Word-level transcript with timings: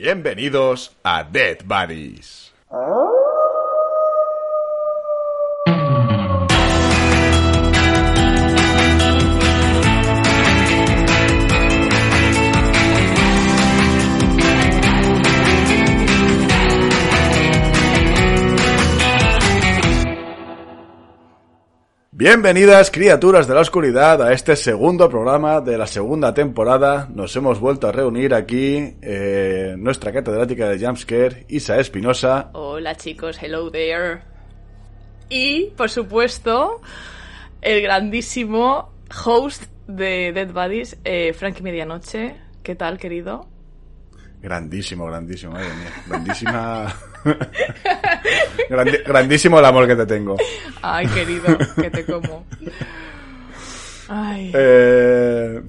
Bienvenidos 0.00 0.96
a 1.02 1.24
Dead 1.24 1.58
Buddies. 1.64 2.52
Bienvenidas 22.18 22.90
criaturas 22.90 23.46
de 23.46 23.54
la 23.54 23.60
oscuridad 23.60 24.20
a 24.20 24.32
este 24.32 24.56
segundo 24.56 25.08
programa 25.08 25.60
de 25.60 25.78
la 25.78 25.86
segunda 25.86 26.34
temporada. 26.34 27.08
Nos 27.14 27.36
hemos 27.36 27.60
vuelto 27.60 27.86
a 27.86 27.92
reunir 27.92 28.34
aquí 28.34 28.96
eh, 29.00 29.76
nuestra 29.78 30.12
catedrática 30.12 30.68
de 30.68 30.84
Jumpscare, 30.84 31.46
Isa 31.46 31.78
Espinosa. 31.78 32.50
Hola 32.54 32.96
chicos, 32.96 33.40
hello 33.40 33.70
there. 33.70 34.22
Y, 35.28 35.66
por 35.76 35.90
supuesto, 35.90 36.80
el 37.62 37.82
grandísimo 37.82 38.92
host 39.24 39.66
de 39.86 40.32
Dead 40.32 40.52
Buddies, 40.52 40.98
eh, 41.04 41.32
Frankie 41.34 41.62
Medianoche. 41.62 42.34
¿Qué 42.64 42.74
tal, 42.74 42.98
querido? 42.98 43.46
Grandísimo, 44.42 45.06
grandísimo, 45.06 45.52
madre 45.52 45.68
mía. 45.68 46.02
Grandísima. 46.08 46.96
Grandi- 48.68 49.02
grandísimo 49.04 49.58
el 49.58 49.64
amor 49.64 49.86
que 49.86 49.96
te 49.96 50.06
tengo. 50.06 50.36
Ay, 50.82 51.06
querido, 51.08 51.56
que 51.80 51.90
te 51.90 52.04
como. 52.04 52.44
Ay. 54.08 54.50
Eh, 54.54 55.60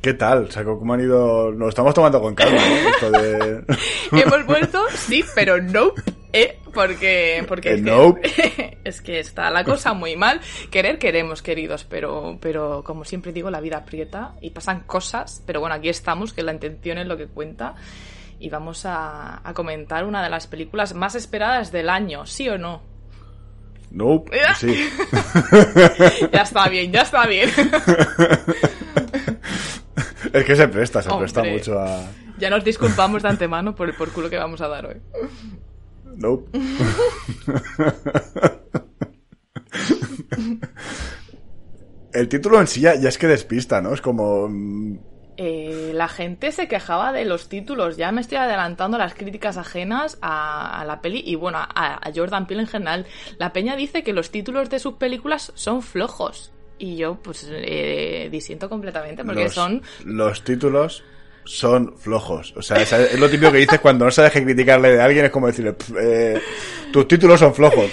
¿Qué 0.00 0.14
tal? 0.14 0.44
O 0.44 0.50
sea, 0.50 0.62
¿cómo 0.64 0.94
han 0.94 1.00
ido? 1.00 1.50
Nos 1.52 1.70
estamos 1.70 1.92
tomando 1.94 2.20
con 2.20 2.34
calma, 2.34 2.60
¿no? 2.60 2.88
Esto 2.90 3.10
de... 3.10 3.64
Hemos 4.12 4.46
vuelto, 4.46 4.84
sí, 4.94 5.24
pero 5.34 5.60
no, 5.60 5.92
¿eh? 6.32 6.58
Porque, 6.72 7.44
porque 7.48 7.70
Eh, 7.74 7.82
es, 8.22 8.32
que, 8.32 8.78
es 8.84 9.00
que 9.00 9.18
está 9.18 9.50
la 9.50 9.64
cosa 9.64 9.94
muy 9.94 10.14
mal. 10.16 10.40
Querer 10.70 10.98
queremos, 10.98 11.42
queridos, 11.42 11.84
pero, 11.84 12.38
pero 12.40 12.84
como 12.84 13.04
siempre 13.04 13.32
digo, 13.32 13.50
la 13.50 13.60
vida 13.60 13.78
aprieta 13.78 14.34
y 14.40 14.50
pasan 14.50 14.80
cosas. 14.80 15.42
Pero 15.44 15.58
bueno, 15.60 15.74
aquí 15.74 15.88
estamos, 15.88 16.32
que 16.32 16.42
la 16.44 16.52
intención 16.52 16.98
es 16.98 17.06
lo 17.06 17.16
que 17.16 17.26
cuenta. 17.26 17.74
Y 18.38 18.50
vamos 18.50 18.84
a, 18.84 19.40
a 19.48 19.54
comentar 19.54 20.04
una 20.04 20.22
de 20.22 20.28
las 20.30 20.46
películas 20.46 20.94
más 20.94 21.14
esperadas 21.14 21.72
del 21.72 21.88
año, 21.88 22.26
¿sí 22.26 22.48
o 22.48 22.58
no? 22.58 22.82
Nope, 23.90 24.30
sí. 24.58 24.88
Ya 26.32 26.42
está 26.42 26.68
bien, 26.68 26.92
ya 26.92 27.02
está 27.02 27.26
bien. 27.26 27.48
Es 30.32 30.44
que 30.44 30.56
se 30.56 30.68
presta, 30.68 31.00
se 31.02 31.08
Hombre. 31.08 31.24
presta 31.24 31.42
mucho 31.44 31.78
a... 31.80 32.02
Ya 32.38 32.50
nos 32.50 32.62
disculpamos 32.64 33.22
de 33.22 33.28
antemano 33.30 33.74
por 33.74 33.88
el 33.88 33.94
por 33.94 34.10
culo 34.12 34.28
que 34.28 34.36
vamos 34.36 34.60
a 34.60 34.68
dar 34.68 34.86
hoy. 34.86 35.00
Nope. 36.16 36.58
El 42.12 42.28
título 42.28 42.60
en 42.60 42.66
sí 42.66 42.80
ya, 42.80 42.94
ya 42.94 43.08
es 43.10 43.18
que 43.18 43.26
despista, 43.26 43.80
¿no? 43.82 43.92
Es 43.92 44.00
como... 44.00 44.48
Eh, 45.38 45.90
la 45.94 46.08
gente 46.08 46.50
se 46.52 46.66
quejaba 46.68 47.12
de 47.12 47.24
los 47.24 47.48
títulos. 47.48 47.96
Ya 47.96 48.10
me 48.12 48.20
estoy 48.20 48.38
adelantando 48.38 48.96
las 48.98 49.14
críticas 49.14 49.56
ajenas 49.58 50.18
a, 50.22 50.80
a 50.80 50.84
la 50.84 51.02
peli 51.02 51.22
y 51.24 51.34
bueno, 51.34 51.58
a, 51.58 51.68
a 51.74 52.12
Jordan 52.14 52.46
Peele 52.46 52.62
en 52.62 52.68
general. 52.68 53.06
La 53.38 53.52
peña 53.52 53.76
dice 53.76 54.02
que 54.02 54.12
los 54.12 54.30
títulos 54.30 54.70
de 54.70 54.78
sus 54.78 54.94
películas 54.94 55.52
son 55.54 55.82
flojos. 55.82 56.52
Y 56.78 56.96
yo, 56.96 57.16
pues, 57.22 57.46
eh, 57.50 58.28
disiento 58.30 58.68
completamente 58.68 59.24
porque 59.24 59.44
los, 59.44 59.54
son. 59.54 59.82
los 60.04 60.44
títulos 60.44 61.02
son 61.44 61.96
flojos. 61.96 62.52
O 62.56 62.62
sea, 62.62 62.78
es, 62.82 63.18
lo 63.18 63.30
típico 63.30 63.52
que 63.52 63.58
dices 63.58 63.80
cuando 63.80 64.04
no 64.04 64.10
sabes 64.10 64.32
qué 64.32 64.42
criticarle 64.44 64.90
de 64.90 65.00
alguien, 65.00 65.24
es 65.26 65.30
como 65.30 65.46
decirle, 65.46 65.72
"Pff, 65.74 65.92
eh, 65.98 66.40
tus 66.92 67.06
títulos 67.08 67.40
son 67.40 67.54
flojos. 67.54 67.90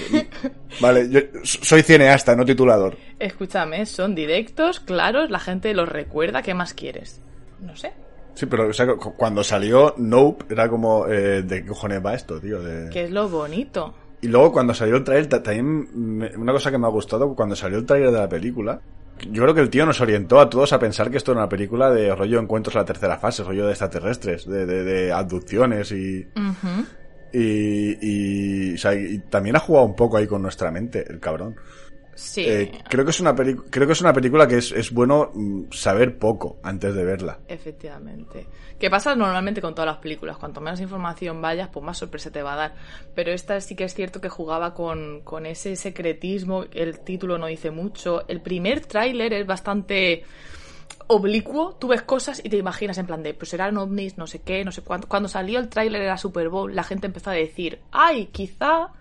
Vale, 0.81 1.09
yo 1.09 1.19
soy 1.44 1.81
cineasta, 1.83 2.35
no 2.35 2.44
titulador. 2.45 2.97
Escúchame, 3.19 3.85
son 3.85 4.16
directos, 4.16 4.79
claros, 4.79 5.29
la 5.29 5.39
gente 5.39 5.73
los 5.73 5.88
recuerda. 5.88 6.41
¿Qué 6.41 6.53
más 6.53 6.73
quieres? 6.73 7.22
No 7.62 7.75
sé. 7.75 7.91
Sí, 8.36 8.46
pero 8.47 8.68
o 8.68 8.74
sea, 8.74 8.88
cu- 8.88 9.14
cuando 9.16 9.44
salió 9.44 9.94
Nope, 9.97 10.46
era 10.53 10.68
como, 10.69 11.08
eh, 11.08 11.44
¿de 11.44 11.62
qué 11.62 11.68
cojones 11.68 12.03
va 12.03 12.14
esto, 12.16 12.40
tío? 12.40 12.62
De... 12.64 12.90
¿Qué 12.90 13.03
es 13.06 13.12
lo 13.12 13.30
bonito? 13.30 13.94
Y 14.22 14.28
luego 14.28 14.52
cuando 14.52 14.74
salió 14.74 14.96
el 14.96 15.03
trailer, 15.03 15.28
ta- 15.28 15.44
también 15.44 15.88
me- 16.18 16.36
una 16.38 16.52
cosa 16.53 16.72
que 16.72 16.78
me 16.78 16.88
ha 16.88 16.90
gustado, 16.90 17.36
cuando 17.36 17.56
salió 17.56 17.78
el 17.78 17.86
trailer 17.86 18.12
de 18.12 18.18
la 18.19 18.30
película, 18.30 18.81
yo 19.30 19.44
creo 19.44 19.53
que 19.53 19.62
el 19.62 19.69
tío 19.69 19.86
nos 19.86 20.02
orientó 20.02 20.40
a 20.40 20.50
todos 20.50 20.74
a 20.74 20.80
pensar 20.80 21.12
que 21.12 21.18
esto 21.18 21.31
era 21.31 21.42
una 21.42 21.50
película 21.50 21.92
de 21.92 22.16
rollo 22.16 22.40
encuentros 22.40 22.74
en 22.75 22.80
la 22.81 22.86
tercera 22.86 23.18
fase, 23.18 23.44
rollo 23.44 23.66
de 23.66 23.72
extraterrestres, 23.72 24.47
de, 24.47 24.66
de, 24.66 24.84
de 24.84 25.12
abducciones 25.13 25.92
y, 25.92 26.28
y, 27.31 27.97
y, 28.02 28.74
o 28.74 28.78
sea, 28.78 28.94
y 28.96 29.19
también 29.30 29.56
ha 29.56 29.59
jugado 29.59 29.86
un 29.86 29.96
poco 29.96 30.18
ahí 30.18 30.28
con 30.28 30.42
nuestra 30.42 30.72
mente, 30.72 31.06
el 31.09 31.19
cabrón. 31.19 31.56
Sí. 32.16 32.46
Eh, 32.46 32.72
creo 32.90 33.03
que 33.06 33.12
es 33.12 33.19
una 33.19 33.35
creo 33.35 33.88
que 33.88 33.94
es 33.94 34.01
una 34.01 34.13
película 34.13 34.47
que 34.47 34.57
es, 34.57 34.72
es 34.72 34.91
bueno 34.91 35.31
mm, 35.34 35.72
saber 35.72 36.18
poco 36.18 36.57
antes 36.63 36.94
de 36.94 37.03
verla. 37.03 37.40
Efectivamente. 37.47 38.47
Que 38.79 38.90
pasa 38.90 39.16
normalmente 39.16 39.62
con 39.62 39.74
todas 39.74 39.88
las 39.88 39.97
películas. 39.97 40.38
Cuanto 40.38 40.62
menos 40.62 40.81
información 40.81 41.41
vayas, 41.41 41.69
pues 41.69 41.85
más 41.85 41.97
sorpresa 41.97 42.31
te 42.31 42.41
va 42.41 42.53
a 42.53 42.57
dar. 42.57 42.75
Pero 43.16 43.31
esta 43.31 43.59
sí 43.62 43.75
que 43.75 43.85
es 43.85 43.94
cierto 43.94 44.19
que 44.22 44.29
jugaba 44.29 44.74
con, 44.74 45.22
con 45.22 45.46
ese 45.46 45.75
secretismo. 45.75 46.66
El 46.74 47.00
título 47.00 47.38
no 47.38 47.47
dice 47.47 47.72
mucho. 47.72 48.28
El 48.28 48.41
primer 48.41 48.85
tráiler 48.85 49.34
es 49.34 49.47
bastante 49.47 50.24
oblicuo. 51.07 51.75
Tú 51.80 51.88
ves 51.88 52.01
cosas 52.01 52.41
y 52.44 52.50
te 52.50 52.57
imaginas 52.57 52.97
en 52.97 53.06
plan 53.06 53.24
de, 53.24 53.34
pues 53.34 53.53
eran 53.53 53.78
ovnis, 53.78 54.18
no 54.18 54.28
sé 54.28 54.41
qué, 54.41 54.63
no 54.63 54.72
sé 54.72 54.81
cuánto. 54.81 55.07
Cuando 55.07 55.30
salió 55.30 55.59
el 55.59 55.69
tráiler 55.69 56.01
era 56.01 56.18
Super 56.18 56.50
Bowl, 56.50 56.75
la 56.75 56.84
gente 56.84 57.07
empezó 57.07 57.30
a 57.30 57.34
decir, 57.34 57.80
ay, 57.91 58.28
quizá 58.28 58.91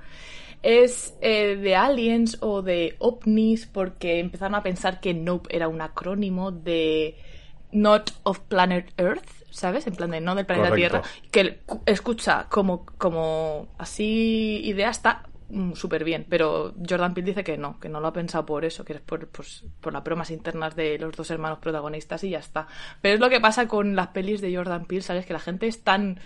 es 0.62 1.14
eh, 1.20 1.56
de 1.56 1.76
aliens 1.76 2.38
o 2.40 2.62
de 2.62 2.96
ovnis 2.98 3.66
porque 3.66 4.20
empezaron 4.20 4.54
a 4.54 4.62
pensar 4.62 5.00
que 5.00 5.14
Nope 5.14 5.54
era 5.54 5.68
un 5.68 5.80
acrónimo 5.80 6.52
de 6.52 7.16
Not 7.72 8.12
of 8.22 8.40
Planet 8.40 8.92
Earth, 8.96 9.28
¿sabes? 9.50 9.86
En 9.86 9.94
plan 9.94 10.10
de 10.10 10.20
no 10.20 10.34
del 10.34 10.46
planeta 10.46 10.70
Correcto. 10.70 11.00
Tierra. 11.02 11.08
Que 11.30 11.60
escucha, 11.86 12.46
como, 12.48 12.86
como 12.86 13.68
así 13.78 14.60
idea 14.64 14.90
está 14.90 15.24
súper 15.74 16.04
bien, 16.04 16.24
pero 16.28 16.74
Jordan 16.88 17.12
Peele 17.12 17.30
dice 17.30 17.44
que 17.44 17.58
no, 17.58 17.78
que 17.78 17.88
no 17.88 18.00
lo 18.00 18.08
ha 18.08 18.12
pensado 18.12 18.46
por 18.46 18.64
eso, 18.64 18.84
que 18.84 18.94
es 18.94 19.00
por, 19.00 19.28
pues, 19.28 19.64
por 19.80 19.92
las 19.92 20.02
bromas 20.02 20.30
internas 20.30 20.74
de 20.74 20.98
los 20.98 21.14
dos 21.14 21.30
hermanos 21.30 21.58
protagonistas 21.58 22.24
y 22.24 22.30
ya 22.30 22.38
está. 22.38 22.68
Pero 23.02 23.14
es 23.14 23.20
lo 23.20 23.28
que 23.28 23.40
pasa 23.40 23.68
con 23.68 23.94
las 23.94 24.08
pelis 24.08 24.40
de 24.40 24.54
Jordan 24.54 24.86
Peele, 24.86 25.02
¿sabes? 25.02 25.26
Que 25.26 25.34
la 25.34 25.40
gente 25.40 25.66
es 25.66 25.82
tan 25.82 26.20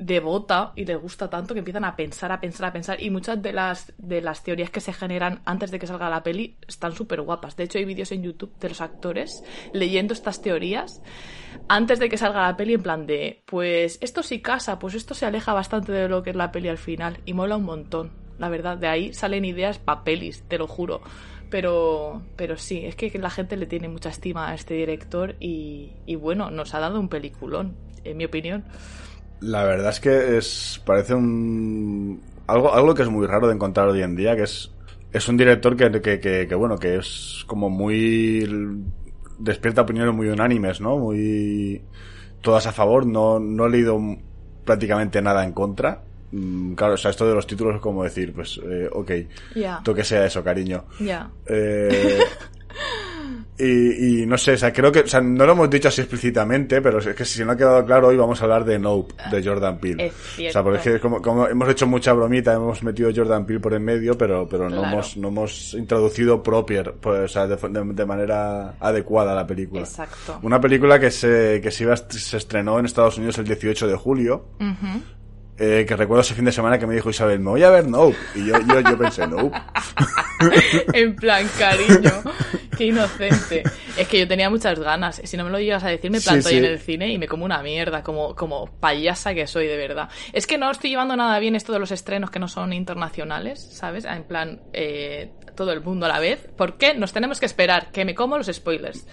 devota 0.00 0.72
y 0.74 0.86
les 0.86 0.98
gusta 0.98 1.28
tanto 1.28 1.54
que 1.54 1.58
empiezan 1.58 1.84
a 1.84 1.94
pensar, 1.94 2.32
a 2.32 2.40
pensar, 2.40 2.70
a 2.70 2.72
pensar 2.72 3.02
y 3.02 3.10
muchas 3.10 3.40
de 3.40 3.52
las 3.52 3.92
de 3.98 4.22
las 4.22 4.42
teorías 4.42 4.70
que 4.70 4.80
se 4.80 4.94
generan 4.94 5.42
antes 5.44 5.70
de 5.70 5.78
que 5.78 5.86
salga 5.86 6.08
la 6.08 6.22
peli 6.22 6.56
están 6.66 6.92
súper 6.92 7.20
guapas. 7.20 7.54
De 7.54 7.64
hecho 7.64 7.78
hay 7.78 7.84
vídeos 7.84 8.10
en 8.10 8.22
YouTube 8.22 8.58
de 8.58 8.70
los 8.70 8.80
actores 8.80 9.44
leyendo 9.74 10.14
estas 10.14 10.40
teorías 10.40 11.02
antes 11.68 11.98
de 11.98 12.08
que 12.08 12.16
salga 12.16 12.46
la 12.46 12.56
peli 12.56 12.74
en 12.74 12.82
plan 12.82 13.06
de 13.06 13.42
pues 13.44 13.98
esto 14.00 14.22
sí 14.22 14.40
casa, 14.40 14.78
pues 14.78 14.94
esto 14.94 15.12
se 15.12 15.26
aleja 15.26 15.52
bastante 15.52 15.92
de 15.92 16.08
lo 16.08 16.22
que 16.22 16.30
es 16.30 16.36
la 16.36 16.50
peli 16.50 16.68
al 16.68 16.78
final 16.78 17.20
y 17.26 17.34
mola 17.34 17.56
un 17.56 17.64
montón. 17.64 18.12
La 18.38 18.48
verdad, 18.48 18.78
de 18.78 18.88
ahí 18.88 19.12
salen 19.12 19.44
ideas 19.44 19.78
pa' 19.78 20.02
pelis, 20.02 20.44
te 20.48 20.56
lo 20.56 20.66
juro. 20.66 21.02
Pero, 21.50 22.22
pero 22.36 22.56
sí, 22.56 22.86
es 22.86 22.96
que 22.96 23.10
la 23.18 23.28
gente 23.28 23.58
le 23.58 23.66
tiene 23.66 23.88
mucha 23.88 24.08
estima 24.08 24.48
a 24.48 24.54
este 24.54 24.72
director 24.74 25.36
y, 25.40 25.92
y 26.06 26.14
bueno, 26.14 26.50
nos 26.50 26.72
ha 26.74 26.80
dado 26.80 26.98
un 26.98 27.10
peliculón, 27.10 27.76
en 28.02 28.16
mi 28.16 28.24
opinión. 28.24 28.64
La 29.40 29.64
verdad 29.64 29.90
es 29.90 30.00
que 30.00 30.36
es 30.38 30.82
parece 30.84 31.14
un 31.14 32.20
algo 32.46 32.74
algo 32.74 32.94
que 32.94 33.02
es 33.02 33.08
muy 33.08 33.26
raro 33.26 33.46
de 33.48 33.54
encontrar 33.54 33.88
hoy 33.88 34.02
en 34.02 34.16
día, 34.16 34.36
que 34.36 34.42
es 34.42 34.70
es 35.12 35.28
un 35.28 35.36
director 35.36 35.76
que, 35.76 35.90
que, 36.00 36.20
que, 36.20 36.46
que, 36.46 36.54
bueno, 36.54 36.78
que 36.78 36.96
es 36.96 37.44
como 37.46 37.68
muy 37.68 38.86
despierta 39.38 39.82
opiniones 39.82 40.14
muy 40.14 40.28
unánimes, 40.28 40.80
¿no? 40.80 40.98
Muy 40.98 41.82
todas 42.42 42.66
a 42.66 42.72
favor, 42.72 43.06
no 43.06 43.40
no 43.40 43.66
he 43.66 43.70
leído 43.70 43.98
prácticamente 44.64 45.20
nada 45.22 45.44
en 45.44 45.52
contra. 45.52 46.02
Mm, 46.32 46.74
Claro, 46.74 46.94
o 46.94 46.96
sea, 46.96 47.10
esto 47.10 47.26
de 47.28 47.34
los 47.34 47.46
títulos 47.46 47.74
es 47.76 47.80
como 47.80 48.04
decir, 48.04 48.32
pues, 48.32 48.60
eh, 48.64 48.88
ok, 48.92 49.10
Ya. 49.56 49.80
tú 49.82 49.94
que 49.94 50.04
sea 50.04 50.24
eso, 50.26 50.44
cariño. 50.44 50.84
Ya. 51.00 51.28
Eh, 51.46 52.18
y, 53.60 54.22
y 54.22 54.26
no 54.26 54.38
sé, 54.38 54.52
o 54.52 54.56
sea, 54.58 54.72
creo 54.72 54.90
que, 54.90 55.00
o 55.00 55.06
sea, 55.06 55.20
no 55.20 55.44
lo 55.46 55.52
hemos 55.52 55.68
dicho 55.70 55.88
así 55.88 56.00
explícitamente, 56.00 56.80
pero 56.80 56.98
es 56.98 57.06
que 57.14 57.24
si 57.24 57.44
no 57.44 57.52
ha 57.52 57.56
quedado 57.56 57.84
claro, 57.84 58.08
hoy 58.08 58.16
vamos 58.16 58.40
a 58.40 58.44
hablar 58.44 58.64
de 58.64 58.78
Nope, 58.78 59.14
de 59.30 59.44
Jordan 59.44 59.78
Peele. 59.78 60.04
O 60.48 60.52
sea, 60.52 60.62
porque 60.62 60.78
es 60.78 60.84
que 60.84 61.00
como, 61.00 61.20
como 61.22 61.46
hemos 61.46 61.68
hecho 61.68 61.86
mucha 61.86 62.12
bromita, 62.12 62.54
hemos 62.54 62.82
metido 62.82 63.10
Jordan 63.14 63.44
Peele 63.46 63.60
por 63.60 63.74
en 63.74 63.84
medio, 63.84 64.16
pero, 64.16 64.48
pero 64.48 64.68
no, 64.70 64.82
hemos, 64.92 65.16
no 65.16 65.28
hemos 65.28 65.74
introducido 65.74 66.42
propier, 66.42 66.94
pues, 67.00 67.20
o 67.20 67.28
sea, 67.28 67.46
de, 67.46 67.56
de- 67.56 67.92
de 67.94 68.06
manera 68.06 68.74
adecuada 68.80 69.32
a 69.32 69.34
la 69.34 69.46
película. 69.46 69.82
Exacto. 69.82 70.38
Una 70.42 70.60
película 70.60 70.98
que 70.98 71.10
se, 71.10 71.60
que 71.62 71.70
se, 71.70 71.84
iba 71.84 71.96
se 71.96 72.36
estrenó 72.36 72.78
en 72.78 72.86
Estados 72.86 73.18
Unidos 73.18 73.38
el 73.38 73.44
18 73.44 73.86
de 73.86 73.94
julio. 73.96 74.46
Ujú. 74.60 75.02
Eh, 75.60 75.84
que 75.86 75.94
recuerdo 75.94 76.22
ese 76.22 76.34
fin 76.34 76.46
de 76.46 76.52
semana 76.52 76.78
que 76.78 76.86
me 76.86 76.94
dijo 76.94 77.10
Isabel, 77.10 77.38
me 77.38 77.50
voy 77.50 77.62
a 77.62 77.68
ver 77.68 77.86
Nope. 77.86 78.16
Y 78.34 78.46
yo, 78.46 78.54
yo, 78.66 78.80
yo 78.80 78.96
pensé, 78.96 79.26
Nope. 79.26 79.60
en 80.94 81.14
plan, 81.14 81.46
cariño, 81.58 82.22
qué 82.78 82.86
inocente. 82.86 83.62
Es 83.94 84.08
que 84.08 84.20
yo 84.20 84.26
tenía 84.26 84.48
muchas 84.48 84.78
ganas. 84.78 85.20
Si 85.22 85.36
no 85.36 85.44
me 85.44 85.50
lo 85.50 85.60
llegas 85.60 85.84
a 85.84 85.88
decir, 85.88 86.10
me 86.10 86.18
planto 86.18 86.48
ahí 86.48 86.56
en 86.56 86.64
el 86.64 86.78
cine 86.78 87.12
y 87.12 87.18
me 87.18 87.28
como 87.28 87.44
una 87.44 87.62
mierda, 87.62 88.02
como, 88.02 88.34
como 88.34 88.68
payasa 88.80 89.34
que 89.34 89.46
soy, 89.46 89.66
de 89.66 89.76
verdad. 89.76 90.08
Es 90.32 90.46
que 90.46 90.56
no 90.56 90.70
estoy 90.70 90.88
llevando 90.88 91.14
nada 91.14 91.38
bien 91.38 91.54
esto 91.54 91.74
de 91.74 91.78
los 91.78 91.90
estrenos 91.90 92.30
que 92.30 92.38
no 92.38 92.48
son 92.48 92.72
internacionales, 92.72 93.60
¿sabes? 93.60 94.06
En 94.06 94.24
plan, 94.24 94.62
eh, 94.72 95.30
todo 95.54 95.72
el 95.72 95.82
mundo 95.82 96.06
a 96.06 96.08
la 96.08 96.20
vez. 96.20 96.48
¿Por 96.56 96.78
qué 96.78 96.94
nos 96.94 97.12
tenemos 97.12 97.38
que 97.38 97.44
esperar? 97.44 97.90
Que 97.92 98.06
me 98.06 98.14
como 98.14 98.38
los 98.38 98.46
spoilers. 98.46 99.06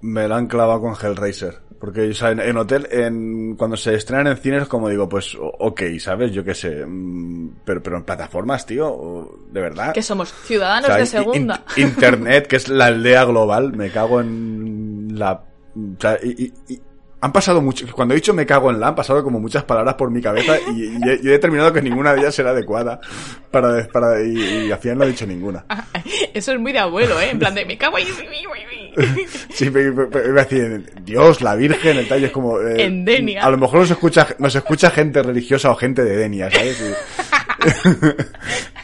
Me 0.00 0.28
la 0.28 0.36
han 0.36 0.46
clavado 0.46 0.80
con 0.80 0.94
Hellraiser. 0.94 1.66
Porque, 1.78 2.08
o 2.08 2.14
sea, 2.14 2.30
en, 2.30 2.56
hotel, 2.56 2.88
en, 2.90 3.54
cuando 3.56 3.76
se 3.76 3.94
estrenan 3.94 4.28
en 4.28 4.36
cines, 4.38 4.66
como 4.66 4.88
digo, 4.88 5.08
pues, 5.08 5.36
ok, 5.38 5.82
¿sabes? 5.98 6.32
Yo 6.32 6.42
qué 6.42 6.54
sé. 6.54 6.86
Mm, 6.86 7.56
pero, 7.64 7.82
pero 7.82 7.98
en 7.98 8.04
plataformas, 8.04 8.64
tío, 8.64 9.38
de 9.50 9.60
verdad. 9.60 9.92
Que 9.92 10.02
somos 10.02 10.32
ciudadanos 10.32 10.96
de 10.96 11.06
segunda. 11.06 11.64
internet, 11.76 12.46
que 12.46 12.56
es 12.56 12.68
la 12.68 12.86
aldea 12.86 13.24
global, 13.24 13.72
me 13.74 13.90
cago 13.90 14.20
en 14.20 15.18
la. 15.18 15.44
O 15.74 16.00
sea, 16.00 16.18
y, 16.22 16.52
han 17.20 17.32
pasado 17.32 17.60
mucho. 17.60 17.86
Cuando 17.92 18.14
he 18.14 18.16
dicho 18.16 18.32
me 18.32 18.46
cago 18.46 18.70
en 18.70 18.78
la, 18.78 18.88
han 18.88 18.94
pasado 18.94 19.22
como 19.22 19.40
muchas 19.40 19.64
palabras 19.64 19.94
por 19.94 20.10
mi 20.10 20.22
cabeza 20.22 20.58
y, 20.74 20.96
he, 21.08 21.18
determinado 21.18 21.72
que 21.72 21.82
ninguna 21.82 22.14
de 22.14 22.20
ellas 22.20 22.38
era 22.38 22.50
adecuada. 22.50 23.00
Para, 23.50 23.86
para, 23.88 24.22
y, 24.22 24.70
al 24.70 24.78
final 24.78 24.98
no 24.98 25.04
he 25.04 25.08
dicho 25.08 25.26
ninguna. 25.26 25.64
Eso 26.34 26.52
es 26.52 26.60
muy 26.60 26.72
de 26.72 26.78
abuelo, 26.78 27.20
¿eh? 27.20 27.30
En 27.30 27.38
plan 27.38 27.54
de 27.54 27.64
me 27.64 27.76
cago 27.76 27.98
en. 27.98 28.06
sí, 29.50 29.70
me, 29.70 29.82
iba 29.82 30.04
a 30.04 30.44
decir, 30.44 30.92
Dios, 31.02 31.42
la 31.42 31.54
Virgen, 31.54 31.98
el 31.98 32.08
tal, 32.08 32.24
es 32.24 32.30
como. 32.30 32.60
Eh, 32.60 32.84
en 32.84 33.04
Denia. 33.04 33.42
A 33.44 33.50
lo 33.50 33.58
mejor 33.58 33.80
nos 33.80 33.90
escucha, 33.90 34.28
nos 34.38 34.54
escucha 34.54 34.90
gente 34.90 35.22
religiosa 35.22 35.70
o 35.70 35.76
gente 35.76 36.04
de 36.04 36.16
Denia, 36.16 36.50
¿sabes? 36.50 36.82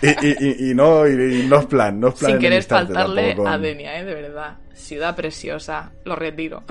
Y, 0.03 0.71
y, 0.71 0.75
no, 0.75 1.07
y, 1.07 1.47
no 1.47 1.61
es 1.61 1.67
plan, 1.67 2.01
no 2.01 2.09
es 2.09 2.15
plan. 2.15 2.33
Sin 2.33 2.41
querer 2.41 2.63
faltarle 2.63 3.37
a 3.47 3.59
Denia, 3.59 3.99
¿eh? 3.99 4.05
De 4.05 4.15
verdad. 4.15 4.57
Ciudad 4.75 5.15
preciosa, 5.15 5.93
lo 6.05 6.17
retiro. 6.17 6.65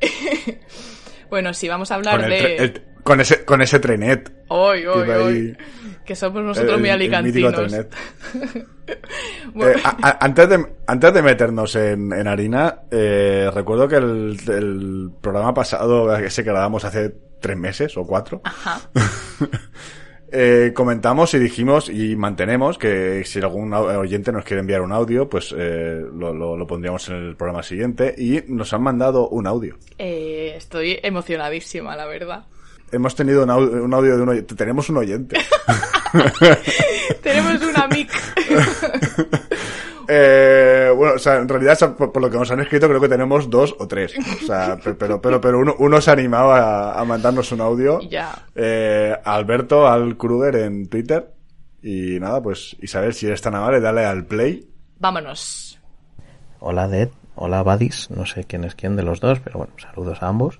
Bueno, 1.28 1.52
sí, 1.54 1.68
vamos 1.68 1.90
a 1.90 1.96
hablar 1.96 2.28
de... 2.28 2.82
con, 3.02 3.20
ese, 3.20 3.44
con 3.44 3.60
ese 3.60 3.80
trenet. 3.80 4.32
Hoy, 4.46 4.86
hoy, 4.86 5.10
hoy. 5.10 5.56
Que 6.06 6.14
somos 6.14 6.42
nosotros 6.42 6.80
muy 6.80 6.90
alicantinos. 6.90 7.74
Eh, 9.58 9.74
antes, 10.20 10.48
de, 10.48 10.66
antes 10.86 11.14
de 11.14 11.22
meternos 11.22 11.74
en, 11.74 12.12
en 12.12 12.28
harina, 12.28 12.82
eh, 12.90 13.50
recuerdo 13.52 13.88
que 13.88 13.96
el, 13.96 14.36
el, 14.48 15.10
programa 15.20 15.54
pasado, 15.54 16.14
ese 16.16 16.44
que 16.44 16.50
grabamos 16.50 16.84
hace 16.84 17.12
tres 17.40 17.56
meses 17.56 17.96
o 17.96 18.06
cuatro, 18.06 18.42
Ajá. 18.44 18.80
Eh, 20.32 20.72
comentamos 20.74 21.32
y 21.34 21.38
dijimos 21.38 21.88
y 21.88 22.16
mantenemos 22.16 22.78
que 22.78 23.24
si 23.24 23.38
algún 23.38 23.72
oyente 23.72 24.32
nos 24.32 24.44
quiere 24.44 24.60
enviar 24.60 24.80
un 24.82 24.92
audio, 24.92 25.28
pues 25.28 25.54
eh, 25.56 26.02
lo, 26.12 26.34
lo, 26.34 26.66
pondríamos 26.66 27.08
en 27.08 27.14
el 27.14 27.36
programa 27.36 27.62
siguiente 27.62 28.14
y 28.18 28.42
nos 28.48 28.72
han 28.72 28.82
mandado 28.82 29.28
un 29.28 29.46
audio. 29.46 29.78
Eh, 29.98 30.54
estoy 30.56 30.98
emocionadísima, 31.02 31.94
la 31.96 32.06
verdad. 32.06 32.44
Hemos 32.92 33.14
tenido 33.14 33.42
un 33.42 33.50
audio, 33.50 33.84
un 33.84 33.94
audio 33.94 34.16
de 34.16 34.22
un 34.22 34.28
oyente. 34.28 34.54
Tenemos 34.54 34.88
un 34.88 34.98
oyente. 34.98 35.36
Tenemos 37.22 37.62
una 37.62 37.88
mic. 37.88 38.10
Eh, 40.08 40.92
bueno, 40.96 41.14
o 41.14 41.18
sea, 41.18 41.38
en 41.38 41.48
realidad, 41.48 41.96
por, 41.96 42.20
lo 42.20 42.30
que 42.30 42.38
nos 42.38 42.48
han 42.52 42.60
escrito, 42.60 42.86
creo 42.88 43.00
que 43.00 43.08
tenemos 43.08 43.50
dos 43.50 43.74
o 43.78 43.88
tres. 43.88 44.14
O 44.40 44.46
sea, 44.46 44.78
pero, 44.98 45.20
pero, 45.20 45.40
pero 45.40 45.58
uno, 45.58 45.74
uno 45.80 46.00
se 46.00 46.10
ha 46.10 46.12
animado 46.12 46.52
a, 46.52 47.04
mandarnos 47.04 47.50
un 47.50 47.60
audio. 47.60 48.00
Ya. 48.02 48.46
Eh, 48.54 49.16
Alberto, 49.24 49.88
al 49.88 50.16
Kruger 50.16 50.56
en 50.56 50.88
Twitter. 50.88 51.32
Y 51.82 52.20
nada, 52.20 52.40
pues 52.40 52.76
Isabel, 52.80 53.14
si 53.14 53.26
eres 53.26 53.42
tan 53.42 53.56
amable, 53.56 53.80
dale 53.80 54.04
al 54.04 54.24
play. 54.26 54.68
Vámonos. 54.98 55.80
Hola, 56.60 56.86
Ded. 56.88 57.10
Hola, 57.34 57.62
Badis. 57.62 58.10
No 58.10 58.26
sé 58.26 58.44
quién 58.44 58.64
es 58.64 58.74
quién 58.74 58.96
de 58.96 59.02
los 59.02 59.20
dos, 59.20 59.40
pero 59.40 59.58
bueno, 59.58 59.72
saludos 59.76 60.22
a 60.22 60.28
ambos. 60.28 60.58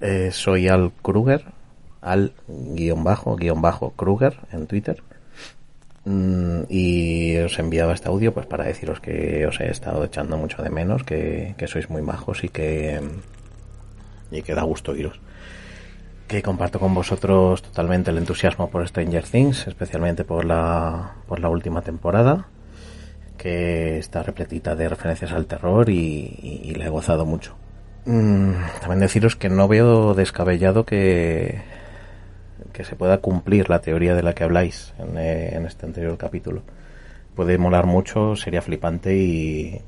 Eh, 0.00 0.30
soy 0.32 0.68
Al 0.68 0.92
Kruger, 1.02 1.44
al 2.00 2.32
guion 2.48 3.04
bajo, 3.04 3.36
guion 3.36 3.60
bajo 3.60 3.90
Kruger 3.90 4.38
en 4.52 4.66
Twitter. 4.66 5.02
Mm, 6.04 6.62
y 6.70 7.36
os 7.38 7.58
enviaba 7.58 7.92
este 7.92 8.08
audio 8.08 8.32
pues 8.32 8.46
para 8.46 8.64
deciros 8.64 9.00
que 9.00 9.46
os 9.46 9.60
he 9.60 9.70
estado 9.70 10.02
echando 10.04 10.38
mucho 10.38 10.62
de 10.62 10.70
menos, 10.70 11.04
que, 11.04 11.54
sois 11.66 11.90
muy 11.90 12.00
majos 12.00 12.42
y 12.44 12.48
que, 12.48 13.00
y 14.30 14.42
que 14.42 14.54
da 14.54 14.62
gusto 14.62 14.96
iros. 14.96 15.20
Que 16.28 16.42
comparto 16.42 16.78
con 16.80 16.94
vosotros 16.94 17.62
totalmente 17.62 18.10
el 18.10 18.18
entusiasmo 18.18 18.70
por 18.70 18.86
Stranger 18.88 19.24
Things, 19.24 19.66
especialmente 19.66 20.24
por 20.24 20.44
la, 20.44 21.16
por 21.28 21.40
la 21.40 21.50
última 21.50 21.82
temporada, 21.82 22.46
que 23.36 23.98
está 23.98 24.22
repletita 24.22 24.76
de 24.76 24.88
referencias 24.88 25.32
al 25.32 25.46
terror 25.46 25.90
y, 25.90 26.38
y, 26.64 26.74
la 26.74 26.86
he 26.86 26.88
gozado 26.88 27.26
mucho. 27.26 27.56
Mm, 28.06 28.52
también 28.80 29.00
deciros 29.00 29.36
que 29.36 29.48
no 29.48 29.68
veo 29.68 30.14
descabellado 30.14 30.84
que 30.84 31.60
que 32.72 32.84
se 32.84 32.96
pueda 32.96 33.18
cumplir 33.18 33.68
la 33.68 33.80
teoría 33.80 34.14
de 34.14 34.22
la 34.22 34.34
que 34.34 34.44
habláis 34.44 34.94
en, 34.98 35.18
eh, 35.18 35.54
en 35.54 35.66
este 35.66 35.86
anterior 35.86 36.16
capítulo. 36.16 36.62
Puede 37.34 37.58
molar 37.58 37.86
mucho, 37.86 38.36
sería 38.36 38.62
flipante 38.62 39.16
y, 39.16 39.80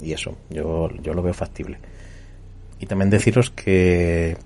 y 0.00 0.12
eso, 0.12 0.36
yo, 0.48 0.90
yo 1.02 1.14
lo 1.14 1.22
veo 1.22 1.34
factible. 1.34 1.78
Y 2.78 2.86
también 2.86 3.10
deciros 3.10 3.50
que 3.50 4.36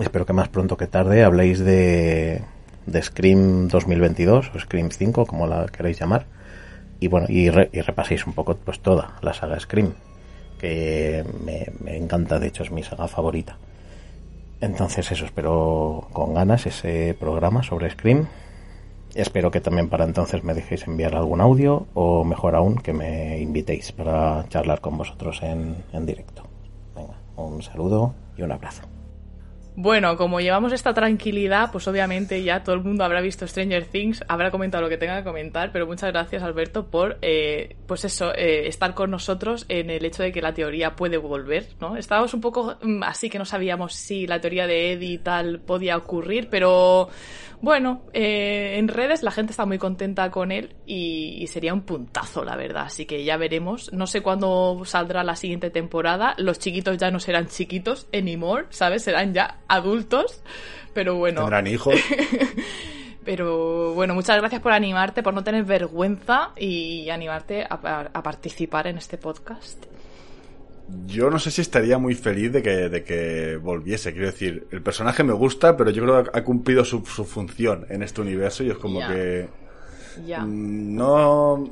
espero 0.00 0.24
que 0.24 0.32
más 0.32 0.48
pronto 0.48 0.76
que 0.76 0.86
tarde 0.86 1.24
habléis 1.24 1.58
de, 1.58 2.42
de 2.86 3.02
Scream 3.02 3.68
2022 3.68 4.52
o 4.54 4.58
Scream 4.58 4.90
5, 4.90 5.26
como 5.26 5.46
la 5.46 5.66
queréis 5.66 5.98
llamar. 5.98 6.26
Y 6.98 7.08
bueno, 7.08 7.26
y, 7.28 7.48
y 7.48 7.80
repaséis 7.80 8.26
un 8.26 8.34
poco 8.34 8.56
pues 8.56 8.80
toda 8.80 9.16
la 9.22 9.32
saga 9.32 9.58
Scream, 9.58 9.94
que 10.60 11.24
me, 11.44 11.96
encanta, 11.96 12.38
de 12.38 12.48
hecho 12.48 12.62
es 12.62 12.70
mi 12.70 12.82
saga 12.82 13.08
favorita. 13.08 13.56
Entonces 14.60 15.10
eso, 15.10 15.24
espero 15.24 16.08
con 16.12 16.34
ganas 16.34 16.66
ese 16.66 17.16
programa 17.18 17.62
sobre 17.62 17.90
Scream. 17.90 18.26
Espero 19.14 19.50
que 19.50 19.60
también 19.60 19.88
para 19.88 20.04
entonces 20.04 20.44
me 20.44 20.54
dejéis 20.54 20.86
enviar 20.86 21.16
algún 21.16 21.40
audio 21.40 21.86
o 21.94 22.24
mejor 22.24 22.54
aún 22.54 22.76
que 22.76 22.92
me 22.92 23.40
invitéis 23.40 23.90
para 23.92 24.46
charlar 24.48 24.80
con 24.80 24.98
vosotros 24.98 25.42
en, 25.42 25.82
en 25.92 26.06
directo. 26.06 26.44
Venga, 26.94 27.14
un 27.36 27.62
saludo 27.62 28.14
y 28.36 28.42
un 28.42 28.52
abrazo. 28.52 28.99
Bueno, 29.76 30.16
como 30.16 30.40
llevamos 30.40 30.72
esta 30.72 30.92
tranquilidad, 30.92 31.70
pues 31.72 31.86
obviamente 31.88 32.42
ya 32.42 32.62
todo 32.62 32.74
el 32.74 32.82
mundo 32.82 33.04
habrá 33.04 33.20
visto 33.20 33.46
Stranger 33.46 33.84
Things, 33.86 34.22
habrá 34.28 34.50
comentado 34.50 34.82
lo 34.82 34.88
que 34.88 34.98
tenga 34.98 35.18
que 35.18 35.24
comentar, 35.24 35.72
pero 35.72 35.86
muchas 35.86 36.12
gracias 36.12 36.42
Alberto 36.42 36.90
por, 36.90 37.18
eh, 37.22 37.76
pues 37.86 38.04
eso, 38.04 38.34
eh, 38.34 38.66
estar 38.66 38.94
con 38.94 39.10
nosotros 39.10 39.64
en 39.68 39.90
el 39.90 40.04
hecho 40.04 40.22
de 40.22 40.32
que 40.32 40.42
la 40.42 40.52
teoría 40.52 40.96
puede 40.96 41.16
volver, 41.16 41.68
¿no? 41.80 41.96
Estábamos 41.96 42.34
un 42.34 42.40
poco 42.40 42.76
mm, 42.82 43.02
así 43.04 43.30
que 43.30 43.38
no 43.38 43.44
sabíamos 43.44 43.94
si 43.94 44.26
la 44.26 44.40
teoría 44.40 44.66
de 44.66 44.92
Eddie 44.92 45.12
y 45.12 45.18
tal 45.18 45.60
podía 45.60 45.96
ocurrir, 45.96 46.48
pero 46.50 47.08
bueno, 47.62 48.02
eh, 48.14 48.76
en 48.78 48.88
redes 48.88 49.22
la 49.22 49.30
gente 49.30 49.50
está 49.50 49.66
muy 49.66 49.76
contenta 49.76 50.30
con 50.30 50.50
él 50.50 50.76
y, 50.86 51.46
sería 51.48 51.74
un 51.74 51.82
puntazo, 51.82 52.42
la 52.42 52.56
verdad. 52.56 52.84
Así 52.86 53.04
que 53.04 53.22
ya 53.24 53.36
veremos. 53.36 53.92
No 53.92 54.06
sé 54.06 54.22
cuándo 54.22 54.80
saldrá 54.84 55.24
la 55.24 55.36
siguiente 55.36 55.68
temporada. 55.70 56.34
Los 56.38 56.58
chiquitos 56.58 56.96
ya 56.96 57.10
no 57.10 57.20
serán 57.20 57.48
chiquitos 57.48 58.08
anymore, 58.14 58.66
¿sabes? 58.70 59.02
Serán 59.02 59.34
ya 59.34 59.60
adultos. 59.74 60.42
Pero 60.92 61.16
bueno. 61.16 61.40
Tendrán 61.40 61.66
hijos. 61.66 61.94
Pero 63.24 63.94
bueno, 63.94 64.14
muchas 64.14 64.38
gracias 64.38 64.60
por 64.62 64.72
animarte, 64.72 65.22
por 65.22 65.34
no 65.34 65.44
tener 65.44 65.64
vergüenza 65.64 66.50
y 66.56 67.10
animarte 67.10 67.66
a 67.68 68.22
participar 68.22 68.86
en 68.86 68.96
este 68.96 69.18
podcast 69.18 69.84
yo 71.06 71.30
no 71.30 71.38
sé 71.38 71.50
si 71.50 71.60
estaría 71.60 71.98
muy 71.98 72.14
feliz 72.14 72.52
de 72.52 72.62
que, 72.62 72.88
de 72.88 73.04
que 73.04 73.56
volviese. 73.56 74.12
Quiero 74.12 74.26
decir, 74.26 74.66
el 74.70 74.82
personaje 74.82 75.22
me 75.22 75.32
gusta, 75.32 75.76
pero 75.76 75.90
yo 75.90 76.02
creo 76.02 76.24
que 76.24 76.30
ha 76.38 76.44
cumplido 76.44 76.84
su, 76.84 77.04
su 77.04 77.24
función 77.24 77.86
en 77.88 78.02
este 78.02 78.20
universo 78.20 78.64
y 78.64 78.70
es 78.70 78.78
como 78.78 79.00
que. 79.06 79.48
Mm, 80.18 80.96
no. 80.96 81.70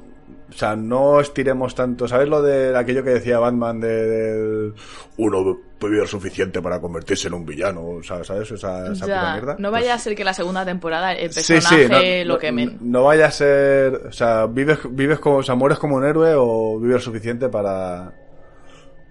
O 0.49 0.52
sea, 0.52 0.75
no 0.75 1.20
estiremos 1.20 1.75
tanto. 1.75 2.08
¿Sabes 2.08 2.28
lo 2.28 2.42
de 2.42 2.76
aquello 2.76 3.04
que 3.04 3.11
decía 3.11 3.38
Batman 3.38 3.80
de, 3.80 4.73
uno 5.18 5.58
puede 5.78 5.99
ser 5.99 6.08
suficiente 6.08 6.62
para 6.62 6.80
convertirse 6.80 7.28
en 7.28 7.35
un 7.35 7.44
villano? 7.44 7.87
O 7.87 8.02
sea, 8.02 8.25
¿sabes? 8.25 8.50
Esa, 8.50 8.90
esa 8.92 9.06
mierda. 9.06 9.56
No 9.58 9.70
vaya 9.70 9.92
pues 9.92 10.00
a 10.00 10.04
ser 10.04 10.14
que 10.14 10.25
la 10.25 10.32
segunda 10.32 10.64
temporada 10.64 11.12
el 11.12 11.30
personaje 11.30 12.25
lo 12.25 12.38
quemen. 12.38 12.78
No, 12.80 13.04
vaya 13.04 13.26
a 13.26 13.30
ser. 13.30 13.94
O 14.08 14.12
sea, 14.12 14.47
vives, 14.47 14.78
vives 14.90 15.18
como. 15.18 15.37
O 15.37 15.42
sea, 15.42 15.54
mueres 15.54 15.78
como 15.78 15.97
un 15.97 16.04
héroe 16.04 16.35
o 16.37 16.80
vives 16.80 17.02
suficiente 17.02 17.49
para 17.49 18.12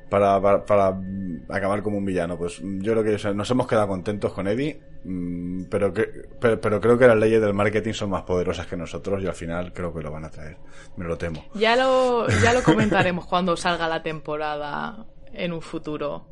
para, 0.10 0.66
para, 0.66 1.00
acabar 1.50 1.82
como 1.82 1.98
un 1.98 2.06
villano. 2.06 2.38
Pues 2.38 2.62
yo 2.62 2.94
creo 2.94 3.04
que 3.04 3.34
nos 3.34 3.50
hemos 3.52 3.68
quedado 3.68 3.88
contentos 3.88 4.34
con 4.34 4.48
Eddie, 4.48 4.80
mm, 5.04 5.64
pero, 5.70 5.94
que, 5.94 6.06
pero, 6.40 6.82
creo 6.82 6.98
que 6.98 7.08
las 7.08 7.18
leyes 7.18 7.42
del 7.42 7.54
marketing 7.54 7.94
son 7.94 8.10
más 8.10 8.24
poderosas 8.24 8.68
que 8.68 8.78
nosotros 8.78 9.22
y 9.24 9.28
al 9.28 9.34
final 9.34 9.74
creo 9.74 9.94
que 9.94 10.02
lo 10.02 10.12
van 10.12 10.26
a 10.26 10.30
traer. 10.30 10.58
Me 10.96 11.06
lo 11.06 11.18
temo. 11.18 11.46
Ya 11.56 11.76
lo, 11.76 12.28
ya 12.42 12.54
lo 12.54 12.64
comentaremos 12.64 13.26
cuando 13.30 13.58
salga 13.58 13.88
la 13.88 14.04
temporada 14.04 15.06
en 15.34 15.54
un 15.54 15.62
futuro 15.62 16.28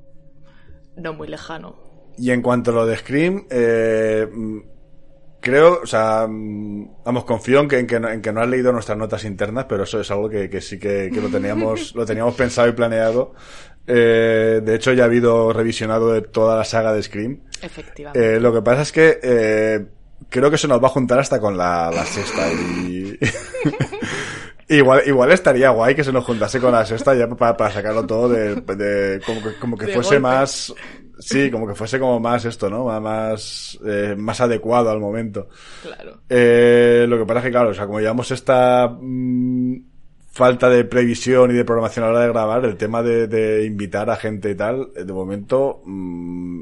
no 0.96 1.14
muy 1.14 1.28
lejano. 1.28 1.76
Y 2.18 2.32
en 2.32 2.42
cuanto 2.42 2.72
a 2.72 2.76
lo 2.76 2.86
de 2.86 2.98
Scream, 2.98 3.46
eh, 3.50 4.28
creo, 5.46 5.82
o 5.84 5.86
sea, 5.86 6.26
vamos, 6.28 7.24
confío 7.24 7.60
en 7.60 7.68
que, 7.68 7.78
en 7.78 7.86
que, 7.86 8.00
no, 8.00 8.10
en 8.10 8.20
que 8.20 8.34
no 8.34 8.42
has 8.42 8.50
leído 8.50 8.72
nuestras 8.72 8.98
notas 8.98 9.24
internas, 9.26 9.66
pero 9.70 9.84
eso 9.84 10.02
es 10.02 10.10
algo 10.10 10.28
que, 10.28 10.50
que 10.50 10.60
sí 10.60 10.80
que, 10.80 11.12
que 11.14 11.22
lo 11.22 11.30
teníamos, 11.30 11.94
lo 11.96 12.04
teníamos 12.04 12.34
pensado 12.34 12.68
y 12.68 12.72
planeado. 12.72 13.36
Eh, 13.86 14.62
de 14.64 14.76
hecho, 14.76 14.92
ya 14.94 15.04
ha 15.04 15.06
habido 15.06 15.54
revisionado 15.54 16.12
de 16.12 16.24
toda 16.24 16.58
la 16.58 16.64
saga 16.64 16.94
de 16.94 17.04
Scream. 17.04 17.42
Efectivamente. 17.62 18.38
Eh, 18.38 18.40
lo 18.40 18.52
que 18.52 18.64
pasa 18.64 18.82
es 18.82 18.92
que 18.92 19.20
eh, 19.22 19.86
creo 20.30 20.50
que 20.50 20.58
se 20.58 20.68
nos 20.68 20.84
va 20.84 20.88
a 20.88 20.92
juntar 20.92 21.20
hasta 21.20 21.40
con 21.40 21.56
la, 21.56 21.92
la 21.92 22.06
sexta 22.06 22.52
y... 22.52 23.20
Igual, 24.68 25.04
igual 25.06 25.32
estaría 25.32 25.70
guay 25.70 25.94
que 25.94 26.04
se 26.04 26.12
nos 26.12 26.26
juntase 26.26 26.60
con 26.60 26.72
la 26.72 26.84
sexta 26.84 27.14
ya 27.14 27.28
para, 27.28 27.56
para 27.56 27.72
sacarlo 27.72 28.04
todo 28.08 28.30
de, 28.30 28.56
de 28.56 29.22
como 29.24 29.44
que, 29.44 29.60
como 29.60 29.78
que 29.78 29.90
fuese 29.90 30.16
golpe. 30.16 30.20
más, 30.22 30.74
sí, 31.20 31.50
como 31.52 31.68
que 31.68 31.76
fuese 31.76 32.00
como 32.00 32.20
más 32.20 32.46
esto, 32.46 32.70
¿no? 32.70 32.86
Más, 33.00 33.78
eh, 33.86 34.16
más 34.18 34.42
adecuado 34.42 34.90
al 34.90 35.00
momento. 35.00 35.48
Claro. 35.84 36.22
Eh, 36.30 37.06
lo 37.08 37.18
que 37.18 37.26
pasa 37.26 37.40
es 37.40 37.46
que, 37.46 37.52
claro, 37.52 37.70
o 37.70 37.74
sea, 37.74 37.86
como 37.86 38.00
llevamos 38.00 38.32
esta 38.32 38.88
mm, 38.88 39.76
falta 40.32 40.70
de 40.70 40.84
previsión 40.86 41.52
y 41.52 41.54
de 41.54 41.66
programación 41.66 42.04
a 42.06 42.08
la 42.10 42.14
hora 42.14 42.22
de 42.26 42.32
grabar, 42.32 42.66
el 42.66 42.78
tema 42.78 43.02
de, 43.04 43.28
de 43.28 43.66
invitar 43.66 44.10
a 44.10 44.16
gente 44.16 44.50
y 44.52 44.56
tal, 44.56 44.90
eh, 44.96 45.04
de 45.04 45.14
momento 45.14 45.82
mm, 45.86 46.62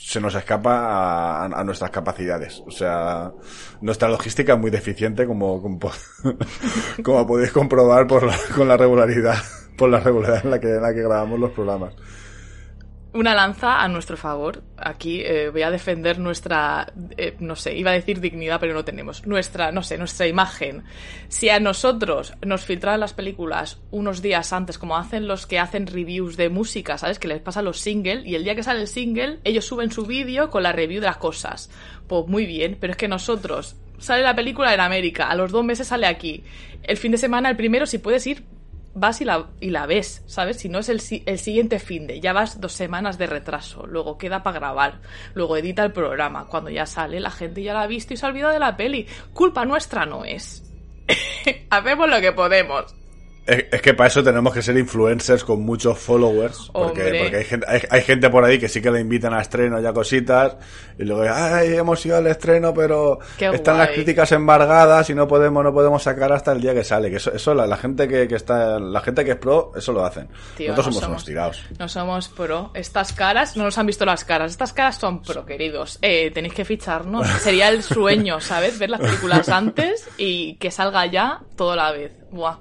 se 0.00 0.20
nos 0.20 0.34
escapa 0.34 0.78
a, 0.78 1.44
a 1.46 1.64
nuestras 1.64 1.90
capacidades. 1.90 2.62
O 2.66 2.70
sea, 2.70 3.32
nuestra 3.80 4.08
logística 4.08 4.54
es 4.54 4.58
muy 4.58 4.70
deficiente, 4.70 5.26
como, 5.26 5.60
como, 5.60 5.78
como 7.02 7.26
podéis 7.26 7.52
comprobar 7.52 8.06
por 8.06 8.24
la- 8.24 8.38
con 8.54 8.68
la 8.68 8.76
regularidad, 8.76 9.36
por 9.76 9.88
la 9.90 10.00
regularidad 10.00 10.44
en 10.44 10.50
la 10.52 10.60
que, 10.60 10.68
en 10.76 10.82
la 10.82 10.94
que 10.94 11.02
grabamos 11.02 11.38
los 11.40 11.50
programas. 11.50 11.94
Una 13.14 13.34
lanza 13.34 13.82
a 13.82 13.88
nuestro 13.88 14.18
favor. 14.18 14.62
Aquí 14.76 15.22
eh, 15.22 15.48
voy 15.48 15.62
a 15.62 15.70
defender 15.70 16.18
nuestra, 16.18 16.92
eh, 17.16 17.36
no 17.40 17.56
sé, 17.56 17.74
iba 17.74 17.90
a 17.90 17.94
decir 17.94 18.20
dignidad, 18.20 18.60
pero 18.60 18.74
no 18.74 18.84
tenemos. 18.84 19.26
Nuestra, 19.26 19.72
no 19.72 19.82
sé, 19.82 19.96
nuestra 19.96 20.26
imagen. 20.26 20.84
Si 21.28 21.48
a 21.48 21.58
nosotros 21.58 22.34
nos 22.44 22.66
filtran 22.66 23.00
las 23.00 23.14
películas 23.14 23.80
unos 23.90 24.20
días 24.20 24.52
antes, 24.52 24.76
como 24.76 24.98
hacen 24.98 25.26
los 25.26 25.46
que 25.46 25.58
hacen 25.58 25.86
reviews 25.86 26.36
de 26.36 26.50
música, 26.50 26.98
¿sabes? 26.98 27.18
Que 27.18 27.28
les 27.28 27.40
pasa 27.40 27.62
los 27.62 27.80
singles 27.80 28.26
y 28.26 28.34
el 28.34 28.44
día 28.44 28.54
que 28.54 28.62
sale 28.62 28.82
el 28.82 28.88
single, 28.88 29.38
ellos 29.42 29.64
suben 29.64 29.90
su 29.90 30.04
vídeo 30.04 30.50
con 30.50 30.62
la 30.62 30.72
review 30.72 31.00
de 31.00 31.06
las 31.06 31.16
cosas. 31.16 31.70
Pues 32.06 32.26
muy 32.26 32.44
bien, 32.44 32.76
pero 32.78 32.90
es 32.90 32.98
que 32.98 33.08
nosotros, 33.08 33.76
sale 33.98 34.22
la 34.22 34.36
película 34.36 34.74
en 34.74 34.80
América, 34.80 35.30
a 35.30 35.34
los 35.34 35.50
dos 35.50 35.64
meses 35.64 35.88
sale 35.88 36.06
aquí. 36.06 36.44
El 36.82 36.98
fin 36.98 37.12
de 37.12 37.18
semana, 37.18 37.48
el 37.48 37.56
primero, 37.56 37.86
si 37.86 37.96
puedes 37.96 38.26
ir, 38.26 38.44
vas 38.98 39.20
y 39.20 39.24
la, 39.24 39.50
y 39.60 39.70
la 39.70 39.86
ves, 39.86 40.22
¿sabes? 40.26 40.58
Si 40.58 40.68
no 40.68 40.78
es 40.78 40.88
el, 40.88 41.00
el 41.26 41.38
siguiente 41.38 41.78
fin 41.78 42.06
de, 42.06 42.20
ya 42.20 42.32
vas 42.32 42.60
dos 42.60 42.72
semanas 42.72 43.18
de 43.18 43.26
retraso, 43.26 43.86
luego 43.86 44.18
queda 44.18 44.42
para 44.42 44.58
grabar, 44.58 45.00
luego 45.34 45.56
edita 45.56 45.84
el 45.84 45.92
programa, 45.92 46.46
cuando 46.46 46.70
ya 46.70 46.86
sale 46.86 47.20
la 47.20 47.30
gente 47.30 47.62
ya 47.62 47.74
la 47.74 47.82
ha 47.82 47.86
visto 47.86 48.14
y 48.14 48.16
se 48.16 48.26
ha 48.26 48.28
olvidado 48.28 48.52
de 48.52 48.58
la 48.58 48.76
peli. 48.76 49.06
Culpa 49.32 49.64
nuestra 49.64 50.06
no 50.06 50.24
es. 50.24 50.64
Hacemos 51.70 52.08
lo 52.08 52.20
que 52.20 52.32
podemos. 52.32 52.97
Es, 53.48 53.64
es 53.72 53.80
que 53.80 53.94
para 53.94 54.08
eso 54.08 54.22
tenemos 54.22 54.52
que 54.52 54.60
ser 54.60 54.76
influencers 54.76 55.42
con 55.42 55.62
muchos 55.62 55.98
followers. 55.98 56.70
Porque, 56.72 57.02
hay, 57.36 57.44
gente, 57.44 57.66
hay, 57.66 57.80
hay 57.88 58.02
gente 58.02 58.28
por 58.28 58.44
ahí 58.44 58.58
que 58.58 58.68
sí 58.68 58.82
que 58.82 58.90
le 58.90 59.00
invitan 59.00 59.32
a 59.32 59.40
estreno 59.40 59.80
y 59.80 59.86
a 59.86 59.92
cositas. 59.94 60.56
Y 60.98 61.04
luego, 61.04 61.24
ay, 61.34 61.74
hemos 61.74 62.04
ido 62.04 62.18
al 62.18 62.26
estreno, 62.26 62.74
pero 62.74 63.18
Qué 63.38 63.46
están 63.46 63.78
las 63.78 63.88
críticas 63.90 64.32
embargadas 64.32 65.08
y 65.08 65.14
no 65.14 65.26
podemos, 65.26 65.64
no 65.64 65.72
podemos 65.72 66.02
sacar 66.02 66.30
hasta 66.32 66.52
el 66.52 66.60
día 66.60 66.74
que 66.74 66.84
sale. 66.84 67.08
Que 67.08 67.16
eso, 67.16 67.32
eso 67.32 67.54
la, 67.54 67.66
la 67.66 67.76
gente 67.78 68.06
que, 68.06 68.28
que 68.28 68.34
está, 68.34 68.78
la 68.78 69.00
gente 69.00 69.24
que 69.24 69.30
es 69.30 69.36
pro, 69.38 69.72
eso 69.76 69.92
lo 69.92 70.04
hacen. 70.04 70.28
Tío, 70.56 70.70
Nosotros 70.72 70.94
no 70.96 71.00
somos, 71.00 71.02
somos- 71.02 71.08
unos 71.08 71.24
tirados. 71.24 71.64
No 71.78 71.88
somos 71.88 72.28
pro. 72.28 72.70
Estas 72.74 73.12
caras, 73.14 73.56
no 73.56 73.64
nos 73.64 73.78
han 73.78 73.86
visto 73.86 74.04
las 74.04 74.24
caras. 74.24 74.50
Estas 74.50 74.72
caras 74.74 74.96
son 74.98 75.22
pro, 75.22 75.46
queridos. 75.46 75.98
Eh, 76.02 76.30
tenéis 76.34 76.52
que 76.52 76.64
ficharnos. 76.66 77.26
Sería 77.40 77.68
el 77.70 77.82
sueño, 77.82 78.40
¿sabes? 78.40 78.78
Ver 78.78 78.90
las 78.90 79.00
películas 79.00 79.48
antes 79.48 80.06
y 80.18 80.56
que 80.56 80.70
salga 80.70 81.06
ya 81.06 81.40
todo 81.56 81.74
la 81.74 81.92
vez. 81.92 82.12
Buah. 82.30 82.56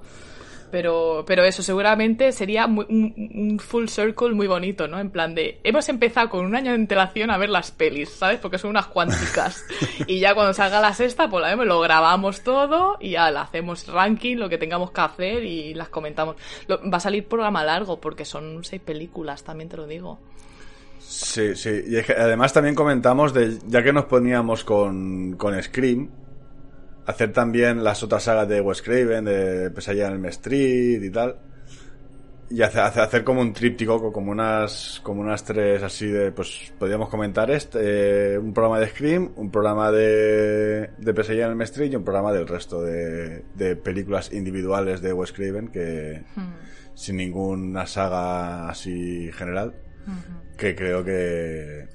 Pero, 0.70 1.24
pero 1.26 1.44
eso 1.46 1.64
seguramente 1.64 2.32
sería 2.34 2.68
muy- 2.68 2.86
un, 2.90 3.14
un 3.34 3.58
full 3.60 3.88
circle 3.88 4.34
muy 4.34 4.48
bonito, 4.48 4.88
¿no? 4.88 5.00
En 5.00 5.10
plan 5.12 5.34
de, 5.34 5.60
hemos 5.64 5.88
empezado 5.88 6.30
con 6.30 6.46
un 6.46 6.56
año 6.56 6.72
de 6.72 6.76
antelación 6.76 7.32
a 7.32 7.38
ver 7.38 7.50
las 7.50 7.72
pelis, 7.72 8.10
¿sabes? 8.10 8.40
Porque 8.40 8.58
son 8.58 8.72
unas 8.72 8.88
cuánticas. 8.88 9.64
y 10.08 10.20
ya 10.20 10.36
cuando 10.36 10.54
salga 10.54 10.82
la 10.82 10.94
sexta, 10.94 11.30
pues 11.30 11.42
la 11.42 11.50
vemos, 11.50 11.66
lo 11.68 11.80
grabamos 11.80 12.42
todo 12.42 12.98
y 13.00 13.12
ya 13.12 13.32
la 13.32 13.44
hacemos 13.44 13.88
ranking, 13.88 14.36
lo 14.36 14.50
que 14.50 14.58
tengamos 14.58 14.92
que 14.92 15.02
hacer 15.02 15.44
y 15.46 15.74
las 15.74 15.88
comentamos. 15.90 16.36
Lo- 16.68 16.82
va 16.90 16.98
a 16.98 17.02
salir 17.02 17.26
programa 17.28 17.64
largo 17.64 18.02
porque 18.02 18.26
son 18.26 18.64
seis 18.66 18.82
películas, 18.82 19.44
también 19.44 19.70
te 19.70 19.78
lo 19.78 19.88
digo. 19.88 20.20
Sí, 21.00 21.56
sí. 21.56 21.70
Y 21.88 21.96
es 21.96 22.06
que 22.06 22.14
además 22.14 22.52
también 22.52 22.76
comentamos 22.76 23.34
de, 23.34 23.58
ya 23.68 23.82
que 23.84 23.94
nos 23.94 24.06
poníamos 24.06 24.66
con, 24.66 25.36
con 25.38 25.62
Scream, 25.64 26.10
hacer 27.08 27.34
también 27.34 27.84
las 27.84 28.04
otras 28.04 28.24
sagas 28.24 28.48
de 28.48 28.62
Wes 28.62 28.82
Craven, 28.84 29.26
de 29.26 29.72
Pesadilla 29.72 30.08
en 30.10 30.24
el 30.24 30.26
Street 30.30 31.02
y 31.04 31.10
tal. 31.10 31.36
Y 32.50 32.62
hacer, 32.62 32.80
hacer, 32.82 33.26
como 33.26 33.42
un 33.42 33.52
tríptico, 33.52 34.00
co- 34.00 34.14
como 34.14 34.32
unas, 34.32 35.02
como 35.04 35.20
unas 35.20 35.44
tres 35.44 35.84
así 35.84 36.08
de, 36.08 36.32
pues 36.32 36.72
podríamos 36.80 37.10
comentar 37.10 37.52
este, 37.52 38.36
eh, 38.36 38.38
un 38.38 38.54
programa 38.54 38.80
de 38.80 38.88
Scream, 38.88 39.34
un 39.36 39.52
programa 39.52 39.92
de, 39.92 40.92
de 40.98 41.14
Pesadilla 41.14 41.48
en 41.48 41.52
el 41.54 41.62
Street 41.64 41.92
y 41.92 41.96
un 41.98 42.06
programa 42.06 42.32
del 42.32 42.48
resto 42.48 42.82
de, 42.82 43.44
de 43.56 43.76
películas 43.76 44.32
individuales 44.32 45.02
de 45.02 45.12
Wes 45.12 45.34
Craven 45.34 45.68
que, 45.68 46.24
sin 46.94 47.18
ninguna 47.18 47.86
saga 47.86 48.70
así 48.70 49.30
general 49.34 49.74
que 50.58 50.74
creo 50.74 51.04
que, 51.04 51.86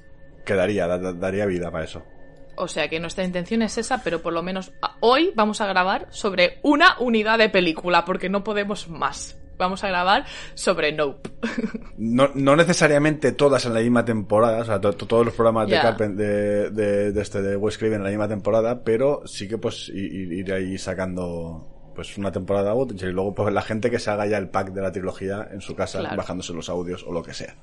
que 0.45 0.53
daría, 0.53 0.85
da- 0.85 0.99
da- 0.99 1.13
daría 1.13 1.47
vida 1.47 1.71
para 1.71 1.85
eso. 1.85 2.03
O 2.55 2.67
sea 2.67 2.87
que 2.87 2.99
nuestra 2.99 3.23
intención 3.23 3.61
es 3.61 3.77
esa, 3.77 4.03
pero 4.03 4.21
por 4.21 4.33
lo 4.33 4.43
menos 4.43 4.71
a- 4.81 4.97
hoy 4.99 5.31
vamos 5.35 5.61
a 5.61 5.67
grabar 5.67 6.07
sobre 6.11 6.59
una 6.63 6.97
unidad 6.99 7.37
de 7.37 7.49
película, 7.49 8.05
porque 8.05 8.29
no 8.29 8.43
podemos 8.43 8.87
más. 8.89 9.37
Vamos 9.57 9.83
a 9.83 9.87
grabar 9.87 10.25
sobre 10.55 10.91
Nope. 10.93 11.29
No, 11.97 12.29
no 12.33 12.55
necesariamente 12.55 13.31
todas 13.33 13.65
en 13.65 13.73
la 13.75 13.79
misma 13.81 14.03
temporada, 14.03 14.61
o 14.61 14.65
sea, 14.65 14.81
to- 14.81 14.93
to- 14.93 15.05
todos 15.05 15.25
los 15.25 15.35
programas 15.35 15.69
de. 15.69 15.77
Carpen- 15.79 16.15
de, 16.15 16.71
de, 16.71 17.11
de 17.11 17.21
este 17.21 17.41
de 17.41 17.55
Wes 17.55 17.77
Craven 17.77 17.97
en 17.99 18.03
la 18.03 18.09
misma 18.09 18.27
temporada, 18.27 18.83
pero 18.83 19.21
sí 19.25 19.47
que 19.47 19.57
pues 19.59 19.89
ir 19.89 20.51
ahí 20.51 20.77
sacando 20.79 21.69
pues 21.95 22.17
una 22.17 22.31
temporada 22.31 22.73
u 22.73 22.87
y 22.91 23.05
luego 23.05 23.35
pues 23.35 23.53
la 23.53 23.61
gente 23.61 23.91
que 23.91 23.99
se 23.99 24.09
haga 24.09 24.25
ya 24.25 24.39
el 24.39 24.49
pack 24.49 24.69
de 24.73 24.81
la 24.81 24.91
trilogía 24.91 25.47
en 25.51 25.61
su 25.61 25.75
casa, 25.75 25.99
Claro. 25.99 26.17
bajándose 26.17 26.51
los 26.53 26.67
audios 26.67 27.03
o 27.07 27.13
lo 27.13 27.21
que 27.21 27.35
sea. 27.35 27.55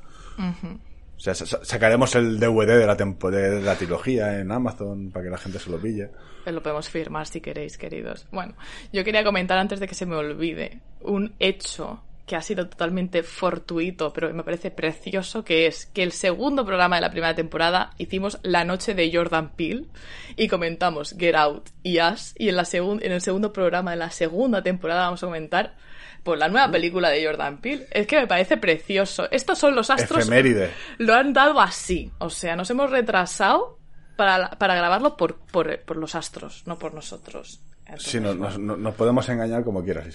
O 1.20 1.22
sea, 1.22 1.34
sa- 1.34 1.44
sa- 1.44 1.62
sacaremos 1.62 2.14
el 2.14 2.40
DVD 2.40 2.78
de 2.78 2.86
la, 2.86 2.94
de, 2.94 3.60
la 3.60 3.76
trilogía 3.76 4.40
en 4.40 4.50
Amazon 4.50 5.10
para 5.10 5.26
que 5.26 5.30
la 5.30 5.36
gente 5.36 5.58
se 5.58 5.68
lo 5.68 5.78
pille. 5.78 6.08
Lo 6.46 6.62
podemos 6.62 6.88
firmar 6.88 7.26
si 7.26 7.42
queréis, 7.42 7.76
queridos. 7.76 8.26
Bueno, 8.32 8.54
yo 8.90 9.04
quería 9.04 9.22
comentar 9.22 9.58
antes 9.58 9.80
de 9.80 9.86
que 9.86 9.94
se 9.94 10.06
me 10.06 10.16
olvide 10.16 10.80
un 11.02 11.34
hecho 11.38 12.02
que 12.24 12.36
ha 12.36 12.40
sido 12.40 12.68
totalmente 12.70 13.22
fortuito, 13.22 14.14
pero 14.14 14.32
me 14.32 14.44
parece 14.44 14.70
precioso, 14.70 15.44
que 15.44 15.66
es 15.66 15.84
que 15.84 16.02
el 16.02 16.12
segundo 16.12 16.64
programa 16.64 16.96
de 16.96 17.02
la 17.02 17.10
primera 17.10 17.34
temporada 17.34 17.90
hicimos 17.98 18.38
La 18.42 18.64
noche 18.64 18.94
de 18.94 19.10
Jordan 19.12 19.50
Peele 19.50 19.88
y 20.36 20.48
comentamos 20.48 21.14
Get 21.18 21.34
Out 21.34 21.68
y 21.82 22.00
Us, 22.00 22.32
y 22.38 22.48
en, 22.48 22.56
la 22.56 22.64
en 22.72 23.12
el 23.12 23.20
segundo 23.20 23.52
programa 23.52 23.90
de 23.90 23.98
la 23.98 24.10
segunda 24.10 24.62
temporada 24.62 25.02
vamos 25.02 25.22
a 25.22 25.26
comentar 25.26 25.74
pues 26.22 26.38
la 26.38 26.48
nueva 26.48 26.70
película 26.70 27.08
de 27.10 27.24
Jordan 27.24 27.58
Peele. 27.60 27.86
Es 27.90 28.06
que 28.06 28.20
me 28.20 28.26
parece 28.26 28.56
precioso. 28.56 29.28
Estos 29.30 29.58
son 29.58 29.74
los 29.74 29.90
astros 29.90 30.22
Efeméride. 30.22 30.70
lo 30.98 31.14
han 31.14 31.32
dado 31.32 31.60
así. 31.60 32.10
O 32.18 32.30
sea, 32.30 32.56
nos 32.56 32.70
hemos 32.70 32.90
retrasado 32.90 33.78
para, 34.16 34.50
para 34.50 34.74
grabarlo 34.74 35.16
por, 35.16 35.36
por, 35.36 35.80
por 35.80 35.96
los 35.96 36.14
astros, 36.14 36.62
no 36.66 36.78
por 36.78 36.92
nosotros. 36.94 37.60
Entonces, 37.86 38.12
Sí, 38.12 38.20
no- 38.20 38.34
nos, 38.34 38.94
podemos 38.94 39.28
engañar 39.28 39.64
como 39.64 39.82
quieras. 39.84 40.06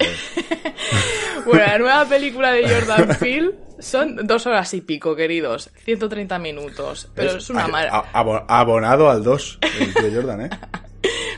Bueno, 1.45 1.63
la 1.65 1.77
nueva 1.77 2.05
película 2.05 2.51
de 2.51 2.67
Jordan 2.67 3.17
Peele 3.19 3.51
son 3.79 4.15
dos 4.25 4.47
horas 4.47 4.73
y 4.73 4.81
pico, 4.81 5.15
queridos. 5.15 5.69
130 5.83 6.39
minutos. 6.39 7.09
Pero 7.13 7.33
es, 7.37 7.49
una 7.49 7.65
a- 7.65 7.67
mar- 7.67 7.89
a- 7.91 8.11
abo- 8.13 8.45
abonado 8.47 9.09
al 9.09 9.23
2 9.23 9.59
el 9.79 9.93
tío 9.93 10.11
Jordan, 10.21 10.41
¿eh? 10.45 10.49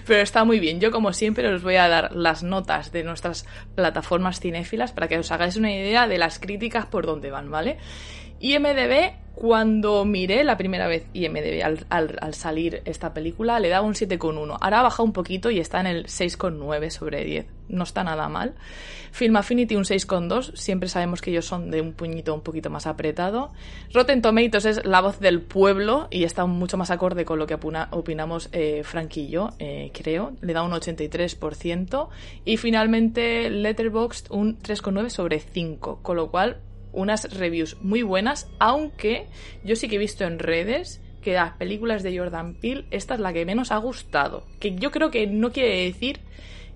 Pero 0.07 0.21
está 0.21 0.45
muy 0.45 0.59
bien. 0.59 0.79
Yo, 0.79 0.91
como 0.91 1.11
siempre, 1.11 1.53
os 1.53 1.61
voy 1.61 1.75
a 1.75 1.89
dar 1.89 2.15
las 2.15 2.41
notas 2.41 2.91
de 2.91 3.03
nuestras 3.03 3.45
plataformas 3.75 4.39
cinéfilas 4.39 4.93
para 4.93 5.07
que 5.07 5.19
os 5.19 5.31
hagáis 5.31 5.57
una 5.57 5.71
idea 5.71 6.07
de 6.07 6.17
las 6.17 6.39
críticas 6.39 6.85
por 6.85 7.05
dónde 7.05 7.29
van, 7.29 7.51
¿vale? 7.51 7.77
IMDB, 8.39 9.13
cuando 9.35 10.03
miré 10.03 10.43
la 10.43 10.57
primera 10.57 10.87
vez 10.87 11.05
IMDB 11.13 11.63
al, 11.63 11.85
al- 11.89 12.17
al 12.21 12.33
salir 12.33 12.81
esta 12.85 13.13
película, 13.13 13.59
le 13.59 13.69
daba 13.69 13.85
un 13.85 13.93
7,1. 13.93 14.57
Ahora 14.59 14.79
ha 14.79 14.83
bajado 14.83 15.03
un 15.03 15.13
poquito 15.13 15.51
y 15.51 15.59
está 15.59 15.79
en 15.79 15.85
el 15.87 16.05
6,9 16.07 16.89
sobre 16.89 17.23
10. 17.23 17.45
No 17.69 17.83
está 17.83 18.03
nada 18.03 18.29
mal. 18.29 18.55
Film 19.11 19.35
Affinity 19.35 19.75
un 19.75 19.83
6,2. 19.83 20.55
Siempre 20.55 20.89
sabemos 20.89 21.21
que 21.21 21.29
ellos 21.31 21.45
son 21.45 21.69
de 21.69 21.81
un 21.81 21.93
puñito 21.93 22.33
un 22.33 22.41
poquito 22.41 22.69
más 22.71 22.87
apretado. 22.87 23.51
Rotten 23.93 24.21
Tomatoes 24.23 24.65
es 24.65 24.85
la 24.85 25.01
voz 25.01 25.19
del 25.19 25.41
pueblo 25.41 26.07
y 26.09 26.23
está 26.23 26.45
mucho 26.47 26.77
más 26.77 26.89
acorde 26.89 27.23
con 27.25 27.37
lo 27.37 27.45
que 27.45 27.55
opina- 27.55 27.89
opinamos 27.91 28.49
eh, 28.53 28.81
Frank 28.83 29.15
y 29.17 29.27
yo, 29.27 29.51
eh, 29.59 29.91
creo. 29.93 30.31
Le 30.41 30.53
da 30.53 30.63
un 30.63 30.71
83%. 30.71 32.09
Y 32.45 32.57
finalmente 32.57 33.49
Letterboxd 33.51 34.31
un 34.31 34.57
3,9 34.59 35.09
sobre 35.09 35.39
5. 35.39 35.99
Con 36.01 36.15
lo 36.15 36.31
cual, 36.31 36.57
unas 36.97 37.31
reviews 37.37 37.77
muy 37.81 38.01
buenas, 38.01 38.49
aunque 38.59 39.27
yo 39.63 39.75
sí 39.75 39.87
que 39.87 39.95
he 39.95 39.99
visto 39.99 40.25
en 40.25 40.39
redes 40.39 41.01
que 41.21 41.33
las 41.33 41.53
películas 41.53 42.03
de 42.03 42.17
Jordan 42.17 42.55
Peele, 42.55 42.85
esta 42.89 43.13
es 43.13 43.19
la 43.19 43.33
que 43.33 43.45
menos 43.45 43.71
ha 43.71 43.77
gustado. 43.77 44.45
Que 44.59 44.75
yo 44.75 44.91
creo 44.91 45.11
que 45.11 45.27
no 45.27 45.51
quiere 45.51 45.85
decir 45.85 46.21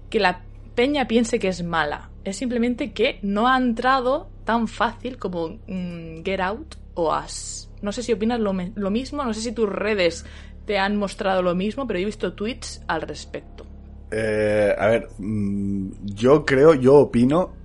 que 0.10 0.20
la 0.20 0.44
peña 0.76 1.08
piense 1.08 1.40
que 1.40 1.48
es 1.48 1.64
mala. 1.64 2.12
Es 2.24 2.38
simplemente 2.38 2.92
que 2.92 3.20
no 3.24 3.48
ha 3.48 3.58
entrado 3.58 4.30
tan 4.46 4.68
fácil 4.68 5.18
como 5.18 5.60
mm, 5.68 6.24
Get 6.24 6.40
Out 6.40 6.76
o 6.94 7.16
Us. 7.18 7.70
No 7.82 7.92
sé 7.92 8.04
si 8.04 8.14
opinas 8.14 8.40
lo, 8.40 8.54
lo 8.76 8.92
mismo, 8.92 9.24
no 9.24 9.34
sé 9.34 9.42
si 9.42 9.54
tus 9.54 9.70
redes 9.70 10.26
te 10.66 10.78
han 10.78 10.98
mostrado 10.98 11.42
lo 11.42 11.56
mismo, 11.56 11.88
pero 11.88 12.00
yo 12.00 12.04
he 12.04 12.06
visto 12.06 12.34
tweets 12.34 12.84
al 12.88 13.02
respecto. 13.02 13.66
Eh, 14.12 14.76
a 14.78 14.88
ver, 14.88 15.08
mm, 15.18 15.92
yo 16.04 16.46
creo, 16.46 16.76
yo 16.76 16.96
opino 16.98 17.61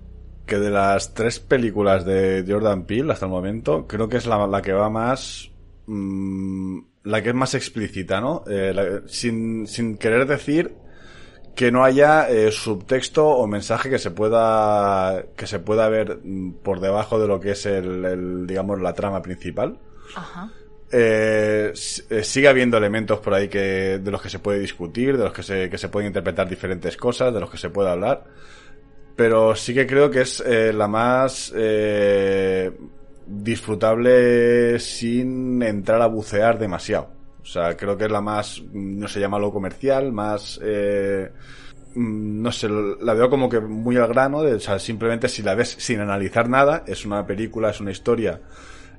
que 0.46 0.58
de 0.58 0.70
las 0.70 1.12
tres 1.14 1.40
películas 1.40 2.04
de 2.04 2.44
Jordan 2.48 2.84
Peele 2.84 3.12
hasta 3.12 3.26
el 3.26 3.32
momento, 3.32 3.86
creo 3.86 4.08
que 4.08 4.16
es 4.18 4.26
la, 4.26 4.46
la 4.46 4.62
que 4.62 4.72
va 4.72 4.88
más... 4.88 5.50
mm, 5.86 6.78
la 7.04 7.22
que 7.22 7.28
es 7.30 7.34
más 7.34 7.54
explícita, 7.54 8.20
¿no? 8.20 8.42
Eh, 8.48 8.72
la- 8.74 9.02
sin, 9.06 9.66
sin 9.66 9.96
querer 9.98 10.26
decir 10.26 10.72
que 11.54 11.72
no 11.72 11.84
haya 11.84 12.28
eh, 12.28 12.50
subtexto 12.52 13.26
o 13.26 13.46
mensaje 13.46 13.88
que 13.88 13.98
se 13.98 14.10
pueda 14.10 15.24
que 15.36 15.46
se 15.46 15.58
pueda 15.58 15.88
ver 15.88 16.18
mm, 16.22 16.50
por 16.62 16.80
debajo 16.80 17.18
de 17.18 17.28
lo 17.28 17.40
que 17.40 17.52
es 17.52 17.64
el, 17.66 18.04
el, 18.04 18.46
digamos 18.46 18.80
la 18.80 18.92
trama 18.92 19.22
principal 19.22 19.78
Ajá. 20.14 20.50
eh, 20.92 21.72
eh, 22.10 22.22
sigue 22.24 22.48
habiendo 22.48 22.76
elementos 22.76 23.20
por 23.20 23.32
ahí 23.34 23.48
que 23.48 23.98
de 23.98 24.10
los 24.10 24.20
que 24.20 24.28
se 24.28 24.38
puede 24.38 24.58
discutir, 24.58 25.16
de 25.16 25.24
los 25.24 25.32
que 25.32 25.42
se, 25.42 25.70
que 25.70 25.78
se 25.78 25.88
pueden 25.88 26.08
interpretar 26.08 26.48
diferentes 26.48 26.96
cosas, 26.96 27.32
de 27.32 27.40
los 27.40 27.50
que 27.50 27.56
se 27.58 27.70
puede 27.70 27.90
hablar. 27.90 28.24
Pero 29.16 29.56
sí 29.56 29.72
que 29.72 29.86
creo 29.86 30.10
que 30.10 30.20
es 30.20 30.40
eh, 30.40 30.72
la 30.72 30.86
más 30.88 31.52
eh, 31.56 32.70
disfrutable 33.26 34.78
sin 34.78 35.62
entrar 35.62 36.02
a 36.02 36.06
bucear 36.06 36.58
demasiado. 36.58 37.16
O 37.42 37.46
sea, 37.46 37.76
creo 37.76 37.96
que 37.96 38.04
es 38.04 38.10
la 38.10 38.20
más, 38.20 38.60
no 38.72 39.08
sé, 39.08 39.20
lo 39.20 39.52
comercial, 39.52 40.12
más... 40.12 40.60
Eh, 40.62 41.30
mm, 41.94 42.42
no 42.42 42.52
sé, 42.52 42.68
la 42.68 43.14
veo 43.14 43.30
como 43.30 43.48
que 43.48 43.60
muy 43.60 43.96
al 43.96 44.08
grano, 44.08 44.42
de, 44.42 44.54
o 44.54 44.60
sea, 44.60 44.78
simplemente 44.78 45.28
si 45.28 45.42
la 45.42 45.54
ves 45.54 45.76
sin 45.78 46.00
analizar 46.00 46.48
nada, 46.48 46.84
es 46.86 47.06
una 47.06 47.26
película, 47.26 47.70
es 47.70 47.80
una 47.80 47.92
historia 47.92 48.40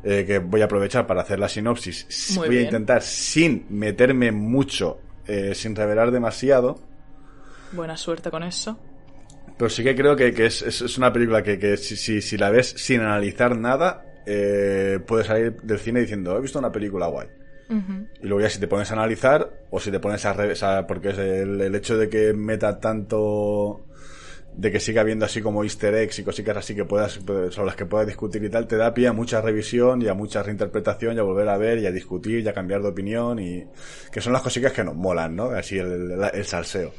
eh, 0.03 0.23
que 0.25 0.39
voy 0.39 0.61
a 0.61 0.65
aprovechar 0.65 1.05
para 1.05 1.21
hacer 1.21 1.39
la 1.39 1.49
sinopsis. 1.49 2.35
Muy 2.37 2.47
voy 2.47 2.57
a 2.59 2.61
intentar 2.61 3.01
sin 3.01 3.65
meterme 3.69 4.31
mucho, 4.31 4.99
eh, 5.27 5.53
sin 5.53 5.75
revelar 5.75 6.11
demasiado, 6.11 6.79
Buena 7.71 7.97
suerte 7.97 8.31
con 8.31 8.43
eso. 8.43 8.79
Pero 9.57 9.69
sí 9.69 9.83
que 9.83 9.95
creo 9.95 10.15
que, 10.15 10.33
que 10.33 10.45
es, 10.45 10.61
es- 10.61 10.81
es 10.81 10.97
una 10.97 11.11
película 11.11 11.41
que, 11.43 11.57
que 11.59 11.77
si, 11.77 11.95
si, 11.95 12.21
si 12.21 12.37
la 12.37 12.49
ves 12.49 12.73
sin 12.77 13.01
analizar 13.01 13.57
nada, 13.57 14.03
eh, 14.25 14.99
puedes 15.05 15.27
salir 15.27 15.53
del 15.61 15.79
cine 15.79 16.01
diciendo, 16.01 16.37
he 16.37 16.41
visto 16.41 16.59
una 16.59 16.71
película 16.71 17.07
guay. 17.07 17.27
Y 18.21 18.27
luego 18.27 18.41
ya 18.41 18.49
si 18.49 18.59
te 18.59 18.67
pones 18.67 18.89
a 18.91 18.93
analizar, 18.93 19.49
o 19.69 19.79
si 19.79 19.91
te 19.91 19.99
pones 19.99 20.25
a... 20.25 20.33
re- 20.33 20.51
o 20.51 20.55
sea, 20.55 20.87
porque 20.87 21.09
es 21.09 21.17
el, 21.17 21.59
el 21.61 21.75
hecho 21.75 21.97
de 21.97 22.09
que 22.09 22.33
meta 22.33 22.79
tanto... 22.79 23.83
De 24.55 24.71
que 24.71 24.79
siga 24.79 25.01
habiendo 25.01 25.23
así 25.25 25.39
como 25.41 25.63
easter 25.63 25.93
eggs 25.93 26.17
y 26.17 26.23
cositas 26.23 26.57
así 26.57 26.73
que 26.73 26.83
puedas, 26.83 27.11
sobre 27.13 27.65
las 27.65 27.75
que 27.75 27.85
puedas 27.85 28.07
discutir 28.07 28.43
y 28.43 28.49
tal, 28.49 28.65
te 28.65 28.75
da 28.75 28.91
pie 28.91 29.07
a 29.07 29.13
mucha 29.13 29.39
revisión 29.39 30.01
y 30.01 30.07
a 30.07 30.15
mucha 30.15 30.41
reinterpretación 30.41 31.15
y 31.15 31.19
a 31.19 31.23
volver 31.23 31.47
a 31.49 31.57
ver 31.57 31.77
y 31.77 31.85
a 31.85 31.91
discutir 31.91 32.39
y 32.43 32.47
a 32.47 32.53
cambiar 32.53 32.81
de 32.81 32.87
opinión 32.87 33.37
y 33.37 33.63
que 34.11 34.19
son 34.19 34.33
las 34.33 34.41
cositas 34.41 34.71
que 34.73 34.83
nos 34.83 34.95
molan, 34.95 35.35
¿no? 35.35 35.51
Así 35.51 35.77
el, 35.77 36.11
el, 36.11 36.21
el 36.33 36.45
salseo. 36.45 36.91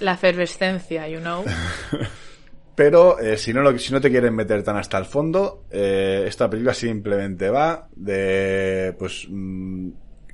La 0.00 0.12
efervescencia, 0.12 1.08
you 1.08 1.20
know. 1.20 1.44
Pero 2.74 3.18
eh, 3.18 3.36
si, 3.36 3.52
no 3.52 3.60
lo, 3.60 3.78
si 3.78 3.92
no 3.92 4.00
te 4.00 4.10
quieren 4.10 4.34
meter 4.34 4.62
tan 4.62 4.76
hasta 4.76 4.96
el 4.96 5.04
fondo, 5.04 5.64
eh, 5.70 6.24
esta 6.26 6.48
película 6.48 6.72
simplemente 6.72 7.50
va 7.50 7.88
de, 7.94 8.94
pues, 8.98 9.26
mm, 9.28 9.90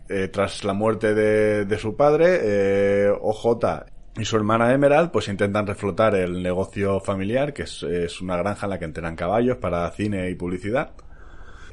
eh, 0.08 0.28
tras 0.28 0.62
la 0.62 0.72
muerte 0.72 1.14
de, 1.14 1.78
su 1.78 1.96
padre, 1.96 2.38
eh, 2.42 3.10
OJ 3.10 3.84
y 4.18 4.24
su 4.24 4.36
hermana 4.36 4.72
Emerald, 4.72 5.10
pues 5.10 5.26
intentan 5.28 5.66
reflotar 5.66 6.14
el 6.14 6.40
negocio 6.40 7.00
familiar, 7.00 7.52
que 7.52 7.62
es, 7.62 7.82
es 7.82 8.20
una 8.20 8.36
granja 8.36 8.66
en 8.66 8.70
la 8.70 8.78
que 8.78 8.84
entrenan 8.84 9.16
caballos 9.16 9.56
para 9.56 9.90
cine 9.90 10.30
y 10.30 10.36
publicidad. 10.36 10.92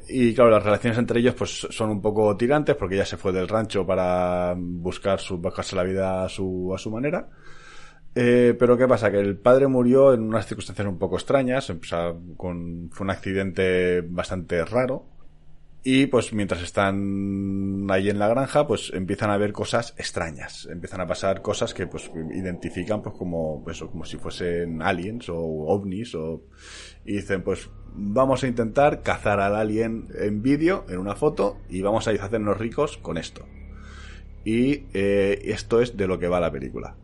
Y 0.08 0.34
claro, 0.34 0.50
las 0.50 0.62
relaciones 0.62 0.98
entre 0.98 1.20
ellos 1.20 1.34
pues 1.34 1.66
son 1.70 1.90
un 1.90 2.02
poco 2.02 2.36
tirantes 2.36 2.74
porque 2.74 2.96
ella 2.96 3.06
se 3.06 3.16
fue 3.16 3.32
del 3.32 3.48
rancho 3.48 3.86
para 3.86 4.54
buscar 4.56 5.20
su, 5.20 5.38
buscarse 5.38 5.76
la 5.76 5.84
vida 5.84 6.24
a 6.24 6.28
su, 6.28 6.72
a 6.74 6.78
su 6.78 6.90
manera. 6.90 7.28
Eh, 8.14 8.54
pero 8.58 8.76
¿qué 8.76 8.86
pasa? 8.86 9.10
Que 9.10 9.18
el 9.18 9.36
padre 9.36 9.66
murió 9.66 10.14
en 10.14 10.22
unas 10.22 10.46
circunstancias 10.46 10.86
un 10.86 10.98
poco 10.98 11.16
extrañas, 11.16 11.72
con, 12.36 12.90
fue 12.92 13.04
un 13.04 13.10
accidente 13.10 14.02
bastante 14.02 14.64
raro. 14.64 15.06
Y 15.86 16.06
pues 16.06 16.32
mientras 16.32 16.62
están 16.62 17.86
ahí 17.90 18.08
en 18.08 18.18
la 18.18 18.28
granja, 18.28 18.66
pues 18.66 18.90
empiezan 18.94 19.30
a 19.30 19.36
ver 19.36 19.52
cosas 19.52 19.94
extrañas. 19.98 20.66
Empiezan 20.70 21.02
a 21.02 21.06
pasar 21.06 21.42
cosas 21.42 21.74
que 21.74 21.86
pues 21.86 22.10
identifican 22.32 23.02
pues 23.02 23.14
como, 23.16 23.62
pues, 23.62 23.80
como 23.80 24.06
si 24.06 24.16
fuesen 24.16 24.80
aliens 24.80 25.28
o 25.28 25.36
ovnis 25.36 26.14
o, 26.14 26.44
y 27.04 27.16
dicen 27.16 27.42
pues 27.42 27.68
vamos 27.94 28.42
a 28.42 28.46
intentar 28.48 29.02
cazar 29.02 29.40
al 29.40 29.54
alien 29.54 30.08
en 30.18 30.42
vídeo, 30.42 30.86
en 30.88 30.98
una 30.98 31.16
foto, 31.16 31.58
y 31.68 31.82
vamos 31.82 32.08
a 32.08 32.12
hacernos 32.12 32.58
ricos 32.58 32.96
con 32.96 33.18
esto. 33.18 33.46
Y 34.44 34.84
eh, 34.94 35.40
esto 35.44 35.80
es 35.82 35.96
de 35.96 36.06
lo 36.06 36.18
que 36.18 36.28
va 36.28 36.40
la 36.40 36.50
película. 36.50 36.96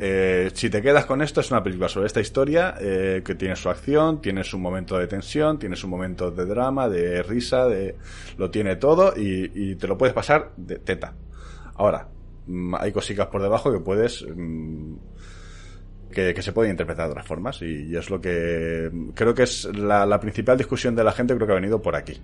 Eh, 0.00 0.50
si 0.54 0.70
te 0.70 0.80
quedas 0.80 1.06
con 1.06 1.22
esto, 1.22 1.40
es 1.40 1.50
una 1.50 1.62
película 1.62 1.88
sobre 1.88 2.06
esta 2.06 2.20
historia 2.20 2.74
eh, 2.80 3.22
que 3.24 3.34
tiene 3.34 3.56
su 3.56 3.68
acción, 3.68 4.20
tiene 4.20 4.44
su 4.44 4.58
momento 4.58 4.96
de 4.96 5.06
tensión, 5.06 5.58
tiene 5.58 5.76
su 5.76 5.88
momento 5.88 6.30
de 6.30 6.46
drama, 6.46 6.88
de 6.88 7.22
risa, 7.22 7.66
de 7.66 7.96
lo 8.36 8.50
tiene 8.50 8.76
todo 8.76 9.14
y, 9.16 9.74
te 9.76 9.86
lo 9.88 9.98
puedes 9.98 10.14
pasar 10.14 10.52
de 10.56 10.78
teta. 10.78 11.14
Ahora, 11.74 12.08
mm, 12.46 12.74
hay 12.76 12.92
cositas 12.92 13.26
por 13.26 13.42
debajo 13.42 13.72
que 13.72 13.80
puedes 13.80 14.24
mm, 14.24 14.94
que, 16.12 16.42
se 16.42 16.52
pueden 16.52 16.70
interpretar 16.70 17.06
de 17.06 17.12
otras 17.12 17.26
formas 17.26 17.60
y, 17.62 17.86
y 17.88 17.96
es 17.96 18.08
lo 18.10 18.20
que 18.20 18.90
creo 19.14 19.34
que 19.34 19.42
es 19.42 19.64
la, 19.76 20.06
la 20.06 20.20
principal 20.20 20.56
discusión 20.56 20.94
de 20.94 21.04
la 21.04 21.12
gente 21.12 21.34
creo 21.34 21.46
que 21.46 21.52
ha 21.52 21.56
venido 21.56 21.82
por 21.82 21.96
aquí. 21.96 22.20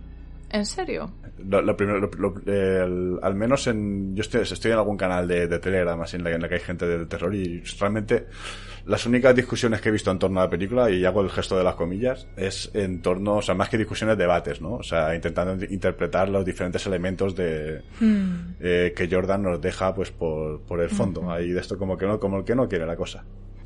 ¿En 0.54 0.64
serio? 0.64 1.10
Lo, 1.48 1.60
lo 1.62 1.76
primero, 1.76 1.98
lo- 2.16 2.34
el- 2.46 3.18
al 3.20 3.34
menos 3.34 3.66
en, 3.66 4.14
yo 4.14 4.20
estoy, 4.20 4.42
estoy 4.42 4.70
en 4.70 4.78
algún 4.78 4.96
canal 4.96 5.26
de, 5.26 5.48
de 5.48 5.58
Telegram 5.58 6.00
así 6.00 6.14
en 6.16 6.22
la, 6.22 6.30
en 6.30 6.40
la 6.40 6.48
que 6.48 6.54
hay 6.54 6.60
gente 6.60 6.86
de 6.86 7.06
terror 7.06 7.34
y 7.34 7.60
realmente 7.80 8.26
las 8.86 9.04
únicas 9.04 9.34
discusiones 9.34 9.80
que 9.80 9.88
he 9.88 9.92
visto 9.92 10.12
en 10.12 10.18
torno 10.20 10.38
a 10.40 10.44
la 10.44 10.50
película 10.50 10.88
y 10.90 11.04
hago 11.04 11.22
el 11.22 11.30
gesto 11.30 11.58
de 11.58 11.64
las 11.64 11.74
comillas 11.74 12.28
es 12.36 12.70
en 12.72 13.02
torno, 13.02 13.38
o 13.38 13.42
sea, 13.42 13.56
más 13.56 13.68
que 13.68 13.78
discusiones, 13.78 14.16
debates, 14.16 14.60
¿no? 14.60 14.74
O 14.74 14.82
sea, 14.84 15.12
intentando 15.12 15.64
interpretar 15.64 16.28
los 16.28 16.44
diferentes 16.44 16.86
elementos 16.86 17.34
de 17.34 17.82
Hmm. 18.00 18.54
eh, 18.60 18.92
que 18.96 19.08
Jordan 19.10 19.42
nos 19.42 19.60
deja 19.60 19.92
pues 19.92 20.12
por, 20.12 20.60
por 20.62 20.80
el 20.80 20.88
fondo. 20.88 21.28
Ahí 21.32 21.50
de 21.50 21.60
esto 21.60 21.76
como 21.76 21.96
que 21.98 22.06
no, 22.06 22.20
como 22.20 22.38
el 22.38 22.44
que 22.44 22.54
no 22.54 22.68
quiere 22.68 22.86
la 22.86 22.94
cosa. 22.94 23.24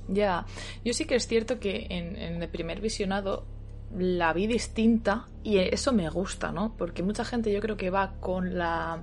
Ya, 0.09 0.47
yo 0.87 0.95
sí 0.95 1.05
que 1.05 1.17
es 1.17 1.27
cierto 1.27 1.59
que 1.61 1.87
en, 1.91 2.17
en 2.17 2.43
el 2.43 2.49
primer 2.49 2.81
visionado 2.81 3.45
la 3.97 4.33
vi 4.33 4.47
distinta 4.47 5.27
y 5.43 5.59
eso 5.59 5.93
me 5.93 6.09
gusta, 6.11 6.53
¿no? 6.53 6.75
Porque 6.77 7.03
mucha 7.03 7.25
gente 7.25 7.53
yo 7.53 7.61
creo 7.61 7.77
que 7.77 7.91
va 7.91 8.13
con 8.21 8.59
la 8.59 9.03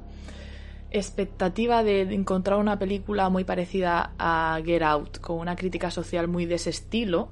expectativa 0.92 1.84
de 1.84 2.02
encontrar 2.02 2.60
una 2.60 2.80
película 2.80 3.30
muy 3.30 3.44
parecida 3.44 4.14
a 4.18 4.60
Get 4.64 4.84
Out, 4.84 5.20
con 5.20 5.40
una 5.40 5.56
crítica 5.56 5.92
social 5.92 6.28
muy 6.28 6.46
de 6.46 6.56
ese 6.56 6.70
estilo 6.70 7.32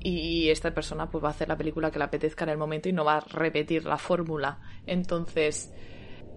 y 0.00 0.48
esta 0.50 0.72
persona 0.72 1.10
pues 1.10 1.22
va 1.24 1.28
a 1.28 1.30
hacer 1.32 1.48
la 1.48 1.56
película 1.56 1.90
que 1.90 1.98
le 1.98 2.04
apetezca 2.04 2.44
en 2.44 2.50
el 2.50 2.58
momento 2.58 2.88
y 2.88 2.92
no 2.92 3.04
va 3.04 3.16
a 3.16 3.20
repetir 3.20 3.84
la 3.84 3.98
fórmula. 3.98 4.58
Entonces, 4.86 5.72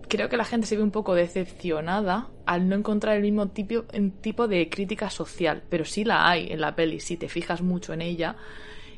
creo 0.07 0.29
que 0.29 0.37
la 0.37 0.45
gente 0.45 0.67
se 0.67 0.77
ve 0.77 0.83
un 0.83 0.91
poco 0.91 1.13
decepcionada 1.13 2.29
al 2.45 2.67
no 2.67 2.75
encontrar 2.75 3.15
el 3.17 3.21
mismo 3.21 3.49
tipo, 3.49 3.83
tipo 4.21 4.47
de 4.47 4.69
crítica 4.69 5.09
social, 5.09 5.63
pero 5.69 5.85
sí 5.85 6.03
la 6.03 6.29
hay 6.29 6.51
en 6.51 6.61
la 6.61 6.75
peli, 6.75 6.99
si 6.99 7.17
te 7.17 7.29
fijas 7.29 7.61
mucho 7.61 7.93
en 7.93 8.01
ella. 8.01 8.35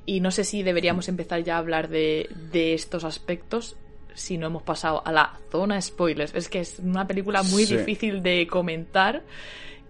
Y 0.06 0.20
no 0.20 0.32
sé 0.32 0.44
si 0.44 0.64
deberíamos 0.64 1.08
empezar 1.08 1.44
ya 1.44 1.56
a 1.56 1.60
hablar 1.60 1.88
de, 1.90 2.30
de 2.52 2.74
estos 2.74 3.04
aspectos 3.04 3.78
si 4.16 4.38
no 4.38 4.48
hemos 4.48 4.62
pasado 4.64 5.02
a 5.06 5.12
la 5.12 5.40
zona 5.52 5.82
spoilers. 5.82 6.36
Es 6.36 6.50
que 6.50 6.60
es 6.60 6.80
una 6.80 7.08
película 7.08 7.42
muy 7.44 7.66
Sí. 7.66 7.78
difícil 7.78 8.22
de 8.22 8.46
comentar 8.48 9.24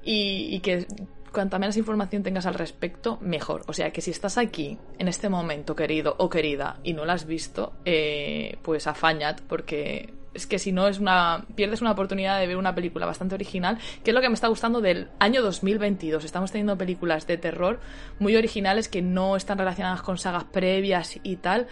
y, 0.04 0.49
y 0.56 0.60
que 0.60 0.86
cuanta 1.32 1.58
menos 1.60 1.76
información 1.78 2.21
tengas 2.23 2.45
al 2.45 2.54
respecto, 2.54 3.17
mejor. 3.21 3.63
O 3.67 3.73
sea 3.73 3.91
que 3.91 4.02
si 4.02 4.12
estás 4.12 4.38
aquí 4.38 4.78
en 4.99 5.08
este 5.08 5.30
momento, 5.30 5.76
querido 5.76 6.15
o 6.19 6.30
querida, 6.30 6.80
y 6.84 6.93
no 6.93 7.06
la 7.06 7.13
has 7.13 7.26
visto, 7.26 7.73
eh, 7.86 8.58
pues 8.62 8.86
afañad, 8.88 9.38
porque 9.47 10.13
es 10.34 10.48
que 10.48 10.60
si 10.60 10.72
no 10.72 10.88
es 10.88 11.00
una 11.00 11.46
pierdes 11.56 11.82
una 11.82 11.91
oportunidad 11.91 12.39
de 12.39 12.48
ver 12.48 12.58
una 12.58 12.74
película 12.76 13.06
bastante 13.06 13.36
original, 13.36 13.78
que 14.04 14.12
es 14.12 14.15
lo 14.15 14.22
que 14.22 14.30
me 14.30 14.36
está 14.36 14.48
gustando 14.48 14.82
del 14.82 15.10
año 15.19 15.41
2022. 15.41 16.24
Estamos 16.26 16.52
teniendo 16.52 16.78
películas 16.78 17.28
de 17.28 17.38
terror 17.38 17.80
muy 18.19 18.36
originales 18.36 18.89
que 18.89 19.02
no 19.02 19.36
están 19.36 19.58
relacionadas 19.58 20.02
con 20.02 20.17
sagas 20.17 20.46
previas 20.46 21.19
y 21.24 21.36
tal. 21.38 21.67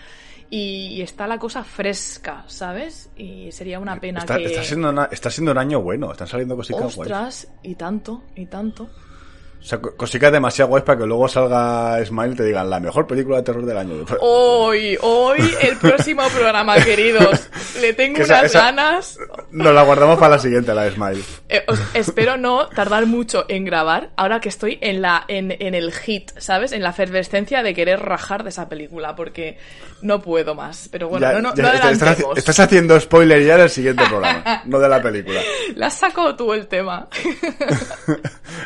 Y 0.53 1.01
está 1.01 1.27
la 1.27 1.39
cosa 1.39 1.63
fresca, 1.63 2.43
¿sabes? 2.47 3.09
Y 3.15 3.53
sería 3.53 3.79
una 3.79 3.97
pena 4.01 4.19
Está, 4.19 4.37
que... 4.37 4.45
está 4.45 4.63
siendo 4.63 4.89
una- 4.89 5.05
está 5.05 5.29
siendo 5.29 5.53
un 5.53 5.57
año 5.57 5.81
bueno, 5.81 6.11
están 6.11 6.27
saliendo 6.27 6.57
cositas 6.57 6.81
guays. 6.95 6.97
Ostras, 7.11 7.47
y 7.63 7.75
tanto, 7.75 8.23
y 8.35 8.47
tanto. 8.47 8.89
O 9.61 9.63
sea, 9.63 9.79
co- 9.79 9.95
cositas 9.95 10.31
demasiado 10.31 10.69
guays 10.69 10.83
para 10.83 10.97
que 10.99 11.05
luego 11.05 11.27
salga 11.27 12.03
Smile 12.03 12.33
y 12.33 12.35
te 12.35 12.43
digan 12.45 12.67
la 12.67 12.79
mejor 12.79 13.05
película 13.05 13.37
de 13.37 13.43
terror 13.43 13.63
del 13.63 13.77
año. 13.77 13.93
Hoy, 14.19 14.97
hoy, 15.01 15.39
el 15.61 15.77
próximo 15.77 16.23
programa, 16.29 16.77
queridos. 16.83 17.47
Le 17.79 17.93
tengo 17.93 18.15
Que 18.17 18.23
esa- 18.23 18.39
unas 18.39 18.45
esa- 18.45 18.59
ganas. 18.63 19.17
Nos 19.51 19.73
la 19.73 19.83
guardamos 19.83 20.17
para 20.17 20.31
la 20.37 20.39
siguiente, 20.39 20.73
la 20.73 20.83
de 20.85 20.91
Smile. 20.91 21.21
Eh, 21.47 21.63
os- 21.67 21.79
espero 21.93 22.37
no 22.37 22.67
tardar 22.69 23.05
mucho 23.05 23.45
en 23.49 23.63
grabar, 23.65 24.09
ahora 24.17 24.39
que 24.39 24.49
estoy 24.49 24.79
en 24.81 25.01
la 25.03 25.25
en, 25.27 25.51
en 25.59 25.75
el 25.75 25.91
hit, 25.93 26.31
¿sabes? 26.37 26.71
En 26.71 26.81
la 26.81 26.89
efervescencia 26.89 27.61
de 27.61 27.73
querer 27.75 27.99
rajar 27.99 28.43
de 28.43 28.49
esa 28.49 28.67
película, 28.67 29.15
porque 29.15 29.59
no 30.01 30.21
puedo 30.23 30.55
más. 30.55 30.89
Pero 30.91 31.07
bueno, 31.09 31.27
Ya- 31.27 31.33
no, 31.33 31.41
no, 31.49 31.55
ya 31.55 31.61
no 31.63 31.67
estás, 31.69 31.91
estás- 31.91 32.01
adelantemos. 32.01 32.37
estás 32.39 32.59
haciendo 32.59 32.99
spoiler 32.99 33.43
ya 33.45 33.57
del 33.57 33.69
siguiente 33.69 34.03
programa, 34.09 34.43
no 34.65 34.79
de 34.79 34.89
la 34.89 35.01
película. 35.03 35.39
La 35.75 35.87
has 35.87 35.93
sacado 35.99 36.35
tú 36.35 36.51
el 36.51 36.65
tema. 36.67 37.07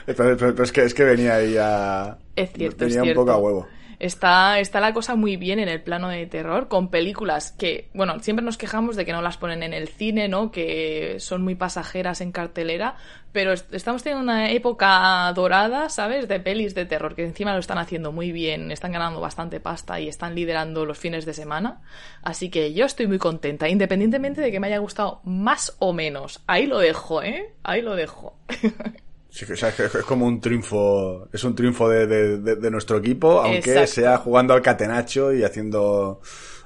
Pero, 0.06 0.38
pero- 0.38 0.54
pero 0.54 0.64
es, 0.64 0.72
que, 0.72 0.85
es 0.86 0.94
que 0.94 1.04
venía 1.04 1.36
ahí 1.36 1.56
a... 1.60 2.18
Es 2.36 2.52
cierto, 2.54 2.86
venía 2.86 2.98
es 3.00 3.04
cierto. 3.04 3.22
un 3.22 3.26
poco 3.28 3.38
a 3.38 3.42
huevo. 3.42 3.68
Está, 3.98 4.60
está 4.60 4.82
la 4.82 4.94
cosa 4.94 5.16
muy 5.16 5.38
bien 5.38 5.58
en 5.58 5.70
el 5.70 5.82
plano 5.82 6.10
de 6.10 6.26
terror, 6.28 6.68
con 6.68 6.90
películas 6.90 7.54
que, 7.54 7.90
bueno, 7.94 8.20
siempre 8.20 8.44
nos 8.44 8.58
quejamos 8.58 8.98
de 8.98 9.06
que 9.06 9.14
no 9.14 9.22
las 9.22 9.38
ponen 9.38 9.64
en 9.64 9.74
el 9.74 9.88
cine, 9.88 10.28
¿no? 10.28 10.52
Que 10.52 11.16
son 11.20 11.44
muy 11.44 11.56
pasajeras 11.56 12.20
en 12.20 12.34
cartelera, 12.34 12.98
pero 13.32 13.54
est- 13.54 13.74
estamos 13.74 14.04
teniendo 14.04 14.22
una 14.24 14.52
época 14.52 15.32
dorada, 15.34 15.88
¿sabes? 15.88 16.28
De 16.28 16.42
pelis 16.42 16.76
de 16.76 16.86
terror, 16.86 17.16
que 17.16 17.24
encima 17.24 17.54
lo 17.54 17.60
están 17.60 17.78
haciendo 17.78 18.12
muy 18.12 18.34
bien, 18.34 18.70
están 18.70 18.92
ganando 18.92 19.22
bastante 19.22 19.62
pasta 19.62 19.98
y 20.02 20.10
están 20.10 20.36
liderando 20.36 20.86
los 20.86 20.98
fines 20.98 21.26
de 21.26 21.34
semana. 21.34 21.82
Así 22.22 22.50
que 22.50 22.74
yo 22.74 22.86
estoy 22.86 23.08
muy 23.08 23.18
contenta, 23.18 23.70
independientemente 23.70 24.42
de 24.42 24.52
que 24.52 24.60
me 24.60 24.68
haya 24.68 24.80
gustado 24.80 25.22
más 25.24 25.74
o 25.80 25.94
menos. 25.94 26.44
Ahí 26.48 26.66
lo 26.68 26.80
dejo, 26.80 27.24
¿eh? 27.24 27.54
Ahí 27.64 27.82
lo 27.82 27.96
dejo. 27.96 28.38
Sí, 29.38 29.46
que, 29.46 29.52
o 29.52 29.58
sea, 29.58 29.76
que 29.76 29.84
es 29.84 29.92
como 30.08 30.26
un 30.26 30.40
triunfo, 30.40 31.28
es 31.34 31.44
un 31.44 31.54
triunfo 31.56 31.90
de, 31.90 32.08
de- 32.08 32.38
de- 32.38 32.56
de 32.56 32.72
nuestro 32.72 32.98
equipo, 33.00 33.42
aunque 33.42 33.72
Exacto. 33.72 33.88
sea 33.92 34.18
jugando 34.18 34.54
al 34.54 34.62
catenacho 34.62 35.34
y 35.34 35.44
haciendo, 35.44 36.22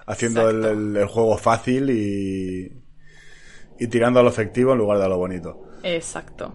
haciendo 0.06 0.48
el, 0.52 0.58
Exacto. 0.58 0.80
el- 0.80 0.98
el 0.98 1.06
juego 1.08 1.36
fácil 1.40 1.90
y, 1.90 2.72
y 3.80 3.88
tirando 3.88 4.20
a 4.20 4.24
lo 4.24 4.30
efectivo 4.30 4.74
en 4.74 4.78
lugar 4.78 5.00
de 5.00 5.06
a 5.06 5.08
lo 5.08 5.18
bonito. 5.18 5.60
Exacto. 5.82 6.54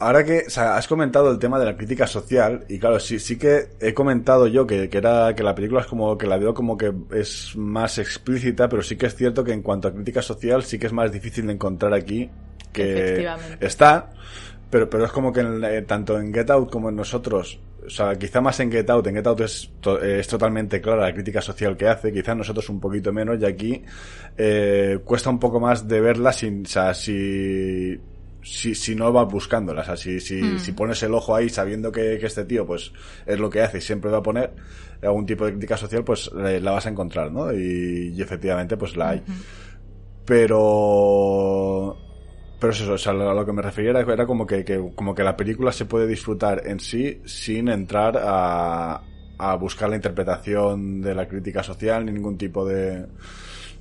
Ahora 0.00 0.24
que 0.24 0.44
o 0.46 0.50
sea, 0.50 0.76
has 0.76 0.88
comentado 0.88 1.30
el 1.30 1.38
tema 1.38 1.58
de 1.58 1.66
la 1.66 1.76
crítica 1.76 2.06
social, 2.06 2.64
y 2.70 2.78
claro, 2.78 2.98
sí, 2.98 3.18
sí 3.18 3.36
que 3.38 3.68
he 3.80 3.92
comentado 3.92 4.46
yo 4.46 4.66
que, 4.66 4.88
que 4.88 4.96
era 4.96 5.34
que 5.36 5.42
la 5.42 5.54
película 5.54 5.82
es 5.82 5.86
como 5.86 6.16
que 6.16 6.26
la 6.26 6.38
veo 6.38 6.54
como 6.54 6.78
que 6.78 6.90
es 7.12 7.52
más 7.54 7.98
explícita, 7.98 8.66
pero 8.70 8.82
sí 8.82 8.96
que 8.96 9.06
es 9.06 9.14
cierto 9.14 9.44
que 9.44 9.52
en 9.52 9.60
cuanto 9.60 9.88
a 9.88 9.92
crítica 9.92 10.22
social 10.22 10.62
sí 10.64 10.78
que 10.78 10.86
es 10.86 10.92
más 10.94 11.12
difícil 11.12 11.46
de 11.46 11.52
encontrar 11.52 11.92
aquí 11.92 12.30
que 12.72 13.24
está, 13.60 14.10
pero, 14.74 14.90
pero 14.90 15.04
es 15.04 15.12
como 15.12 15.32
que 15.32 15.38
en- 15.38 15.62
eh, 15.62 15.82
tanto 15.82 16.18
en 16.18 16.34
Get 16.34 16.50
Out 16.50 16.68
como 16.68 16.88
en 16.88 16.96
nosotros, 16.96 17.60
o 17.86 17.88
sea, 17.88 18.16
quizá 18.18 18.40
más 18.40 18.58
en 18.58 18.72
Get 18.72 18.90
Out, 18.90 19.06
en 19.06 19.14
Get 19.14 19.26
Out 19.28 19.40
es, 19.42 19.70
to- 19.80 20.02
eh, 20.02 20.18
es 20.18 20.26
totalmente 20.26 20.80
clara 20.80 21.02
la 21.02 21.14
crítica 21.14 21.40
social 21.40 21.76
que 21.76 21.86
hace, 21.86 22.12
quizá 22.12 22.32
en 22.32 22.38
nosotros 22.38 22.68
un 22.70 22.80
poquito 22.80 23.12
menos, 23.12 23.38
y 23.40 23.44
aquí 23.44 23.82
eh, 24.36 24.98
cuesta 25.04 25.30
un 25.30 25.38
poco 25.38 25.60
más 25.60 25.86
de 25.86 26.00
verla 26.00 26.32
sin, 26.32 26.62
o 26.62 26.68
sea, 26.68 26.92
si, 26.92 27.96
si, 28.42 28.74
si 28.74 28.96
no 28.96 29.12
vas 29.12 29.28
buscándola, 29.30 29.82
o 29.82 29.84
sea, 29.84 29.96
si, 29.96 30.18
si, 30.18 30.42
Hmm. 30.42 30.58
si 30.58 30.72
pones 30.72 31.00
el 31.04 31.14
ojo 31.14 31.36
ahí 31.36 31.48
sabiendo 31.48 31.92
que, 31.92 32.18
que 32.18 32.26
este 32.26 32.44
tío 32.44 32.66
pues 32.66 32.92
es 33.26 33.38
lo 33.38 33.48
que 33.48 33.62
hace 33.62 33.78
y 33.78 33.80
siempre 33.80 34.10
va 34.10 34.18
a 34.18 34.22
poner 34.24 34.54
algún 35.00 35.24
tipo 35.24 35.44
de 35.44 35.52
crítica 35.52 35.76
social, 35.76 36.02
pues 36.02 36.28
eh, 36.44 36.58
la 36.60 36.72
vas 36.72 36.86
a 36.86 36.88
encontrar, 36.90 37.30
¿no? 37.30 37.52
Y, 37.52 38.12
y 38.16 38.20
efectivamente 38.20 38.76
pues 38.76 38.96
la 38.96 39.10
hay. 39.10 39.22
Pero 40.26 41.96
pero 42.58 42.72
es 42.72 42.80
eso, 42.80 42.92
o 42.94 42.98
sea, 42.98 43.12
a 43.12 43.16
lo 43.34 43.44
que 43.46 43.52
me 43.52 43.62
refería 43.62 43.90
era, 43.90 44.26
como 44.26 44.46
que, 44.46 44.64
que- 44.64 44.92
como 44.94 45.14
que 45.14 45.22
la 45.24 45.36
película 45.36 45.72
se 45.72 45.84
puede 45.86 46.06
disfrutar 46.06 46.62
en 46.66 46.80
sí 46.80 47.20
sin 47.24 47.68
entrar 47.68 48.16
a, 48.20 49.02
a 49.38 49.54
buscar 49.56 49.88
la 49.90 49.96
interpretación 49.96 51.00
de 51.02 51.14
la 51.14 51.26
crítica 51.28 51.62
social 51.62 52.04
ni 52.06 52.12
ningún 52.12 52.38
tipo 52.38 52.64
de 52.66 53.06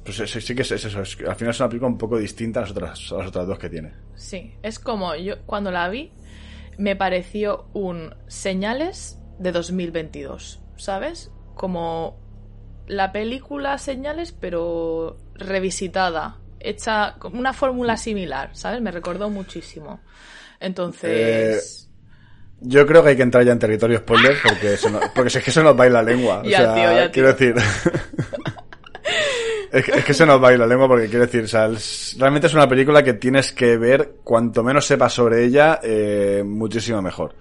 pues 0.04 0.18
sí, 0.18 0.54
que 0.54 0.64
es, 0.64 0.72
es 0.72 0.84
eso, 0.84 1.00
al 1.00 1.06
final 1.36 1.52
es 1.52 1.60
una 1.62 1.70
película 1.70 1.88
un 1.90 1.98
poco 1.98 2.18
distinta 2.18 2.60
a 2.60 2.64
las 2.64 2.72
otras, 2.72 3.12
a 3.14 3.18
las 3.20 3.28
otras 3.28 3.48
dos 3.48 3.58
que 3.58 3.70
tiene. 3.70 3.94
Sí, 4.16 4.54
es 4.62 4.78
como 4.80 5.16
yo 5.16 5.36
cuando 5.46 5.72
la 5.72 5.88
vi 5.88 6.12
me 6.78 6.96
pareció 6.98 7.68
un 7.74 8.14
señales 8.28 9.20
de 9.40 9.52
2022, 9.54 10.62
¿sabes? 10.76 11.32
Como 11.56 12.18
la 12.88 13.14
película 13.14 13.78
Señales 13.78 14.34
pero 14.34 15.18
revisitada, 15.36 16.42
hecha 16.63 17.15
con 17.19 17.38
una 17.38 17.54
fórmula 17.54 17.97
similar, 17.97 18.49
¿sabes? 18.54 18.82
Me 18.82 18.91
recordó 18.91 19.30
muchísimo. 19.30 19.99
Entonces, 20.60 21.89
Yo 22.62 22.88
creo 22.88 23.04
que 23.04 23.10
hay 23.10 23.15
que 23.17 23.23
entrar 23.23 23.43
ya 23.43 23.52
en 23.52 23.60
territorio 23.60 23.97
spoiler 23.99 24.38
porque, 24.41 24.78
se 24.78 24.89
nos- 24.89 25.10
porque 25.13 25.30
si 25.30 25.39
es 25.39 25.43
que 25.43 25.52
se 25.52 25.62
nos 25.62 25.78
va 25.78 25.89
la 25.89 26.02
lengua. 26.02 26.39
O 26.39 26.43
Ya, 26.45 26.60
sea, 26.60 26.73
tío, 26.73 26.84
ya, 26.95 27.12
quiero 27.12 27.36
tío. 27.36 27.54
decir. 27.54 27.63
es, 29.71 29.86
que, 29.86 29.91
es 29.91 30.06
que 30.06 30.13
se 30.13 30.26
nos 30.26 30.41
va 30.41 30.52
la 30.52 30.67
lengua 30.67 30.88
porque 30.88 31.08
quiero 31.10 31.26
decir, 31.26 31.43
o 31.43 31.47
sea, 31.47 31.67
es- 31.67 32.15
realmente 32.17 32.47
es 32.47 32.54
una 32.54 32.67
película 32.67 33.04
que 33.04 33.13
tienes 33.13 33.52
que 33.52 33.78
ver, 33.78 34.15
cuanto 34.23 34.63
menos 34.63 34.86
sepas 34.86 35.13
sobre 35.13 35.43
ella, 35.45 35.80
eh, 35.84 36.43
muchísimo 36.45 37.02
mejor. 37.02 37.36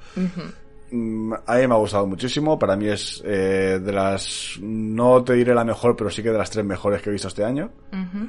Mm, 0.91 1.33
A 1.47 1.57
mí 1.57 1.67
me 1.69 1.75
ha 1.75 1.79
gustado 1.79 2.07
muchísimo, 2.07 2.59
para 2.59 2.77
mí 2.77 2.89
es 2.89 3.23
eh, 3.25 3.81
de 3.83 3.93
las, 3.93 4.57
no 4.61 5.23
te 5.25 5.35
diré 5.35 5.55
la 5.55 5.65
mejor, 5.65 5.97
pero 5.97 6.11
sí 6.11 6.23
que 6.23 6.31
de 6.31 6.39
las 6.39 6.51
tres 6.51 6.65
mejores 6.65 7.01
que 7.01 7.11
he 7.11 7.13
visto 7.13 7.29
este 7.29 7.45
año. 7.45 7.71
ujú, 7.93 8.29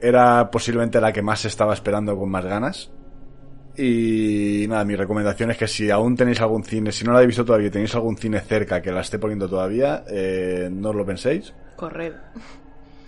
Era 0.00 0.50
posiblemente 0.50 1.00
la 1.00 1.12
que 1.12 1.22
más 1.22 1.44
estaba 1.44 1.74
esperando 1.74 2.16
con 2.16 2.30
más 2.30 2.44
ganas. 2.44 2.90
Y 3.76 4.66
nada, 4.68 4.84
mi 4.84 4.96
recomendación 4.96 5.52
es 5.52 5.56
que 5.56 5.68
si 5.68 5.88
aún 5.90 6.16
tenéis 6.16 6.40
algún 6.40 6.64
cine, 6.64 6.90
si 6.90 7.04
no 7.04 7.12
la 7.12 7.18
habéis 7.18 7.28
visto 7.28 7.44
todavía 7.44 7.68
y 7.68 7.70
tenéis 7.70 7.94
algún 7.94 8.16
cine 8.16 8.40
cerca 8.40 8.82
que 8.82 8.90
la 8.90 9.02
esté 9.02 9.20
poniendo 9.20 9.48
todavía, 9.48 10.04
eh, 10.08 10.68
no 10.70 10.90
os 10.90 10.96
lo 10.96 11.06
penséis. 11.06 11.54
corred. 11.76 12.14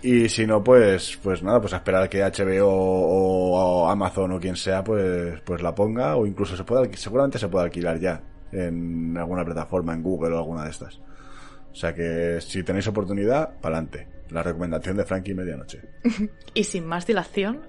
Y 0.01 0.29
si 0.29 0.47
no, 0.47 0.63
pues, 0.63 1.19
pues 1.21 1.43
nada, 1.43 1.59
pues 1.59 1.73
a 1.73 1.77
esperar 1.77 2.09
que 2.09 2.23
HBO 2.23 2.67
o, 2.67 3.83
o 3.83 3.89
Amazon 3.89 4.31
o 4.31 4.39
quien 4.39 4.55
sea, 4.55 4.83
pues, 4.83 5.41
pues 5.41 5.61
la 5.61 5.75
ponga, 5.75 6.15
o 6.15 6.25
incluso 6.25 6.55
se 6.55 6.63
puede, 6.63 6.95
seguramente 6.97 7.37
se 7.37 7.49
puede 7.49 7.65
alquilar 7.65 7.99
ya 7.99 8.21
en 8.51 9.15
alguna 9.17 9.45
plataforma, 9.45 9.93
en 9.93 10.01
Google 10.01 10.33
o 10.33 10.37
alguna 10.37 10.63
de 10.63 10.71
estas. 10.71 10.99
O 11.71 11.75
sea 11.75 11.93
que 11.93 12.39
si 12.41 12.63
tenéis 12.63 12.87
oportunidad, 12.87 13.59
pa'lante. 13.61 14.07
La 14.31 14.41
recomendación 14.43 14.97
de 14.97 15.05
Frankie 15.05 15.33
Medianoche. 15.33 15.81
Y 16.53 16.63
sin 16.65 16.85
más 16.85 17.05
dilación, 17.07 17.61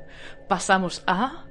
pasamos 0.49 1.03
a 1.07 1.45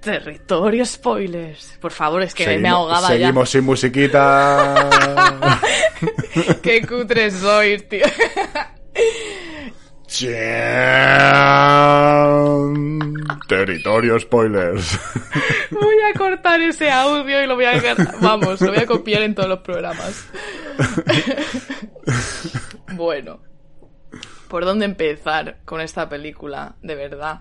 territorio 0.00 0.84
spoilers. 0.84 1.78
Por 1.80 1.92
favor, 1.92 2.22
es 2.22 2.34
que 2.34 2.46
me 2.46 2.54
Seguimos- 2.56 2.70
ahogaba 2.72 3.08
Seguimos 3.08 3.50
sin 3.50 3.64
musiquita. 3.64 4.90
ya. 4.90 5.60
Qué 6.62 6.86
cutre 6.86 7.30
sois, 7.30 7.88
tío. 7.88 8.04
Territorio 13.48 14.18
spoilers. 14.20 14.98
Voy 15.70 15.96
a 16.12 16.16
cortar 16.18 16.60
ese 16.60 16.90
audio 16.90 17.42
y 17.42 17.46
lo 17.46 17.54
voy 17.56 17.64
a 17.64 17.80
vamos, 18.20 18.60
lo 18.60 18.68
voy 18.68 18.78
a 18.78 18.86
copiar 18.86 19.22
en 19.22 19.34
todos 19.34 19.48
los 19.48 19.60
programas. 19.60 20.26
bueno, 22.92 23.40
¿por 24.54 24.64
dónde 24.64 24.84
empezar 24.84 25.56
con 25.64 25.80
esta 25.80 26.08
película? 26.08 26.76
De 26.80 26.94
verdad. 26.94 27.40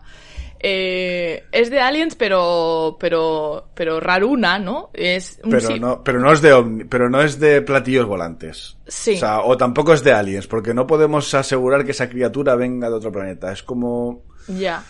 Eh, 0.60 1.44
es 1.52 1.70
de 1.70 1.80
Aliens, 1.80 2.16
pero 2.16 2.98
pero 3.00 3.68
pero 3.76 4.00
raruna, 4.00 4.58
¿no? 4.58 4.90
Es 4.94 5.40
un 5.44 5.52
Pero 5.52 5.62
sí- 5.68 5.80
no, 5.80 6.04
pero 6.04 6.20
no 6.20 6.32
es 6.34 6.42
de 6.42 6.56
ovni- 6.56 6.88
pero 6.90 7.12
no 7.12 7.22
es 7.22 7.40
de 7.40 7.62
platillos 7.62 8.08
volantes. 8.08 8.78
Sí. 8.88 9.14
O 9.18 9.20
sea, 9.20 9.42
o 9.42 9.56
tampoco 9.58 9.94
es 9.94 10.04
de 10.04 10.12
aliens, 10.12 10.48
porque 10.48 10.74
no 10.74 10.88
podemos 10.88 11.32
asegurar 11.36 11.86
que 11.86 11.92
esa 11.92 12.10
criatura 12.10 12.56
venga 12.56 12.90
de 12.90 12.96
otro 12.96 13.12
planeta. 13.12 13.52
Es 13.52 13.62
como 13.62 14.24
ya. 14.48 14.84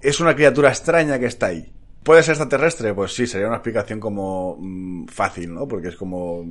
es 0.00 0.20
una 0.20 0.34
criatura 0.34 0.70
extraña 0.70 1.18
que 1.18 1.26
está 1.26 1.48
ahí. 1.48 1.70
¿Puede 2.02 2.22
ser 2.22 2.32
extraterrestre? 2.32 2.94
Pues 2.94 3.12
sí, 3.14 3.26
sería 3.26 3.46
una 3.48 3.56
explicación 3.56 4.00
como 4.00 4.56
mm, 4.58 5.06
fácil, 5.08 5.52
¿no? 5.52 5.68
Porque 5.68 5.88
es 5.88 5.96
como 5.96 6.46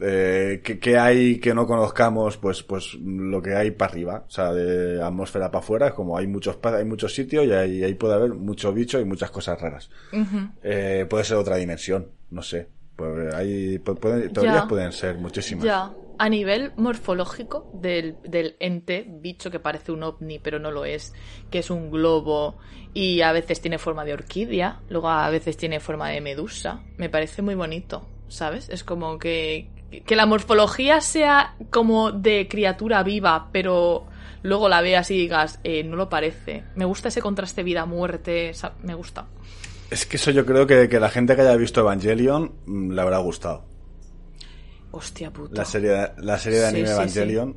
eh, 0.00 0.60
¿qué, 0.64 0.78
qué 0.78 0.98
hay 0.98 1.38
que 1.40 1.54
no 1.54 1.66
conozcamos? 1.66 2.36
Pues, 2.36 2.62
pues 2.62 2.94
lo 2.94 3.40
que 3.42 3.54
hay 3.54 3.70
para 3.70 3.90
arriba, 3.92 4.24
o 4.26 4.30
sea, 4.30 4.52
de 4.52 5.02
atmósfera 5.02 5.50
para 5.50 5.62
afuera, 5.64 5.94
como 5.94 6.16
hay 6.18 6.26
muchos 6.26 6.58
hay 6.62 6.84
muchos 6.84 7.14
sitios 7.14 7.46
y 7.46 7.52
ahí, 7.52 7.84
ahí 7.84 7.94
puede 7.94 8.14
haber 8.14 8.30
mucho 8.34 8.72
bicho 8.72 9.00
y 9.00 9.04
muchas 9.04 9.30
cosas 9.30 9.60
raras. 9.60 9.90
Eh, 10.62 11.06
puede 11.08 11.24
ser 11.24 11.36
otra 11.36 11.56
dimensión, 11.56 12.08
no 12.30 12.42
sé. 12.42 12.68
Pues 12.96 13.34
hay, 13.34 13.78
pu- 13.78 13.98
pueden- 13.98 14.32
teorías 14.32 14.62
Ya. 14.62 14.68
pueden 14.68 14.92
ser 14.92 15.16
muchísimas. 15.18 15.64
Ya, 15.64 15.94
a 16.18 16.28
nivel 16.30 16.72
morfológico 16.76 17.68
del, 17.72 18.16
del 18.24 18.56
ente, 18.58 19.04
bicho 19.06 19.50
que 19.50 19.60
parece 19.60 19.92
un 19.92 20.02
ovni 20.02 20.38
pero 20.38 20.58
no 20.58 20.70
lo 20.70 20.84
es, 20.86 21.12
que 21.50 21.58
es 21.58 21.70
un 21.70 21.90
globo 21.90 22.56
y 22.94 23.20
a 23.20 23.32
veces 23.32 23.60
tiene 23.60 23.76
forma 23.78 24.04
de 24.06 24.14
orquídea, 24.14 24.80
luego 24.88 25.10
a 25.10 25.28
veces 25.28 25.58
tiene 25.58 25.78
forma 25.80 26.08
de 26.08 26.22
medusa, 26.22 26.80
me 26.96 27.10
parece 27.10 27.42
muy 27.42 27.54
bonito, 27.54 28.08
¿sabes? 28.28 28.70
Es 28.70 28.82
como 28.82 29.18
que, 29.18 29.68
que 30.04 30.16
la 30.16 30.26
morfología 30.26 31.00
sea 31.00 31.54
como 31.70 32.12
de 32.12 32.48
criatura 32.48 33.02
viva, 33.02 33.48
pero 33.52 34.06
luego 34.42 34.68
la 34.68 34.80
veas 34.80 35.10
y 35.10 35.16
digas, 35.16 35.60
eh, 35.64 35.84
no 35.84 35.96
lo 35.96 36.08
parece. 36.08 36.64
Me 36.74 36.84
gusta 36.84 37.08
ese 37.08 37.22
contraste 37.22 37.62
vida-muerte, 37.62 38.52
me 38.82 38.94
gusta. 38.94 39.26
Es 39.90 40.06
que 40.06 40.16
eso 40.16 40.30
yo 40.30 40.44
creo 40.44 40.66
que, 40.66 40.88
que 40.88 40.98
la 40.98 41.10
gente 41.10 41.36
que 41.36 41.42
haya 41.42 41.56
visto 41.56 41.80
Evangelion 41.80 42.52
mm, 42.66 42.92
le 42.92 43.00
habrá 43.00 43.18
gustado. 43.18 43.64
Hostia 44.90 45.30
puta. 45.32 45.54
La 45.54 45.64
serie, 45.64 46.10
la 46.18 46.38
serie 46.38 46.60
de 46.60 46.64
Sí, 46.64 46.74
anime 46.74 46.88
sí, 46.88 46.94
Evangelion. 46.94 47.56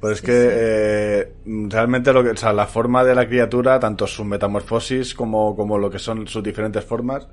Pues 0.00 0.18
es 0.18 0.22
que 0.22 0.48
eh, 0.50 1.32
realmente 1.46 2.12
lo 2.12 2.22
que, 2.22 2.30
o 2.30 2.36
sea, 2.36 2.52
la 2.52 2.66
forma 2.66 3.02
de 3.04 3.14
la 3.14 3.26
criatura, 3.26 3.80
tanto 3.80 4.06
su 4.06 4.24
metamorfosis 4.24 5.14
como, 5.14 5.56
como 5.56 5.78
lo 5.78 5.90
que 5.90 5.98
son 5.98 6.26
sus 6.26 6.42
diferentes 6.42 6.84
formas, 6.84 7.26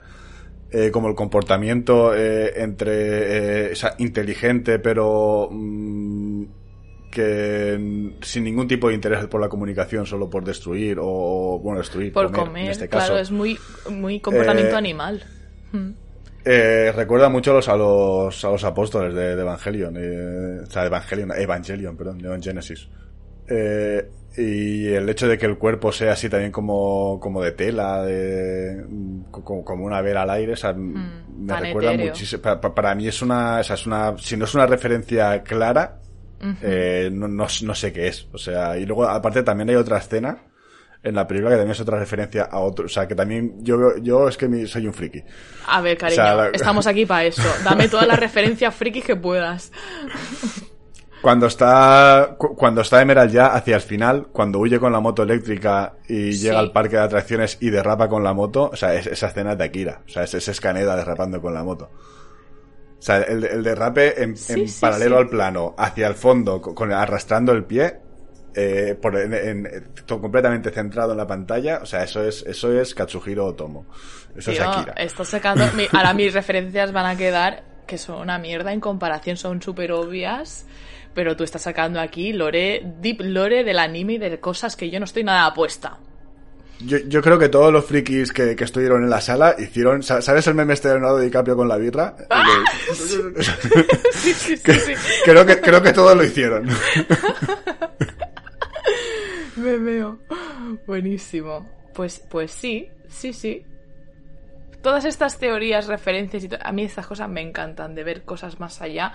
eh, 0.71 0.89
como 0.91 1.09
el 1.09 1.15
comportamiento 1.15 2.15
eh, 2.15 2.53
entre 2.61 3.67
eh, 3.67 3.71
o 3.73 3.75
sea, 3.75 3.95
inteligente 3.97 4.79
pero 4.79 5.49
mm, 5.51 6.43
que 7.11 8.13
sin 8.21 8.43
ningún 8.45 8.67
tipo 8.67 8.87
de 8.87 8.95
interés 8.95 9.25
por 9.25 9.41
la 9.41 9.49
comunicación, 9.49 10.05
solo 10.05 10.29
por 10.29 10.45
destruir 10.45 10.97
o 11.01 11.59
bueno 11.61 11.79
destruir 11.79 12.13
Por 12.13 12.27
comer, 12.27 12.45
comer, 12.45 12.65
en 12.65 12.71
este 12.71 12.87
caso. 12.87 13.07
claro, 13.07 13.21
es 13.21 13.31
muy, 13.31 13.59
muy 13.89 14.19
comportamiento 14.21 14.75
Eh, 14.75 14.77
animal. 14.77 15.23
Mm. 15.73 15.89
Eh, 16.43 16.91
recuerda 16.95 17.29
mucho 17.29 17.51
a 17.51 17.55
los, 17.55 17.67
a 17.69 17.75
los, 17.75 18.45
a 18.45 18.49
los 18.49 18.63
apóstoles 18.63 19.13
de, 19.13 19.35
de 19.35 19.41
Evangelion, 19.41 19.95
eh, 19.97 20.61
o 20.63 20.71
sea, 20.71 20.85
Evangelion, 20.85 21.31
Evangelion, 21.33 21.97
perdón, 21.97 22.17
de 22.17 22.29
Neon 22.29 22.41
Genesis. 22.41 22.87
Y 24.37 24.87
el 24.87 25.09
hecho 25.09 25.27
de 25.27 25.37
que 25.37 25.45
el 25.45 25.57
cuerpo 25.57 25.91
sea 25.91 26.13
así 26.13 26.29
también 26.29 26.51
como, 26.51 27.19
como 27.19 27.41
de 27.41 27.51
tela, 27.51 28.01
de, 28.03 28.83
como, 29.29 29.65
como 29.65 29.85
una 29.85 30.01
vela 30.01 30.21
al 30.21 30.29
aire, 30.29 30.53
o 30.53 30.55
sea, 30.55 30.73
me 30.73 30.99
Mm, 31.43 31.47
tan 31.47 31.61
recuerda 31.63 31.91
muchísimo. 32.07 32.41
Para, 32.73 32.95
mí 32.95 33.07
es 33.07 33.21
una, 33.21 33.59
o 33.59 33.63
sea, 33.63 33.75
es 33.75 33.85
una, 33.85 34.15
si 34.17 34.37
no 34.37 34.45
es 34.45 34.53
una 34.55 34.65
referencia 34.67 35.43
clara, 35.43 35.97
eh, 36.61 37.09
no, 37.11 37.27
no, 37.27 37.45
no 37.63 37.75
sé 37.75 37.91
qué 37.91 38.07
es. 38.07 38.27
O 38.31 38.37
sea, 38.37 38.77
y 38.77 38.85
luego 38.85 39.03
aparte 39.05 39.43
también 39.43 39.69
hay 39.69 39.75
otra 39.75 39.97
escena 39.97 40.37
en 41.03 41.15
la 41.15 41.27
película 41.27 41.49
que 41.51 41.57
también 41.57 41.71
es 41.73 41.79
otra 41.81 41.97
referencia 41.99 42.43
a 42.43 42.59
otro, 42.59 42.85
o 42.85 42.89
sea, 42.89 43.07
que 43.07 43.15
también 43.15 43.55
yo, 43.63 43.77
veo- 43.77 43.97
yo 43.97 44.27
es 44.29 44.37
que 44.37 44.47
mi- 44.47 44.67
soy 44.67 44.85
un 44.87 44.93
friki. 44.93 45.23
A 45.67 45.81
ver, 45.81 45.97
cariño, 45.97 46.21
O 46.21 46.25
sea, 46.25 46.35
la- 46.35 46.49
estamos 46.49 46.85
aquí 46.87 47.05
para 47.07 47.25
eso. 47.25 47.41
Dame 47.63 47.87
todas 47.89 48.07
las 48.07 48.19
referencias 48.19 48.73
frikis 48.73 49.03
que 49.03 49.15
puedas. 49.15 49.71
Cuando 51.21 51.45
está, 51.45 52.35
cu- 52.37 52.55
cuando 52.55 52.81
está 52.81 53.01
Emerald 53.01 53.31
ya 53.31 53.47
hacia 53.53 53.75
el 53.75 53.81
final, 53.81 54.27
cuando 54.31 54.57
huye 54.59 54.79
con 54.79 54.91
la 54.91 54.99
moto 54.99 55.21
eléctrica 55.23 55.93
y 56.07 56.33
Sí. 56.33 56.43
llega 56.45 56.59
al 56.59 56.71
parque 56.71 56.95
de 56.95 57.03
atracciones 57.03 57.57
y 57.61 57.69
derrapa 57.69 58.09
con 58.09 58.23
la 58.23 58.33
moto, 58.33 58.69
o 58.73 58.75
sea, 58.75 58.95
es- 58.95 59.05
esa 59.07 59.27
escena 59.27 59.51
es 59.51 59.57
de 59.59 59.63
Akira, 59.65 60.01
o 60.05 60.09
sea, 60.09 60.23
es, 60.23 60.33
es 60.33 60.59
Caneda 60.61 60.95
derrapando 60.95 61.39
con 61.41 61.53
la 61.53 61.63
moto. 61.63 61.91
O 62.97 63.01
sea, 63.03 63.17
el, 63.21 63.43
el 63.43 63.63
derrape 63.63 64.21
en, 64.23 64.35
Sí, 64.37 64.53
en 64.61 64.67
sí, 64.67 64.79
paralelo 64.81 65.17
al 65.17 65.29
plano, 65.29 65.75
hacia 65.77 66.07
el 66.07 66.15
fondo, 66.15 66.59
con, 66.61 66.73
con- 66.75 66.91
arrastrando 66.91 67.51
el 67.51 67.65
pie, 67.65 67.97
eh, 68.55 68.97
por, 69.01 69.15
en- 69.17 69.91
completamente 70.19 70.71
centrado 70.71 71.11
en 71.11 71.17
la 71.17 71.27
pantalla, 71.27 71.79
o 71.81 71.85
sea, 71.85 72.03
eso 72.03 72.23
es, 72.23 72.43
eso 72.47 72.71
es 72.79 72.93
Katsuhiro 72.95 73.45
Otomo. 73.45 73.85
Eso 74.35 74.51
es 74.51 74.59
Akira. 74.59 74.93
ahora 75.93 76.13
mis 76.15 76.33
referencias 76.33 76.91
van 76.91 77.05
a 77.05 77.15
quedar 77.15 77.63
que 77.87 77.97
son 77.97 78.21
una 78.21 78.37
mierda 78.39 78.71
en 78.73 78.79
comparación, 78.79 79.35
son 79.37 79.61
súper 79.61 79.91
obvias. 79.91 80.65
Pero 81.13 81.35
tú 81.35 81.43
estás 81.43 81.61
sacando 81.63 81.99
aquí 81.99 82.31
lore, 82.33 82.81
deep 83.01 83.21
lore 83.21 83.63
del 83.63 83.79
anime 83.79 84.13
y 84.13 84.17
de 84.17 84.39
cosas 84.39 84.75
que 84.75 84.89
yo 84.89 84.99
no 84.99 85.05
estoy 85.05 85.23
nada 85.23 85.45
apuesta. 85.47 85.97
Yo, 86.83 86.97
yo 87.07 87.21
creo 87.21 87.37
que 87.37 87.47
todos 87.49 87.71
los 87.71 87.85
frikis 87.85 88.31
que, 88.31 88.55
que 88.55 88.63
estuvieron 88.63 89.03
en 89.03 89.09
la 89.11 89.21
sala 89.21 89.55
hicieron, 89.59 90.01
sa- 90.01 90.21
¿sabes 90.21 90.47
el 90.47 90.55
meme 90.55 90.73
este 90.73 90.87
de 90.87 90.95
Leonardo 90.95 91.19
DiCaprio 91.19 91.55
con 91.55 91.67
la 91.67 91.77
birra? 91.77 92.15
El 92.29 93.33
de- 93.35 93.43
Sí, 94.13 94.33
sí, 94.33 94.57
sí, 94.57 94.71
sí. 94.75 94.93
creo 95.25 95.45
que 95.45 95.59
creo 95.61 95.81
que 95.83 95.93
todos 95.93 96.15
lo 96.17 96.23
hicieron. 96.23 96.67
Me 99.57 99.77
veo. 99.77 100.17
Buenísimo. 100.87 101.69
Pues, 101.93 102.21
pues 102.29 102.51
sí, 102.51 102.87
sí, 103.09 103.33
sí. 103.33 103.63
Todas 104.81 105.05
estas 105.05 105.37
teorías, 105.37 105.87
referencias 105.87 106.43
y 106.43 106.49
a 106.59 106.71
mí 106.71 106.83
estas 106.83 107.07
cosas 107.07 107.29
me 107.29 107.41
encantan, 107.41 107.95
de 107.95 108.03
ver 108.03 108.23
cosas 108.23 108.59
más 108.59 108.81
allá. 108.81 109.13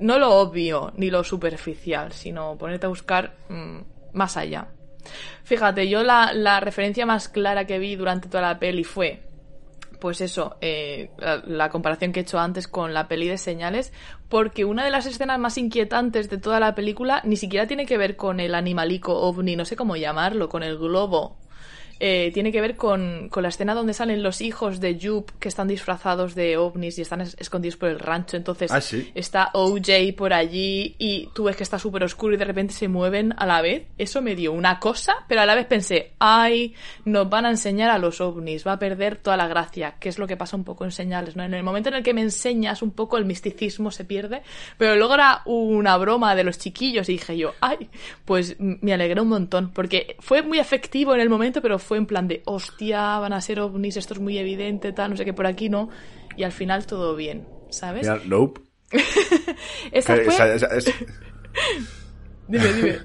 No 0.00 0.18
lo 0.18 0.34
obvio 0.34 0.92
ni 0.96 1.10
lo 1.10 1.24
superficial, 1.24 2.12
sino 2.12 2.56
ponerte 2.58 2.86
a 2.86 2.90
buscar 2.90 3.36
mm, 3.48 3.78
más 4.12 4.36
allá. 4.36 4.68
Fíjate, 5.44 5.88
yo 5.88 6.02
la, 6.02 6.32
la 6.32 6.60
referencia 6.60 7.06
más 7.06 7.28
clara 7.28 7.66
que 7.66 7.78
vi 7.78 7.96
durante 7.96 8.28
toda 8.28 8.42
la 8.42 8.58
peli 8.58 8.84
fue 8.84 9.22
pues 10.00 10.20
eso, 10.20 10.56
eh, 10.60 11.10
la, 11.18 11.42
la 11.46 11.70
comparación 11.70 12.12
que 12.12 12.20
he 12.20 12.22
hecho 12.22 12.38
antes 12.38 12.68
con 12.68 12.92
la 12.92 13.08
peli 13.08 13.28
de 13.28 13.38
señales, 13.38 13.92
porque 14.28 14.64
una 14.64 14.84
de 14.84 14.90
las 14.90 15.06
escenas 15.06 15.38
más 15.38 15.56
inquietantes 15.58 16.28
de 16.28 16.38
toda 16.38 16.60
la 16.60 16.74
película 16.74 17.22
ni 17.24 17.36
siquiera 17.36 17.66
tiene 17.66 17.86
que 17.86 17.98
ver 17.98 18.14
con 18.16 18.38
el 18.40 18.54
animalico 18.54 19.18
ovni, 19.18 19.56
no 19.56 19.64
sé 19.64 19.74
cómo 19.74 19.96
llamarlo, 19.96 20.48
con 20.48 20.62
el 20.62 20.76
globo. 20.78 21.38
Eh, 22.00 22.30
tiene 22.34 22.52
que 22.52 22.60
ver 22.60 22.76
con, 22.76 23.28
con 23.30 23.42
la 23.42 23.48
escena 23.48 23.74
donde 23.74 23.94
salen 23.94 24.22
los 24.22 24.40
hijos 24.40 24.80
de 24.80 24.98
Jupe 25.00 25.32
que 25.40 25.48
están 25.48 25.68
disfrazados 25.68 26.34
de 26.34 26.56
ovnis 26.56 26.98
y 26.98 27.02
están 27.02 27.20
es- 27.22 27.36
escondidos 27.38 27.76
por 27.76 27.88
el 27.88 27.98
rancho. 27.98 28.36
Entonces 28.36 28.70
Ah, 28.70 28.80
sí. 28.80 29.10
está 29.14 29.50
OJ 29.54 30.12
por 30.16 30.32
allí 30.32 30.94
y 30.98 31.28
tú 31.34 31.44
ves 31.44 31.56
que 31.56 31.62
está 31.62 31.78
súper 31.78 32.04
oscuro 32.04 32.34
y 32.34 32.36
de 32.36 32.44
repente 32.44 32.74
se 32.74 32.88
mueven 32.88 33.34
a 33.38 33.46
la 33.46 33.62
vez. 33.62 33.86
Eso 33.98 34.20
me 34.22 34.34
dio 34.34 34.52
una 34.52 34.78
cosa, 34.78 35.14
pero 35.28 35.40
a 35.40 35.46
la 35.46 35.54
vez 35.54 35.66
pensé, 35.66 36.12
ay, 36.18 36.74
nos 37.04 37.28
van 37.30 37.46
a 37.46 37.50
enseñar 37.50 37.90
a 37.90 37.98
los 37.98 38.20
ovnis, 38.20 38.66
va 38.66 38.72
a 38.72 38.78
perder 38.78 39.16
toda 39.16 39.36
la 39.36 39.48
gracia, 39.48 39.94
que 39.98 40.08
es 40.08 40.18
lo 40.18 40.26
que 40.26 40.36
pasa 40.36 40.56
un 40.56 40.64
poco 40.64 40.84
en 40.84 40.90
señales, 40.92 41.36
¿no? 41.36 41.44
En 41.44 41.54
el 41.54 41.62
momento 41.62 41.88
en 41.88 41.94
el 41.96 42.02
que 42.02 42.14
me 42.14 42.22
enseñas 42.22 42.82
un 42.82 42.90
poco 42.90 43.16
el 43.16 43.24
misticismo 43.24 43.90
se 43.90 44.04
pierde, 44.04 44.42
pero 44.78 44.96
luego 44.96 45.14
era 45.14 45.42
una 45.46 45.96
broma 45.96 46.34
de 46.34 46.44
los 46.44 46.58
chiquillos 46.58 47.08
y 47.08 47.12
dije 47.12 47.36
yo, 47.38 47.54
ay, 47.60 47.88
pues 48.24 48.56
me 48.58 48.92
alegré 48.92 49.20
un 49.20 49.28
montón, 49.28 49.70
porque 49.72 50.16
fue 50.20 50.42
muy 50.42 50.58
efectivo 50.58 51.14
en 51.14 51.20
el 51.20 51.28
momento, 51.30 51.62
pero 51.62 51.78
fue 51.86 51.96
en 51.98 52.06
plan 52.06 52.28
de, 52.28 52.42
hostia, 52.44 53.18
van 53.18 53.32
a 53.32 53.40
ser 53.40 53.60
ovnis, 53.60 53.96
esto 53.96 54.12
es 54.14 54.20
muy 54.20 54.36
evidente, 54.38 54.92
tal, 54.92 55.10
no 55.12 55.16
sé 55.16 55.24
qué, 55.24 55.32
por 55.32 55.46
aquí 55.46 55.68
no, 55.68 55.88
y 56.36 56.42
al 56.42 56.52
final 56.52 56.86
todo 56.86 57.16
bien, 57.16 57.46
¿sabes? 57.70 58.02
Mira, 58.02 58.20
nope. 58.26 58.60
Esa 59.92 60.16
fue... 60.16 60.34
esa- 60.34 60.54
esa- 60.54 60.66
es- 60.76 60.84
Dime, 62.48 62.72
dime. 62.74 62.98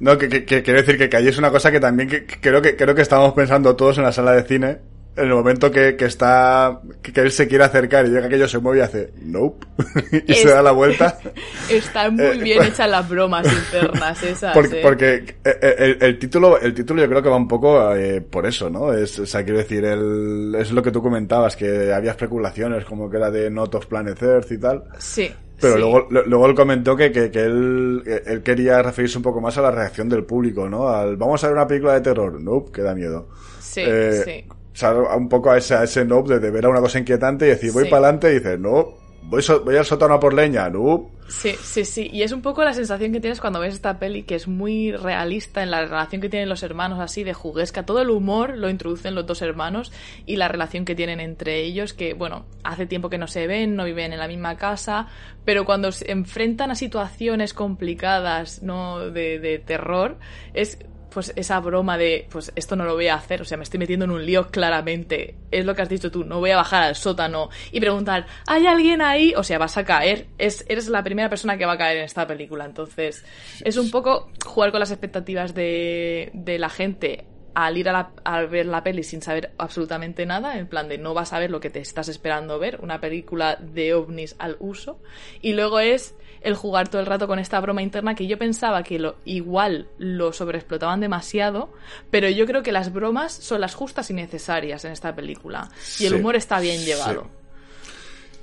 no, 0.00 0.18
que, 0.18 0.28
que, 0.28 0.44
que 0.44 0.62
quiero 0.62 0.80
decir 0.80 0.98
que, 0.98 1.08
que 1.08 1.16
ahí 1.16 1.28
es 1.28 1.38
una 1.38 1.50
cosa 1.50 1.70
que 1.70 1.78
también 1.80 2.08
que 2.08 2.26
creo 2.26 2.60
que 2.60 2.74
creo 2.76 2.94
que 2.94 3.02
estábamos 3.02 3.34
pensando 3.34 3.76
todos 3.76 3.98
en 3.98 4.04
la 4.04 4.12
sala 4.12 4.32
de 4.32 4.42
cine. 4.44 4.78
En 5.14 5.24
el 5.24 5.34
momento 5.34 5.70
que, 5.70 5.94
que 5.94 6.06
está, 6.06 6.80
que, 7.02 7.20
él 7.20 7.30
se 7.32 7.46
quiere 7.46 7.64
acercar 7.64 8.06
y 8.06 8.08
llega 8.08 8.26
aquello 8.28 8.48
se 8.48 8.58
mueve 8.60 8.78
y 8.78 8.80
hace 8.82 9.12
nope 9.22 9.66
y 10.26 10.32
Es- 10.32 10.40
se 10.40 10.48
da 10.48 10.62
la 10.62 10.72
vuelta. 10.72 11.18
Están 11.70 12.14
muy 12.16 12.24
Eh, 12.24 12.38
bien 12.38 12.56
pues- 12.58 12.70
hechas 12.70 12.88
las 12.88 13.06
bromas 13.08 13.46
internas 13.46 14.22
esas. 14.22 14.54
Porque, 14.54 14.78
¿eh? 14.78 14.82
porque 14.82 15.14
eh, 15.44 15.74
el, 15.78 15.98
el 16.00 16.18
título, 16.18 16.58
el 16.58 16.72
título 16.72 17.02
yo 17.02 17.08
creo 17.10 17.22
que 17.22 17.28
va 17.28 17.36
un 17.36 17.46
poco 17.48 17.94
eh, 17.94 18.22
por 18.22 18.46
eso, 18.46 18.70
¿no? 18.70 18.92
Es, 18.94 19.18
o 19.18 19.26
sea, 19.26 19.44
quiero 19.44 19.58
decir, 19.58 19.84
el, 19.84 20.54
es 20.58 20.72
lo 20.72 20.82
que 20.82 20.90
tú 20.90 21.02
comentabas, 21.02 21.56
que 21.56 21.92
había 21.92 22.12
especulaciones 22.12 22.84
como 22.86 23.10
que 23.10 23.18
era 23.18 23.30
de 23.30 23.50
Not 23.50 23.74
of 23.74 23.86
Planet 23.86 24.22
Earth 24.22 24.50
y 24.52 24.58
tal. 24.58 24.84
Sí. 24.98 25.30
Pero 25.60 25.74
sí. 25.74 25.78
luego, 25.80 26.08
luego 26.10 26.46
él 26.46 26.54
comentó 26.54 26.96
que, 26.96 27.12
que, 27.12 27.30
que 27.30 27.40
él, 27.40 28.02
él 28.26 28.42
quería 28.42 28.82
referirse 28.82 29.18
un 29.18 29.22
poco 29.22 29.40
más 29.42 29.56
a 29.58 29.62
la 29.62 29.70
reacción 29.70 30.08
del 30.08 30.24
público, 30.24 30.68
¿no? 30.70 30.88
Al, 30.88 31.16
vamos 31.18 31.44
a 31.44 31.48
ver 31.48 31.56
una 31.56 31.66
película 31.66 31.92
de 31.92 32.00
terror. 32.00 32.40
Nope, 32.40 32.72
que 32.72 32.80
da 32.82 32.94
miedo. 32.94 33.28
Sí, 33.60 33.82
Eh, 33.86 34.22
sí. 34.24 34.44
O 34.72 34.76
sea, 34.76 34.92
un 34.94 35.28
poco 35.28 35.50
a 35.50 35.58
ese, 35.58 35.74
a 35.74 35.84
ese 35.84 36.04
de, 36.04 36.38
de 36.40 36.50
ver 36.50 36.64
a 36.64 36.68
una 36.70 36.80
cosa 36.80 36.98
inquietante 36.98 37.46
y 37.46 37.50
decir, 37.50 37.72
voy 37.72 37.84
Sí. 37.84 37.90
para 37.90 38.04
adelante 38.08 38.30
y 38.30 38.34
dices, 38.38 38.58
no, 38.58 38.94
voy, 39.24 39.42
so- 39.42 39.62
voy 39.64 39.76
al 39.76 39.84
sótano 39.84 40.18
por 40.18 40.32
leña, 40.34 40.70
no. 40.70 41.10
Sí, 41.28 41.54
sí, 41.62 41.84
sí. 41.86 42.10
Y 42.12 42.22
es 42.22 42.32
un 42.32 42.42
poco 42.42 42.62
la 42.64 42.74
sensación 42.74 43.12
que 43.12 43.20
tienes 43.20 43.40
cuando 43.40 43.58
ves 43.60 43.72
esta 43.74 43.98
peli, 43.98 44.22
que 44.24 44.34
es 44.34 44.48
muy 44.48 44.92
realista 44.92 45.62
en 45.62 45.70
la 45.70 45.82
relación 45.82 46.20
que 46.20 46.28
tienen 46.28 46.48
los 46.48 46.62
hermanos, 46.62 47.00
así 47.00 47.22
de 47.24 47.32
juguesca. 47.32 47.86
Todo 47.86 48.02
el 48.02 48.10
humor 48.10 48.56
lo 48.58 48.68
introducen 48.68 49.14
los 49.14 49.26
dos 49.26 49.40
hermanos 49.40 49.92
y 50.26 50.36
la 50.36 50.48
relación 50.48 50.84
que 50.84 50.94
tienen 50.94 51.20
entre 51.20 51.60
ellos, 51.60 51.94
que, 51.94 52.12
bueno, 52.12 52.44
hace 52.64 52.86
tiempo 52.86 53.08
que 53.08 53.16
no 53.18 53.28
se 53.28 53.46
ven, 53.46 53.76
no 53.76 53.84
viven 53.84 54.12
en 54.12 54.18
la 54.18 54.28
misma 54.28 54.56
casa, 54.56 55.08
pero 55.44 55.64
cuando 55.64 55.90
se 55.92 56.10
enfrentan 56.10 56.70
a 56.70 56.74
situaciones 56.74 57.54
complicadas, 57.54 58.62
¿no? 58.62 58.98
De, 59.10 59.38
de 59.38 59.58
terror, 59.58 60.18
es 60.52 60.78
pues 61.12 61.32
esa 61.36 61.60
broma 61.60 61.96
de, 61.98 62.26
pues 62.30 62.52
esto 62.56 62.76
no 62.76 62.84
lo 62.84 62.94
voy 62.94 63.08
a 63.08 63.14
hacer, 63.14 63.42
o 63.42 63.44
sea, 63.44 63.56
me 63.56 63.64
estoy 63.64 63.78
metiendo 63.78 64.04
en 64.04 64.10
un 64.10 64.24
lío 64.24 64.48
claramente. 64.48 65.34
Es 65.50 65.64
lo 65.64 65.74
que 65.74 65.82
has 65.82 65.88
dicho 65.88 66.10
tú, 66.10 66.24
no 66.24 66.38
voy 66.40 66.50
a 66.50 66.56
bajar 66.56 66.82
al 66.82 66.96
sótano 66.96 67.50
y 67.70 67.80
preguntar, 67.80 68.26
¿hay 68.46 68.66
alguien 68.66 69.02
ahí? 69.02 69.34
O 69.36 69.42
sea, 69.44 69.58
vas 69.58 69.76
a 69.76 69.84
caer. 69.84 70.26
Es, 70.38 70.64
eres 70.68 70.88
la 70.88 71.02
primera 71.02 71.28
persona 71.28 71.56
que 71.58 71.66
va 71.66 71.72
a 71.72 71.78
caer 71.78 71.98
en 71.98 72.04
esta 72.04 72.26
película. 72.26 72.64
Entonces, 72.64 73.24
es 73.64 73.76
un 73.76 73.90
poco 73.90 74.30
jugar 74.44 74.70
con 74.70 74.80
las 74.80 74.90
expectativas 74.90 75.54
de, 75.54 76.30
de 76.34 76.58
la 76.58 76.68
gente 76.68 77.26
al 77.54 77.76
ir 77.76 77.86
a, 77.90 77.92
la- 77.92 78.12
a 78.24 78.40
ver 78.44 78.64
la 78.64 78.82
peli 78.82 79.02
sin 79.02 79.20
saber 79.20 79.52
absolutamente 79.58 80.24
nada, 80.24 80.58
en 80.58 80.66
plan 80.66 80.88
de 80.88 80.96
no 80.96 81.12
vas 81.12 81.34
a 81.34 81.38
ver 81.38 81.50
lo 81.50 81.60
que 81.60 81.68
te 81.68 81.80
estás 81.80 82.08
esperando 82.08 82.58
ver, 82.58 82.78
una 82.80 82.98
película 82.98 83.56
de 83.60 83.92
ovnis 83.92 84.34
al 84.38 84.56
uso. 84.58 85.00
Y 85.42 85.52
luego 85.52 85.78
es 85.78 86.14
el 86.44 86.54
jugar 86.54 86.88
todo 86.88 87.00
el 87.00 87.06
rato 87.06 87.26
con 87.26 87.38
esta 87.38 87.60
broma 87.60 87.82
interna 87.82 88.14
que 88.14 88.26
yo 88.26 88.38
pensaba 88.38 88.82
que 88.82 88.98
lo 88.98 89.16
igual 89.24 89.88
lo 89.98 90.32
sobreexplotaban 90.32 91.00
demasiado, 91.00 91.72
pero 92.10 92.28
yo 92.28 92.46
creo 92.46 92.62
que 92.62 92.72
las 92.72 92.92
bromas 92.92 93.32
son 93.32 93.60
las 93.60 93.74
justas 93.74 94.10
y 94.10 94.14
necesarias 94.14 94.84
en 94.84 94.92
esta 94.92 95.14
película. 95.14 95.68
Y 95.98 96.06
el 96.06 96.12
Sí, 96.14 96.18
humor 96.18 96.36
está 96.36 96.60
bien 96.60 96.84
llevado. 96.84 97.28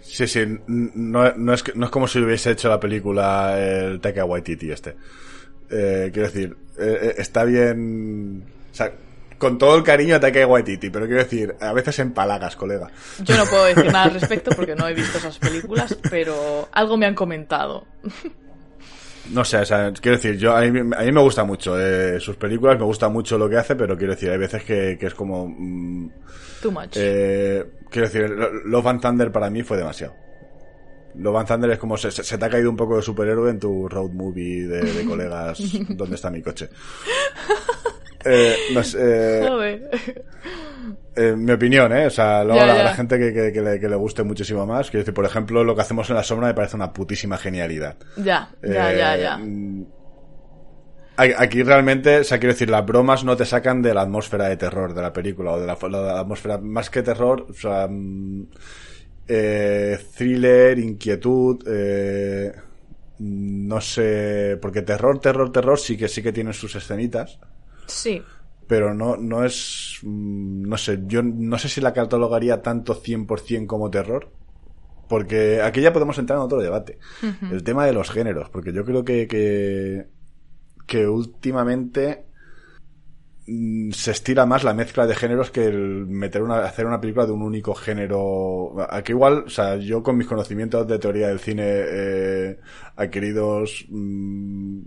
Sí, 0.02 0.28
sí, 0.28 0.42
no, 0.68 1.34
no, 1.36 1.54
es, 1.54 1.64
no 1.76 1.86
es 1.86 1.92
como 1.92 2.08
si 2.08 2.20
hubiese 2.20 2.52
hecho 2.52 2.68
la 2.70 2.80
película 2.80 3.60
el 3.60 4.00
Taika 4.00 4.26
Waititi 4.26 4.72
este. 4.72 4.96
Eh, 5.70 6.10
quiero 6.12 6.28
decir, 6.30 6.58
eh, 6.80 7.00
eh, 7.02 7.16
está 7.18 7.44
bien... 7.44 8.44
O 8.72 8.76
sea, 8.76 8.92
con 9.40 9.58
todo 9.58 9.76
el 9.76 9.84
cariño 9.84 10.16
a 10.16 10.20
Taika 10.20 10.46
Waititi, 10.46 10.92
pero 10.92 11.08
quiero 11.08 11.24
decir, 11.24 11.56
a 11.60 11.74
veces 11.74 11.98
empalagas, 12.00 12.56
colega. 12.56 12.92
Yo 13.24 13.36
no 13.38 13.46
puedo 13.46 13.66
decir 13.66 13.86
nada 13.92 14.04
al 14.06 14.14
respecto 14.20 14.52
porque 14.56 14.76
no 14.76 14.88
he 14.88 14.94
visto 14.94 15.18
esas 15.18 15.40
películas, 15.40 15.98
pero 16.12 16.70
algo 16.72 16.96
me 16.98 17.08
han 17.08 17.16
comentado. 17.16 17.88
No 19.32 19.46
sé, 19.46 19.58
o 19.58 19.66
sea, 19.66 19.92
quiero 19.94 20.18
decir, 20.18 20.38
yo 20.38 20.56
a 20.56 20.62
mí, 20.62 20.80
a 20.80 21.02
mí 21.04 21.12
me 21.12 21.22
gusta 21.22 21.44
mucho 21.44 21.80
eh, 21.80 22.20
sus 22.20 22.36
películas, 22.36 22.78
me 22.80 22.86
gusta 22.86 23.10
mucho 23.10 23.38
lo 23.38 23.48
que 23.50 23.58
hace, 23.58 23.76
pero 23.76 23.98
quiero 23.98 24.14
decir, 24.14 24.30
hay 24.32 24.38
veces 24.40 24.64
que, 24.64 24.98
que 25.00 25.06
es 25.08 25.14
como... 25.14 25.48
mm, 25.48 26.10
Too 26.62 26.72
much. 26.72 26.92
eh, 26.96 27.64
quiero 27.90 28.08
decir, 28.08 28.30
Lo- 28.30 28.52
Love 28.66 28.88
and 28.88 29.02
Thunder 29.02 29.32
para 29.32 29.50
mí 29.50 29.62
fue 29.64 29.78
demasiado. 29.78 30.16
Love 31.16 31.38
and 31.38 31.48
Thunder 31.48 31.72
es 31.72 31.78
como 31.80 31.96
se, 31.96 32.10
se- 32.12 32.24
se 32.24 32.38
te 32.38 32.46
ha 32.46 32.50
caído 32.50 32.70
un 32.72 32.76
poco 32.78 32.96
de 32.98 33.02
superhéroe 33.04 33.52
en 33.52 33.60
tu 33.60 33.88
road 33.88 34.10
movie 34.12 34.68
de, 34.68 34.82
de 34.82 35.06
colegas 35.06 35.60
¿Dónde 35.90 36.16
está 36.16 36.30
mi 36.32 36.42
coche? 36.42 36.70
Eh, 38.26 38.66
no 38.70 38.84
sé, 38.84 38.98
eh, 39.02 39.48
Joder. 39.48 39.90
eh, 41.16 41.36
mi 41.38 41.52
opinión, 41.52 41.92
¿eh? 41.96 42.08
O 42.08 42.10
sea, 42.10 42.44
luego 42.44 42.60
Ya, 42.62 42.68
la, 42.68 42.76
ya. 42.76 42.84
la 42.84 42.92
gente 42.92 43.18
que, 43.20 43.34
que- 43.34 43.52
que 43.54 43.62
le, 43.62 43.80
que 43.80 43.90
le 43.90 43.96
guste 43.96 44.24
muchísimo 44.24 44.66
más. 44.66 44.90
Quiero 44.90 45.02
decir, 45.04 45.14
por 45.14 45.26
ejemplo, 45.26 45.64
lo 45.64 45.76
que 45.76 45.82
hacemos 45.82 46.10
en 46.10 46.16
la 46.16 46.24
sombra 46.24 46.48
me 46.48 46.54
parece 46.54 46.76
una 46.76 46.92
putísima 46.94 47.38
genialidad. 47.38 47.98
Ya, 48.18 48.50
ya, 48.62 48.92
Eh, 48.92 48.98
ya, 48.98 49.18
ya. 49.18 49.38
mm, 49.38 49.84
Aquí 51.18 51.64
realmente, 51.64 52.20
o 52.20 52.24
sea, 52.24 52.40
quiero 52.40 52.54
decir, 52.54 52.70
las 52.70 52.86
bromas 52.86 53.26
no 53.26 53.36
te 53.36 53.44
sacan 53.44 53.82
de 53.82 53.94
la 53.94 54.04
atmósfera 54.04 54.48
de 54.48 54.56
terror 54.56 54.94
de 54.94 55.02
la 55.02 55.12
película 55.12 55.52
o 55.52 55.60
de 55.60 55.68
la, 55.68 55.78
la 55.90 56.20
atmósfera, 56.22 56.58
más 56.60 56.90
que 56.90 57.02
terror, 57.04 57.46
o 57.50 57.54
sea, 57.54 57.88
mm, 57.90 58.44
eh, 59.28 60.00
thriller, 60.16 60.80
inquietud, 60.80 61.62
eh, 61.68 62.54
mm, 63.18 63.68
no 63.68 63.82
sé, 63.82 64.58
porque 64.62 64.82
terror, 64.84 65.20
terror, 65.20 65.52
terror 65.52 65.78
sí 65.78 65.98
que 65.98 66.08
sí 66.08 66.24
que 66.24 66.32
tienen 66.32 66.54
sus 66.54 66.74
escenitas, 66.78 67.38
Sí. 67.92 68.22
pero 68.68 68.94
no, 68.94 69.18
no 69.18 69.44
es, 69.44 70.00
mm, 70.04 70.62
no 70.70 70.78
sé, 70.78 71.00
yo 71.08 71.24
no 71.24 71.58
sé 71.58 71.70
si 71.70 71.82
la 71.82 71.94
catalogaría 71.94 72.62
tanto 72.62 72.94
100% 72.96 73.66
como 73.68 73.90
terror, 73.90 74.32
porque 75.08 75.62
aquí 75.62 75.82
ya 75.82 75.92
podemos 75.92 76.18
entrar 76.20 76.38
en 76.38 76.44
otro 76.46 76.60
debate. 76.62 77.00
El 77.52 77.64
tema 77.64 77.86
de 77.86 77.94
los 77.94 78.12
géneros, 78.12 78.50
porque 78.52 78.72
yo 78.72 78.86
creo 78.86 79.04
que, 79.04 79.28
que, 79.28 80.08
que 80.86 81.08
últimamente 81.08 82.26
mm, 83.48 83.92
se 83.92 84.12
estira 84.12 84.46
más 84.46 84.64
la 84.64 84.74
mezcla 84.76 85.08
de 85.08 85.16
géneros 85.16 85.50
que 85.52 85.66
el 85.66 86.06
meter 86.08 86.44
una, 86.44 86.60
hacer 86.64 86.86
una 86.86 87.02
película 87.02 87.26
de 87.26 87.32
un 87.32 87.42
único 87.42 87.74
género. 87.74 88.76
Aquí 88.90 89.12
igual, 89.14 89.46
o 89.48 89.50
sea, 89.50 89.78
yo 89.78 90.04
con 90.04 90.16
mis 90.18 90.28
conocimientos 90.28 90.88
de 90.88 91.00
teoría 91.00 91.30
del 91.30 91.40
cine 91.40 91.64
eh, 91.66 92.60
adquiridos 92.96 93.86
mm, 93.90 94.82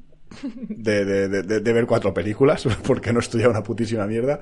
de, 0.68 1.04
de, 1.04 1.28
de, 1.28 1.42
de- 1.42 1.60
de 1.60 1.72
ver 1.72 1.86
cuatro 1.86 2.12
películas, 2.14 2.66
porque 2.86 3.12
no 3.12 3.18
he 3.20 3.22
estudiado 3.22 3.50
una 3.50 3.62
putísima 3.62 4.06
mierda, 4.06 4.40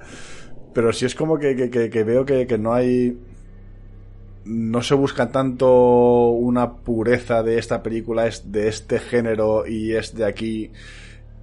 pero 0.73 0.93
sí 0.93 1.05
es 1.07 1.15
como 1.15 1.39
que, 1.39 1.57
que, 1.57 1.71
que- 1.71 1.91
que 1.91 2.05
veo 2.05 2.25
que, 2.25 2.47
que 2.47 2.59
no 2.59 2.73
hay 2.75 3.17
no 4.45 4.83
se 4.83 4.95
busca 4.95 5.31
tanto 5.31 6.31
una 6.31 6.77
pureza 6.77 7.43
de 7.43 7.59
esta 7.59 7.83
película 7.83 8.27
es 8.27 8.51
de 8.51 8.69
este 8.69 8.99
género 8.99 9.67
y 9.67 9.93
es 9.95 10.15
de 10.15 10.25
aquí. 10.25 10.73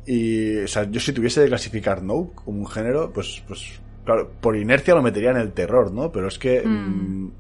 Y 0.06 0.58
o 0.60 0.68
sea 0.68 0.90
yo 0.90 1.00
si 1.00 1.14
tuviese 1.14 1.42
que 1.44 1.50
clasificar 1.50 2.02
no 2.02 2.32
como 2.34 2.60
un 2.60 2.68
género 2.68 3.12
pues 3.14 3.44
pues 3.48 3.82
claro 4.06 4.32
por 4.42 4.56
inercia 4.56 4.96
lo 4.96 5.04
metería 5.04 5.32
en 5.32 5.38
el 5.38 5.52
terror 5.52 5.92
no 5.92 6.12
pero 6.14 6.28
es 6.30 6.40
que 6.40 6.62
mm, 6.66 7.32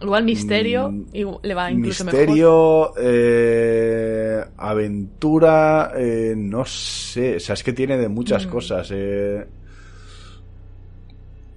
Igual 0.00 0.24
misterio 0.24 0.90
Mm, 0.90 1.02
le 1.42 1.54
va 1.54 1.70
incluso 1.70 2.04
mejor. 2.04 2.20
misterio 2.20 2.92
eh, 2.98 4.44
aventura 4.56 5.92
eh, 5.96 6.34
no 6.36 6.64
sé 6.64 7.36
o 7.36 7.40
sea 7.40 7.54
es 7.54 7.62
que 7.64 7.72
tiene 7.72 7.96
de 7.98 8.08
muchas 8.08 8.46
Mm. 8.46 8.50
cosas 8.50 8.88
eh, 8.92 9.46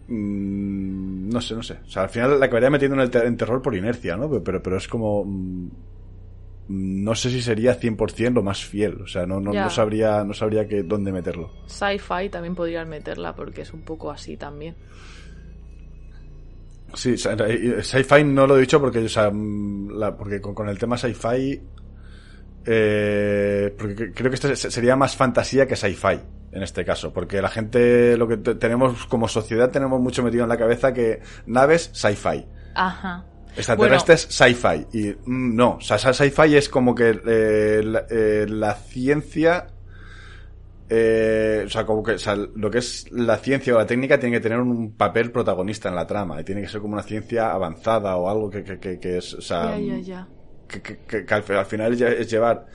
mm, 0.07 1.29
no 1.29 1.41
sé 1.41 1.55
no 1.55 1.63
sé 1.63 1.73
o 1.83 1.87
sea 1.87 2.03
al 2.03 2.09
final 2.09 2.39
la 2.39 2.45
acabaría 2.45 2.69
metiendo 2.69 2.95
en 2.95 3.01
el 3.01 3.09
ter- 3.09 3.25
en 3.25 3.37
terror 3.37 3.61
por 3.61 3.75
inercia 3.75 4.17
no 4.17 4.29
pero 4.43 4.61
pero 4.61 4.77
es 4.77 4.87
como 4.87 5.23
mm, 5.25 5.67
no 6.67 7.15
sé 7.15 7.29
si 7.29 7.41
sería 7.41 7.73
100% 7.73 8.39
lo 8.39 8.43
más 8.43 8.63
fiel 8.63 9.01
o 9.01 9.07
sea 9.07 9.25
no 9.25 9.39
no, 9.39 9.53
no 9.53 9.69
sabría 9.69 10.23
no 10.23 10.33
sabría 10.33 10.67
que 10.67 10.83
dónde 10.83 11.11
meterlo 11.11 11.49
Sci-fi 11.67 12.29
también 12.29 12.55
podrían 12.55 12.87
meterla 12.89 13.35
porque 13.35 13.61
es 13.61 13.73
un 13.73 13.81
poco 13.81 14.11
así 14.11 14.37
también. 14.37 14.75
Sí, 16.93 17.15
eh, 17.15 17.79
sci-fi 17.83 18.23
no 18.23 18.45
lo 18.47 18.57
he 18.57 18.61
dicho 18.61 18.79
porque, 18.79 18.99
o 18.99 19.09
sea, 19.09 19.29
mm, 19.31 19.91
la- 19.97 20.15
porque 20.15 20.41
con, 20.41 20.53
con 20.53 20.67
el 20.69 20.77
tema 20.77 20.97
sci-fi, 20.97 21.61
eh, 22.65 23.73
porque 23.77 23.95
cre- 23.95 24.11
creo 24.15 24.29
que 24.29 24.35
este 24.35 24.55
se- 24.55 24.71
sería 24.71 24.95
más 24.95 25.15
fantasía 25.15 25.65
que 25.67 25.75
sci-fi 25.75 26.19
en 26.51 26.63
este 26.63 26.83
caso, 26.83 27.13
porque 27.13 27.41
la 27.41 27.49
gente, 27.49 28.17
lo 28.17 28.27
que 28.27 28.37
te- 28.37 28.55
tenemos 28.55 29.05
como 29.07 29.27
sociedad 29.27 29.71
tenemos 29.71 30.01
mucho 30.01 30.21
metido 30.21 30.43
en 30.43 30.49
la 30.49 30.57
cabeza 30.57 30.93
que 30.93 31.21
naves 31.45 31.89
sci-fi. 31.93 32.45
Ajá. 32.75 33.25
Extraterrestres 33.55 34.27
sci-fi. 34.29 34.85
Y 34.93 35.09
mm, 35.25 35.55
no, 35.55 35.75
o 35.75 35.81
sea, 35.81 35.97
sci-fi 35.97 36.55
es 36.55 36.69
como 36.69 36.93
que 36.95 37.19
eh, 37.25 37.81
la, 37.83 38.05
eh, 38.09 38.45
la 38.49 38.73
ciencia. 38.75 39.67
Eh, 40.93 41.63
o 41.65 41.69
sea, 41.69 41.85
como 41.85 42.03
que 42.03 42.13
o 42.13 42.19
sea, 42.19 42.35
lo 42.35 42.69
que 42.69 42.79
es 42.79 43.09
la 43.11 43.37
ciencia 43.37 43.73
o 43.73 43.77
la 43.77 43.85
técnica 43.85 44.19
tiene 44.19 44.35
que 44.37 44.41
tener 44.41 44.59
un 44.59 44.95
papel 44.97 45.31
protagonista 45.31 45.87
en 45.89 45.95
la 45.95 46.05
trama. 46.05 46.41
Y 46.41 46.43
tiene 46.43 46.61
que 46.61 46.67
ser 46.67 46.81
como 46.81 46.93
una 46.93 47.03
ciencia 47.03 47.51
avanzada 47.53 48.17
o 48.17 48.29
algo 48.29 48.49
que, 48.49 48.63
que, 48.63 48.77
que, 48.79 48.99
que 48.99 49.17
es. 49.17 49.33
O 49.35 49.41
sea, 49.41 49.77
Ya, 49.79 49.95
ya, 49.95 49.99
ya. 49.99 50.27
que, 50.67 50.81
que- 50.81 50.97
que- 51.07 51.25
que 51.25 51.33
al, 51.33 51.43
al 51.57 51.65
final 51.65 51.93
es 52.01 52.29
llevar 52.29 52.65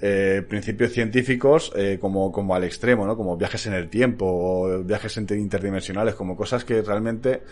eh, 0.00 0.42
principios 0.48 0.92
científicos 0.92 1.72
eh, 1.74 1.98
como, 2.00 2.30
como 2.30 2.54
al 2.54 2.64
extremo, 2.64 3.06
¿no? 3.06 3.16
Como 3.16 3.36
viajes 3.36 3.66
en 3.66 3.72
el 3.74 3.88
tiempo 3.88 4.26
o 4.26 4.82
viajes 4.84 5.16
inter- 5.16 5.38
interdimensionales, 5.38 6.14
como 6.14 6.36
cosas 6.36 6.64
que 6.64 6.82
realmente 6.82 7.42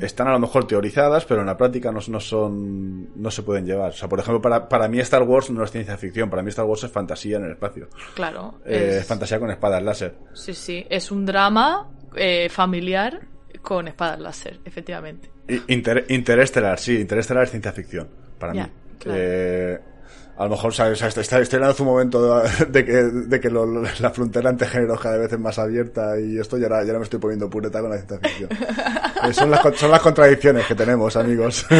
están 0.00 0.28
a 0.28 0.32
lo 0.32 0.38
mejor 0.38 0.66
teorizadas, 0.66 1.24
pero 1.24 1.40
en 1.40 1.46
la 1.46 1.56
práctica 1.56 1.90
no, 1.90 2.00
no 2.08 2.20
son, 2.20 3.20
no 3.20 3.30
se 3.30 3.42
pueden 3.42 3.66
llevar. 3.66 3.90
O 3.90 3.94
sea, 3.94 4.08
por 4.08 4.18
ejemplo, 4.20 4.40
para, 4.40 4.68
para 4.68 4.86
mí 4.88 5.00
Star 5.00 5.22
Wars 5.24 5.50
no 5.50 5.64
es 5.64 5.70
ciencia 5.72 5.96
ficción, 5.96 6.30
para 6.30 6.42
mí 6.42 6.48
Star 6.50 6.64
Wars 6.66 6.84
es 6.84 6.90
fantasía 6.92 7.38
en 7.38 7.44
el 7.44 7.50
espacio. 7.52 7.88
Claro. 8.14 8.60
Eh, 8.64 8.98
es- 9.00 9.06
fantasía 9.06 9.38
con 9.40 9.50
espadas 9.50 9.82
láser. 9.82 10.14
Sí, 10.32 10.54
sí. 10.54 10.86
Es 10.88 11.10
un 11.10 11.26
drama 11.26 11.90
eh, 12.14 12.48
familiar 12.48 13.20
con 13.62 13.88
espadas 13.88 14.20
láser, 14.20 14.60
efectivamente. 14.64 15.28
Inter- 15.66 16.06
Interestelar, 16.08 16.78
sí, 16.78 16.96
Interestelar 16.98 17.44
es 17.44 17.50
ciencia 17.50 17.72
ficción, 17.72 18.08
para 18.38 18.52
mí. 18.54 18.62
claro. 18.98 19.18
A 20.40 20.44
lo 20.44 20.50
mejor, 20.52 20.72
¿sabes? 20.72 21.02
Está, 21.02 21.20
está, 21.20 21.38
está 21.38 21.56
en 21.58 21.64
un 21.64 21.84
momento 21.86 22.42
de 22.68 22.82
que, 22.84 22.92
de 22.92 23.38
que 23.40 23.50
lo- 23.50 23.66
la 23.82 24.10
frontera 24.10 24.48
entre 24.48 24.66
géneros 24.68 24.98
cada 24.98 25.18
vez 25.18 25.30
es 25.30 25.38
más 25.38 25.58
abierta 25.58 26.18
y 26.18 26.38
esto 26.38 26.56
ya 26.56 26.64
ahora, 26.68 26.82
ya 26.82 26.94
me 26.94 27.02
estoy 27.02 27.18
poniendo 27.20 27.50
pureta 27.50 27.82
con 27.82 27.90
la 27.90 27.96
ciencia 27.98 28.18
ficción. 28.18 28.48
Eh, 29.22 29.34
son, 29.34 29.50
las, 29.50 29.60
son 29.78 29.90
las 29.90 30.00
contradicciones 30.00 30.64
que 30.66 30.74
tenemos, 30.74 31.14
amigos. 31.14 31.66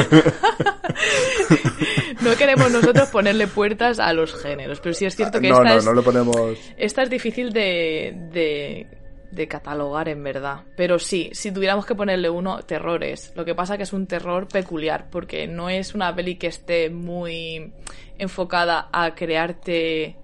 No 2.20 2.36
queremos 2.36 2.70
nosotros 2.70 3.08
ponerle 3.08 3.46
puertas 3.46 3.98
a 3.98 4.12
los 4.12 4.34
géneros, 4.34 4.78
pero 4.80 4.94
sí 4.94 5.06
es 5.06 5.16
cierto 5.16 5.40
que 5.40 5.48
no, 5.48 5.54
esta, 5.56 5.68
no, 5.70 5.78
es, 5.78 5.84
no 5.86 5.92
lo 5.94 6.02
ponemos... 6.02 6.58
esta 6.76 7.02
es 7.02 7.08
difícil 7.08 7.50
de, 7.50 8.14
de, 8.30 8.86
de 9.30 9.48
catalogar 9.48 10.08
en 10.08 10.22
verdad. 10.22 10.64
Pero 10.76 10.98
sí, 10.98 11.30
si 11.32 11.52
tuviéramos 11.52 11.86
que 11.86 11.94
ponerle 11.94 12.30
uno, 12.30 12.62
terrores. 12.62 13.32
Lo 13.36 13.44
que 13.44 13.54
pasa 13.54 13.76
que 13.76 13.84
es 13.84 13.92
un 13.92 14.06
terror 14.06 14.48
peculiar, 14.48 15.08
porque 15.10 15.46
no 15.46 15.68
es 15.68 15.94
una 15.94 16.14
peli 16.14 16.36
que 16.36 16.48
esté 16.48 16.90
muy 16.90 17.72
enfocada 18.18 18.88
a 18.92 19.14
crearte 19.14 20.16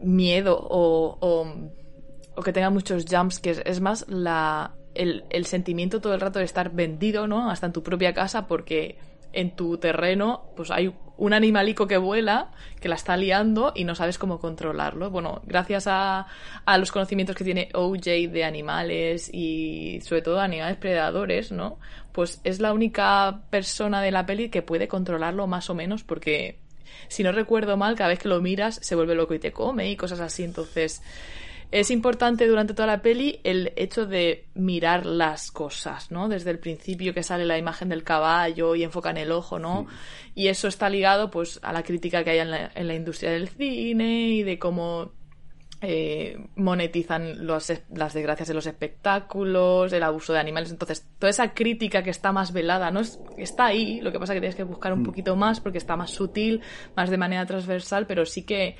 miedo 0.00 0.58
o, 0.60 1.18
o, 2.34 2.42
que 2.42 2.52
tenga 2.52 2.70
muchos 2.70 3.04
jumps, 3.08 3.40
que 3.40 3.50
es, 3.50 3.62
es 3.64 3.80
más 3.80 4.06
la, 4.08 4.74
el, 4.94 5.24
el 5.30 5.44
sentimiento 5.46 6.00
todo 6.00 6.14
el 6.14 6.20
rato 6.20 6.38
de 6.38 6.44
estar 6.44 6.70
vendido, 6.70 7.26
¿no? 7.26 7.50
Hasta 7.50 7.66
en 7.66 7.72
tu 7.72 7.82
propia 7.82 8.14
casa, 8.14 8.46
porque 8.46 8.98
en 9.32 9.54
tu 9.54 9.78
terreno, 9.78 10.50
pues 10.56 10.70
hay 10.70 10.94
un 11.18 11.34
animalico 11.34 11.86
que 11.86 11.98
vuela, 11.98 12.50
que 12.80 12.88
la 12.88 12.94
está 12.94 13.16
liando 13.16 13.72
y 13.74 13.84
no 13.84 13.94
sabes 13.94 14.18
cómo 14.18 14.38
controlarlo. 14.38 15.10
Bueno, 15.10 15.42
gracias 15.44 15.86
a, 15.86 16.26
a 16.64 16.78
los 16.78 16.90
conocimientos 16.92 17.36
que 17.36 17.44
tiene 17.44 17.68
OJ 17.74 18.30
de 18.30 18.44
animales 18.44 19.28
y 19.32 20.00
sobre 20.02 20.22
todo 20.22 20.40
animales 20.40 20.78
predadores, 20.78 21.52
¿no? 21.52 21.78
Pues 22.12 22.40
es 22.44 22.60
la 22.60 22.72
única 22.72 23.42
persona 23.50 24.00
de 24.00 24.12
la 24.12 24.24
peli 24.26 24.48
que 24.48 24.62
puede 24.62 24.88
controlarlo 24.88 25.46
más 25.46 25.68
o 25.68 25.74
menos 25.74 26.04
porque 26.04 26.60
si 27.08 27.22
no 27.22 27.32
recuerdo 27.32 27.76
mal, 27.76 27.96
cada 27.96 28.10
vez 28.10 28.18
que 28.18 28.28
lo 28.28 28.40
miras 28.40 28.78
se 28.82 28.94
vuelve 28.94 29.14
loco 29.14 29.34
y 29.34 29.38
te 29.38 29.52
come 29.52 29.90
y 29.90 29.96
cosas 29.96 30.20
así. 30.20 30.44
Entonces, 30.44 31.02
es 31.70 31.90
importante 31.90 32.46
durante 32.46 32.72
toda 32.72 32.86
la 32.86 33.02
peli 33.02 33.40
el 33.44 33.72
hecho 33.76 34.06
de 34.06 34.46
mirar 34.54 35.04
las 35.04 35.50
cosas, 35.50 36.10
¿no? 36.10 36.28
Desde 36.28 36.50
el 36.50 36.58
principio 36.58 37.12
que 37.12 37.22
sale 37.22 37.44
la 37.44 37.58
imagen 37.58 37.90
del 37.90 38.04
caballo 38.04 38.74
y 38.74 38.84
enfocan 38.84 39.18
el 39.18 39.32
ojo, 39.32 39.58
¿no? 39.58 39.86
Y 40.34 40.48
eso 40.48 40.68
está 40.68 40.88
ligado, 40.88 41.30
pues, 41.30 41.60
a 41.62 41.72
la 41.72 41.82
crítica 41.82 42.24
que 42.24 42.30
hay 42.30 42.38
en 42.38 42.50
la, 42.50 42.70
en 42.74 42.88
la 42.88 42.94
industria 42.94 43.32
del 43.32 43.48
cine 43.48 44.28
y 44.28 44.42
de 44.42 44.58
cómo 44.58 45.12
eh, 45.80 46.38
monetizan 46.56 47.46
los, 47.46 47.70
las 47.94 48.14
desgracias 48.14 48.48
de 48.48 48.54
los 48.54 48.66
espectáculos, 48.66 49.92
el 49.92 50.02
abuso 50.02 50.32
de 50.32 50.40
animales. 50.40 50.70
Entonces, 50.70 51.06
toda 51.18 51.30
esa 51.30 51.52
crítica 51.52 52.02
que 52.02 52.10
está 52.10 52.32
más 52.32 52.52
velada, 52.52 52.90
¿no? 52.90 53.00
Es, 53.00 53.20
está 53.36 53.66
ahí, 53.66 54.00
lo 54.00 54.10
que 54.10 54.18
pasa 54.18 54.32
es 54.32 54.38
que 54.38 54.40
tienes 54.40 54.56
que 54.56 54.64
buscar 54.64 54.92
un 54.94 55.02
poquito 55.02 55.36
más 55.36 55.60
porque 55.60 55.78
está 55.78 55.96
más 55.96 56.10
sutil, 56.10 56.62
más 56.96 57.10
de 57.10 57.18
manera 57.18 57.44
transversal, 57.44 58.06
pero 58.06 58.24
sí 58.24 58.44
que 58.44 58.76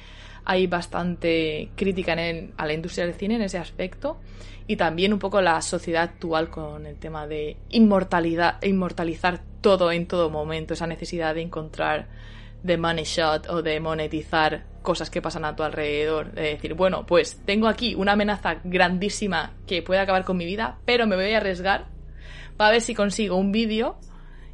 hay 0.49 0.67
bastante 0.67 1.69
crítica 1.77 2.15
en 2.15 2.55
a 2.57 2.65
la 2.65 2.73
industria 2.73 3.05
del 3.05 3.15
cine 3.15 3.35
en 3.37 3.43
ese 3.43 3.59
aspecto 3.59 4.19
y 4.67 4.77
también 4.77 5.13
un 5.13 5.19
poco 5.19 5.43
la 5.43 5.61
sociedad 5.61 6.05
actual 6.05 6.49
con 6.49 6.87
el 6.87 6.97
tema 6.97 7.27
de 7.27 7.59
inmortalidad, 7.69 8.57
inmortalizar 8.65 9.43
todo 9.61 9.93
en 9.93 10.07
todo 10.07 10.31
momento, 10.31 10.73
esa 10.73 10.87
necesidad 10.87 11.35
de 11.35 11.43
encontrar 11.43 12.09
de 12.63 12.79
money 12.79 13.05
shot 13.05 13.47
o 13.51 13.63
de 13.63 13.79
monetizar 13.79 14.65
cosas 14.81 15.11
que 15.11 15.21
pasan 15.21 15.45
a 15.45 15.55
tu 15.55 15.63
alrededor. 15.63 16.33
De 16.33 16.43
decir, 16.43 16.73
bueno, 16.73 17.05
pues 17.05 17.43
tengo 17.45 17.69
aquí 17.69 17.95
una 17.95 18.13
amenaza 18.13 18.57
grandísima 18.65 19.53
que 19.67 19.83
puede 19.83 20.01
acabar 20.01 20.25
con 20.25 20.39
mi 20.39 20.47
vida, 20.47 20.79
pero 20.87 21.07
me 21.07 21.15
voy 21.17 21.33
a 21.35 21.37
arriesgar 21.37 21.89
para 22.57 22.71
ver 22.71 22.81
si 22.81 22.95
consigo 22.95 23.37
un 23.37 23.53
vídeo 23.53 23.99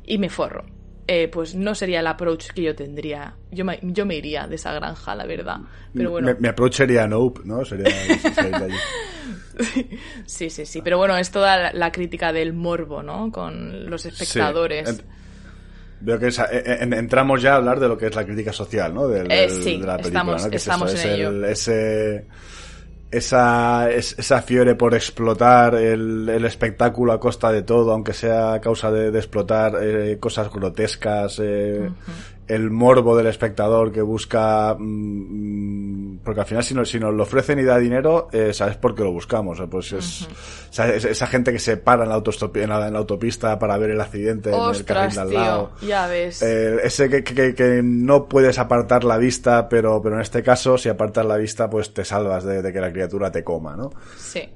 y 0.05 0.19
me 0.19 0.29
forro. 0.29 0.74
Eh, 1.07 1.29
pues 1.29 1.55
no 1.55 1.75
sería 1.75 2.01
el 2.01 2.07
approach 2.07 2.49
que 2.53 2.63
yo 2.63 2.75
tendría. 2.75 3.35
Yo 3.51 3.65
me, 3.65 3.79
yo 3.83 4.07
me 4.07 4.17
iría 4.17 4.47
de 4.47 4.55
esa 4.55 4.73
granja, 4.73 5.15
la 5.15 5.27
verdad. 5.27 5.59
Pero 5.95 6.11
bueno. 6.13 6.35
Mi, 6.39 6.49
approach 6.49 6.75
sería 6.75 7.07
nope, 7.07 7.43
¿no? 7.45 7.63
Sería, 7.65 7.91
sí, 10.27 10.49
sí, 10.49 10.65
sí. 10.65 10.81
Pero 10.83 10.97
bueno, 10.97 11.17
es 11.19 11.31
toda 11.31 11.73
la, 11.73 11.93
crítica 11.93 12.33
del 12.33 12.55
morbo, 12.55 13.03
¿no? 13.03 13.31
Con 13.31 13.91
los 13.91 14.07
espectadores. 14.07 15.05
Veo 16.01 16.19
que 16.19 16.31
entramos 16.97 17.43
ya 17.43 17.53
a 17.53 17.57
hablar 17.57 17.81
de 17.81 17.89
lo 17.89 17.99
que 17.99 18.07
es 18.07 18.15
la 18.15 18.25
crítica 18.25 18.53
social, 18.53 18.93
¿no? 18.93 19.09
de 19.09 19.25
la 19.25 19.29
película, 19.29 19.97
estamos, 19.97 20.47
estamos 20.47 21.05
en 21.05 21.11
ello. 21.11 21.47
ese 21.47 22.27
esa, 23.17 23.91
esa 23.91 24.43
fiebre 24.43 24.75
por 24.75 24.95
explotar 24.95 25.77
el, 25.77 26.29
el, 26.29 26.45
espectáculo 26.45 27.13
a 27.13 27.21
costa 27.21 27.53
de 27.53 27.63
todo, 27.63 27.93
aunque 27.93 28.13
sea 28.13 28.55
a 28.55 28.61
causa 28.61 28.91
de, 28.91 29.17
explotar 29.17 29.77
eh, 29.81 30.19
cosas 30.19 30.53
grotescas, 30.53 31.39
eh, 31.43 31.91
el 32.47 32.71
morbo 32.71 33.17
del 33.17 33.27
espectador 33.27 33.93
que 33.93 34.03
busca, 34.03 34.77
mm, 34.79 36.19
porque 36.25 36.41
al 36.41 36.47
final 36.47 36.65
si, 36.65 36.75
no, 36.75 36.85
si 36.85 36.99
nos 36.99 37.15
lo 37.15 37.23
ofrecen 37.23 37.59
y 37.59 37.63
da 37.63 37.79
dinero, 37.79 38.29
eh, 38.33 38.53
sabes 38.53 38.77
por 38.77 38.95
qué 38.95 39.03
lo 39.03 39.13
buscamos. 39.13 39.63
Pues 39.71 39.93
es, 39.93 40.29
esa 40.71 41.27
gente 41.27 41.53
que 41.53 41.59
se 41.59 41.77
para 41.77 42.05
en 42.05 42.11
la, 42.11 42.17
en 42.17 42.69
la, 42.69 42.87
en 42.87 42.93
la 42.93 42.99
autopista 42.99 43.59
para 43.59 43.79
ver 43.79 43.91
el 43.91 44.01
accidente 44.01 44.51
en 44.51 44.75
el 44.75 44.85
carril 44.85 45.19
al 45.19 45.33
lado. 45.33 45.73
ya 45.83 46.07
ves. 46.07 46.43
ese 46.43 47.09
que, 47.09 47.25
que, 47.25 47.55
que, 47.55 47.81
no 47.83 48.29
puedes 48.29 48.59
apartar 48.59 49.05
la 49.05 49.17
vista, 49.17 49.69
pero, 49.69 50.03
pero 50.03 50.17
en 50.17 50.23
este 50.23 50.43
caso, 50.43 50.77
si 50.77 50.89
apartas 50.89 51.25
la 51.25 51.37
vista, 51.37 51.71
pues 51.71 51.95
te 51.95 52.05
salvas 52.05 52.45
de, 52.45 52.63
de 52.63 52.73
que 52.73 52.81
la 52.81 52.93
criatura 52.93 53.31
te 53.31 53.43
coma, 53.43 53.77
¿no? 53.77 53.91
Sí. 54.19 54.49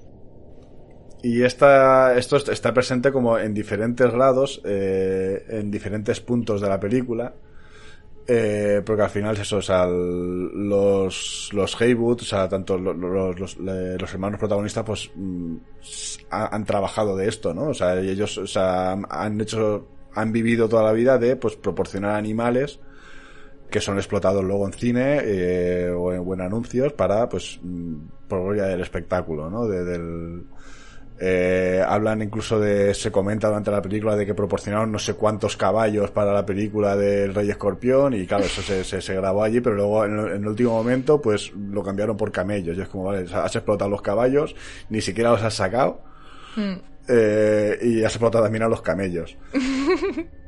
Y 1.22 1.42
esta, 1.42 2.16
esto 2.16 2.36
está 2.36 2.72
presente 2.72 3.10
como 3.10 3.38
en 3.38 3.52
diferentes 3.52 4.10
grados, 4.10 4.60
eh, 4.64 5.44
en 5.48 5.70
diferentes 5.70 6.20
puntos 6.20 6.60
de 6.60 6.68
la 6.68 6.78
película. 6.78 7.34
Eh, 8.30 8.82
porque 8.84 9.02
al 9.02 9.08
final 9.08 9.34
eso, 9.38 9.56
o 9.56 9.62
sea, 9.62 9.86
los, 9.86 11.48
los 11.50 11.80
Haywood, 11.80 12.20
o 12.20 12.24
sea, 12.24 12.46
tanto 12.46 12.76
los, 12.76 12.94
los, 12.94 13.56
los 13.56 14.12
hermanos 14.12 14.38
protagonistas, 14.38 14.84
pues 14.84 15.10
mm, 15.14 15.56
han, 16.28 16.64
trabajado 16.66 17.16
de 17.16 17.26
esto, 17.26 17.54
¿no? 17.54 17.68
O 17.68 17.74
sea, 17.74 17.98
ellos, 17.98 18.36
o 18.36 18.46
sea, 18.46 18.92
han 18.92 19.40
hecho, 19.40 19.88
han 20.14 20.30
vivido 20.30 20.68
toda 20.68 20.82
la 20.82 20.92
vida 20.92 21.16
de, 21.16 21.36
pues, 21.36 21.56
proporcionar 21.56 22.16
animales 22.16 22.80
que 23.70 23.80
son 23.80 23.96
explotados 23.96 24.44
luego 24.44 24.66
en 24.66 24.72
cine 24.74 25.20
eh, 25.24 25.90
o, 25.90 26.12
en, 26.12 26.20
o 26.20 26.32
anuncios 26.44 26.92
para, 26.92 27.30
pues, 27.30 27.58
mm, 27.62 27.96
por 28.28 28.42
gloria 28.42 28.64
del 28.64 28.82
espectáculo, 28.82 29.48
¿no? 29.48 29.66
De, 29.66 29.84
del, 29.84 30.44
eh, 31.20 31.82
hablan 31.84 32.22
incluso 32.22 32.60
de, 32.60 32.94
se 32.94 33.10
comenta 33.10 33.48
durante 33.48 33.72
la 33.72 33.82
película 33.82 34.14
de 34.14 34.24
que 34.24 34.34
proporcionaron 34.34 34.92
no 34.92 35.00
sé 35.00 35.14
cuántos 35.14 35.56
caballos 35.56 36.12
para 36.12 36.32
la 36.32 36.46
película 36.46 36.96
del 36.96 37.34
Rey 37.34 37.50
Escorpión 37.50 38.14
y 38.14 38.24
claro, 38.24 38.44
eso 38.44 38.62
se, 38.62 38.84
se, 38.84 39.14
grabó 39.14 39.42
allí, 39.42 39.60
pero 39.60 39.74
luego 39.74 40.04
en, 40.04 40.16
el 40.16 40.46
último 40.46 40.70
momento 40.70 41.20
pues 41.20 41.52
lo 41.52 41.82
cambiaron 41.82 42.16
por 42.16 42.30
camellos 42.30 42.78
y 42.78 42.82
es 42.82 42.88
como, 42.88 43.04
vale, 43.04 43.26
has 43.32 43.56
explotado 43.56 43.90
los 43.90 44.00
caballos, 44.00 44.54
ni 44.90 45.00
siquiera 45.00 45.30
los 45.30 45.42
has 45.42 45.54
sacado 45.54 46.02
hmm. 46.54 46.74
eh, 47.08 47.78
y 47.82 48.04
has 48.04 48.12
explotado 48.12 48.44
también 48.44 48.62
a 48.62 48.68
los 48.68 48.82
camellos. 48.82 49.36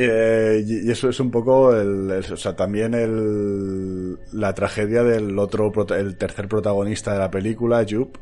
Eh, 0.00 0.62
y, 0.64 0.88
eso 0.92 1.08
es 1.08 1.18
un 1.18 1.32
poco 1.32 1.74
el, 1.74 2.08
o 2.12 2.36
sea, 2.36 2.54
también 2.54 2.94
el, 2.94 4.16
la 4.32 4.54
tragedia 4.54 5.02
del 5.02 5.36
otro, 5.40 5.72
el 5.96 6.16
tercer 6.16 6.46
protagonista 6.46 7.14
de 7.14 7.18
la 7.18 7.32
película, 7.32 7.84
Jupe, 7.88 8.20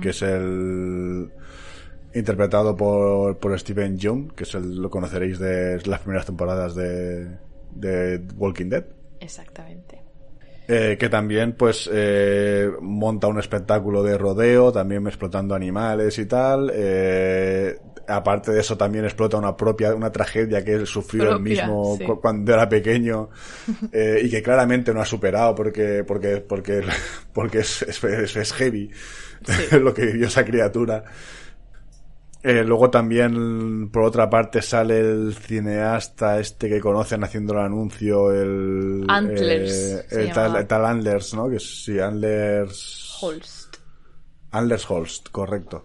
que 0.00 0.10
es 0.10 0.22
el 0.22 1.30
interpretado 2.14 2.76
por, 2.76 3.38
por 3.38 3.58
Steven 3.58 3.98
Yeun, 3.98 4.30
que 4.30 4.44
es 4.44 4.54
el, 4.54 4.76
lo 4.80 4.90
conoceréis 4.90 5.38
de 5.38 5.80
las 5.86 6.00
primeras 6.00 6.26
temporadas 6.26 6.74
de, 6.74 7.36
de 7.74 8.22
Walking 8.36 8.70
Dead. 8.70 8.84
Exactamente. 9.20 9.95
Eh, 10.68 10.96
que 10.98 11.08
también 11.08 11.52
pues 11.52 11.88
eh, 11.92 12.68
monta 12.80 13.28
un 13.28 13.38
espectáculo 13.38 14.02
de 14.02 14.18
rodeo, 14.18 14.72
también 14.72 15.06
explotando 15.06 15.54
animales 15.54 16.18
y 16.18 16.26
tal. 16.26 16.72
Eh, 16.74 17.78
aparte 18.08 18.52
de 18.52 18.60
eso 18.60 18.76
también 18.76 19.04
explota 19.04 19.36
una 19.36 19.56
propia, 19.56 19.94
una 19.94 20.10
tragedia 20.10 20.64
que 20.64 20.74
él 20.74 20.86
sufrió 20.86 21.32
él 21.32 21.40
mismo 21.40 21.98
cuando 22.20 22.52
era 22.52 22.68
pequeño 22.68 23.30
eh, 23.92 24.20
y 24.24 24.30
que 24.30 24.42
claramente 24.42 24.92
no 24.92 25.00
ha 25.00 25.04
superado 25.04 25.54
porque, 25.54 26.04
porque, 26.04 26.38
porque, 26.38 26.82
porque 27.32 27.58
es, 27.58 27.82
es, 27.82 28.36
es 28.36 28.52
heavy 28.52 28.90
lo 29.80 29.94
que 29.94 30.06
vivió 30.06 30.26
esa 30.26 30.44
criatura. 30.44 31.04
Eh, 32.42 32.62
luego 32.64 32.90
también, 32.90 33.90
por 33.90 34.04
otra 34.04 34.30
parte, 34.30 34.62
sale 34.62 35.00
el 35.00 35.34
cineasta 35.34 36.38
este 36.38 36.68
que 36.68 36.80
conocen 36.80 37.24
haciendo 37.24 37.54
el 37.54 37.60
anuncio, 37.60 38.30
el... 38.32 39.04
Antlers. 39.08 40.06
Eh, 40.12 40.30
el, 40.30 40.32
tal, 40.32 40.84
Antlers, 40.84 41.34
¿no? 41.34 41.48
Que 41.48 41.58
sí, 41.58 41.98
Antlers... 41.98 43.18
Holst. 43.20 43.76
Antlers 44.52 44.88
Holst, 44.88 45.28
correcto. 45.30 45.84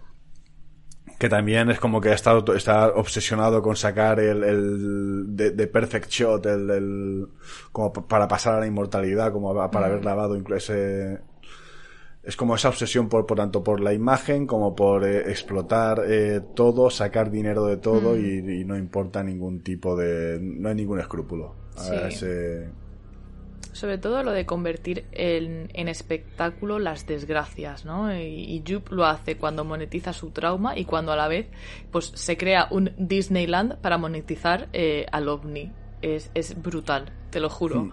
Que 1.18 1.28
también 1.28 1.70
es 1.70 1.80
como 1.80 2.00
que 2.00 2.10
ha 2.10 2.14
estado, 2.14 2.54
está 2.54 2.88
obsesionado 2.88 3.62
con 3.62 3.76
sacar 3.76 4.20
el, 4.20 4.44
el 4.44 5.36
de, 5.36 5.66
Perfect 5.66 6.10
Shot, 6.10 6.46
el, 6.46 6.70
el, 6.70 7.28
como 7.70 7.92
para 7.92 8.28
pasar 8.28 8.54
a 8.54 8.60
la 8.60 8.66
inmortalidad, 8.66 9.32
como 9.32 9.54
para 9.70 9.86
haber 9.86 9.98
mm. 9.98 10.02
grabado 10.02 10.36
incluso 10.36 10.72
ese, 10.72 11.20
es 12.22 12.36
como 12.36 12.54
esa 12.54 12.68
obsesión 12.68 13.08
por, 13.08 13.26
por 13.26 13.38
tanto 13.38 13.64
por 13.64 13.80
la 13.80 13.92
imagen 13.92 14.46
como 14.46 14.76
por 14.76 15.04
eh, 15.04 15.30
explotar 15.30 16.02
eh, 16.06 16.40
todo, 16.54 16.88
sacar 16.88 17.30
dinero 17.30 17.66
de 17.66 17.78
todo 17.78 18.14
mm. 18.14 18.50
y, 18.50 18.64
no 18.64 18.76
importa 18.76 19.24
ningún 19.24 19.62
tipo 19.62 19.96
de, 19.96 20.38
no 20.40 20.68
hay 20.68 20.74
ningún 20.74 21.00
escrúpulo. 21.00 21.54
Sobre 23.72 23.96
todo 23.96 24.22
lo 24.22 24.32
de 24.32 24.44
convertir 24.44 25.06
en, 25.12 25.70
en 25.72 25.88
espectáculo 25.88 26.78
las 26.78 27.06
desgracias, 27.06 27.86
¿no? 27.86 28.14
Y, 28.14 28.20
y 28.20 28.64
lo 28.90 29.06
hace 29.06 29.38
cuando 29.38 29.64
monetiza 29.64 30.12
su 30.12 30.30
trauma 30.30 30.78
y 30.78 30.84
cuando 30.84 31.10
a 31.10 31.16
la 31.16 31.26
vez 31.26 31.48
pues 31.90 32.12
se 32.14 32.36
crea 32.36 32.68
un 32.70 32.92
Disneyland 32.98 33.78
para 33.78 33.98
monetizar 33.98 34.68
eh, 34.72 35.06
al 35.10 35.28
ovni. 35.28 35.72
Es, 36.02 36.30
es 36.34 36.60
brutal 36.60 37.12
te 37.32 37.40
lo 37.40 37.50
juro. 37.50 37.84
Hmm. 37.84 37.92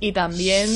Y 0.00 0.12
también 0.12 0.68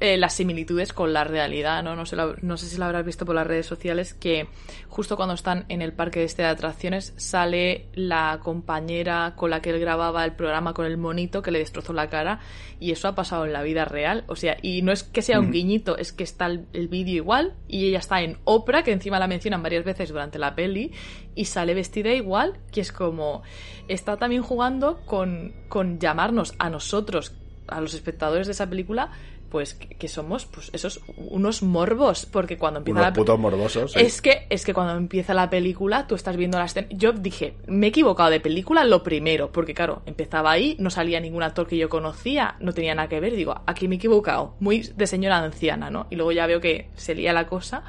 eh, 0.00 0.16
las 0.16 0.32
similitudes 0.32 0.94
con 0.94 1.12
la 1.12 1.24
realidad, 1.24 1.82
¿no? 1.82 1.94
No 1.94 2.06
sé, 2.06 2.16
no 2.40 2.56
sé 2.56 2.66
si 2.66 2.78
lo 2.78 2.86
habrás 2.86 3.04
visto 3.04 3.26
por 3.26 3.34
las 3.34 3.46
redes 3.46 3.66
sociales, 3.66 4.14
que 4.14 4.48
justo 4.88 5.16
cuando 5.16 5.34
están 5.34 5.66
en 5.68 5.82
el 5.82 5.92
parque 5.92 6.24
este 6.24 6.42
de 6.42 6.48
atracciones 6.48 7.12
sale 7.16 7.86
la 7.92 8.40
compañera 8.42 9.34
con 9.36 9.50
la 9.50 9.60
que 9.60 9.70
él 9.70 9.80
grababa 9.80 10.24
el 10.24 10.32
programa 10.32 10.72
con 10.72 10.86
el 10.86 10.96
monito 10.96 11.42
que 11.42 11.50
le 11.50 11.58
destrozó 11.58 11.92
la 11.92 12.08
cara 12.08 12.40
y 12.80 12.92
eso 12.92 13.06
ha 13.06 13.14
pasado 13.14 13.44
en 13.44 13.52
la 13.52 13.62
vida 13.62 13.84
real. 13.84 14.24
O 14.28 14.36
sea, 14.36 14.56
y 14.62 14.80
no 14.80 14.92
es 14.92 15.02
que 15.02 15.20
sea 15.20 15.38
un 15.38 15.48
hmm. 15.48 15.52
guiñito, 15.52 15.98
es 15.98 16.14
que 16.14 16.24
está 16.24 16.46
el, 16.46 16.88
vídeo 16.88 17.16
igual 17.16 17.54
y 17.68 17.88
ella 17.88 17.98
está 17.98 18.22
en 18.22 18.38
Oprah, 18.44 18.82
que 18.82 18.92
encima 18.92 19.18
la 19.18 19.26
mencionan 19.26 19.62
varias 19.62 19.84
veces 19.84 20.08
durante 20.08 20.38
la 20.38 20.54
peli, 20.54 20.92
y 21.34 21.44
sale 21.44 21.74
vestida 21.74 22.12
igual, 22.12 22.58
que 22.72 22.80
es 22.80 22.92
como... 22.92 23.42
Está 23.88 24.16
también 24.16 24.42
jugando 24.42 25.00
con, 25.04 25.52
con 25.68 25.98
llamarnos 25.98 26.54
a 26.58 26.70
nosotros 26.70 27.34
a 27.66 27.80
los 27.80 27.94
espectadores 27.94 28.46
de 28.46 28.52
esa 28.52 28.68
película 28.68 29.10
pues 29.50 29.74
que, 29.74 30.08
somos 30.08 30.46
pues 30.46 30.70
esos 30.72 31.00
unos 31.16 31.62
morbos 31.62 32.24
porque 32.24 32.56
cuando 32.56 32.78
empieza 32.78 33.00
unos 33.00 33.12
putos 33.12 33.38
morbosos 33.38 33.96
es 33.96 34.22
que 34.22 34.46
es 34.48 34.64
que 34.64 34.72
cuando 34.72 34.94
empieza 34.94 35.34
la 35.34 35.50
película 35.50 36.06
tú 36.06 36.14
estás 36.14 36.36
viendo 36.36 36.58
la 36.58 36.66
escena 36.66 36.86
yo 36.90 37.12
dije 37.12 37.54
me 37.66 37.86
he 37.86 37.88
equivocado 37.88 38.30
de 38.30 38.40
película 38.40 38.84
lo 38.84 39.02
primero 39.02 39.50
porque 39.50 39.74
claro 39.74 40.02
empezaba 40.06 40.52
ahí 40.52 40.76
no 40.78 40.88
salía 40.88 41.20
ningún 41.20 41.42
actor 41.42 41.66
que 41.66 41.76
yo 41.76 41.88
conocía 41.88 42.56
no 42.60 42.72
tenía 42.72 42.94
nada 42.94 43.08
que 43.08 43.20
ver 43.20 43.34
digo 43.34 43.60
aquí 43.66 43.88
me 43.88 43.96
he 43.96 43.98
equivocado 43.98 44.54
muy 44.60 44.82
de 44.82 45.06
señora 45.06 45.38
anciana 45.38 45.90
no 45.90 46.06
y 46.10 46.16
luego 46.16 46.32
ya 46.32 46.46
veo 46.46 46.60
que 46.60 46.88
se 46.94 47.14
lía 47.14 47.32
la 47.32 47.48
cosa 47.48 47.82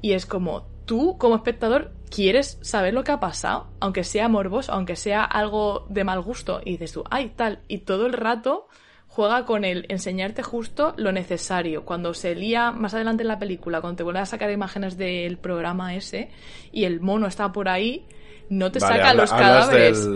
y 0.00 0.12
es 0.12 0.24
como 0.24 0.66
tú 0.86 1.18
como 1.18 1.36
espectador 1.36 1.92
quieres 2.08 2.58
saber 2.62 2.94
lo 2.94 3.04
que 3.04 3.12
ha 3.12 3.20
pasado 3.20 3.68
aunque 3.80 4.02
sea 4.02 4.28
morboso 4.28 4.72
aunque 4.72 4.96
sea 4.96 5.24
algo 5.24 5.84
de 5.90 6.04
mal 6.04 6.22
gusto 6.22 6.62
y 6.64 6.72
dices 6.72 6.92
tú 6.92 7.04
ay 7.10 7.32
tal 7.36 7.60
y 7.68 7.78
todo 7.78 8.06
el 8.06 8.14
rato 8.14 8.68
juega 9.16 9.46
con 9.46 9.64
el 9.64 9.86
enseñarte 9.88 10.42
justo 10.42 10.92
lo 10.98 11.10
necesario. 11.10 11.86
Cuando 11.86 12.12
se 12.12 12.34
lía 12.34 12.70
más 12.70 12.92
adelante 12.92 13.22
en 13.22 13.28
la 13.28 13.38
película, 13.38 13.80
cuando 13.80 13.96
te 13.96 14.02
vuelve 14.02 14.20
a 14.20 14.26
sacar 14.26 14.50
imágenes 14.50 14.98
del 14.98 15.38
programa 15.38 15.94
ese 15.94 16.28
y 16.70 16.84
el 16.84 17.00
mono 17.00 17.26
está 17.26 17.50
por 17.50 17.70
ahí, 17.70 18.04
no 18.50 18.70
te 18.70 18.78
saca 18.78 19.14
los 19.14 19.30
cadáveres. 19.30 20.06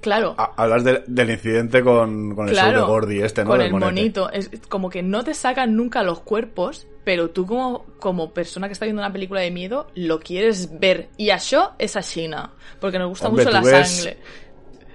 Claro. 0.00 0.34
hablas 0.56 0.82
del 0.82 1.30
incidente 1.30 1.84
con, 1.84 2.34
con 2.34 2.48
el 2.48 2.56
show 2.56 2.72
de 2.72 2.80
Gordy 2.80 3.22
este, 3.22 3.44
¿no? 3.44 3.50
Con 3.50 3.60
el 3.60 3.72
monito. 3.72 4.28
Es 4.32 4.50
como 4.68 4.90
que 4.90 5.04
no 5.04 5.22
te 5.22 5.32
sacan 5.32 5.76
nunca 5.76 6.02
los 6.02 6.18
cuerpos, 6.20 6.88
pero 7.04 7.30
tú 7.30 7.46
como, 7.46 7.84
como 8.00 8.32
persona 8.32 8.66
que 8.66 8.72
está 8.72 8.86
viendo 8.86 9.02
una 9.02 9.12
película 9.12 9.40
de 9.40 9.52
miedo, 9.52 9.86
lo 9.94 10.18
quieres 10.18 10.80
ver. 10.80 11.10
Y 11.16 11.30
a 11.30 11.36
eso 11.36 11.74
es 11.78 11.94
a 11.94 12.02
China. 12.02 12.50
Porque 12.80 12.98
nos 12.98 13.10
gusta 13.10 13.28
mucho 13.28 13.50
la 13.50 13.62
sangre. 13.62 14.16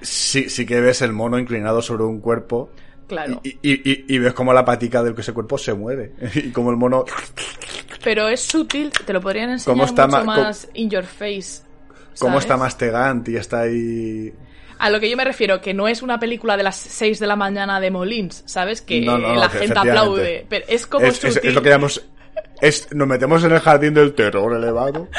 Sí, 0.01 0.49
sí 0.49 0.65
que 0.65 0.81
ves 0.81 1.01
el 1.01 1.13
mono 1.13 1.39
inclinado 1.39 1.81
sobre 1.81 2.03
un 2.03 2.19
cuerpo. 2.19 2.71
Claro. 3.07 3.41
Y, 3.43 3.49
y, 3.61 4.05
y, 4.07 4.17
ves 4.17 4.33
como 4.33 4.51
la 4.51 4.65
patica 4.65 5.03
del 5.03 5.13
que 5.13 5.21
ese 5.21 5.33
cuerpo 5.33 5.57
se 5.57 5.73
mueve. 5.73 6.13
y 6.35 6.51
como 6.51 6.71
el 6.71 6.77
mono. 6.77 7.05
Pero 8.03 8.27
es 8.27 8.41
sutil, 8.41 8.91
te 8.91 9.13
lo 9.13 9.21
podrían 9.21 9.51
enseñar 9.51 9.91
mucho 9.91 10.07
más 10.25 10.67
in 10.73 10.89
your 10.89 11.03
face. 11.03 11.61
Cómo 12.19 12.39
está 12.39 12.57
mastegante 12.57 13.31
y 13.31 13.35
está 13.35 13.61
ahí. 13.61 14.33
A 14.77 14.89
lo 14.89 14.99
que 14.99 15.09
yo 15.09 15.15
me 15.15 15.23
refiero, 15.23 15.61
que 15.61 15.73
no 15.73 15.87
es 15.87 16.01
una 16.01 16.19
película 16.19 16.57
de 16.57 16.63
las 16.63 16.75
6 16.75 17.19
de 17.19 17.27
la 17.27 17.35
mañana 17.35 17.79
de 17.79 17.91
Molins, 17.91 18.43
¿sabes? 18.45 18.81
Que 18.81 19.01
la 19.01 19.49
gente 19.49 19.77
aplaude. 19.77 20.45
Pero 20.49 20.65
es 20.67 20.87
como 20.87 21.05
es, 21.05 21.17
sutil. 21.17 21.39
Es, 21.43 21.53
lo 21.53 21.61
que 21.61 21.69
llamamos 21.69 22.03
es, 22.61 22.93
nos 22.93 23.07
metemos 23.07 23.43
en 23.43 23.51
el 23.51 23.59
jardín 23.59 23.93
del 23.93 24.13
terror 24.13 24.53
elevado. 24.53 25.09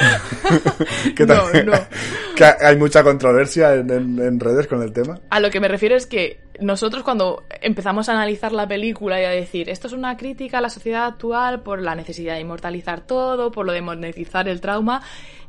que, 1.17 1.27
no, 1.27 1.51
no. 1.65 1.73
que 2.35 2.45
hay 2.45 2.77
mucha 2.77 3.03
controversia 3.03 3.75
en, 3.75 4.41
redes 4.41 4.67
con 4.67 4.83
el 4.83 4.93
tema. 4.93 5.21
A 5.31 5.41
lo 5.41 5.51
que 5.51 5.61
me 5.61 5.69
refiero 5.69 5.97
es 5.97 6.07
que 6.07 6.41
nosotros 6.61 7.03
cuando 7.03 7.45
empezamos 7.61 8.09
a 8.09 8.13
analizar 8.13 8.53
la 8.53 8.67
película 8.67 9.21
y 9.21 9.25
a 9.25 9.31
decir 9.31 9.69
esto 9.69 9.89
es 9.89 9.93
una 9.93 10.17
crítica 10.17 10.59
a 10.59 10.61
la 10.61 10.71
sociedad 10.71 11.07
actual 11.07 11.63
por 11.63 11.83
la 11.83 11.95
necesidad 11.95 12.35
de 12.35 12.41
inmortalizar 12.41 13.07
todo, 13.07 13.51
por 13.51 13.67
lo 13.67 13.73
de 13.73 13.83
monetizar 13.83 14.49
el 14.49 14.61
trauma, 14.61 15.03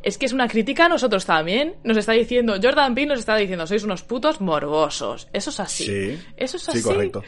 es 0.04 0.18
que 0.18 0.26
es 0.26 0.34
una 0.34 0.48
crítica 0.48 0.86
a 0.86 0.90
nosotros 0.90 1.26
también. 1.26 1.76
Nos 1.84 1.98
está 1.98 2.12
diciendo, 2.12 2.56
Jordan 2.62 2.96
Peele 2.96 3.10
nos 3.10 3.20
está 3.20 3.36
diciendo, 3.36 3.66
sois 3.66 3.84
unos 3.84 4.04
putos 4.04 4.42
morbosos. 4.42 5.28
Eso 5.34 5.50
es 5.50 5.60
así. 5.60 5.86
Sí, 5.86 6.20
Eso 6.36 6.58
es 6.58 6.70
así. 6.70 6.80
Sí, 6.80 6.84
correcto. 6.84 7.24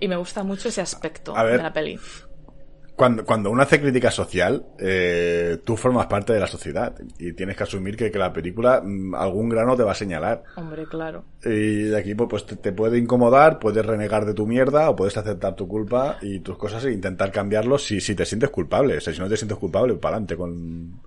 Y 0.00 0.06
me 0.06 0.16
gusta 0.16 0.42
mucho 0.42 0.68
ese 0.68 0.80
aspecto 0.80 1.32
de 1.34 1.58
la 1.58 1.72
peli. 1.72 1.98
Cuando, 2.98 3.24
cuando 3.24 3.52
uno 3.52 3.62
hace 3.62 3.80
crítica 3.80 4.10
social, 4.10 4.66
eh, 4.76 5.58
tú 5.62 5.76
formas 5.76 6.08
parte 6.08 6.32
de 6.32 6.40
la 6.40 6.48
sociedad 6.48 6.92
y 7.16 7.32
tienes 7.32 7.56
que 7.56 7.62
asumir 7.62 7.96
que, 7.96 8.10
que, 8.10 8.18
la 8.18 8.32
película 8.32 8.82
mm, 8.84 9.14
algún 9.14 9.48
grano 9.48 9.76
te 9.76 9.84
va 9.84 9.92
a 9.92 9.94
señalar. 9.94 10.42
Hombre, 10.56 10.84
claro. 10.84 11.22
Y 11.44 11.84
de 11.84 11.96
aquí 11.96 12.16
pues, 12.16 12.28
pues 12.28 12.60
te, 12.60 12.72
puede 12.72 12.98
incomodar, 12.98 13.60
puedes 13.60 13.86
renegar 13.86 14.26
de 14.26 14.34
tu 14.34 14.48
mierda 14.48 14.90
o 14.90 14.96
puedes 14.96 15.16
aceptar 15.16 15.54
tu 15.54 15.68
culpa 15.68 16.18
y 16.22 16.40
tus 16.40 16.58
cosas 16.58 16.84
e 16.86 16.92
intentar 16.92 17.30
cambiarlo 17.30 17.78
si, 17.78 18.00
si 18.00 18.16
te 18.16 18.24
sientes 18.24 18.50
culpable. 18.50 18.96
O 18.96 19.00
sea, 19.00 19.14
si 19.14 19.20
no 19.20 19.28
te 19.28 19.36
sientes 19.36 19.58
culpable, 19.58 19.94
para 19.94 20.16
adelante 20.16 20.36
con, 20.36 21.00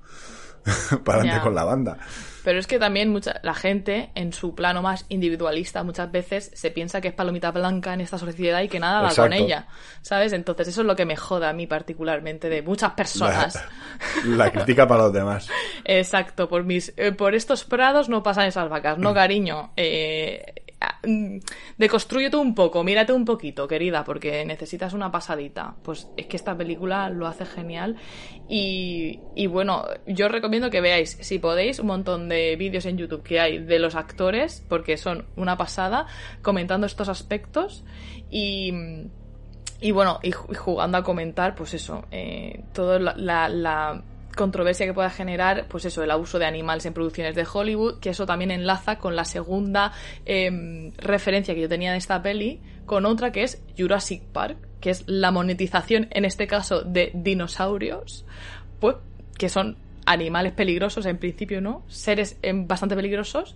para 1.03 1.19
adelante 1.19 1.43
con 1.43 1.55
la 1.55 1.63
banda. 1.63 1.97
Pero 2.43 2.59
es 2.59 2.67
que 2.67 2.79
también 2.79 3.09
mucha, 3.09 3.39
la 3.43 3.53
gente, 3.53 4.09
en 4.15 4.33
su 4.33 4.55
plano 4.55 4.81
más 4.81 5.05
individualista, 5.09 5.83
muchas 5.83 6.11
veces 6.11 6.51
se 6.53 6.71
piensa 6.71 6.99
que 6.99 7.09
es 7.09 7.13
palomita 7.13 7.51
blanca 7.51 7.93
en 7.93 8.01
esta 8.01 8.17
sociedad 8.17 8.61
y 8.61 8.67
que 8.67 8.79
nada 8.79 9.01
va 9.01 9.13
con 9.13 9.31
ella. 9.33 9.67
¿Sabes? 10.01 10.33
Entonces 10.33 10.69
eso 10.69 10.81
es 10.81 10.87
lo 10.87 10.95
que 10.95 11.05
me 11.05 11.15
joda 11.15 11.49
a 11.49 11.53
mí 11.53 11.67
particularmente 11.67 12.49
de 12.49 12.61
muchas 12.61 12.93
personas. 12.93 13.63
La, 14.25 14.51
crítica 14.51 14.87
para 14.87 15.03
los 15.03 15.13
demás. 15.13 15.49
Exacto. 15.85 16.49
Por, 16.49 16.63
mis, 16.63 16.93
eh, 16.97 17.11
por 17.11 17.35
estos 17.35 17.63
prados 17.63 18.09
no 18.09 18.23
pasan 18.23 18.47
esas 18.47 18.69
vacas. 18.69 18.97
No, 18.97 19.13
cariño. 19.13 19.71
Eh, 19.77 20.70
deconstruyete 21.77 22.37
un 22.37 22.55
poco, 22.55 22.83
mírate 22.83 23.13
un 23.13 23.25
poquito, 23.25 23.67
querida, 23.67 24.03
porque 24.03 24.45
necesitas 24.45 24.93
una 24.93 25.11
pasadita. 25.11 25.75
Pues 25.83 26.07
es 26.17 26.27
que 26.27 26.37
esta 26.37 26.57
película 26.57 27.09
lo 27.09 27.27
hace 27.27 27.45
genial. 27.45 27.97
Y, 28.47 29.19
y 29.35 29.47
bueno, 29.47 29.85
yo 30.05 30.27
os 30.27 30.31
recomiendo 30.31 30.69
que 30.69 30.81
veáis, 30.81 31.17
si 31.21 31.39
podéis, 31.39 31.79
un 31.79 31.87
montón 31.87 32.29
de 32.29 32.55
vídeos 32.55 32.85
en 32.85 32.97
YouTube 32.97 33.23
que 33.23 33.39
hay 33.39 33.59
de 33.59 33.79
los 33.79 33.95
actores, 33.95 34.63
porque 34.67 34.97
son 34.97 35.25
una 35.35 35.57
pasada, 35.57 36.07
comentando 36.41 36.87
estos 36.87 37.09
aspectos. 37.09 37.83
Y. 38.29 38.73
Y 39.83 39.89
bueno, 39.89 40.19
y, 40.21 40.31
jugando 40.31 40.99
a 40.99 41.03
comentar, 41.03 41.55
pues 41.55 41.73
eso, 41.73 42.05
eh, 42.11 42.65
toda 42.71 42.99
la, 42.99 43.49
la 43.49 44.03
controversia 44.35 44.85
que 44.85 44.93
pueda 44.93 45.09
generar, 45.09 45.67
pues 45.67 45.85
eso, 45.85 46.03
el 46.03 46.11
abuso 46.11 46.39
de 46.39 46.45
animales 46.45 46.85
en 46.85 46.93
producciones 46.93 47.35
de 47.35 47.45
Hollywood, 47.51 47.99
que 47.99 48.09
eso 48.09 48.25
también 48.25 48.51
enlaza 48.51 48.97
con 48.97 49.15
la 49.15 49.25
segunda 49.25 49.93
em, 50.25 50.91
referencia 50.97 51.53
que 51.53 51.61
yo 51.61 51.69
tenía 51.69 51.91
de 51.91 51.97
esta 51.97 52.21
peli, 52.21 52.61
con 52.85 53.05
otra 53.05 53.31
que 53.31 53.43
es 53.43 53.61
Jurassic 53.77 54.23
Park, 54.23 54.57
que 54.79 54.89
es 54.89 55.03
la 55.07 55.31
monetización, 55.31 56.07
en 56.11 56.25
este 56.25 56.47
caso, 56.47 56.81
de 56.81 57.11
dinosaurios, 57.13 58.25
pues, 58.79 58.97
que 59.37 59.49
son 59.49 59.77
animales 60.05 60.53
peligrosos 60.53 61.05
en 61.05 61.17
principio, 61.17 61.61
¿no? 61.61 61.83
Seres 61.87 62.37
em, 62.41 62.67
bastante 62.67 62.95
peligrosos, 62.95 63.55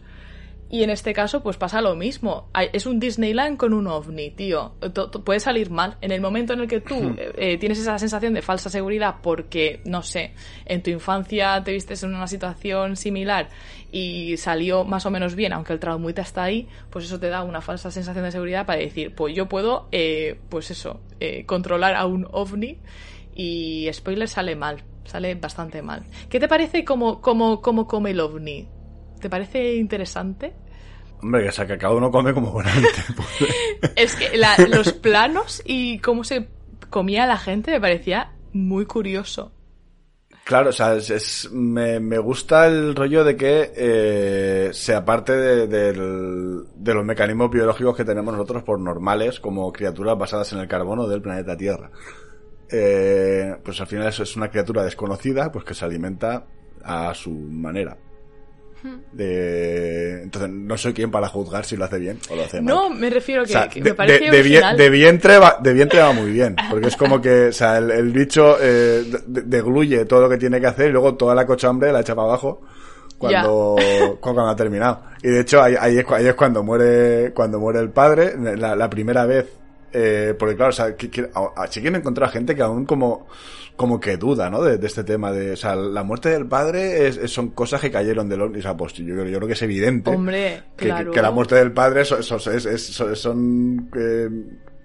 y 0.69 0.83
en 0.83 0.89
este 0.89 1.13
caso, 1.13 1.43
pues 1.43 1.57
pasa 1.57 1.79
lo 1.79 1.95
mismo. 1.95 2.49
Es 2.73 2.85
un 2.85 2.99
Disneyland 2.99 3.57
con 3.57 3.73
un 3.73 3.87
ovni, 3.87 4.31
tío. 4.31 4.73
Puede 5.23 5.39
salir 5.39 5.69
mal. 5.69 5.97
En 6.01 6.11
el 6.11 6.21
momento 6.21 6.53
en 6.53 6.61
el 6.61 6.67
que 6.67 6.81
tú 6.81 6.95
hmm. 6.95 7.17
eh, 7.37 7.57
tienes 7.59 7.79
esa 7.79 7.99
sensación 7.99 8.33
de 8.33 8.41
falsa 8.41 8.69
seguridad 8.69 9.17
porque, 9.21 9.81
no 9.85 10.01
sé, 10.01 10.33
en 10.65 10.81
tu 10.81 10.89
infancia 10.89 11.61
te 11.63 11.71
vistes 11.71 12.01
en 12.03 12.15
una 12.15 12.27
situación 12.27 12.95
similar 12.95 13.49
y 13.91 14.37
salió 14.37 14.83
más 14.83 15.05
o 15.05 15.11
menos 15.11 15.35
bien, 15.35 15.53
aunque 15.53 15.71
el 15.71 15.79
traumita 15.79 16.23
está 16.23 16.43
ahí, 16.43 16.67
pues 16.89 17.05
eso 17.05 17.19
te 17.19 17.29
da 17.29 17.43
una 17.43 17.61
falsa 17.61 17.91
sensación 17.91 18.25
de 18.25 18.31
seguridad 18.31 18.65
para 18.65 18.79
decir, 18.79 19.13
pues 19.15 19.35
yo 19.35 19.47
puedo, 19.47 19.87
eh, 19.91 20.39
pues 20.49 20.71
eso, 20.71 20.99
eh, 21.19 21.45
controlar 21.45 21.95
a 21.95 22.05
un 22.05 22.27
ovni 22.31 22.79
y 23.35 23.87
spoiler 23.93 24.27
sale 24.27 24.55
mal, 24.55 24.83
sale 25.05 25.35
bastante 25.35 25.81
mal. 25.81 26.03
¿Qué 26.29 26.39
te 26.39 26.47
parece 26.47 26.83
como, 26.83 27.21
como, 27.21 27.61
como 27.61 27.87
come 27.87 28.11
el 28.11 28.19
ovni? 28.19 28.67
¿Te 29.19 29.29
parece 29.29 29.75
interesante? 29.75 30.53
Hombre, 31.21 31.49
que, 31.49 31.65
que 31.65 31.77
cada 31.77 31.93
uno 31.93 32.11
come 32.11 32.33
como 32.33 32.51
bonamente. 32.51 32.89
es 33.95 34.15
que 34.15 34.37
los 34.67 34.93
planos 34.93 35.61
y 35.65 35.99
cómo 35.99 36.23
se 36.23 36.47
comía 36.89 37.25
la 37.25 37.37
gente 37.37 37.71
me 37.71 37.81
parecía 37.81 38.31
muy 38.53 38.85
curioso. 38.85 39.51
Claro, 40.45 40.69
o 40.69 40.73
sea, 40.73 40.93
es, 40.93 41.49
me, 41.51 42.19
gusta 42.19 42.67
el 42.67 42.95
rollo 42.95 43.23
de 43.23 43.35
que 43.35 43.71
eh, 43.75 44.69
sea 44.73 45.03
parte 45.03 45.33
de, 45.33 45.93
los 45.95 47.03
mecanismos 47.03 47.49
biológicos 47.49 47.97
que 47.97 48.05
tenemos 48.05 48.31
nosotros 48.31 48.61
por 48.61 48.79
normales, 48.79 49.39
como 49.39 49.73
criaturas 49.73 50.15
basadas 50.15 50.53
en 50.53 50.59
el 50.59 50.67
carbono 50.67 51.07
del 51.07 51.23
planeta 51.23 51.57
Tierra. 51.57 51.89
Eh, 52.71 53.55
pues 53.63 53.81
al 53.81 53.87
final 53.87 54.07
eso 54.07 54.21
es 54.21 54.35
una 54.35 54.51
criatura 54.51 54.83
desconocida, 54.83 55.51
pues 55.51 55.65
que 55.65 55.73
se 55.73 55.83
alimenta 55.83 56.45
a 56.83 57.11
su 57.15 57.31
manera. 57.31 57.97
De... 59.11 60.23
Entonces, 60.23 60.49
no 60.49 60.77
soy 60.77 60.93
quien 60.93 61.11
para 61.11 61.27
juzgar 61.27 61.65
si 61.65 61.77
lo 61.77 61.85
hace 61.85 61.99
bien 61.99 62.19
o 62.29 62.35
lo 62.35 62.43
hace 62.43 62.61
mal. 62.61 62.73
No, 62.73 62.89
me 62.89 63.09
refiero 63.09 63.43
que, 63.45 63.81
me 63.81 63.93
parece 63.93 64.29
de, 64.29 64.31
de, 64.31 64.89
vientre 64.89 65.37
va, 65.37 65.57
de 65.61 65.73
vientre 65.73 65.99
va 65.99 66.11
muy 66.11 66.31
bien, 66.31 66.55
porque 66.69 66.87
es 66.87 66.95
como 66.95 67.21
que, 67.21 67.47
o 67.47 67.53
sea, 67.53 67.77
el, 67.77 68.11
bicho 68.11 68.57
eh, 68.59 69.03
degluye 69.25 70.05
todo 70.05 70.21
lo 70.21 70.29
que 70.29 70.37
tiene 70.37 70.59
que 70.59 70.67
hacer 70.67 70.89
y 70.89 70.91
luego 70.91 71.15
toda 71.15 71.33
la 71.33 71.45
cochambre 71.45 71.91
la 71.91 72.01
echa 72.01 72.15
para 72.15 72.27
abajo 72.27 72.61
cuando, 73.17 73.75
cuando, 74.19 74.47
ha 74.47 74.55
terminado. 74.55 75.03
Y 75.21 75.29
de 75.29 75.41
hecho, 75.41 75.61
ahí, 75.61 75.75
ahí, 75.79 75.97
es, 75.97 76.35
cuando 76.35 76.63
muere, 76.63 77.31
cuando 77.33 77.59
muere 77.59 77.79
el 77.79 77.89
padre, 77.89 78.35
la, 78.37 78.89
primera 78.89 79.25
vez, 79.25 79.47
eh, 79.91 80.35
porque 80.37 80.55
claro, 80.55 80.69
o 80.69 80.73
sea, 80.73 80.95
que, 80.95 81.09
que, 81.09 81.29
sí 81.69 81.81
que 81.81 81.87
encontrar 81.87 82.29
gente 82.29 82.55
que 82.55 82.61
aún 82.61 82.85
como, 82.85 83.27
como 83.75 83.99
que 83.99 84.17
duda, 84.17 84.49
¿no? 84.49 84.61
De, 84.61 84.85
este 84.85 85.03
tema 85.03 85.31
de, 85.31 85.53
o 85.53 85.55
sea, 85.55 85.75
la 85.75 86.03
muerte 86.03 86.29
del 86.29 86.47
padre 86.47 87.07
es, 87.07 87.31
son 87.31 87.49
cosas 87.49 87.81
que 87.81 87.91
cayeron 87.91 88.29
del 88.29 88.41
O 88.41 88.61
sea, 88.61 88.75
pues 88.75 88.93
yo, 88.93 89.05
yo, 89.05 89.23
creo 89.23 89.47
que 89.47 89.53
es 89.53 89.61
evidente. 89.61 90.11
Hombre, 90.11 90.63
que, 90.77 90.93
que, 91.11 91.21
la 91.21 91.31
muerte 91.31 91.55
del 91.55 91.71
padre 91.71 92.05
son, 92.05 92.23
son, 92.23 93.89
eh, 93.97 94.29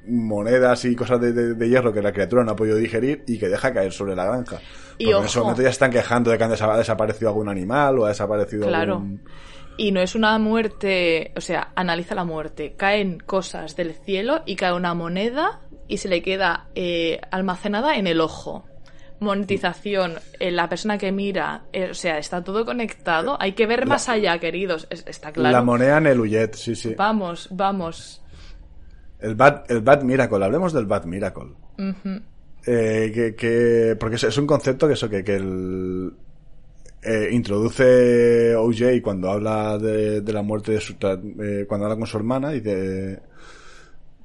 monedas 0.07 0.85
y 0.87 0.97
cosas 0.97 1.21
de, 1.21 1.69
hierro 1.69 1.93
que 1.93 2.03
la 2.03 2.13
criatura 2.13 2.43
no 2.43 2.53
ha 2.53 2.57
podido 2.57 2.77
digerir 2.77 3.23
y 3.27 3.39
que 3.39 3.49
deja 3.49 3.73
caer 3.73 3.93
sobre 3.93 4.17
la 4.17 4.25
granja. 4.25 4.59
Y 4.99 5.07
Porque 5.07 5.19
en 5.19 5.25
ese 5.25 5.41
momento 5.41 5.63
ya 5.63 5.69
están 5.69 5.91
quejando 5.91 6.31
de 6.31 6.39
que 6.39 6.45
han 6.45 6.51
desaparecido 6.51 7.29
algún 7.29 7.49
animal 7.49 7.99
o 7.99 8.07
ha 8.07 8.09
desaparecido 8.09 8.67
claro. 8.67 9.05
Y 9.77 9.93
no 9.93 10.01
es 10.01 10.15
una 10.15 10.39
muerte, 10.39 11.33
o 11.37 11.41
sea, 11.41 11.73
analiza 11.75 12.15
la 12.15 12.25
muerte. 12.25 12.75
Caen 12.77 13.19
cosas 13.19 13.77
del 13.77 13.95
cielo 13.95 14.43
y 14.45 14.57
cae 14.57 14.75
una 14.75 14.93
moneda 14.95 15.61
y 15.89 15.99
se 15.99 16.09
le 16.09 16.23
queda 16.23 16.69
eh, 16.75 17.21
almacenada 17.31 17.97
en 17.97 18.07
el 18.07 18.21
ojo 18.21 18.67
monetización, 19.21 20.15
eh, 20.39 20.51
la 20.51 20.69
persona 20.69 20.99
que 20.99 21.13
mira, 21.13 21.65
eh, 21.73 21.91
o 21.91 21.95
sea, 21.95 22.19
está 22.19 22.43
todo 22.43 22.65
conectado. 22.65 23.37
Hay 23.41 23.53
que 23.53 23.67
ver 23.67 23.87
más 23.87 24.09
allá, 24.09 24.39
queridos. 24.39 24.89
está 24.91 25.33
claro. 25.33 25.53
La 25.53 25.63
moneda 25.63 25.99
en 25.99 26.07
el 26.09 26.21
Uyet, 26.21 26.55
sí, 26.55 26.75
sí. 26.75 26.95
Vamos, 26.97 27.49
vamos. 27.51 28.23
El 29.21 29.35
Bad, 29.35 29.71
el 29.71 29.81
Bad 29.83 30.03
Miracle, 30.03 30.45
hablemos 30.45 30.73
del 30.73 30.87
Bad 30.87 31.05
Miracle. 31.05 31.53
Eh, 32.67 33.13
que, 33.15 33.35
que, 33.35 33.97
porque 33.99 34.17
es, 34.17 34.39
un 34.39 34.47
concepto 34.47 34.87
que 34.87 34.95
eso, 34.95 35.09
que, 35.09 35.23
que 35.23 35.37
el, 35.37 36.13
introduce 37.31 38.55
OJ 38.55 39.01
cuando 39.03 39.31
habla 39.31 39.79
de, 39.79 40.21
de 40.21 40.33
la 40.33 40.43
muerte 40.43 40.73
de 40.73 40.81
su, 40.81 40.97
cuando 40.99 41.87
habla 41.87 41.97
con 41.97 42.07
su 42.07 42.17
hermana 42.17 42.55
y 42.55 42.61
de, 42.61 43.19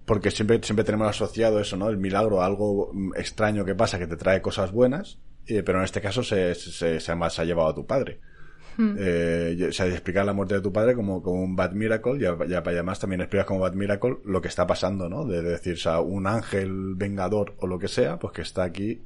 porque 0.06 0.32
siempre, 0.32 0.60
siempre 0.64 0.86
tenemos 0.86 1.08
asociado 1.08 1.60
eso, 1.60 1.78
¿no? 1.78 1.90
El 1.90 1.98
milagro, 1.98 2.42
algo 2.42 2.92
extraño 3.16 3.66
que 3.66 3.76
pasa 3.76 4.00
que 4.00 4.08
te 4.08 4.18
trae 4.18 4.42
cosas 4.42 4.72
buenas, 4.72 5.18
pero 5.48 5.80
en 5.80 5.84
este 5.84 6.02
caso 6.02 6.24
se, 6.24 6.56
se, 6.56 7.00
se, 7.00 7.12
ha 7.12 7.44
llevado 7.44 7.70
a 7.70 7.76
tu 7.76 7.86
padre. 7.86 8.20
Eh, 8.78 9.68
o 9.70 9.72
sea, 9.72 9.86
explicar 9.88 10.26
la 10.26 10.34
muerte 10.34 10.56
de 10.56 10.62
tu 10.62 10.74
padre 10.74 10.96
como, 10.96 11.24
como 11.24 11.42
un 11.42 11.56
Bad 11.56 11.72
Miracle, 11.72 12.20
ya, 12.20 12.36
ya 12.46 12.62
para 12.62 12.84
más 12.84 13.00
también 13.00 13.22
explicas 13.22 13.46
como 13.46 13.62
Bad 13.62 13.74
Miracle 13.74 14.18
lo 14.26 14.42
que 14.42 14.50
está 14.50 14.68
pasando, 14.68 15.08
¿no? 15.08 15.26
De, 15.26 15.42
decir, 15.42 15.74
o 15.74 15.78
sea, 15.78 16.02
un 16.02 16.28
ángel 16.28 16.96
vengador 16.96 17.56
o 17.60 17.68
lo 17.68 17.80
que 17.80 17.88
sea, 17.88 18.20
pues 18.20 18.34
que 18.34 18.42
está 18.42 18.64
aquí, 18.64 19.04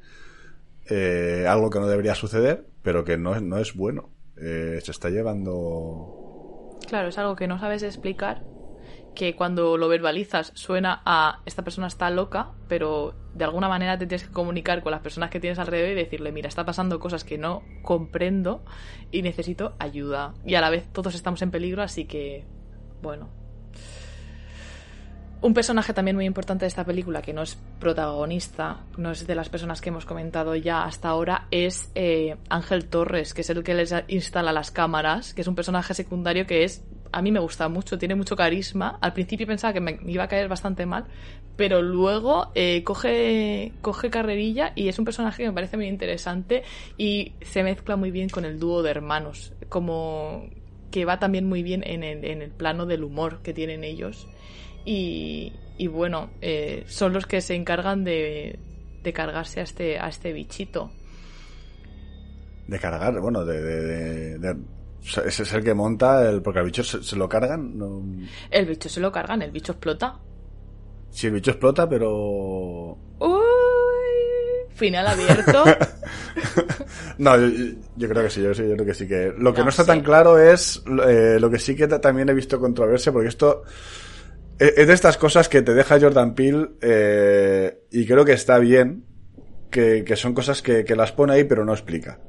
eh, 0.90 1.46
algo 1.48 1.70
que 1.70 1.80
no 1.80 1.88
debería 1.88 2.16
suceder, 2.16 2.66
pero 2.82 3.04
que 3.04 3.18
no 3.18 3.36
es, 3.36 3.42
no 3.42 3.58
es 3.58 3.76
bueno. 3.76 4.10
Eh, 4.38 4.80
se 4.84 4.92
está 4.92 5.10
llevando... 5.10 6.80
Claro, 6.88 7.10
es 7.10 7.18
algo 7.18 7.36
que 7.36 7.48
no 7.48 7.60
sabes 7.60 7.84
explicar 7.84 8.44
que 9.20 9.36
cuando 9.36 9.76
lo 9.76 9.90
verbalizas 9.90 10.54
suena 10.56 11.02
a 11.04 11.42
esta 11.46 11.62
persona 11.62 11.88
está 11.88 12.10
loca, 12.10 12.52
pero 12.70 13.16
de 13.34 13.44
alguna 13.44 13.68
manera 13.68 13.98
te 13.98 14.08
tienes 14.08 14.26
que 14.26 14.32
comunicar 14.32 14.82
con 14.82 14.94
las 14.94 15.02
personas 15.02 15.30
que 15.30 15.42
tienes 15.42 15.60
alrededor 15.60 15.92
y 15.92 15.96
decirle, 15.96 16.32
mira, 16.32 16.48
está 16.48 16.66
pasando 16.66 17.02
cosas 17.02 17.26
que 17.26 17.38
no 17.38 17.62
comprendo 17.82 18.64
y 19.12 19.22
necesito 19.22 19.76
ayuda. 19.78 20.36
Y 20.46 20.56
a 20.56 20.62
la 20.62 20.70
vez 20.70 20.88
todos 20.94 21.16
estamos 21.16 21.42
en 21.42 21.52
peligro, 21.52 21.84
así 21.84 22.06
que, 22.06 22.46
bueno. 23.02 23.28
Un 25.42 25.54
personaje 25.54 25.94
también 25.94 26.16
muy 26.16 26.26
importante 26.26 26.64
de 26.64 26.68
esta 26.68 26.86
película, 26.86 27.22
que 27.22 27.34
no 27.34 27.42
es 27.42 27.58
protagonista, 27.82 28.86
no 28.96 29.12
es 29.12 29.28
de 29.28 29.36
las 29.36 29.50
personas 29.50 29.82
que 29.82 29.90
hemos 29.90 30.06
comentado 30.06 30.56
ya 30.56 30.86
hasta 30.86 31.10
ahora, 31.10 31.46
es 31.52 31.92
eh, 31.94 32.38
Ángel 32.50 32.86
Torres, 32.88 33.34
que 33.34 33.42
es 33.42 33.50
el 33.50 33.64
que 33.64 33.74
les 33.74 33.94
instala 34.08 34.54
las 34.54 34.72
cámaras, 34.72 35.34
que 35.34 35.42
es 35.42 35.48
un 35.50 35.56
personaje 35.56 35.94
secundario 35.94 36.48
que 36.48 36.64
es 36.64 36.86
a 37.12 37.22
mí 37.22 37.32
me 37.32 37.40
gusta 37.40 37.68
mucho, 37.70 37.98
tiene 37.98 38.16
mucho 38.16 38.36
carisma. 38.36 38.98
Al 39.02 39.14
principio 39.14 39.48
pensaba 39.48 39.74
que 39.74 39.82
me 39.82 40.00
iba 40.06 40.24
a 40.24 40.28
caer 40.28 40.48
bastante 40.48 40.86
mal, 40.86 41.06
pero 41.56 41.82
luego 41.82 42.52
eh, 42.56 42.84
coge, 42.84 43.74
coge 43.82 44.10
carrerilla 44.10 44.72
y 44.76 44.88
es 44.88 44.98
un 45.00 45.06
personaje 45.06 45.44
que 45.44 45.50
me 45.50 45.54
parece 45.54 45.78
muy 45.78 45.88
interesante 45.88 46.64
y 46.98 47.34
se 47.42 47.64
mezcla 47.64 47.96
muy 47.96 48.12
bien 48.12 48.30
con 48.30 48.46
el 48.46 48.60
dúo 48.60 48.82
de 48.84 48.92
hermanos, 48.92 49.54
como 49.68 50.48
que 50.92 51.06
va 51.06 51.20
también 51.20 51.48
muy 51.48 51.64
bien 51.64 51.84
en 51.86 52.04
el, 52.04 52.24
en 52.26 52.42
el 52.42 52.52
plano 52.52 52.86
del 52.86 53.04
humor 53.04 53.42
que 53.42 53.54
tienen 53.54 53.84
ellos. 53.84 54.28
Y, 54.86 55.54
y 55.78 55.88
bueno, 55.88 56.30
eh, 56.42 56.84
son 56.88 57.14
los 57.14 57.26
que 57.26 57.42
se 57.42 57.56
encargan 57.56 58.04
de, 58.04 58.58
de 59.04 59.14
cargarse 59.14 59.60
a 59.60 59.64
este, 59.64 60.00
a 60.00 60.08
este 60.08 60.34
bichito. 60.34 60.92
De 62.68 62.80
cargar, 62.80 63.20
bueno, 63.20 63.46
de, 63.46 64.56
ese 65.04 65.44
es 65.44 65.54
el 65.54 65.64
que 65.64 65.74
monta, 65.74 66.30
el, 66.30 66.42
porque 66.42 66.60
al 66.60 66.66
bicho 66.66 66.84
se, 66.84 67.16
lo 67.16 67.28
cargan. 67.28 67.78
No... 67.78 68.04
El 68.52 68.66
bicho 68.66 68.90
se 68.90 69.00
lo 69.00 69.12
cargan, 69.12 69.42
el 69.42 69.52
bicho 69.52 69.74
explota. 69.74 70.20
Sí, 71.12 71.28
el 71.28 71.34
bicho 71.34 71.52
explota, 71.52 71.88
pero. 71.90 72.98
¡Uy! 73.20 73.40
Final 74.76 75.08
abierto. 75.08 75.64
no, 77.18 77.36
yo, 77.98 78.10
creo 78.10 78.24
que 78.24 78.30
sí, 78.30 78.42
yo, 78.42 78.52
yo, 78.54 78.76
creo 78.76 78.86
que 78.86 78.94
sí. 78.94 79.08
que 79.08 79.34
Lo 79.38 79.54
que 79.54 79.64
no, 79.64 79.70
está 79.70 79.86
tan 79.86 80.02
claro 80.02 80.40
es 80.40 80.82
eh, 81.06 81.38
lo 81.40 81.50
que 81.50 81.60
sí 81.60 81.76
que 81.76 81.88
también 81.88 82.30
he 82.30 82.34
visto 82.34 82.60
controversia, 82.60 83.12
porque 83.12 83.28
esto 83.28 83.64
e, 84.60 84.74
es 84.78 84.88
de 84.88 84.94
estas 84.94 85.18
cosas 85.18 85.50
que 85.50 85.62
te 85.62 85.74
deja 85.74 86.00
Jordan 86.00 86.36
Peele 86.36 86.70
eh, 86.82 87.84
y 87.92 88.06
creo 88.06 88.26
que 88.26 88.34
está 88.34 88.60
bien, 88.60 89.06
que, 89.72 90.04
que 90.04 90.16
son 90.16 90.34
cosas 90.34 90.62
que, 90.62 90.84
que, 90.84 90.96
las 90.96 91.12
pone 91.12 91.34
ahí 91.34 91.46
pero 91.46 91.66
no 91.66 91.74
explica. 91.74 92.20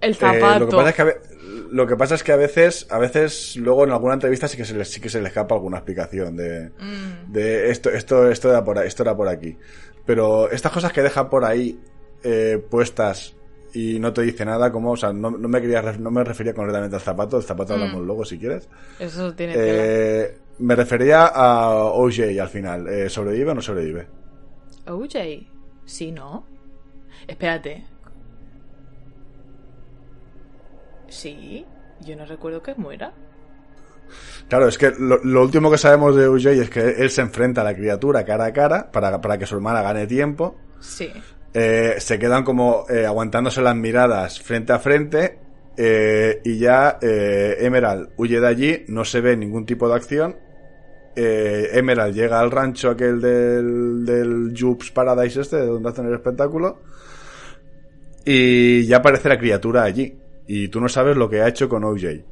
El 0.00 0.14
zapato. 0.14 0.56
Eh, 0.56 0.60
lo 0.60 0.68
que 0.68 0.76
pasa 0.76 0.88
es 0.90 0.94
que 0.94 1.35
lo 1.70 1.86
que 1.86 1.96
pasa 1.96 2.14
es 2.14 2.22
que 2.22 2.32
a 2.32 2.36
veces, 2.36 2.86
a 2.90 2.98
veces 2.98 3.56
luego 3.56 3.84
en 3.84 3.90
alguna 3.90 4.14
entrevista 4.14 4.48
sí 4.48 4.56
que 4.56 4.64
se 4.64 4.74
le, 4.74 4.84
sí 4.84 5.00
que 5.00 5.08
se 5.08 5.20
le 5.20 5.28
escapa 5.28 5.54
alguna 5.54 5.78
explicación 5.78 6.36
de, 6.36 6.70
mm. 6.78 7.32
de 7.32 7.70
esto, 7.70 7.90
esto, 7.90 8.30
esto 8.30 8.50
era 8.50 8.64
por 8.64 8.78
esto 8.78 9.02
era 9.02 9.16
por 9.16 9.28
aquí. 9.28 9.56
Pero 10.04 10.50
estas 10.50 10.72
cosas 10.72 10.92
que 10.92 11.02
dejan 11.02 11.28
por 11.28 11.44
ahí 11.44 11.78
eh, 12.22 12.62
puestas 12.70 13.36
y 13.72 13.98
no 13.98 14.12
te 14.12 14.22
dice 14.22 14.44
nada, 14.44 14.72
como, 14.72 14.92
o 14.92 14.96
sea, 14.96 15.12
no, 15.12 15.30
no 15.30 15.48
me 15.48 15.60
quería, 15.60 15.82
no 15.82 16.10
me 16.10 16.24
refería 16.24 16.54
concretamente 16.54 16.96
al 16.96 17.02
zapato, 17.02 17.36
el 17.36 17.42
zapato 17.42 17.72
mm. 17.72 17.76
hablamos 17.76 18.06
luego 18.06 18.24
si 18.24 18.38
quieres. 18.38 18.68
Eso 18.98 19.34
tiene 19.34 19.54
eh, 19.56 20.38
Me 20.58 20.74
refería 20.74 21.26
a 21.26 21.84
OJ 21.84 22.40
al 22.40 22.48
final. 22.48 22.88
Eh, 22.88 23.10
¿Sobrevive 23.10 23.50
o 23.50 23.54
no 23.54 23.60
sobrevive? 23.60 24.06
OJ, 24.86 25.16
sí, 25.84 26.12
¿no? 26.12 26.46
Espérate, 27.26 27.84
Sí, 31.08 31.64
yo 32.00 32.16
no 32.16 32.24
recuerdo 32.24 32.62
que 32.62 32.74
muera. 32.74 33.12
Claro, 34.48 34.68
es 34.68 34.78
que 34.78 34.92
lo, 34.98 35.42
último 35.42 35.70
que 35.70 35.78
sabemos 35.78 36.14
de 36.14 36.28
OJ 36.28 36.46
es 36.46 36.70
que 36.70 36.80
él 36.80 37.10
se 37.10 37.22
enfrenta 37.22 37.62
a 37.62 37.64
la 37.64 37.74
criatura 37.74 38.24
cara 38.24 38.46
a 38.46 38.52
cara 38.52 38.90
para, 38.92 39.20
para 39.20 39.38
que 39.38 39.46
su 39.46 39.56
hermana 39.56 39.82
gane 39.82 40.06
tiempo. 40.06 40.56
Sí. 40.80 41.12
Eh, 41.52 41.96
se 41.98 42.18
quedan 42.18 42.44
como 42.44 42.84
eh, 42.88 43.06
aguantándose 43.06 43.62
las 43.62 43.74
miradas 43.74 44.40
frente 44.40 44.72
a 44.72 44.78
frente 44.78 45.38
eh, 45.76 46.40
y 46.44 46.58
ya 46.58 46.98
Emerald 47.00 48.10
huye 48.16 48.40
de 48.40 48.46
allí, 48.46 48.84
no 48.88 49.04
se 49.04 49.20
ve 49.20 49.36
ningún 49.36 49.66
tipo 49.66 49.88
de 49.88 49.94
acción. 49.94 50.36
Emerald 51.18 52.14
llega 52.14 52.40
al 52.40 52.50
rancho 52.50 52.90
aquel 52.90 53.22
del, 53.22 54.04
del 54.04 54.54
Jups 54.56 54.90
Paradise 54.90 55.40
este, 55.40 55.56
de 55.56 55.66
donde 55.66 55.88
hacen 55.88 56.06
el 56.06 56.12
espectáculo, 56.12 56.82
y 58.22 58.84
ya 58.84 58.98
aparece 58.98 59.30
la 59.30 59.38
criatura 59.38 59.84
allí 59.84 60.14
y 60.46 60.68
tú 60.68 60.80
no 60.80 60.88
sabes 60.88 61.16
lo 61.16 61.28
que 61.28 61.42
ha 61.42 61.48
hecho 61.48 61.68
con 61.68 61.84
OJ. 61.84 62.24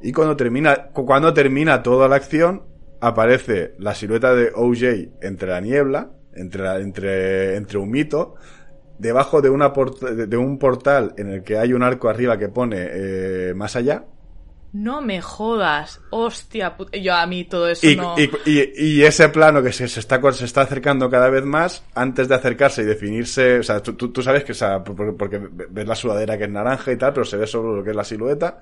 Y 0.00 0.12
cuando 0.12 0.36
termina, 0.36 0.88
cuando 0.92 1.34
termina 1.34 1.82
toda 1.82 2.08
la 2.08 2.16
acción, 2.16 2.62
aparece 3.00 3.74
la 3.78 3.94
silueta 3.94 4.34
de 4.34 4.52
OJ 4.54 5.22
entre 5.22 5.48
la 5.48 5.60
niebla, 5.60 6.10
entre, 6.34 6.68
entre, 6.80 7.56
entre 7.56 7.78
un 7.78 7.90
mito, 7.90 8.34
debajo 8.98 9.40
de, 9.40 9.50
una 9.50 9.70
de 9.70 10.36
un 10.36 10.58
portal 10.58 11.14
en 11.16 11.30
el 11.30 11.42
que 11.42 11.58
hay 11.58 11.72
un 11.72 11.82
arco 11.82 12.08
arriba 12.08 12.38
que 12.38 12.48
pone 12.48 12.76
eh, 12.80 13.54
más 13.54 13.76
allá, 13.76 14.04
no 14.78 15.00
me 15.00 15.20
jodas, 15.20 16.00
hostia, 16.10 16.76
yo 16.92 17.12
a 17.12 17.26
mí 17.26 17.44
todo 17.44 17.68
eso 17.68 17.84
y, 17.84 17.96
no... 17.96 18.14
Y, 18.16 19.02
ese 19.02 19.28
plano 19.28 19.60
que 19.60 19.72
se, 19.72 19.86
está, 19.86 20.20
se 20.32 20.44
está 20.44 20.60
acercando 20.60 21.10
cada 21.10 21.28
vez 21.30 21.44
más, 21.44 21.82
antes 21.96 22.28
de 22.28 22.36
acercarse 22.36 22.82
y 22.82 22.84
definirse, 22.84 23.58
o 23.58 23.62
sea, 23.64 23.82
tú, 23.82 23.94
tú, 23.94 24.22
sabes 24.22 24.44
que, 24.44 24.52
o 24.52 24.54
sea, 24.54 24.84
porque 24.84 25.40
ves 25.50 25.86
la 25.86 25.96
sudadera 25.96 26.38
que 26.38 26.44
es 26.44 26.50
naranja 26.50 26.92
y 26.92 26.96
tal, 26.96 27.12
pero 27.12 27.24
se 27.24 27.36
ve 27.36 27.48
solo 27.48 27.74
lo 27.74 27.82
que 27.82 27.90
es 27.90 27.96
la 27.96 28.04
silueta, 28.04 28.60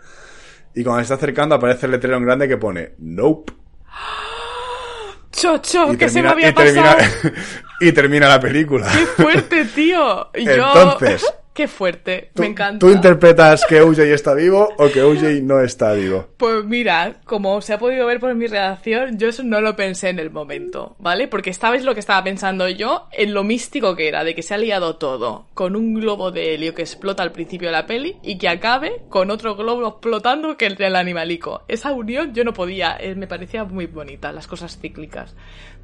y 0.74 0.82
cuando 0.82 1.00
se 1.00 1.02
está 1.02 1.14
acercando 1.16 1.54
aparece 1.54 1.84
el 1.84 1.92
letrero 1.92 2.16
en 2.16 2.24
grande 2.24 2.48
que 2.48 2.56
pone, 2.56 2.94
nope. 2.98 3.52
Chocho, 5.32 5.98
que 5.98 6.08
se 6.08 6.22
me 6.22 6.30
había 6.30 6.54
pasado. 6.54 6.96
y 7.80 7.92
termina 7.92 8.26
la 8.26 8.40
película. 8.40 8.90
¡Qué 8.90 9.22
fuerte, 9.22 9.66
tío! 9.66 10.30
Entonces... 10.32 11.26
Qué 11.57 11.68
fuerte, 11.68 12.32
me 12.34 12.48
encanta. 12.48 12.78
¿Tú 12.78 12.92
interpretas 12.92 13.64
que 13.66 13.80
OJ 13.80 13.98
está 14.00 14.34
vivo 14.34 14.68
o 14.76 14.90
que 14.90 15.02
OJ 15.02 15.40
no 15.42 15.62
está 15.62 15.94
vivo? 15.94 16.28
Pues 16.36 16.62
mira, 16.66 17.16
como 17.24 17.62
se 17.62 17.72
ha 17.72 17.78
podido 17.78 18.07
ver 18.07 18.20
por 18.20 18.34
mi 18.34 18.46
redacción, 18.46 19.18
yo 19.18 19.30
eso 19.30 19.42
no 19.42 19.62
lo 19.62 19.74
pensé 19.74 20.11
en 20.11 20.18
el 20.18 20.30
momento, 20.30 20.96
¿vale? 20.98 21.28
Porque 21.28 21.54
sabes 21.54 21.82
lo 21.82 21.94
que 21.94 22.00
estaba 22.00 22.22
pensando 22.22 22.68
yo 22.68 23.09
en 23.11 23.32
lo 23.32 23.42
místico 23.42 23.96
que 23.96 24.07
era, 24.07 24.22
de 24.22 24.34
que 24.34 24.42
se 24.42 24.52
ha 24.52 24.59
liado 24.59 24.96
todo 24.96 25.46
con 25.54 25.76
un 25.76 25.94
globo 25.94 26.30
de 26.30 26.54
helio 26.54 26.74
que 26.74 26.82
explota 26.82 27.22
al 27.22 27.32
principio 27.32 27.68
de 27.68 27.72
la 27.72 27.86
peli 27.86 28.18
y 28.22 28.36
que 28.36 28.50
acabe 28.50 29.00
con 29.09 29.30
otro 29.30 29.57
globo 29.57 29.88
explotando 29.88 30.59
que 30.59 30.66
el 30.66 30.76
del 30.76 30.94
animalico. 30.94 31.62
Esa 31.68 31.90
unión 31.92 32.34
yo 32.34 32.44
no 32.44 32.52
podía, 32.52 32.98
eh, 33.00 33.14
me 33.14 33.26
parecía 33.26 33.64
muy 33.64 33.86
bonita, 33.86 34.30
las 34.30 34.46
cosas 34.46 34.78
cíclicas. 34.78 35.34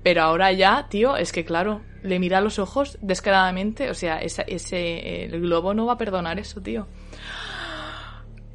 Pero 0.03 0.23
ahora 0.23 0.53
ya, 0.53 0.87
tío, 0.89 1.17
es 1.17 1.33
que 1.33 1.45
claro, 1.45 1.83
le 2.03 2.19
mira 2.19 2.39
a 2.39 2.41
los 2.41 2.59
ojos 2.59 2.99
descaradamente, 3.01 3.91
o 3.91 3.95
sea, 3.95 4.21
ese, 4.21 4.45
ese, 4.49 5.25
el 5.25 5.41
globo 5.41 5.75
no 5.75 5.87
va 5.87 5.95
a 5.95 5.99
perdonar 5.99 6.39
eso, 6.39 6.61
tío. 6.61 6.87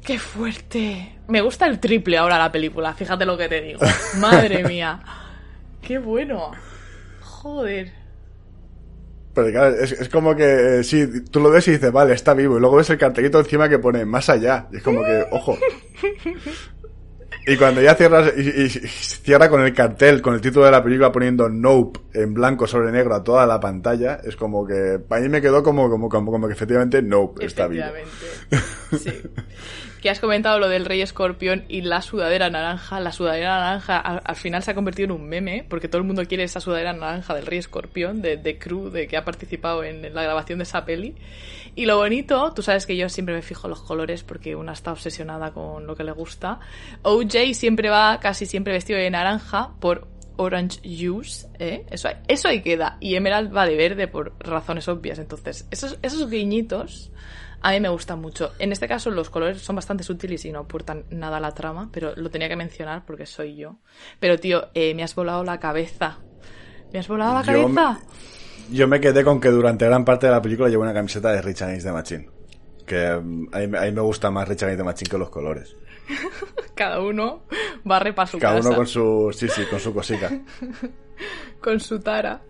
¡Qué 0.04 0.18
fuerte! 0.18 1.16
Me 1.28 1.40
gusta 1.40 1.66
el 1.66 1.80
triple 1.80 2.16
ahora 2.16 2.38
la 2.38 2.52
película, 2.52 2.94
fíjate 2.94 3.26
lo 3.26 3.36
que 3.36 3.48
te 3.48 3.60
digo. 3.60 3.80
Madre 4.18 4.64
mía. 4.64 5.00
¡Qué 5.82 5.98
bueno! 5.98 6.52
Joder. 7.20 7.92
Pero 9.34 9.50
claro, 9.50 9.76
es, 9.76 10.08
como 10.08 10.34
que, 10.34 10.80
eh, 10.80 10.84
sí, 10.84 11.22
tú 11.30 11.40
lo 11.40 11.50
ves 11.50 11.68
y 11.68 11.72
dices, 11.72 11.92
vale, 11.92 12.12
está 12.12 12.34
vivo. 12.34 12.56
Y 12.56 12.60
luego 12.60 12.76
ves 12.76 12.90
el 12.90 12.98
cartelito 12.98 13.38
encima 13.38 13.68
que 13.68 13.78
pone 13.78 14.04
más 14.04 14.28
allá. 14.28 14.66
Y 14.72 14.78
es 14.78 14.82
como 14.82 15.04
que, 15.04 15.26
ojo. 15.30 15.56
Y 17.48 17.56
cuando 17.56 17.80
ya 17.80 17.94
cierras 17.94 18.32
y, 18.36 18.68
cierra 18.68 19.48
con 19.48 19.62
el 19.62 19.72
cartel, 19.72 20.20
con 20.20 20.34
el 20.34 20.40
título 20.40 20.66
de 20.66 20.70
la 20.70 20.82
película 20.82 21.10
poniendo 21.10 21.48
Nope 21.48 22.00
en 22.12 22.34
blanco 22.34 22.66
sobre 22.66 22.92
negro 22.92 23.14
a 23.14 23.24
toda 23.24 23.46
la 23.46 23.58
pantalla, 23.58 24.20
es 24.22 24.36
como 24.36 24.66
que 24.66 24.98
para 24.98 25.22
mí 25.22 25.30
me 25.30 25.40
quedó 25.40 25.62
como 25.62 25.88
como 25.88 26.10
como, 26.10 26.30
como 26.30 26.46
que 26.46 26.52
efectivamente 26.52 27.00
Nope 27.00 27.46
está 27.46 27.66
vivo. 27.66 27.86
Sí. 28.98 29.10
que 30.00 30.10
has 30.10 30.20
comentado 30.20 30.58
lo 30.58 30.68
del 30.68 30.84
Rey 30.84 31.02
Escorpión 31.02 31.64
y 31.68 31.82
la 31.82 32.02
sudadera 32.02 32.50
naranja. 32.50 33.00
La 33.00 33.12
sudadera 33.12 33.58
naranja 33.58 33.98
al, 33.98 34.36
final 34.36 34.62
se 34.62 34.70
ha 34.70 34.74
convertido 34.74 35.06
en 35.06 35.20
un 35.20 35.28
meme, 35.28 35.64
porque 35.68 35.88
todo 35.88 36.00
el 36.00 36.06
mundo 36.06 36.24
quiere 36.26 36.44
esa 36.44 36.60
sudadera 36.60 36.92
naranja 36.92 37.34
del 37.34 37.46
Rey 37.46 37.58
Escorpión, 37.58 38.22
de, 38.22 38.36
de 38.36 38.58
Crew, 38.58 38.90
de 38.90 39.06
que 39.08 39.16
ha 39.16 39.24
participado 39.24 39.84
en, 39.84 40.14
la 40.14 40.22
grabación 40.22 40.58
de 40.58 40.64
esa 40.64 40.84
peli. 40.84 41.14
Y 41.74 41.86
lo 41.86 41.96
bonito, 41.96 42.52
tú 42.54 42.62
sabes 42.62 42.86
que 42.86 42.96
yo 42.96 43.08
siempre 43.08 43.34
me 43.34 43.42
fijo 43.42 43.68
los 43.68 43.82
colores 43.82 44.22
porque 44.24 44.56
una 44.56 44.72
está 44.72 44.92
obsesionada 44.92 45.52
con 45.52 45.86
lo 45.86 45.94
que 45.94 46.04
le 46.04 46.12
gusta. 46.12 46.60
OJ 47.02 47.54
siempre 47.54 47.88
va 47.88 48.18
casi 48.20 48.46
siempre 48.46 48.72
vestido 48.72 48.98
de 48.98 49.10
naranja 49.10 49.70
por 49.80 50.06
Orange 50.36 50.80
Juice, 50.84 51.48
¿eh? 51.58 51.84
Eso, 51.90 52.08
eso 52.28 52.48
ahí 52.48 52.62
queda. 52.62 52.96
Y 53.00 53.16
Emerald 53.16 53.54
va 53.54 53.66
de 53.66 53.76
verde 53.76 54.06
por 54.06 54.32
razones 54.38 54.88
obvias. 54.88 55.18
Entonces, 55.18 55.66
esos, 55.70 55.98
esos 56.02 56.30
guiñitos 56.30 57.10
A 57.60 57.72
mí 57.72 57.80
me 57.80 57.88
gustan 57.88 58.20
mucho. 58.20 58.52
En 58.58 58.72
este 58.72 58.86
caso 58.86 59.10
los 59.10 59.30
colores 59.30 59.60
son 59.60 59.76
bastante 59.76 60.04
sutiles 60.04 60.44
y 60.44 60.52
no 60.52 60.60
aportan 60.60 61.04
nada 61.10 61.38
a 61.38 61.40
la 61.40 61.52
trama, 61.52 61.90
pero 61.92 62.14
lo 62.16 62.30
tenía 62.30 62.48
que 62.48 62.56
mencionar 62.56 63.04
porque 63.04 63.26
soy 63.26 63.56
yo. 63.56 63.76
Pero 64.20 64.38
tío, 64.38 64.68
eh, 64.74 64.94
me 64.94 65.02
has 65.02 65.14
volado 65.14 65.42
la 65.42 65.58
cabeza. 65.58 66.18
¿Me 66.92 67.00
has 67.00 67.08
volado 67.08 67.34
la 67.34 67.42
Yo 67.42 67.74
cabeza? 67.74 68.00
Yo 68.70 68.86
me 68.86 69.00
quedé 69.00 69.24
con 69.24 69.40
que 69.40 69.48
durante 69.48 69.86
gran 69.86 70.04
parte 70.04 70.26
de 70.26 70.32
la 70.32 70.42
película 70.42 70.68
llevo 70.68 70.82
una 70.82 70.94
camiseta 70.94 71.32
de 71.32 71.42
Rich 71.42 71.62
Against 71.62 71.86
the 71.86 71.92
Machine. 71.92 72.30
Que 72.86 73.16
mm, 73.16 73.48
a 73.52 73.58
mí, 73.58 73.76
a 73.76 73.80
mí 73.82 73.92
me 73.92 74.00
gusta 74.02 74.30
más 74.30 74.46
Rich 74.46 74.62
Against 74.62 74.80
the 74.80 74.84
Machine 74.84 75.10
que 75.10 75.18
los 75.18 75.30
colores. 75.30 75.74
Cada 76.74 77.00
uno 77.00 77.42
barre 77.84 78.12
para 78.12 78.26
su 78.26 78.38
Cada 78.38 78.56
casa 78.56 78.68
uno 78.68 78.76
con 78.76 78.86
su, 78.86 79.30
sí, 79.36 79.48
sí, 79.48 79.64
con 79.64 79.80
su 79.80 79.92
cosica. 79.92 80.30
con 81.60 81.80
su 81.80 81.98
tara. 82.00 82.42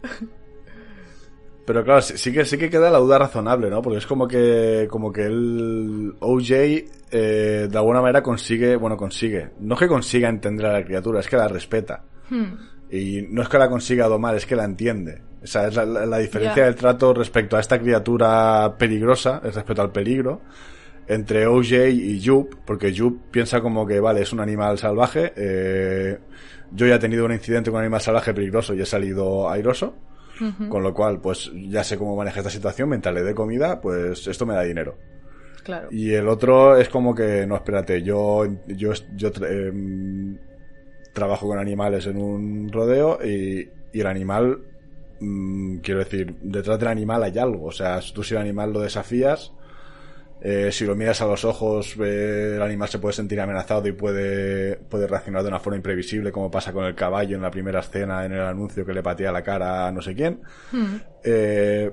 Pero 1.69 1.85
claro, 1.85 2.01
sí, 2.01 2.17
sí 2.17 2.33
que 2.33 2.47
sí 2.47 2.57
que 2.57 2.71
queda 2.71 2.91
la 2.91 2.97
duda 2.99 3.19
razonable, 3.19 3.69
¿no? 3.69 3.83
Porque 3.83 3.99
es 3.99 4.07
como 4.07 4.27
que 4.27 4.89
como 4.91 5.13
que 5.13 5.25
el 5.27 6.15
OJ 6.19 6.51
eh, 7.11 7.69
de 7.71 7.79
alguna 7.79 8.01
manera 8.01 8.23
consigue, 8.23 8.75
bueno, 8.77 8.97
consigue, 8.97 9.51
no 9.61 9.75
es 9.75 9.81
que 9.81 9.87
consiga 9.89 10.31
entender 10.31 10.65
a 10.65 10.73
la 10.73 10.85
criatura, 10.85 11.21
es 11.21 11.29
que 11.29 11.37
la 11.37 11.47
respeta. 11.47 12.05
Hmm. 12.31 12.55
Y 12.91 13.21
no 13.29 13.43
es 13.43 13.51
que 13.51 13.59
la 13.59 13.69
consiga 13.69 14.07
domar, 14.09 14.35
es 14.35 14.47
que 14.47 14.57
la 14.57 14.65
entiende. 14.65 15.21
O 15.43 15.47
sea, 15.47 15.69
es 15.69 15.77
la, 15.77 15.85
la- 15.85 16.07
la 16.07 16.19
diferencia 16.19 16.65
del 16.65 16.75
trato 16.75 17.13
respecto 17.13 17.59
a 17.59 17.61
esta 17.61 17.79
criatura 17.79 18.75
peligrosa, 18.79 19.43
es 19.45 19.55
respecto 19.55 19.83
al 19.83 19.93
peligro, 19.93 20.41
entre 21.07 21.47
OJ 21.47 21.89
y 21.91 22.27
Jup, 22.27 22.55
porque 22.65 22.95
Jup 22.97 23.31
piensa 23.31 23.61
como 23.61 23.87
que, 23.87 24.01
vale, 24.01 24.23
es 24.23 24.33
un 24.33 24.41
animal 24.41 24.79
salvaje, 24.79 25.35
eh, 25.37 26.19
yo 26.73 26.87
ya 26.87 26.95
he 26.95 26.99
tenido 26.99 27.27
un 27.27 27.33
incidente 27.33 27.71
con 27.71 27.77
un 27.79 27.85
animal 27.85 28.01
salvaje 28.01 28.33
peligroso 28.33 28.75
y 28.75 28.81
he 28.81 28.87
salido 28.87 29.51
airoso, 29.51 29.95
con 30.69 30.83
lo 30.83 30.95
cual, 30.95 31.21
pues 31.21 31.51
ya 31.69 31.83
sé 31.85 31.99
cómo 31.99 32.17
manejar 32.17 32.39
esta 32.39 32.51
situación, 32.51 32.89
mientras 32.89 33.15
le 33.15 33.23
dé 33.23 33.35
comida, 33.35 33.81
pues 33.81 34.27
esto 34.27 34.47
me 34.47 34.55
da 34.55 34.63
dinero. 34.63 34.97
Claro. 35.65 35.89
Y 35.91 36.13
el 36.13 36.29
otro 36.29 36.77
es 36.77 36.89
como 36.89 37.15
que, 37.15 37.47
no, 37.47 37.57
espérate, 37.57 38.03
yo, 38.03 38.45
yo, 38.67 38.93
yo 39.15 39.31
em, 39.47 40.39
trabajo 41.13 41.47
con 41.47 41.59
animales 41.59 42.07
en 42.07 42.19
un 42.19 42.73
rodeo 42.73 43.19
y, 43.23 43.69
y 43.93 44.01
el 44.01 44.07
animal, 44.07 44.63
mm, 45.21 45.79
quiero 45.79 46.01
decir, 46.01 46.37
detrás 46.41 46.79
del 46.79 46.89
animal 46.89 47.23
hay 47.23 47.39
algo. 47.39 47.67
O 47.67 47.73
sea, 47.73 48.01
tú 48.15 48.23
si 48.23 48.35
el 48.35 48.41
animal 48.41 48.73
lo 48.73 48.81
desafías, 48.81 49.53
eh, 50.41 50.71
si 50.71 50.85
lo 50.85 50.95
miras 50.95 51.21
a 51.21 51.27
los 51.27 51.45
ojos, 51.45 51.97
eh, 52.01 52.55
el 52.57 52.63
animal 52.63 52.89
se 52.89 52.99
puede 52.99 53.15
sentir 53.15 53.41
amenazado 53.41 53.89
y 53.89 53.93
puede, 53.93 54.77
puede 54.77 55.07
reaccionar 55.07 55.43
de 55.43 55.49
una 55.49 55.59
forma 55.59 55.77
imprevisible, 55.77 56.31
como 56.31 56.51
pasa 56.51 56.73
con 56.73 56.85
el 56.85 56.95
caballo 56.95 57.37
en 57.37 57.43
la 57.43 57.51
primera 57.51 57.81
escena, 57.81 58.25
en 58.25 58.33
el 58.33 58.41
anuncio 58.41 58.85
que 58.87 58.93
le 58.93 59.03
patea 59.03 59.33
la 59.33 59.43
cara 59.43 59.87
a 59.87 59.93
no 59.93 60.01
sé 60.01 60.15
quién. 60.15 60.41
Eh, 61.25 61.91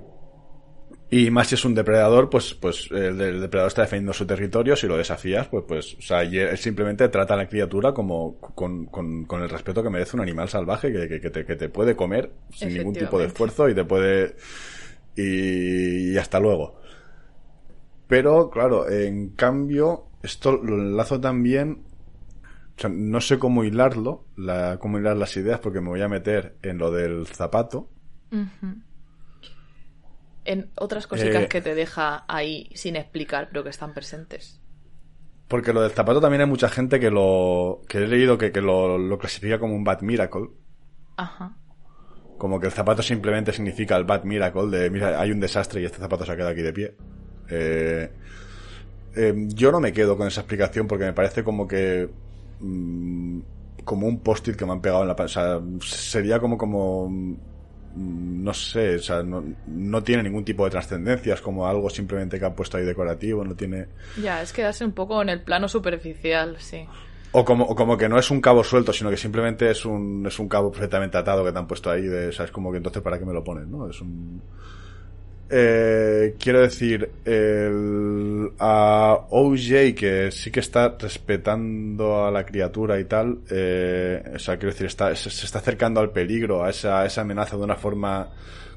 y 1.09 1.29
más 1.29 1.47
si 1.47 1.55
es 1.55 1.63
un 1.63 1.75
depredador, 1.75 2.29
pues, 2.29 2.55
pues 2.55 2.89
el, 2.91 3.21
el 3.21 3.41
depredador 3.41 3.69
está 3.69 3.83
defendiendo 3.83 4.11
su 4.11 4.25
territorio. 4.25 4.75
Si 4.75 4.87
lo 4.87 4.97
desafías, 4.97 5.47
pues, 5.47 5.63
pues, 5.67 5.95
o 5.97 6.01
sea, 6.01 6.23
simplemente 6.57 7.07
trata 7.09 7.35
a 7.35 7.37
la 7.37 7.47
criatura 7.47 7.93
como 7.93 8.37
con, 8.39 8.87
con, 8.87 9.25
con 9.25 9.41
el 9.41 9.49
respeto 9.49 9.83
que 9.83 9.89
merece 9.89 10.17
un 10.17 10.23
animal 10.23 10.49
salvaje 10.49 10.91
que, 10.91 11.07
que, 11.07 11.21
que 11.21 11.29
te, 11.29 11.45
que 11.45 11.55
te 11.55 11.69
puede 11.69 11.95
comer 11.95 12.31
sin 12.51 12.73
ningún 12.73 12.95
tipo 12.95 13.19
de 13.19 13.27
esfuerzo 13.27 13.69
y 13.69 13.75
te 13.75 13.85
puede 13.85 14.35
y, 15.15 16.13
y 16.13 16.17
hasta 16.17 16.39
luego. 16.39 16.81
Pero, 18.07 18.49
claro, 18.49 18.89
en 18.89 19.29
cambio, 19.29 20.07
esto 20.23 20.57
lo 20.57 20.75
enlazo 20.75 21.19
también. 21.19 21.83
O 22.77 22.81
sea, 22.81 22.89
no 22.89 23.21
sé 23.21 23.39
cómo 23.39 23.63
hilarlo, 23.63 24.25
la, 24.35 24.77
cómo 24.79 24.99
hilar 24.99 25.17
las 25.17 25.37
ideas, 25.37 25.59
porque 25.59 25.81
me 25.81 25.89
voy 25.89 26.01
a 26.01 26.09
meter 26.09 26.57
en 26.61 26.77
lo 26.77 26.91
del 26.91 27.27
zapato. 27.27 27.89
En 30.45 30.71
otras 30.75 31.07
cositas 31.07 31.43
Eh, 31.43 31.49
que 31.49 31.61
te 31.61 31.75
deja 31.75 32.23
ahí 32.29 32.69
sin 32.73 32.95
explicar, 32.95 33.49
pero 33.49 33.63
que 33.63 33.69
están 33.69 33.93
presentes. 33.93 34.61
Porque 35.47 35.73
lo 35.73 35.81
del 35.81 35.91
zapato 35.91 36.21
también 36.21 36.41
hay 36.41 36.47
mucha 36.47 36.69
gente 36.69 36.99
que 36.99 37.09
lo. 37.11 37.81
que 37.87 37.99
he 37.99 38.07
leído 38.07 38.37
que, 38.37 38.51
que 38.51 38.61
lo, 38.61 38.97
lo 38.97 39.17
clasifica 39.17 39.59
como 39.59 39.75
un 39.75 39.83
bad 39.83 40.01
miracle. 40.01 40.49
Ajá. 41.17 41.57
Como 42.37 42.59
que 42.59 42.67
el 42.67 42.71
zapato 42.71 43.01
simplemente 43.01 43.51
significa 43.51 43.97
el 43.97 44.05
bad 44.05 44.23
miracle 44.23 44.67
de 44.67 44.89
mira, 44.89 45.19
hay 45.19 45.31
un 45.31 45.39
desastre 45.41 45.81
y 45.81 45.85
este 45.85 45.97
zapato 45.99 46.25
se 46.25 46.31
ha 46.31 46.35
quedado 46.35 46.51
aquí 46.51 46.61
de 46.61 46.73
pie. 46.73 46.95
Eh, 47.49 48.09
eh, 49.15 49.33
yo 49.47 49.71
no 49.71 49.79
me 49.79 49.93
quedo 49.93 50.17
con 50.17 50.27
esa 50.27 50.41
explicación 50.41 50.87
porque 50.87 51.05
me 51.05 51.13
parece 51.13 51.43
como 51.43 51.67
que. 51.67 52.09
mm, 52.59 53.39
como 53.83 54.07
un 54.07 54.19
post-it 54.19 54.55
que 54.55 54.65
me 54.65 54.73
han 54.73 54.81
pegado 54.81 55.03
en 55.03 55.07
la. 55.09 55.13
O 55.13 55.27
sea, 55.27 55.59
sería 55.81 56.39
como. 56.39 56.57
como 56.57 57.09
mm, 57.09 57.35
no 57.95 58.53
sé, 58.53 58.95
o 58.95 58.99
sea, 58.99 59.23
no, 59.23 59.43
no 59.67 60.03
tiene 60.03 60.23
ningún 60.23 60.43
tipo 60.43 60.65
de 60.65 60.71
trascendencia, 60.71 61.33
es 61.33 61.41
como 61.41 61.65
algo 61.65 61.89
simplemente 61.89 62.37
que 62.37 62.45
han 62.45 62.53
puesto 62.53 62.77
ahí 62.77 62.83
decorativo, 62.83 63.43
no 63.43 63.55
tiene. 63.55 63.87
Ya, 64.21 64.41
es 64.41 64.51
quedarse 64.53 64.83
un 64.83 64.91
poco 64.91 65.21
en 65.21 65.29
el 65.29 65.41
plano 65.41 65.67
superficial, 65.67 66.57
sí. 66.59 66.85
O 67.37 67.43
como, 67.43 67.65
o 67.65 67.75
como 67.75 67.97
que 67.97 68.07
no 68.07 68.17
es 68.17 68.31
un 68.31 68.39
cabo 68.39 68.63
suelto, 68.63 68.93
sino 68.93 69.09
que 69.09 69.17
simplemente 69.17 69.69
es 69.69 69.83
un, 69.85 70.25
es 70.25 70.39
un 70.39 70.47
cabo 70.47 70.71
perfectamente 70.71 71.17
atado 71.17 71.43
que 71.43 71.51
te 71.51 71.59
han 71.59 71.67
puesto 71.67 71.91
ahí. 71.91 72.03
De, 72.03 72.29
o 72.29 72.31
sea, 72.31 72.45
es 72.45 72.51
como 72.51 72.71
que 72.71 72.77
entonces, 72.77 73.01
¿para 73.01 73.19
qué 73.19 73.25
me 73.25 73.33
lo 73.33 73.43
pones? 73.43 73.67
¿no? 73.67 73.89
Es 73.89 73.99
un. 73.99 74.41
Eh, 75.49 76.35
quiero 76.39 76.61
decir, 76.61 77.09
a 78.59 79.19
OJ, 79.29 79.93
que 79.95 80.29
sí 80.31 80.49
que 80.51 80.59
está 80.59 80.97
respetando 80.99 82.25
a 82.25 82.31
la 82.31 82.45
criatura 82.45 82.99
y 82.99 83.05
tal, 83.05 83.39
eh, 83.49 84.23
o 84.35 84.39
sea, 84.39 84.57
quiero 84.57 84.73
decir, 84.73 84.87
está, 84.87 85.15
se, 85.15 85.29
se 85.29 85.45
está 85.45 85.59
acercando 85.59 85.99
al 85.99 86.11
peligro, 86.11 86.63
a 86.63 86.71
esa, 86.71 87.01
a 87.01 87.05
esa 87.05 87.21
amenaza 87.21 87.57
de 87.57 87.63
una 87.63 87.75
forma 87.75 88.29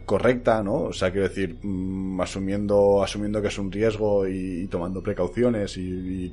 correcta, 0.08 0.62
¿no? 0.62 0.84
O 0.84 0.92
sea, 0.92 1.10
quiero 1.12 1.28
decir, 1.28 1.58
mm, 1.62 2.20
asumiendo, 2.20 3.02
asumiendo 3.02 3.40
que 3.40 3.48
es 3.48 3.58
un 3.58 3.70
riesgo 3.70 4.26
y, 4.26 4.66
tomando 4.66 5.02
precauciones 5.02 5.76
y, 5.76 6.32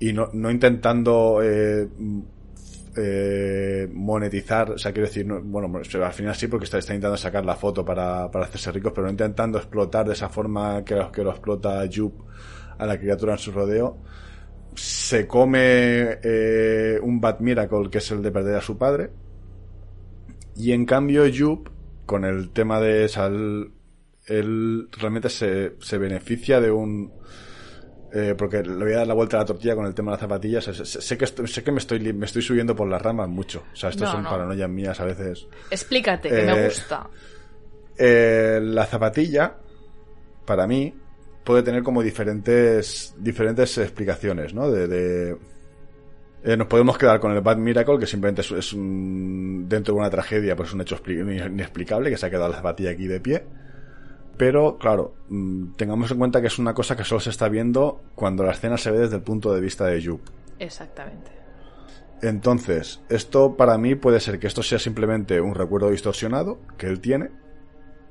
y, 0.00 0.12
no, 0.12 0.28
no 0.32 0.50
intentando 0.50 1.40
eh, 1.42 1.88
eh, 2.96 3.88
monetizar, 3.92 4.72
o 4.72 4.78
sea, 4.78 4.92
quiero 4.92 5.06
decir, 5.08 5.26
no- 5.26 5.40
bueno, 5.40 5.78
al 5.78 6.12
final 6.12 6.34
sí 6.34 6.46
porque 6.48 6.64
está, 6.64 6.78
está 6.78 6.92
intentando 6.94 7.16
sacar 7.16 7.44
la 7.44 7.54
foto 7.56 7.84
para, 7.84 8.30
para 8.30 8.46
hacerse 8.46 8.72
ricos, 8.72 8.92
pero 8.94 9.06
no 9.06 9.10
intentando 9.10 9.58
explotar 9.58 10.06
de 10.06 10.12
esa 10.14 10.28
forma 10.28 10.84
que, 10.84 11.00
que 11.12 11.22
lo 11.22 11.30
explota 11.30 11.82
Jup 11.92 12.14
a 12.78 12.86
la 12.86 12.98
criatura 12.98 13.32
en 13.34 13.38
su 13.38 13.52
rodeo. 13.52 13.98
Se 14.74 15.26
come 15.26 16.18
eh, 16.22 16.98
un 17.02 17.20
Bad 17.20 17.40
Miracle, 17.40 17.90
que 17.90 17.98
es 17.98 18.10
el 18.10 18.22
de 18.22 18.30
perder 18.30 18.56
a 18.56 18.60
su 18.60 18.78
padre. 18.78 19.10
Y 20.56 20.72
en 20.72 20.84
cambio, 20.84 21.24
Jup, 21.32 21.68
con 22.06 22.24
el 22.24 22.50
tema 22.50 22.80
de 22.80 23.04
esa, 23.04 23.26
él, 23.26 23.72
él 24.26 24.88
realmente 24.92 25.28
se, 25.28 25.74
se 25.80 25.98
beneficia 25.98 26.60
de 26.60 26.70
un, 26.70 27.12
eh, 28.12 28.34
porque 28.36 28.62
le 28.62 28.74
voy 28.84 28.92
a 28.92 28.98
dar 28.98 29.06
la 29.06 29.14
vuelta 29.14 29.36
a 29.36 29.40
la 29.40 29.46
tortilla 29.46 29.74
con 29.76 29.86
el 29.86 29.94
tema 29.94 30.10
de 30.10 30.14
las 30.14 30.20
zapatillas. 30.20 30.64
Sé, 30.64 31.16
que, 31.18 31.24
estoy- 31.24 31.46
sé 31.48 31.62
que 31.62 31.72
me, 31.72 31.78
estoy, 31.78 32.12
me 32.12 32.26
estoy 32.26 32.42
subiendo 32.42 32.74
por 32.74 32.88
las 32.88 33.00
ramas 33.00 33.28
mucho. 33.28 33.62
O 33.72 33.76
sea, 33.76 33.90
esto 33.90 34.04
No, 34.04 34.12
son 34.12 34.22
no. 34.24 34.30
paranoias 34.30 34.68
mías 34.68 34.98
a 35.00 35.04
veces. 35.04 35.46
Explícate, 35.70 36.28
que 36.28 36.34
me 36.42 36.52
Eh, 36.60 36.64
gusta. 36.66 37.08
Eh, 37.96 38.60
la 38.62 38.86
zapatilla, 38.86 39.56
para 40.46 40.66
mí, 40.66 40.94
puede 41.44 41.62
tener 41.62 41.82
como 41.82 42.02
diferentes, 42.02 43.14
diferentes 43.18 43.76
explicaciones, 43.78 44.54
¿no? 44.54 44.70
De, 44.70 44.86
de- 44.88 45.36
eh, 46.42 46.56
nos 46.56 46.68
podemos 46.68 46.96
quedar 46.96 47.20
con 47.20 47.32
el 47.32 47.42
Bad 47.42 47.58
Miracle, 47.58 47.98
que 47.98 48.06
simplemente 48.06 48.40
es, 48.40 48.50
es 48.50 48.72
un, 48.72 49.66
dentro 49.68 49.92
de 49.94 50.00
una 50.00 50.08
tragedia, 50.10 50.56
pues 50.56 50.72
un 50.72 50.80
hecho 50.80 50.96
expli- 50.96 51.20
inexplicable, 51.50 52.08
que 52.10 52.16
se 52.16 52.26
ha 52.26 52.30
quedado 52.30 52.48
la 52.48 52.56
zapatilla 52.56 52.90
aquí 52.90 53.06
de 53.06 53.20
pie. 53.20 53.44
Pero, 54.40 54.78
claro, 54.78 55.12
mm, 55.28 55.72
tengamos 55.76 56.10
en 56.10 56.16
cuenta 56.18 56.40
que 56.40 56.46
es 56.46 56.58
una 56.58 56.72
cosa 56.72 56.96
que 56.96 57.04
solo 57.04 57.20
se 57.20 57.28
está 57.28 57.48
viendo 57.50 58.00
cuando 58.14 58.42
la 58.42 58.52
escena 58.52 58.78
se 58.78 58.90
ve 58.90 59.00
desde 59.00 59.16
el 59.16 59.22
punto 59.22 59.52
de 59.54 59.60
vista 59.60 59.84
de 59.86 60.02
Jup. 60.02 60.22
Exactamente. 60.58 61.30
Entonces, 62.22 63.00
esto 63.10 63.56
para 63.56 63.76
mí 63.76 63.94
puede 63.96 64.18
ser 64.20 64.38
que 64.38 64.46
esto 64.46 64.62
sea 64.62 64.78
simplemente 64.78 65.40
un 65.42 65.54
recuerdo 65.54 65.90
distorsionado 65.90 66.58
que 66.78 66.86
él 66.86 67.00
tiene. 67.00 67.30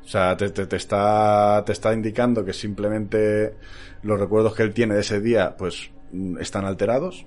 O 0.03 0.07
sea, 0.07 0.37
te, 0.37 0.49
te- 0.51 0.67
te 0.67 0.75
está, 0.75 1.63
te 1.65 1.71
está 1.71 1.93
indicando 1.93 2.45
que 2.45 2.53
simplemente 2.53 3.55
los 4.03 4.19
recuerdos 4.19 4.55
que 4.55 4.63
él 4.63 4.73
tiene 4.73 4.95
de 4.95 5.01
ese 5.01 5.19
día, 5.21 5.55
pues, 5.57 5.89
mm, 6.11 6.37
están 6.39 6.65
alterados. 6.65 7.25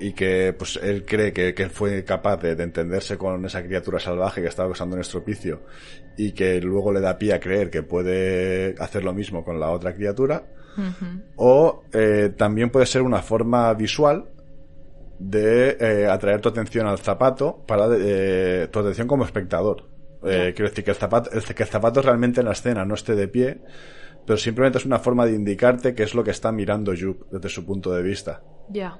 Y 0.00 0.12
que, 0.14 0.54
pues, 0.56 0.78
él 0.82 1.04
cree 1.04 1.32
que, 1.32 1.52
que 1.54 1.68
fue 1.68 2.04
capaz 2.04 2.38
de, 2.38 2.56
de 2.56 2.64
entenderse 2.64 3.18
con 3.18 3.44
esa 3.44 3.62
criatura 3.62 3.98
salvaje 4.00 4.40
que 4.40 4.48
estaba 4.48 4.68
causando 4.70 4.96
un 4.96 5.00
estropicio. 5.02 5.60
Y 6.16 6.32
que 6.32 6.60
luego 6.60 6.92
le 6.92 7.00
da 7.00 7.18
pie 7.18 7.34
a 7.34 7.40
creer 7.40 7.70
que 7.70 7.82
puede 7.82 8.74
hacer 8.78 9.04
lo 9.04 9.12
mismo 9.12 9.44
con 9.44 9.60
la 9.60 9.70
otra 9.70 9.94
criatura. 9.94 10.44
O 11.36 11.82
eh, 11.92 12.30
también 12.36 12.70
puede 12.70 12.86
ser 12.86 13.02
una 13.02 13.20
forma 13.22 13.72
visual 13.74 14.30
de 15.18 15.76
eh, 15.78 16.06
atraer 16.06 16.40
tu 16.40 16.48
atención 16.48 16.86
al 16.86 16.98
zapato 16.98 17.62
para 17.66 17.86
eh, 17.98 18.68
tu 18.70 18.78
atención 18.78 19.06
como 19.06 19.24
espectador. 19.24 19.88
Eh. 20.24 20.52
Quiero 20.54 20.70
decir 20.70 20.84
que 20.84 20.90
el, 20.92 20.96
zapato, 20.96 21.30
el- 21.32 21.42
que 21.42 21.62
el 21.62 21.68
zapato 21.68 22.00
realmente 22.02 22.40
en 22.40 22.46
la 22.46 22.52
escena 22.52 22.84
no 22.84 22.94
esté 22.94 23.14
de 23.14 23.28
pie, 23.28 23.60
pero 24.26 24.38
simplemente 24.38 24.78
es 24.78 24.86
una 24.86 24.98
forma 24.98 25.26
de 25.26 25.32
indicarte 25.34 25.94
qué 25.94 26.04
es 26.04 26.14
lo 26.14 26.24
que 26.24 26.30
está 26.30 26.52
mirando 26.52 26.92
Jup 26.98 27.30
desde 27.30 27.48
su 27.48 27.66
punto 27.66 27.92
de 27.92 28.02
vista. 28.02 28.42
Ya. 28.70 28.98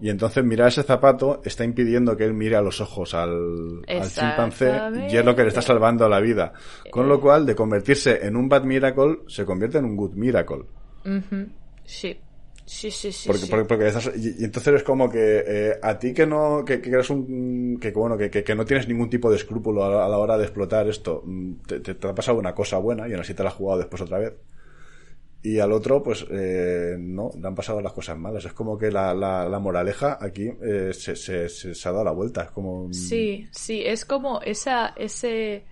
Y 0.00 0.10
entonces 0.10 0.44
mirar 0.44 0.68
ese 0.68 0.82
zapato 0.82 1.40
está 1.44 1.64
impidiendo 1.64 2.16
que 2.16 2.24
él 2.24 2.34
mire 2.34 2.56
a 2.56 2.60
los 2.60 2.80
ojos 2.82 3.14
al, 3.14 3.82
al 4.02 4.10
chimpancé 4.10 4.66
y 5.10 5.16
es 5.16 5.24
lo 5.24 5.34
que 5.34 5.42
le 5.42 5.48
está 5.48 5.62
salvando 5.62 6.06
la 6.08 6.20
vida. 6.20 6.52
Con 6.90 7.08
lo 7.08 7.20
cual, 7.20 7.46
de 7.46 7.54
convertirse 7.54 8.26
en 8.26 8.36
un 8.36 8.48
bad 8.48 8.64
miracle, 8.64 9.20
se 9.26 9.44
convierte 9.46 9.78
en 9.78 9.86
un 9.86 9.96
good 9.96 10.12
miracle. 10.14 10.64
Sí. 11.84 12.18
Sí, 12.68 12.90
sí, 12.90 13.12
sí. 13.12 13.28
Porque, 13.28 13.42
sí. 13.42 13.48
porque, 13.48 13.64
porque 13.66 13.86
estás- 13.86 14.10
y, 14.16 14.42
y 14.42 14.44
entonces 14.44 14.74
es 14.74 14.82
como 14.82 15.08
que 15.08 15.44
eh, 15.46 15.72
a 15.80 15.96
ti 16.00 16.12
que 16.12 16.26
no 16.26 16.64
que, 16.64 16.80
que 16.80 16.90
eres 16.90 17.08
un 17.10 17.78
que 17.80 17.92
bueno 17.92 18.18
que, 18.18 18.28
que, 18.28 18.54
no 18.56 18.64
tienes 18.64 18.88
ningún 18.88 19.08
tipo 19.08 19.30
de 19.30 19.36
escrúpulo 19.36 19.84
a, 19.84 19.88
la- 19.88 20.04
a 20.04 20.08
la 20.08 20.18
hora 20.18 20.36
de 20.36 20.42
explotar 20.46 20.88
esto 20.88 21.22
mm, 21.24 21.52
te, 21.64 21.78
te- 21.78 21.94
te 21.94 22.08
ha 22.08 22.12
pasado 22.12 22.38
una 22.38 22.56
cosa 22.56 22.78
buena 22.78 23.06
y 23.06 23.12
aún 23.12 23.20
así 23.20 23.34
te 23.34 23.44
la 23.44 23.50
has 23.50 23.54
jugado 23.54 23.78
después 23.78 24.02
otra 24.02 24.18
vez 24.18 24.32
y 25.46 25.60
al 25.60 25.70
otro 25.70 26.02
pues 26.02 26.26
eh, 26.28 26.96
no 26.98 27.30
le 27.40 27.46
han 27.46 27.54
pasado 27.54 27.80
las 27.80 27.92
cosas 27.92 28.18
malas. 28.18 28.44
Es 28.44 28.52
como 28.52 28.76
que 28.76 28.90
la, 28.90 29.14
la, 29.14 29.48
la 29.48 29.58
moraleja 29.60 30.18
aquí 30.20 30.50
eh, 30.60 30.90
se, 30.92 31.14
se, 31.14 31.48
se, 31.48 31.72
se 31.72 31.88
ha 31.88 31.92
dado 31.92 32.04
la 32.04 32.10
vuelta 32.10 32.42
es 32.42 32.50
como 32.50 32.88
mm, 32.88 32.92
Sí, 32.92 33.46
sí, 33.52 33.82
es 33.84 34.04
como 34.04 34.40
esa, 34.40 34.92
ese 34.96 35.64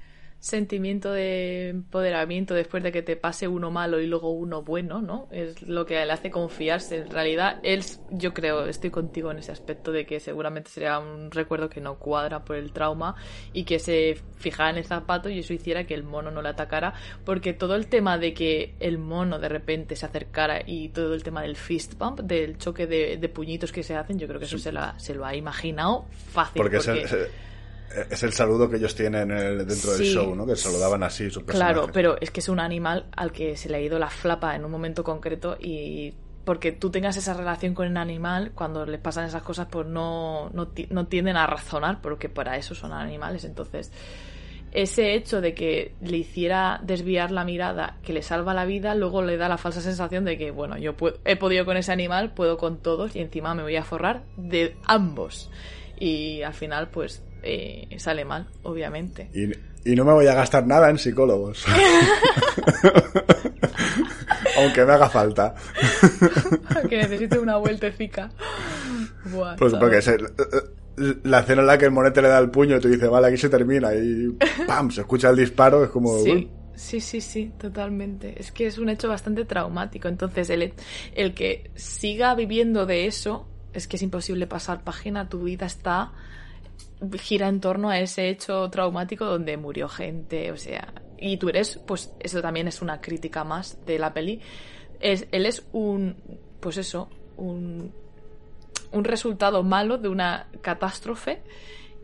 sentimiento 0.45 1.11
de 1.11 1.71
empoderamiento 1.71 2.53
después 2.53 2.83
de 2.83 2.93
que 2.93 3.01
te 3.01 3.17
pase 3.17 3.49
uno 3.49 3.71
malo 3.71 3.99
y 3.99 4.07
luego 4.07 4.31
uno 4.31 4.61
bueno, 4.63 5.01
¿no? 5.01 5.27
Es 5.33 5.63
lo 5.63 5.87
que 5.87 5.95
le 6.05 6.13
hace 6.13 6.31
confiarse. 6.31 6.99
En 6.99 7.11
realidad, 7.11 7.61
él, 7.63 7.83
yo 8.11 8.35
creo, 8.35 8.67
estoy 8.67 8.91
contigo 8.91 9.31
en 9.31 9.39
ese 9.39 9.53
aspecto 9.53 9.91
de 9.91 10.05
que 10.05 10.21
seguramente 10.21 10.71
sería 10.71 10.99
un 10.99 11.31
recuerdo 11.31 11.71
que 11.71 11.81
no 11.81 11.99
cuadra 11.99 12.45
por 12.45 12.57
el 12.57 12.73
trauma 12.73 13.15
y 13.55 13.65
que 13.65 13.79
se 13.79 14.19
fijara 14.37 14.69
en 14.69 14.77
el 14.77 14.85
zapato 14.85 15.31
y 15.31 15.39
eso 15.39 15.55
hiciera 15.55 15.85
que 15.87 15.95
el 15.95 16.03
mono 16.03 16.31
no 16.31 16.43
le 16.43 16.51
atacara, 16.51 16.93
porque 17.25 17.55
todo 17.55 17.75
el 17.75 17.87
tema 17.87 18.19
de 18.19 18.35
que 18.35 18.75
el 18.81 18.99
mono 18.99 19.39
de 19.39 19.49
repente 19.49 19.97
se 19.97 20.05
acercara 20.05 20.61
y 20.67 20.91
todo 20.91 21.15
el 21.15 21.23
tema 21.23 21.41
del 21.41 21.57
fist 21.57 21.95
bump, 21.97 22.21
del 22.21 22.59
choque 22.59 22.87
de, 22.87 23.17
de 23.17 23.29
puñitos 23.31 23.73
que 23.73 23.83
se 23.83 23.97
hacen, 23.97 24.19
yo 24.19 24.27
creo 24.29 24.39
que 24.41 24.45
eso 24.45 24.59
se, 24.59 24.73
la- 24.73 24.99
se 24.99 25.15
lo 25.15 25.25
ha 25.25 25.35
imaginado 25.35 26.05
fácil. 26.11 26.61
porque 26.61 26.77
es 26.77 27.13
el- 27.15 27.29
es 28.11 28.23
el 28.23 28.33
saludo 28.33 28.69
que 28.69 28.77
ellos 28.77 28.95
tienen 28.95 29.31
el- 29.31 29.67
dentro 29.67 29.93
del 29.93 30.03
show 30.05 30.35
no 30.35 30.47
que 30.47 30.57
saludaban 30.57 31.03
así 31.03 31.31
sus 31.31 31.45
Claro, 31.45 31.87
pero 31.93 32.17
es 32.21 32.31
que 32.31 32.41
es 32.41 32.49
un 32.49 32.61
animal 32.61 33.07
al 33.17 33.31
que 33.33 33.57
se 33.57 33.69
le 33.69 33.77
ha 33.77 33.81
ido 33.81 33.99
la 33.99 34.11
flapa 34.11 34.57
en 34.57 34.65
un 34.65 34.71
momento 34.71 35.05
concreto 35.05 35.57
y 35.61 36.15
porque 36.45 36.73
tú 36.73 36.91
tengas 36.91 37.17
esa 37.17 37.33
relación 37.35 37.73
con 37.75 37.87
el 37.87 37.97
animal, 37.97 38.53
cuando 38.55 38.85
les 38.85 39.01
pasan 39.01 39.25
esas 39.25 39.43
cosas, 39.43 39.67
pues 39.71 39.87
no, 39.87 40.51
no, 40.51 40.69
no 40.91 41.07
tienden 41.07 41.37
a 41.39 41.47
razonar, 41.47 42.03
porque 42.03 42.29
para 42.29 42.59
eso 42.59 42.75
son 42.75 42.93
animales. 42.93 43.45
Entonces, 43.45 43.91
ese 44.73 45.15
hecho 45.15 45.41
de 45.41 45.55
que 45.55 45.95
le 46.03 46.19
hiciera 46.19 46.81
desviar 46.83 47.31
la 47.31 47.45
mirada, 47.45 47.97
que 48.03 48.13
le 48.13 48.23
salva 48.23 48.53
la 48.55 48.65
vida, 48.67 48.95
luego 48.95 49.23
le 49.23 49.37
da 49.37 49.49
la 49.49 49.57
falsa 49.57 49.81
sensación 49.81 50.25
de 50.27 50.37
que, 50.37 50.51
bueno, 50.51 50.77
yo 50.77 50.95
puedo- 50.97 51.17
he 51.25 51.37
podido 51.37 51.65
con 51.65 51.77
ese 51.77 51.93
animal, 51.93 52.35
puedo 52.35 52.59
con 52.59 52.79
todos 52.79 53.15
y 53.17 53.21
encima 53.21 53.55
me 53.55 53.63
voy 53.63 53.77
a 53.77 53.85
forrar 53.85 54.25
de 54.37 54.77
ambos. 54.85 55.51
Y 55.99 56.43
al 56.43 56.55
final, 56.55 56.89
pues, 56.91 57.23
eh, 57.45 57.89
sale 57.99 58.25
mal, 58.25 58.47
obviamente. 58.63 59.31
Y, 59.35 59.53
y 59.91 59.95
no 59.95 60.05
me 60.05 60.13
voy 60.13 60.27
a 60.27 60.35
gastar 60.35 60.67
nada 60.67 60.91
en 60.91 60.99
psicólogos. 60.99 61.65
Aunque 64.59 64.85
me 64.85 64.93
haga 64.93 65.09
falta. 65.09 65.55
que 66.89 66.97
necesite 66.97 67.39
una 67.39 67.57
vueltecica. 67.57 68.31
Pues 69.59 69.75
porque 69.75 70.01
se- 70.03 70.19
la 71.25 71.41
escena 71.41 71.63
en 71.63 71.67
la 71.67 71.77
que 71.79 71.87
el 71.87 71.91
monete 71.91 72.23
le 72.23 72.29
da 72.29 72.39
el 72.39 72.51
puño 72.51 72.77
y 72.77 72.81
tú 72.81 72.89
dices, 72.89 73.09
vale, 73.11 73.27
aquí 73.29 73.37
se 73.37 73.49
termina 73.49 73.93
y 73.95 74.29
¡pam! 74.67 74.91
Se 74.91 75.01
escucha 75.01 75.31
el 75.31 75.37
disparo, 75.37 75.83
es 75.85 75.91
como... 75.91 76.19
Sí, 76.19 76.49
sí, 76.77 77.01
sí, 77.01 77.21
sí, 77.21 77.53
totalmente. 77.59 78.35
Es 78.41 78.53
que 78.53 78.67
es 78.67 78.79
un 78.79 78.89
hecho 78.89 79.09
bastante 79.09 79.45
traumático. 79.45 80.07
Entonces, 80.09 80.51
el, 80.51 80.73
el 81.17 81.35
que 81.35 81.71
siga 81.75 82.35
viviendo 82.37 82.87
de 82.87 83.07
eso, 83.07 83.49
es 83.73 83.89
que 83.89 83.97
es 83.97 84.03
imposible 84.03 84.47
pasar 84.47 84.85
página. 84.85 85.29
Tu 85.29 85.43
vida 85.43 85.67
está 85.67 86.13
gira 87.19 87.49
en 87.49 87.61
torno 87.61 87.91
a 87.91 87.99
ese 87.99 88.29
hecho 88.29 88.69
traumático 88.71 89.25
donde 89.25 89.57
murió 89.57 89.89
gente, 89.89 90.51
o 90.53 90.57
sea, 90.57 90.93
y 91.19 91.37
tú 91.37 91.49
eres, 91.49 91.79
pues 91.87 92.13
eso 92.21 92.41
también 92.43 92.69
es 92.69 92.83
una 92.83 93.01
crítica 93.01 93.45
más 93.45 93.85
de 93.87 93.99
la 93.99 94.13
peli. 94.13 94.41
Es, 95.01 95.27
él 95.33 95.47
es 95.47 95.67
un, 95.73 96.17
pues 96.61 96.77
eso, 96.77 97.09
un, 97.37 97.93
un 98.93 99.05
resultado 99.05 99.63
malo 99.63 99.99
de 99.99 100.09
una 100.09 100.49
catástrofe 100.61 101.43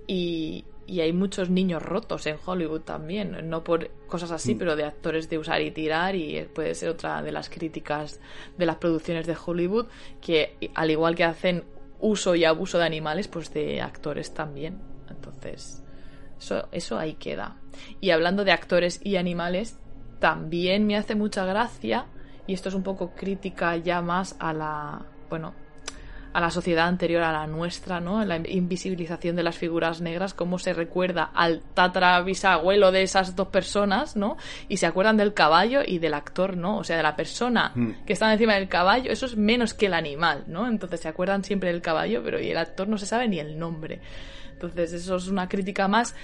y, 0.07 0.65
y 0.87 1.01
hay 1.01 1.13
muchos 1.13 1.51
niños 1.51 1.83
rotos 1.83 2.27
en 2.27 2.37
Hollywood 2.45 2.81
también, 2.81 3.49
no 3.49 3.63
por 3.63 3.91
cosas 4.09 4.33
así, 4.33 4.55
Mm. 4.55 4.59
pero 4.59 4.77
de 4.77 4.85
actores 4.85 5.29
de 5.31 5.39
usar 5.39 5.63
y 5.63 5.71
tirar 5.71 6.17
y 6.17 6.43
puede 6.53 6.75
ser 6.75 6.89
otra 6.89 7.23
de 7.23 7.31
las 7.31 7.49
críticas 7.49 8.21
de 8.59 8.67
las 8.67 8.77
producciones 8.77 9.27
de 9.27 9.37
Hollywood 9.45 9.87
que 10.21 10.57
al 10.75 10.91
igual 10.91 11.15
que 11.15 11.25
hacen 11.25 11.65
uso 12.01 12.35
y 12.35 12.45
abuso 12.45 12.79
de 12.79 12.85
animales, 12.85 13.29
pues 13.29 13.53
de 13.53 13.81
actores 13.81 14.35
también. 14.35 14.79
Entonces, 15.09 15.83
eso, 16.73 16.99
ahí 16.99 17.15
queda. 17.15 17.57
Y 18.01 18.11
hablando 18.11 18.45
de 18.45 18.53
actores 18.53 19.01
y 19.05 19.17
animales, 19.17 19.79
también 20.19 20.87
me 20.87 20.97
hace 20.97 21.15
mucha 21.15 21.45
gracia, 21.45 22.07
y 22.47 22.55
esto 22.55 22.69
es 22.69 22.75
un 22.75 22.83
poco 22.83 23.15
crítica 23.15 23.77
ya 23.77 24.03
más 24.03 24.37
a 24.39 24.53
la, 24.53 25.07
bueno, 25.29 25.55
a 26.33 26.41
la 26.41 26.51
sociedad 26.51 26.87
anterior 26.87 27.23
a 27.23 27.33
la 27.33 27.47
nuestra, 27.47 28.01
¿no? 28.01 28.25
La 28.25 28.37
invisibilización 28.37 29.37
de 29.37 29.43
las 29.43 29.57
figuras 29.59 30.01
negras, 30.01 30.33
cómo 30.35 30.59
se 30.59 30.73
recuerda 30.73 31.31
al 31.35 31.61
tatarabisabuelo 31.75 32.93
de 32.93 33.03
esas 33.03 33.35
dos 33.37 33.49
personas, 33.49 34.17
¿no? 34.17 34.37
Y 34.69 34.77
se 34.77 34.87
acuerdan 34.87 35.17
del 35.17 35.35
caballo 35.35 35.81
y 35.85 35.99
del 35.99 36.15
actor, 36.15 36.57
¿no? 36.57 36.79
O 36.79 36.85
sea, 36.85 36.97
de 36.97 37.03
la 37.03 37.17
persona 37.17 37.73
Mm. 37.75 38.05
que 38.07 38.13
está 38.13 38.33
encima 38.33 38.55
del 38.55 38.69
caballo, 38.69 39.11
eso 39.11 39.27
es 39.27 39.37
menos 39.37 39.75
que 39.75 39.87
el 39.87 39.95
animal, 39.95 40.45
¿no? 40.47 40.69
Entonces 40.69 41.01
se 41.01 41.09
acuerdan 41.09 41.45
siempre 41.45 41.73
del 41.73 41.83
caballo, 41.83 42.23
pero 42.25 42.41
y 42.41 42.51
el 42.51 42.59
actor 42.59 42.89
no 42.89 42.99
se 42.99 43.07
sabe 43.07 43.29
ni 43.29 43.39
el 43.39 43.59
nombre. 43.59 44.01
Entonces 44.53 44.93
eso 44.93 45.17
es 45.17 45.27
una 45.29 45.49
crítica 45.49 45.89
más 45.89 46.15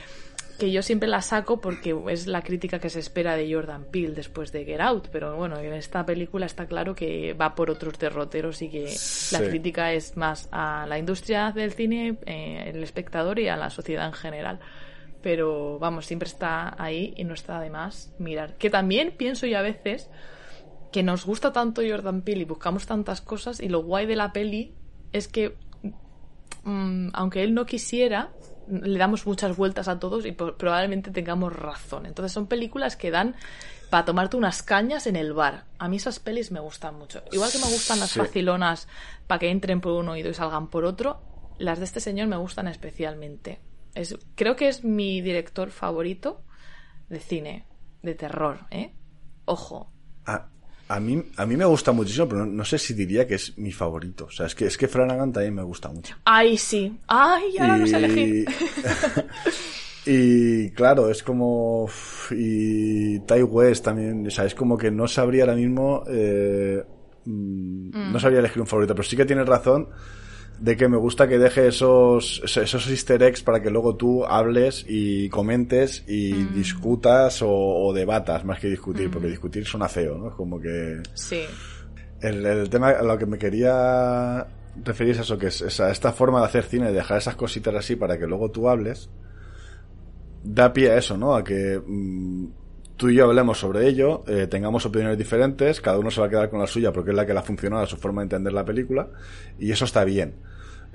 que 0.56 0.72
yo 0.72 0.82
siempre 0.82 1.08
la 1.08 1.22
saco 1.22 1.60
porque 1.60 1.96
es 2.08 2.26
la 2.26 2.42
crítica 2.42 2.78
que 2.78 2.90
se 2.90 2.98
espera 3.00 3.36
de 3.36 3.52
Jordan 3.52 3.84
Peele 3.90 4.14
después 4.14 4.52
de 4.52 4.64
Get 4.64 4.80
Out, 4.80 5.08
pero 5.12 5.36
bueno, 5.36 5.58
en 5.58 5.72
esta 5.72 6.04
película 6.04 6.46
está 6.46 6.66
claro 6.66 6.94
que 6.94 7.34
va 7.34 7.54
por 7.54 7.70
otros 7.70 7.98
derroteros 7.98 8.62
y 8.62 8.68
que 8.68 8.88
Sí. 8.88 9.34
la 9.36 9.48
crítica 9.48 9.92
es 9.92 10.16
más 10.16 10.48
a 10.52 10.86
la 10.88 10.98
industria 10.98 11.52
del 11.52 11.72
cine, 11.72 12.18
eh, 12.26 12.70
el 12.74 12.82
espectador 12.82 13.38
y 13.38 13.48
a 13.48 13.56
la 13.56 13.70
sociedad 13.70 14.06
en 14.06 14.12
general. 14.14 14.60
Pero 15.22 15.78
vamos, 15.78 16.06
siempre 16.06 16.28
está 16.28 16.74
ahí 16.82 17.12
y 17.16 17.24
no 17.24 17.34
está 17.34 17.60
de 17.60 17.70
más 17.70 18.14
mirar. 18.18 18.56
Que 18.56 18.70
también 18.70 19.14
pienso 19.16 19.46
yo 19.46 19.58
a 19.58 19.62
veces 19.62 20.08
que 20.92 21.02
nos 21.02 21.26
gusta 21.26 21.52
tanto 21.52 21.82
Jordan 21.86 22.22
Peele 22.22 22.42
y 22.42 22.44
buscamos 22.44 22.86
tantas 22.86 23.20
cosas 23.20 23.60
y 23.60 23.68
lo 23.68 23.82
guay 23.82 24.06
de 24.06 24.16
la 24.16 24.32
peli 24.32 24.72
es 25.12 25.28
que 25.28 25.56
mm, 26.62 27.08
aunque 27.12 27.42
él 27.42 27.54
no 27.54 27.66
quisiera 27.66 28.30
le 28.68 28.98
damos 28.98 29.26
muchas 29.26 29.56
vueltas 29.56 29.88
a 29.88 29.98
todos 29.98 30.26
y 30.26 30.32
probablemente 30.32 31.10
tengamos 31.10 31.52
razón. 31.54 32.06
Entonces 32.06 32.32
son 32.32 32.46
películas 32.46 32.96
que 32.96 33.10
dan 33.10 33.34
para 33.90 34.04
tomarte 34.04 34.36
unas 34.36 34.62
cañas 34.62 35.06
en 35.06 35.16
el 35.16 35.32
bar. 35.32 35.64
A 35.78 35.88
mí 35.88 35.96
esas 35.96 36.18
pelis 36.18 36.50
me 36.50 36.60
gustan 36.60 36.96
mucho. 36.98 37.22
Igual 37.32 37.50
que 37.52 37.58
me 37.58 37.64
gustan 37.64 38.00
las 38.00 38.10
Sí. 38.10 38.18
facilonas 38.20 38.88
para 39.26 39.38
que 39.38 39.50
entren 39.50 39.80
por 39.80 39.92
un 39.92 40.08
oído 40.08 40.30
y 40.30 40.34
salgan 40.34 40.68
por 40.68 40.84
otro, 40.84 41.20
las 41.58 41.78
de 41.78 41.84
este 41.84 42.00
señor 42.00 42.26
me 42.28 42.36
gustan 42.36 42.68
especialmente. 42.68 43.60
Es, 43.94 44.16
creo 44.34 44.56
que 44.56 44.68
es 44.68 44.84
mi 44.84 45.20
director 45.20 45.70
favorito 45.70 46.42
de 47.08 47.20
cine, 47.20 47.66
de 48.02 48.14
terror, 48.14 48.66
¿eh? 48.70 48.92
Ojo. 49.44 49.92
A, 50.88 51.00
mí, 51.00 51.22
a 51.36 51.46
mí 51.46 51.56
me 51.56 51.64
gusta 51.64 51.92
muchísimo, 51.92 52.28
pero 52.28 52.44
no, 52.44 52.52
no 52.52 52.64
sé 52.64 52.78
si 52.78 52.94
diría 52.94 53.26
que 53.26 53.34
es 53.34 53.56
mi 53.58 53.72
favorito. 53.72 54.26
O 54.26 54.30
sea, 54.30 54.46
es 54.46 54.54
que, 54.54 54.66
es 54.66 54.76
que 54.76 54.86
Flanagan 54.88 55.32
también 55.32 55.54
me 55.54 55.62
gusta 55.62 55.88
mucho. 55.88 56.14
Ay, 56.24 56.56
sí. 56.56 56.96
Ay, 57.08 57.58
ahora 57.58 57.76
no 57.78 57.86
sé 57.86 57.96
elegir. 57.96 58.46
y 60.06 60.70
claro, 60.70 61.10
es 61.10 61.22
como. 61.22 61.88
Y 62.30 63.18
Ty 63.20 63.42
West 63.42 63.84
también. 63.84 64.26
O 64.26 64.30
sea, 64.30 64.44
es 64.44 64.54
como 64.54 64.78
que 64.78 64.90
no 64.90 65.08
sabría 65.08 65.44
ahora 65.44 65.56
mismo. 65.56 66.04
eh, 66.08 66.82
mm, 67.24 68.12
No 68.12 68.20
sabría 68.20 68.38
elegir 68.40 68.60
un 68.60 68.68
favorito, 68.68 68.94
pero 68.94 69.08
sí 69.08 69.16
que 69.16 69.24
tienes 69.26 69.46
razón 69.46 69.88
de 70.58 70.76
que 70.76 70.88
me 70.88 70.96
gusta 70.96 71.28
que 71.28 71.38
deje 71.38 71.68
esos, 71.68 72.42
esos 72.44 72.88
easter 72.88 73.22
eggs 73.22 73.42
para 73.42 73.60
que 73.60 73.70
luego 73.70 73.96
tú 73.96 74.24
hables 74.24 74.84
y 74.88 75.28
comentes 75.28 76.04
y 76.06 76.32
discutas 76.32 77.42
o, 77.42 77.50
o 77.50 77.92
debatas 77.92 78.44
más 78.44 78.58
que 78.58 78.68
discutir, 78.68 79.10
porque 79.10 79.28
discutir 79.28 79.66
suena 79.66 79.88
feo, 79.88 80.16
¿no? 80.16 80.28
Es 80.28 80.34
como 80.34 80.60
que... 80.60 81.02
Sí. 81.14 81.42
El, 82.20 82.46
el 82.46 82.70
tema 82.70 82.90
a 82.90 83.02
lo 83.02 83.18
que 83.18 83.26
me 83.26 83.38
quería 83.38 84.46
referir 84.82 85.12
es 85.12 85.20
eso, 85.20 85.38
que 85.38 85.48
es, 85.48 85.60
es 85.60 85.80
a 85.80 85.90
esta 85.90 86.12
forma 86.12 86.40
de 86.40 86.46
hacer 86.46 86.64
cine, 86.64 86.86
de 86.86 86.94
dejar 86.94 87.18
esas 87.18 87.36
cositas 87.36 87.74
así 87.74 87.96
para 87.96 88.18
que 88.18 88.26
luego 88.26 88.50
tú 88.50 88.68
hables, 88.68 89.10
da 90.42 90.72
pie 90.72 90.92
a 90.92 90.98
eso, 90.98 91.16
¿no? 91.16 91.34
A 91.34 91.44
que 91.44 91.80
mm, 91.84 92.46
tú 92.96 93.08
y 93.10 93.14
yo 93.16 93.24
hablemos 93.24 93.58
sobre 93.58 93.86
ello, 93.88 94.24
eh, 94.26 94.46
tengamos 94.46 94.84
opiniones 94.86 95.18
diferentes, 95.18 95.80
cada 95.80 95.98
uno 95.98 96.10
se 96.10 96.20
va 96.20 96.26
a 96.26 96.30
quedar 96.30 96.50
con 96.50 96.60
la 96.60 96.66
suya 96.66 96.92
porque 96.92 97.10
es 97.10 97.16
la 97.16 97.26
que 97.26 97.32
le 97.32 97.38
ha 97.40 97.42
funcionado 97.42 97.82
a 97.82 97.86
su 97.86 97.96
forma 97.96 98.22
de 98.22 98.24
entender 98.26 98.52
la 98.52 98.64
película, 98.64 99.08
y 99.58 99.70
eso 99.70 99.84
está 99.84 100.04
bien. 100.04 100.34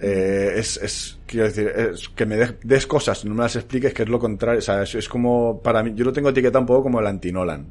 Eh, 0.03 0.53
es, 0.55 0.77
es, 0.77 1.19
quiero 1.27 1.45
decir, 1.45 1.67
es 1.67 2.09
que 2.09 2.25
me 2.25 2.35
des, 2.35 2.55
des 2.63 2.87
cosas, 2.87 3.23
no 3.25 3.35
me 3.35 3.43
las 3.43 3.55
expliques, 3.55 3.93
que 3.93 4.03
es 4.03 4.09
lo 4.09 4.17
contrario, 4.19 4.59
o 4.59 4.61
sea, 4.63 4.81
es, 4.83 5.07
como, 5.07 5.61
para 5.61 5.83
mí, 5.83 5.93
yo 5.95 6.03
lo 6.05 6.11
tengo 6.13 6.29
etiquetado 6.29 6.61
un 6.61 6.65
poco 6.65 6.83
como 6.83 6.99
el 6.99 7.05
anti-Nolan. 7.07 7.67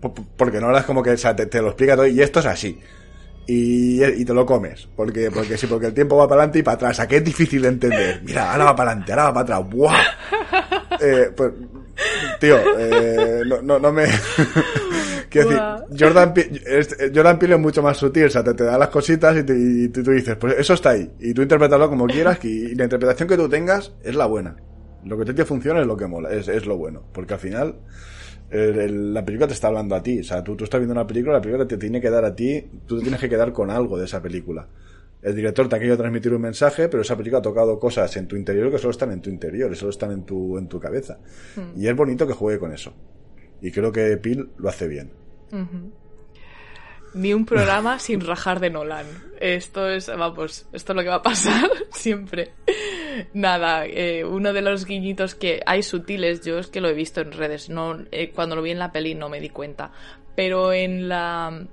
Po- 0.00 0.14
po- 0.14 0.26
Porque 0.36 0.60
Nolan 0.60 0.80
es 0.80 0.84
como 0.86 1.02
que, 1.02 1.10
o 1.10 1.16
sea, 1.18 1.36
te, 1.36 1.44
te 1.46 1.60
lo 1.60 1.68
explica 1.68 1.94
todo 1.94 2.06
y 2.06 2.20
esto 2.22 2.40
es 2.40 2.46
así. 2.46 2.78
Y, 3.46 4.02
y 4.02 4.24
te 4.24 4.32
lo 4.32 4.46
comes. 4.46 4.88
Porque, 4.96 5.30
porque 5.30 5.58
sí, 5.58 5.66
porque 5.66 5.86
el 5.88 5.92
tiempo 5.94 6.16
va 6.16 6.26
para 6.26 6.40
adelante 6.42 6.60
y 6.60 6.62
para 6.62 6.76
atrás. 6.76 7.00
¿A 7.00 7.06
qué 7.06 7.16
es 7.18 7.24
difícil 7.24 7.60
de 7.60 7.68
entender? 7.68 8.22
Mira, 8.24 8.50
ahora 8.52 8.64
va 8.64 8.76
para 8.76 8.90
adelante, 8.92 9.12
ahora 9.12 9.24
va 9.24 9.34
para 9.34 9.56
atrás. 9.58 9.70
¡Buah! 9.70 10.02
Eh, 11.00 11.30
pues, 11.36 11.52
tío, 12.40 12.56
eh, 12.78 13.42
no, 13.46 13.62
no, 13.62 13.78
no 13.78 13.92
me. 13.92 14.04
Quiero 15.28 15.48
decir, 15.48 15.62
Jordan, 15.98 16.34
Jordan 17.14 17.38
Peele 17.38 17.54
es 17.54 17.60
mucho 17.60 17.82
más 17.82 17.96
sutil, 17.96 18.26
o 18.26 18.30
sea, 18.30 18.44
te, 18.44 18.54
da 18.54 18.78
las 18.78 18.88
cositas 18.88 19.36
y, 19.36 19.88
tú, 19.88 20.02
dices, 20.02 20.36
pues 20.36 20.54
eso 20.58 20.74
está 20.74 20.90
ahí. 20.90 21.10
Y 21.18 21.34
tú 21.34 21.42
interpretarlo 21.42 21.88
como 21.88 22.06
quieras 22.06 22.44
y, 22.44 22.74
la 22.74 22.84
interpretación 22.84 23.28
que 23.28 23.36
tú 23.36 23.48
tengas 23.48 23.92
es 24.02 24.14
la 24.14 24.26
buena. 24.26 24.56
Lo 25.04 25.18
que 25.18 25.32
te 25.32 25.44
funciona 25.44 25.80
es 25.80 25.86
lo 25.86 25.96
que 25.96 26.06
mola, 26.06 26.30
es, 26.30 26.48
es 26.48 26.66
lo 26.66 26.76
bueno. 26.76 27.02
Porque 27.12 27.34
al 27.34 27.40
final, 27.40 27.76
la 28.50 29.24
película 29.24 29.48
te 29.48 29.54
está 29.54 29.68
hablando 29.68 29.96
a 29.96 30.02
ti. 30.02 30.20
O 30.20 30.24
sea, 30.24 30.44
tú, 30.44 30.56
tú 30.56 30.64
estás 30.64 30.78
viendo 30.78 30.92
una 30.92 31.06
película, 31.06 31.34
la 31.34 31.40
película 31.40 31.66
te 31.66 31.76
tiene 31.76 32.00
que 32.00 32.10
dar 32.10 32.24
a 32.24 32.34
ti, 32.34 32.64
tú 32.86 32.96
te 32.96 33.02
tienes 33.02 33.20
que 33.20 33.28
quedar 33.28 33.52
con 33.52 33.70
algo 33.70 33.98
de 33.98 34.04
esa 34.04 34.22
película. 34.22 34.68
El 35.24 35.34
director 35.34 35.66
te 35.70 35.76
ha 35.76 35.78
querido 35.78 35.96
transmitir 35.96 36.34
un 36.34 36.42
mensaje, 36.42 36.88
pero 36.90 37.00
esa 37.00 37.16
película 37.16 37.38
ha 37.38 37.42
tocado 37.42 37.78
cosas 37.78 38.14
en 38.18 38.28
tu 38.28 38.36
interior 38.36 38.70
que 38.70 38.76
solo 38.76 38.90
están 38.90 39.10
en 39.10 39.22
tu 39.22 39.30
interior, 39.30 39.72
y 39.72 39.74
solo 39.74 39.88
están 39.88 40.12
en 40.12 40.24
tu, 40.26 40.58
en 40.58 40.68
tu 40.68 40.78
cabeza. 40.78 41.18
Hmm. 41.56 41.80
Y 41.80 41.88
es 41.88 41.96
bonito 41.96 42.26
que 42.26 42.34
juegue 42.34 42.58
con 42.58 42.72
eso. 42.72 42.92
Y 43.62 43.70
creo 43.70 43.90
que 43.90 44.18
Pil 44.18 44.50
lo 44.58 44.68
hace 44.68 44.86
bien. 44.86 45.10
Ni 47.14 47.32
un 47.32 47.46
programa 47.46 47.98
sin 48.00 48.20
rajar 48.20 48.60
de 48.60 48.68
Nolan. 48.68 49.06
Esto 49.40 49.88
es, 49.88 50.08
vamos, 50.08 50.66
esto 50.74 50.92
es 50.92 50.96
lo 50.96 51.02
que 51.02 51.08
va 51.08 51.16
a 51.16 51.22
pasar 51.22 51.70
siempre. 51.90 52.52
Nada, 53.32 53.86
eh, 53.86 54.26
uno 54.26 54.52
de 54.52 54.60
los 54.60 54.84
guiñitos 54.84 55.34
que 55.34 55.62
hay 55.64 55.82
sutiles, 55.82 56.42
yo 56.42 56.58
es 56.58 56.66
que 56.66 56.82
lo 56.82 56.88
he 56.88 56.94
visto 56.94 57.22
en 57.22 57.32
redes, 57.32 57.70
no, 57.70 57.96
eh, 58.12 58.30
cuando 58.34 58.56
lo 58.56 58.62
vi 58.62 58.72
en 58.72 58.78
la 58.78 58.92
peli 58.92 59.14
no 59.14 59.30
me 59.30 59.40
di 59.40 59.48
cuenta, 59.48 59.92
pero 60.36 60.72
en 60.72 61.08
la, 61.08 61.66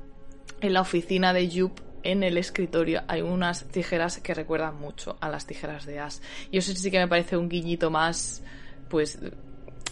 en 0.62 0.74
la 0.74 0.82
oficina 0.82 1.34
de 1.34 1.50
Jup, 1.50 1.80
en 2.04 2.24
el 2.24 2.38
escritorio, 2.38 3.04
hay 3.08 3.22
unas 3.22 3.66
tijeras 3.66 4.20
que 4.20 4.34
recuerdan 4.34 4.80
mucho 4.80 5.18
a 5.20 5.30
las 5.30 5.46
tijeras 5.46 5.86
de 5.86 6.00
Ash. 6.00 6.18
Y 6.52 6.58
eso 6.58 6.74
sí 6.74 6.92
que 6.92 7.00
me 7.00 7.08
parece 7.08 7.38
un 7.38 7.50
guiñito 7.50 7.92
más, 7.92 8.44
pues, 8.90 9.20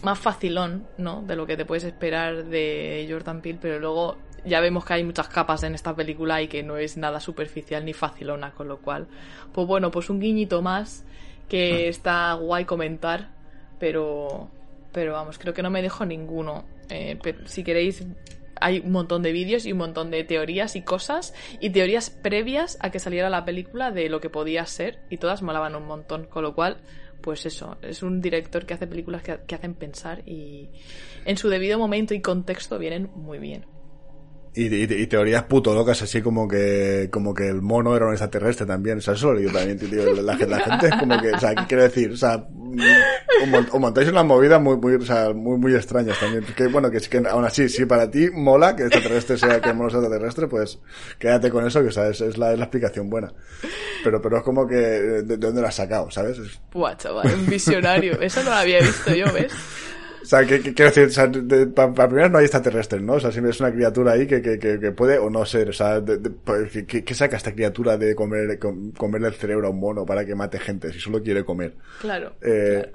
más 0.01 0.19
facilón, 0.19 0.87
¿no? 0.97 1.21
De 1.21 1.35
lo 1.35 1.45
que 1.45 1.57
te 1.57 1.65
puedes 1.65 1.83
esperar 1.83 2.45
de 2.45 3.07
Jordan 3.09 3.41
Peele, 3.41 3.59
pero 3.61 3.79
luego 3.79 4.17
ya 4.45 4.59
vemos 4.61 4.85
que 4.85 4.93
hay 4.93 5.03
muchas 5.03 5.27
capas 5.27 5.63
en 5.63 5.75
esta 5.75 5.95
película 5.95 6.41
y 6.41 6.47
que 6.47 6.63
no 6.63 6.77
es 6.77 6.97
nada 6.97 7.19
superficial 7.19 7.85
ni 7.85 7.93
facilona, 7.93 8.51
con 8.51 8.67
lo 8.67 8.79
cual, 8.79 9.07
pues 9.51 9.67
bueno, 9.67 9.91
pues 9.91 10.09
un 10.09 10.19
guiñito 10.19 10.61
más 10.61 11.03
que 11.47 11.85
ah. 11.85 11.89
está 11.89 12.33
guay 12.33 12.65
comentar, 12.65 13.29
pero, 13.79 14.49
pero 14.91 15.13
vamos, 15.13 15.37
creo 15.37 15.53
que 15.53 15.63
no 15.63 15.69
me 15.69 15.81
dejo 15.81 16.05
ninguno. 16.05 16.65
Eh, 16.89 17.19
si 17.45 17.63
queréis, 17.63 18.05
hay 18.61 18.79
un 18.79 18.91
montón 18.91 19.23
de 19.23 19.31
vídeos 19.31 19.65
y 19.65 19.71
un 19.71 19.79
montón 19.79 20.11
de 20.11 20.23
teorías 20.23 20.75
y 20.75 20.81
cosas, 20.81 21.33
y 21.59 21.69
teorías 21.69 22.09
previas 22.09 22.77
a 22.81 22.91
que 22.91 22.99
saliera 22.99 23.29
la 23.29 23.45
película 23.45 23.91
de 23.91 24.09
lo 24.09 24.21
que 24.21 24.29
podía 24.29 24.65
ser, 24.65 24.99
y 25.09 25.17
todas 25.17 25.41
molaban 25.41 25.75
un 25.75 25.85
montón, 25.85 26.25
con 26.25 26.43
lo 26.43 26.55
cual, 26.55 26.77
pues 27.21 27.45
eso, 27.45 27.77
es 27.81 28.03
un 28.03 28.21
director 28.21 28.65
que 28.65 28.73
hace 28.73 28.87
películas 28.87 29.23
que, 29.23 29.39
que 29.45 29.55
hacen 29.55 29.73
pensar 29.73 30.23
y 30.27 30.69
en 31.25 31.37
su 31.37 31.49
debido 31.49 31.77
momento 31.77 32.13
y 32.13 32.21
contexto 32.21 32.77
vienen 32.79 33.09
muy 33.15 33.39
bien. 33.39 33.78
Y, 34.61 35.07
teorías 35.07 35.43
puto 35.43 35.73
locas, 35.73 36.01
así 36.01 36.21
como 36.21 36.45
que 36.45 37.07
como 37.09 37.33
que 37.33 37.47
el 37.47 37.61
mono 37.61 37.95
era 37.95 38.07
un 38.07 38.11
extraterrestre 38.11 38.65
también. 38.65 38.97
O 38.97 39.01
sea, 39.01 39.13
eso 39.13 39.31
lo 39.31 39.39
digo 39.39 39.53
también, 39.53 39.79
tío. 39.79 40.13
La, 40.21 40.35
la, 40.35 40.59
gente 40.59 40.87
es 40.87 40.95
como 40.99 41.19
que, 41.21 41.31
o 41.31 41.39
sea, 41.39 41.55
¿qué 41.55 41.63
quiero 41.65 41.83
decir? 41.83 42.11
O 42.11 42.17
sea, 42.17 42.45
o, 43.71 43.79
montáis 43.79 44.09
unas 44.09 44.25
movidas 44.25 44.61
muy, 44.61 44.75
muy, 44.75 44.95
o 44.95 45.01
sea, 45.01 45.33
muy, 45.33 45.57
muy 45.57 45.73
extrañas 45.73 46.19
también. 46.19 46.43
Que 46.55 46.67
bueno, 46.67 46.91
que 46.91 46.97
es 46.97 47.07
que 47.07 47.19
aún 47.19 47.45
así, 47.45 47.69
si 47.69 47.85
para 47.85 48.11
ti 48.11 48.29
mola 48.31 48.75
que 48.75 48.83
extraterrestre 48.83 49.37
sea 49.37 49.61
que 49.61 49.69
el 49.69 49.75
mono 49.75 49.89
sea 49.89 49.99
extraterrestre, 49.99 50.47
pues 50.47 50.79
quédate 51.17 51.49
con 51.49 51.65
eso, 51.65 51.81
que 51.81 51.87
o 51.87 51.91
sea, 51.91 52.09
es, 52.09 52.37
la, 52.37 52.51
es 52.51 52.59
la 52.59 52.65
explicación 52.65 53.09
buena. 53.09 53.31
Pero, 54.03 54.21
pero 54.21 54.39
es 54.39 54.43
como 54.43 54.67
que, 54.67 54.75
¿de, 54.75 55.37
dónde 55.37 55.61
lo 55.61 55.67
has 55.67 55.75
sacado, 55.75 56.11
sabes? 56.11 56.37
Buah, 56.73 56.97
chaval, 56.97 57.33
un 57.33 57.45
visionario. 57.45 58.19
Eso 58.19 58.43
no 58.43 58.49
lo 58.49 58.55
había 58.57 58.81
visto 58.81 59.15
yo, 59.15 59.31
¿ves? 59.31 59.53
O 60.29 60.35
sea, 60.37 60.45
que, 60.45 60.61
quiero 60.61 60.91
decir, 60.91 61.05
o 61.05 61.09
sea, 61.09 61.31
para 61.73 62.07
primero 62.07 62.29
no 62.29 62.37
hay 62.37 62.45
extraterrestres, 62.45 63.01
¿no? 63.01 63.13
O 63.13 63.19
sea, 63.19 63.31
siempre 63.31 63.49
es 63.49 63.59
una 63.59 63.71
criatura 63.71 64.11
ahí 64.11 64.27
que, 64.27 64.43
que, 64.43 64.59
que, 64.59 64.91
puede 64.91 65.17
o 65.17 65.27
no 65.27 65.43
ser. 65.43 65.69
O 65.69 65.73
sea, 65.73 65.99
pues, 66.43 66.85
¿qué, 66.85 67.13
saca 67.15 67.35
esta 67.35 67.51
criatura 67.51 67.97
de 67.97 68.13
comer, 68.13 68.59
comerle 68.95 69.29
el 69.29 69.33
cerebro 69.33 69.65
a 69.65 69.71
un 69.71 69.79
mono 69.79 70.05
para 70.05 70.23
que 70.23 70.35
mate 70.35 70.59
gente 70.59 70.93
si 70.93 70.99
solo 70.99 71.23
quiere 71.23 71.43
comer? 71.43 71.73
Claro. 71.99 72.33
Eh, 72.43 72.91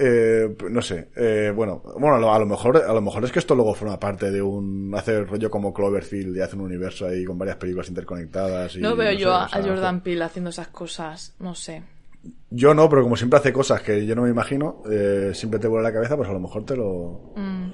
Eh, 0.00 0.56
no 0.70 0.80
sé, 0.80 1.08
eh, 1.16 1.52
bueno, 1.52 1.82
bueno, 1.98 2.32
a 2.32 2.38
lo 2.38 2.46
mejor, 2.46 2.76
a 2.76 2.92
lo 2.92 3.00
mejor 3.00 3.24
es 3.24 3.32
que 3.32 3.40
esto 3.40 3.56
luego 3.56 3.74
forma 3.74 3.98
parte 3.98 4.30
de 4.30 4.40
un, 4.40 4.94
hace 4.94 5.24
rollo 5.24 5.50
como 5.50 5.74
Cloverfield 5.74 6.36
y 6.36 6.40
hace 6.40 6.54
un 6.54 6.62
universo 6.62 7.08
ahí 7.08 7.24
con 7.24 7.36
varias 7.36 7.56
películas 7.56 7.88
interconectadas. 7.88 8.76
Y, 8.76 8.80
no 8.80 8.94
veo 8.94 9.10
yo 9.12 9.34
a 9.34 9.48
Jordan 9.48 10.00
Peele 10.00 10.22
haciendo 10.22 10.50
esas 10.50 10.68
cosas, 10.68 11.34
no 11.40 11.52
sé. 11.56 11.82
Yo 12.50 12.74
no, 12.74 12.88
pero 12.88 13.02
como 13.02 13.16
siempre 13.16 13.38
hace 13.38 13.52
cosas 13.52 13.82
que 13.82 14.06
yo 14.06 14.14
no 14.14 14.22
me 14.22 14.30
imagino, 14.30 14.82
eh, 14.90 15.32
siempre 15.34 15.60
te 15.60 15.68
vuelve 15.68 15.84
la 15.84 15.92
cabeza, 15.92 16.16
pues 16.16 16.28
a 16.28 16.32
lo 16.32 16.40
mejor 16.40 16.64
te 16.64 16.76
lo... 16.76 17.32
Mm. 17.36 17.72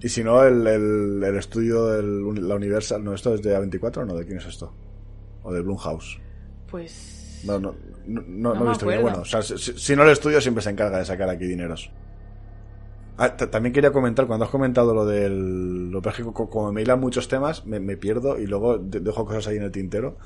Y 0.00 0.08
si 0.08 0.22
no, 0.22 0.42
el, 0.44 0.66
el, 0.66 1.36
estudio 1.36 1.86
de 1.86 2.02
la 2.42 2.56
Universal, 2.56 3.02
no, 3.02 3.14
esto 3.14 3.34
es 3.34 3.42
de 3.42 3.56
A24 3.56 4.06
no, 4.06 4.14
¿de 4.14 4.26
quién 4.26 4.36
es 4.36 4.44
esto? 4.44 4.74
¿O 5.42 5.52
de 5.52 5.62
Blumhouse? 5.62 6.20
Pues... 6.70 7.42
No, 7.46 7.58
no, 7.58 7.74
no, 8.06 8.54
no, 8.54 8.66
he 8.66 8.68
visto 8.68 8.86
bien. 8.86 9.00
Bueno, 9.00 9.20
o 9.20 9.24
sea, 9.24 9.40
si, 9.42 9.96
no 9.96 10.02
el 10.02 10.10
estudio 10.10 10.40
siempre 10.40 10.62
se 10.62 10.70
encarga 10.70 10.98
de 10.98 11.06
sacar 11.06 11.28
aquí 11.30 11.46
dineros. 11.46 11.90
Ah, 13.16 13.36
también 13.36 13.72
quería 13.72 13.92
comentar, 13.92 14.26
cuando 14.26 14.44
has 14.44 14.50
comentado 14.50 14.94
lo 14.94 15.06
del... 15.06 15.90
Lo 15.90 16.02
que 16.02 16.22
como 16.22 16.72
me 16.72 16.82
hilan 16.82 17.00
muchos 17.00 17.28
temas, 17.28 17.64
me, 17.64 17.80
me 17.80 17.96
pierdo 17.96 18.38
y 18.38 18.46
luego 18.46 18.76
dejo 18.78 19.24
cosas 19.24 19.46
ahí 19.46 19.56
en 19.56 19.62
el 19.62 19.72
tintero 19.72 20.18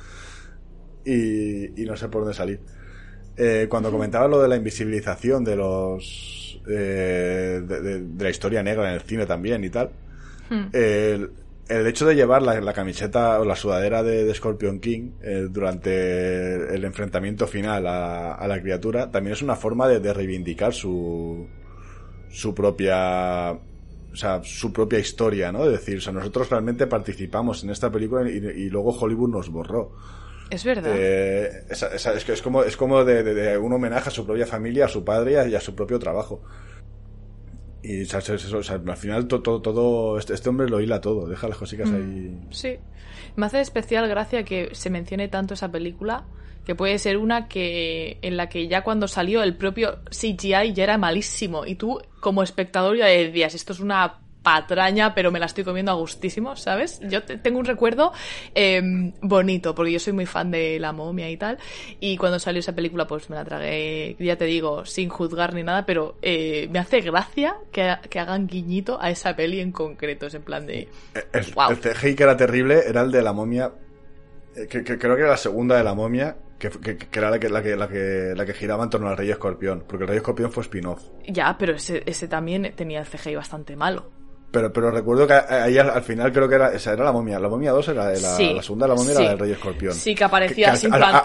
y, 1.05 1.81
y 1.81 1.87
no 1.87 1.97
sé 1.97 2.09
por 2.09 2.23
dónde 2.23 2.35
salir. 2.35 2.61
Eh, 3.41 3.69
cuando 3.71 3.93
comentaba 3.93 4.27
lo 4.27 4.43
de 4.43 4.49
la 4.49 4.57
invisibilización 4.57 5.45
de 5.45 5.55
los 5.55 6.61
eh, 6.69 7.63
de, 7.65 8.05
la 8.19 8.31
historia 8.31 8.65
negra 8.65 8.89
en 8.89 8.95
el 8.95 9.03
cine 9.03 9.27
también 9.27 9.63
y 9.63 9.71
tal 9.71 9.91
hmm. 10.51 10.71
el, 10.73 11.31
hecho 11.87 12.05
de 12.05 12.17
llevar 12.17 12.43
la, 12.43 12.73
camiseta 12.73 13.39
o 13.39 13.45
la 13.45 13.55
sudadera 13.55 14.03
de, 14.03 14.35
Scorpion 14.35 14.81
King 14.81 15.13
eh, 15.23 15.47
durante 15.49 16.75
el 16.75 16.85
enfrentamiento 16.85 17.47
final 17.47 17.87
a, 17.87 18.45
la 18.45 18.61
criatura 18.61 19.09
también 19.13 19.35
es 19.35 19.43
una 19.43 19.55
forma 19.55 19.87
de, 19.87 20.13
reivindicar 20.13 20.75
su 20.75 21.47
su 22.31 22.53
propia 22.53 23.53
o 23.53 24.17
sea, 24.17 24.43
su 24.43 24.73
propia 24.73 24.99
historia, 24.99 25.53
¿no? 25.53 25.65
Es 25.65 25.71
decir, 25.71 25.99
o 25.99 26.01
sea, 26.01 26.13
nosotros 26.13 26.51
realmente 26.51 26.89
participamos 26.89 27.63
en 27.63 27.71
esta 27.71 27.89
película 27.89 28.29
y 28.29 28.69
luego 28.69 28.91
Hollywood 28.91 29.31
nos 29.31 29.49
borró. 29.49 29.93
Es 30.51 30.65
verdad. 30.65 30.93
Eh, 30.97 31.65
es, 31.69 31.83
es 31.83 32.43
como, 32.43 32.63
es 32.63 32.77
como 32.77 33.05
de, 33.05 33.59
un 33.59 33.73
homenaje 33.73 34.09
a 34.09 34.13
su 34.13 34.25
propia 34.25 34.47
familia, 34.47 34.87
a 34.87 34.89
su 34.89 35.05
padre 35.05 35.49
y 35.49 35.55
a, 35.55 35.61
su 35.61 35.75
propio 35.75 35.99
trabajo. 35.99 36.43
Y 37.83 38.03
al 38.11 38.97
final 38.97 39.29
todo, 39.29 39.63
todo, 39.63 40.19
este, 40.19 40.35
este, 40.35 40.49
hombre 40.49 40.69
lo 40.69 40.81
hila 40.81 41.01
todo, 41.01 41.29
deja 41.29 41.49
las 41.49 41.59
cositas 41.59 41.89
ahí. 41.91 42.01
Mm, 42.01 42.53
sí. 42.53 42.77
Me 43.37 43.47
hace 43.47 43.61
especial 43.61 44.09
gracia 44.09 44.43
que 44.43 44.71
se 44.73 44.91
mencione 44.91 45.29
tanto 45.29 45.55
esa 45.55 45.71
película, 45.71 46.25
que 46.65 46.75
puede 46.75 46.99
ser 46.99 47.17
una 47.17 47.49
que 47.49 48.19
en 48.21 48.37
la 48.37 48.49
que 48.49 48.69
ya 48.69 48.83
cuando 48.83 49.07
salió 49.09 49.43
el 49.43 49.57
propio 49.57 50.01
CGI 50.11 50.73
ya 50.75 50.85
era 50.85 50.99
malísimo 50.99 51.65
y 51.65 51.77
tú 51.77 52.01
como 52.21 52.43
espectador 52.43 52.97
ya 52.97 53.07
decías, 53.07 53.55
esto 53.55 53.73
es 53.73 53.81
una 53.81 54.21
patraña, 54.43 55.15
pero 55.15 55.31
me 55.31 55.41
la 55.41 55.47
estoy 55.47 55.65
comiendo 55.65 55.93
a 55.93 55.95
gustísimo, 55.95 56.57
¿sabes? 56.57 57.01
Yo 57.09 57.23
tengo 57.23 57.59
un 57.59 57.65
recuerdo 57.65 58.13
em, 58.55 59.13
bonito, 59.21 59.75
porque 59.75 59.93
yo 59.93 59.99
soy 59.99 60.13
muy 60.13 60.27
fan 60.27 60.51
de 60.51 60.79
la 60.79 60.93
momia 60.93 61.31
y 61.31 61.37
tal, 61.37 61.59
y 62.01 62.17
cuando 62.17 62.39
salió 62.39 62.61
esa 62.61 62.75
película, 62.75 63.07
pues 63.07 63.29
me 63.31 63.37
la 63.37 63.45
tragué, 63.45 64.17
ya 64.19 64.37
te 64.37 64.45
digo, 64.45 64.85
sin 64.85 65.09
juzgar 65.09 65.55
ni 65.55 65.63
nada, 65.63 65.85
pero 65.85 66.17
eh, 66.23 66.69
me 66.71 66.79
hace 66.79 67.01
gracia 67.01 67.57
que, 67.73 67.83
hagan 68.19 68.47
guiñito 68.47 69.01
a 69.01 69.11
esa 69.11 69.37
peli 69.37 69.61
en 69.61 69.73
concreto, 69.73 70.27
es 70.27 70.35
en 70.35 70.43
plan 70.43 70.67
de... 70.67 70.89
El, 71.33 71.45
CGI 71.79 72.15
que 72.15 72.23
era 72.23 72.37
terrible 72.37 72.83
era 72.87 73.03
el 73.03 73.11
de 73.11 73.23
la 73.23 73.33
momia, 73.33 73.73
eh, 74.57 74.67
que, 74.67 74.83
creo 74.83 75.15
que 75.15 75.23
era 75.23 75.31
la 75.31 75.37
segunda 75.37 75.77
de 75.77 75.85
la 75.85 75.95
momia, 75.95 76.37
que, 76.59 76.71
era 77.13 77.31
la 77.31 77.39
que, 77.39 77.49
la, 77.49 77.63
que, 77.63 77.77
la, 77.77 77.89
que, 77.89 78.33
la 78.35 78.45
que 78.45 78.53
giraba 78.55 78.85
en 78.85 78.91
torno 78.91 79.09
al 79.09 79.17
Rey 79.17 79.31
Escorpión, 79.31 79.85
porque 79.87 80.05
el 80.05 80.09
Rey 80.09 80.17
Escorpión 80.17 80.51
fue 80.51 80.63
spin-off. 80.63 81.03
Ya, 81.27 81.57
pero 81.59 81.75
ese, 81.75 82.03
ese 82.07 82.29
también 82.29 82.73
tenía 82.75 83.01
el 83.01 83.07
CGI 83.07 83.37
bastante 83.37 83.77
malo. 83.77 84.18
Pero, 84.51 84.73
pero 84.73 84.91
recuerdo 84.91 85.27
que 85.27 85.35
ahí 85.35 85.77
al, 85.77 86.03
final 86.03 86.33
creo 86.33 86.49
que 86.49 86.55
era, 86.55 86.73
esa 86.73 86.95
era 86.95 87.05
la 87.05 87.13
momia. 87.13 87.39
La 87.39 87.51
momia 87.51 87.71
2 87.73 87.89
era 87.89 88.05
la, 88.13 88.39
la 88.39 88.63
segunda, 88.63 88.89
la 88.89 88.95
momia 88.95 89.13
era 89.13 89.29
del 89.31 89.39
Rey 89.39 89.53
Escorpión. 89.53 89.93
Sí, 89.93 90.15
que 90.15 90.25
aparecía 90.25 90.75
sin 90.75 90.93
al, 90.95 91.23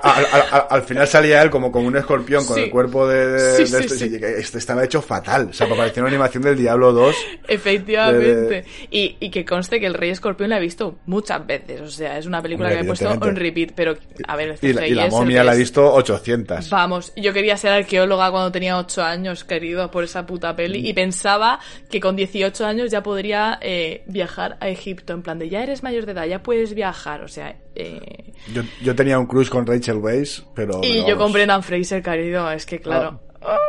al, 0.69 0.81
final 0.83 1.07
salía 1.07 1.41
él 1.41 1.49
como 1.49 1.71
con 1.71 1.85
un 1.85 1.95
escorpión 1.95 2.45
con 2.45 2.59
el 2.59 2.69
cuerpo 2.69 3.07
de, 3.07 3.27
de, 3.27 3.63
este, 3.63 4.39
este, 4.39 4.57
estaba 4.57 4.83
hecho 4.83 5.01
fatal. 5.01 5.47
O 5.51 5.53
sea, 5.53 5.67
parecía 5.69 6.03
una 6.03 6.09
animación 6.09 6.43
del 6.43 6.57
Diablo 6.57 6.91
2. 6.91 7.15
Efectivamente. 7.47 8.65
Y, 8.91 9.15
y 9.19 9.29
que 9.29 9.45
conste 9.45 9.79
que 9.79 9.85
el 9.85 9.93
Rey 9.93 10.09
Escorpión 10.09 10.49
la 10.49 10.57
he 10.57 10.61
visto 10.61 10.99
muchas 11.05 11.45
veces. 11.45 11.79
O 11.79 11.89
sea, 11.89 12.17
es 12.17 12.25
una 12.25 12.41
película 12.41 12.69
que 12.69 12.75
me 12.75 12.81
he 12.81 12.85
puesto 12.85 13.09
en 13.09 13.35
repeat. 13.37 13.71
Pero, 13.73 13.95
a 14.27 14.35
ver, 14.35 14.57
y, 14.61 14.73
la, 14.73 14.87
y 14.87 14.93
la 14.93 15.07
momia 15.07 15.45
la 15.45 15.55
he 15.55 15.57
visto 15.57 15.93
800. 15.93 16.69
Vamos, 16.69 17.13
yo 17.15 17.31
quería 17.31 17.55
ser 17.55 17.71
arqueóloga 17.71 18.29
cuando 18.31 18.51
tenía 18.51 18.77
8 18.77 19.01
años, 19.01 19.45
querido, 19.45 19.89
por 19.89 20.03
esa 20.03 20.25
puta 20.25 20.55
peli. 20.55 20.87
Y 20.87 20.93
pensaba 20.93 21.59
que 21.89 22.01
con 22.01 22.15
18 22.15 22.65
años 22.65 22.91
ya 22.91 23.01
podría 23.13 23.59
eh, 23.61 24.03
viajar 24.07 24.57
a 24.59 24.69
Egipto, 24.69 25.13
en 25.13 25.21
plan 25.21 25.37
de 25.37 25.47
ya 25.47 25.61
eres 25.61 25.83
mayor 25.83 26.07
de 26.07 26.13
edad, 26.13 26.25
ya 26.25 26.41
puedes 26.41 26.73
viajar, 26.73 27.21
o 27.21 27.27
sea... 27.27 27.55
Eh... 27.75 28.33
Yo, 28.81 28.95
tenía 28.95 29.19
un 29.19 29.27
cruise 29.27 29.51
con 29.51 29.67
Rachel 29.67 29.97
Weisz, 29.97 30.43
pero... 30.55 30.81
Y 30.81 31.05
yo 31.07 31.15
con 31.15 31.31
Brendan 31.31 31.61
Fraser, 31.61 32.01
querido, 32.01 32.49
es 32.51 32.65
que 32.65 32.79
claro... 32.79 33.21
Ah. 33.39 33.59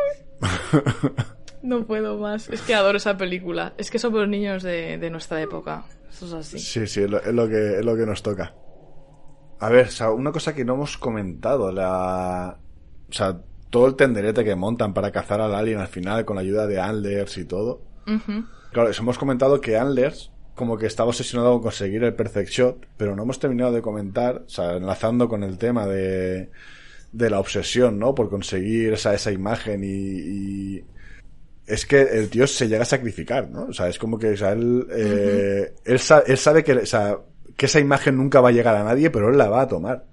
No 1.62 1.86
puedo 1.86 2.16
más. 2.18 2.48
Es 2.48 2.62
que 2.62 2.74
adoro 2.74 2.96
esa 2.96 3.18
película. 3.18 3.74
Es 3.76 3.90
que 3.90 3.98
somos 3.98 4.26
niños 4.28 4.62
de, 4.62 4.96
de 4.96 5.10
nuestra 5.10 5.40
época. 5.42 5.84
Eso 6.10 6.26
es 6.26 6.32
así. 6.32 6.58
Sí, 6.58 6.86
sí, 6.86 7.02
es 7.02 7.10
lo, 7.10 7.22
es 7.22 7.32
lo 7.34 7.46
que, 7.46 7.78
es 7.78 7.84
lo 7.84 7.96
que 7.96 8.06
nos 8.06 8.22
toca. 8.22 8.54
A 9.60 9.68
ver, 9.68 9.88
o 9.88 9.90
sea, 9.90 10.10
una 10.10 10.32
cosa 10.32 10.54
que 10.54 10.64
no 10.64 10.74
hemos 10.74 10.96
comentado, 10.96 11.70
la... 11.70 12.58
O 13.08 13.12
sea, 13.12 13.38
todo 13.68 13.86
el 13.88 13.94
tenderete 13.94 14.42
que 14.42 14.54
montan 14.54 14.94
para 14.94 15.10
cazar 15.10 15.40
al 15.42 15.54
alien 15.54 15.80
al 15.80 15.88
final 15.88 16.24
con 16.24 16.36
la 16.36 16.42
ayuda 16.42 16.66
de 16.66 16.80
Antlers 16.80 17.36
y 17.36 17.44
todo. 17.44 17.82
Ujú. 18.06 18.44
Claro, 18.74 18.90
eso 18.90 19.02
hemos 19.02 19.16
comentado 19.18 19.60
que 19.60 19.76
Antlers 19.78 20.30
como 20.54 20.76
que 20.78 20.86
estaba 20.86 21.08
obsesionado 21.08 21.52
con 21.54 21.62
conseguir 21.62 22.04
el 22.04 22.14
perfect 22.14 22.50
shot, 22.50 22.86
pero 22.96 23.16
no 23.16 23.22
hemos 23.24 23.38
terminado 23.40 23.72
de 23.72 23.82
comentar, 23.82 24.42
o 24.46 24.48
sea, 24.48 24.76
enlazando 24.76 25.28
con 25.28 25.42
el 25.42 25.58
tema 25.58 25.86
de, 25.86 26.50
de 27.12 27.30
la 27.30 27.40
obsesión, 27.40 27.98
¿no? 27.98 28.14
Por 28.14 28.30
conseguir 28.30 28.92
esa, 28.92 29.14
esa 29.14 29.32
imagen 29.32 29.82
y, 29.82 29.88
y 29.88 30.84
es 31.66 31.86
que 31.86 32.02
el 32.02 32.28
tío 32.30 32.46
se 32.46 32.68
llega 32.68 32.82
a 32.82 32.84
sacrificar, 32.86 33.48
¿no? 33.50 33.64
O 33.64 33.72
sea, 33.72 33.88
es 33.88 33.98
como 33.98 34.18
que, 34.18 34.30
o 34.30 34.36
sea, 34.36 34.52
él, 34.52 34.86
eh, 34.92 35.74
él, 35.84 35.98
sa- 35.98 36.22
él 36.26 36.38
sabe 36.38 36.62
que, 36.62 36.72
o 36.74 36.86
sea, 36.86 37.18
que 37.56 37.66
esa 37.66 37.80
imagen 37.80 38.16
nunca 38.16 38.40
va 38.40 38.50
a 38.50 38.52
llegar 38.52 38.76
a 38.76 38.84
nadie, 38.84 39.10
pero 39.10 39.30
él 39.30 39.38
la 39.38 39.48
va 39.48 39.62
a 39.62 39.68
tomar. 39.68 40.04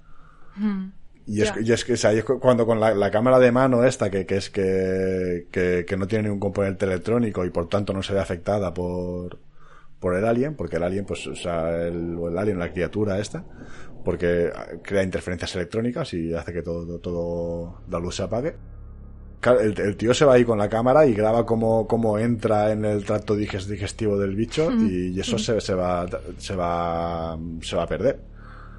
Y 1.28 1.41
es, 1.41 1.53
Ya. 1.53 1.61
y 1.61 1.72
es 1.72 1.86
que, 1.86 1.93
o 1.93 1.97
sea, 1.97 2.13
y 2.13 2.17
es 2.19 2.24
cu- 2.24 2.39
cuando 2.39 2.65
con 2.65 2.80
la, 2.80 2.93
la 2.93 3.11
cámara 3.11 3.39
de 3.39 3.51
mano 3.51 3.84
esta, 3.84 4.09
que, 4.09 4.26
que 4.26 4.38
es 4.38 4.49
que, 4.49 5.47
que, 5.51 5.86
que 5.88 5.97
no 5.97 6.07
tiene 6.07 6.24
ningún 6.24 6.39
componente 6.39 6.86
electrónico 6.86 7.45
y 7.45 7.49
por 7.51 7.67
tanto 7.69 7.93
no 7.93 8.01
se 8.03 8.13
ve 8.13 8.19
afectada 8.19 8.74
por, 8.74 9.38
por 9.99 10.15
el 10.15 10.26
alien, 10.26 10.55
porque 10.55 10.78
el 10.78 10.84
alien, 10.84 11.05
pues, 11.05 11.26
o 11.28 11.36
sea, 11.36 11.86
el, 11.86 12.15
o 12.17 12.28
el 12.30 12.38
alien, 12.38 12.57
la 12.59 12.72
criatura 12.72 13.19
esta, 13.19 13.43
porque 14.03 14.51
crea 14.82 15.03
interferencias 15.03 15.55
electrónicas 15.55 16.13
y 16.15 16.34
hace 16.34 16.51
que 16.53 16.63
todo, 16.63 16.97
todo 16.99 17.82
la 17.89 17.99
luz 17.99 18.15
se 18.15 18.24
apague. 18.24 18.55
El, 19.43 19.80
el 19.80 19.97
tío 19.97 20.13
se 20.13 20.24
va 20.24 20.34
ahí 20.34 20.45
con 20.45 20.59
la 20.59 20.69
cámara 20.69 21.05
y 21.07 21.13
graba 21.15 21.47
cómo, 21.47 21.88
cómo 21.88 22.19
entra 22.19 22.72
en 22.72 22.86
el 22.86 23.03
tracto 23.05 23.36
diges- 23.36 23.65
digestivo 23.65 24.17
del 24.19 24.36
bicho 24.36 24.72
y, 24.72 25.07
y 25.15 25.19
eso 25.19 25.38
se, 25.39 25.59
se 25.61 25.74
va, 25.74 26.05
se 26.38 26.55
va, 26.55 27.39
se 27.61 27.76
va 27.76 27.84
a 27.84 27.88
perder. 27.88 28.19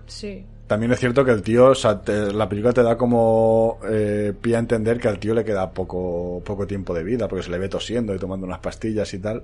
Sí. 0.07 0.47
También 0.73 0.91
es 0.93 1.01
cierto 1.01 1.23
que 1.23 1.33
el 1.33 1.43
tío, 1.43 1.67
o 1.67 1.75
sea, 1.75 2.01
te- 2.01 2.33
la 2.33 2.49
película 2.49 2.73
te 2.73 2.83
da 2.83 2.97
como 2.97 3.79
eh, 3.91 4.33
pie 4.41 4.57
a 4.57 4.59
entender 4.59 4.99
que 4.99 5.07
al 5.07 5.19
tío 5.19 5.35
le 5.35 5.45
queda 5.45 5.71
poco, 5.71 6.43
poco 6.47 6.67
tiempo 6.67 6.95
de 6.95 7.05
vida, 7.05 7.29
porque 7.29 7.43
se 7.43 7.51
le 7.51 7.59
ve 7.59 7.69
tosiendo 7.69 8.15
y 8.15 8.19
tomando 8.19 8.47
unas 8.47 8.61
pastillas 8.61 9.13
y 9.13 9.19
tal. 9.19 9.43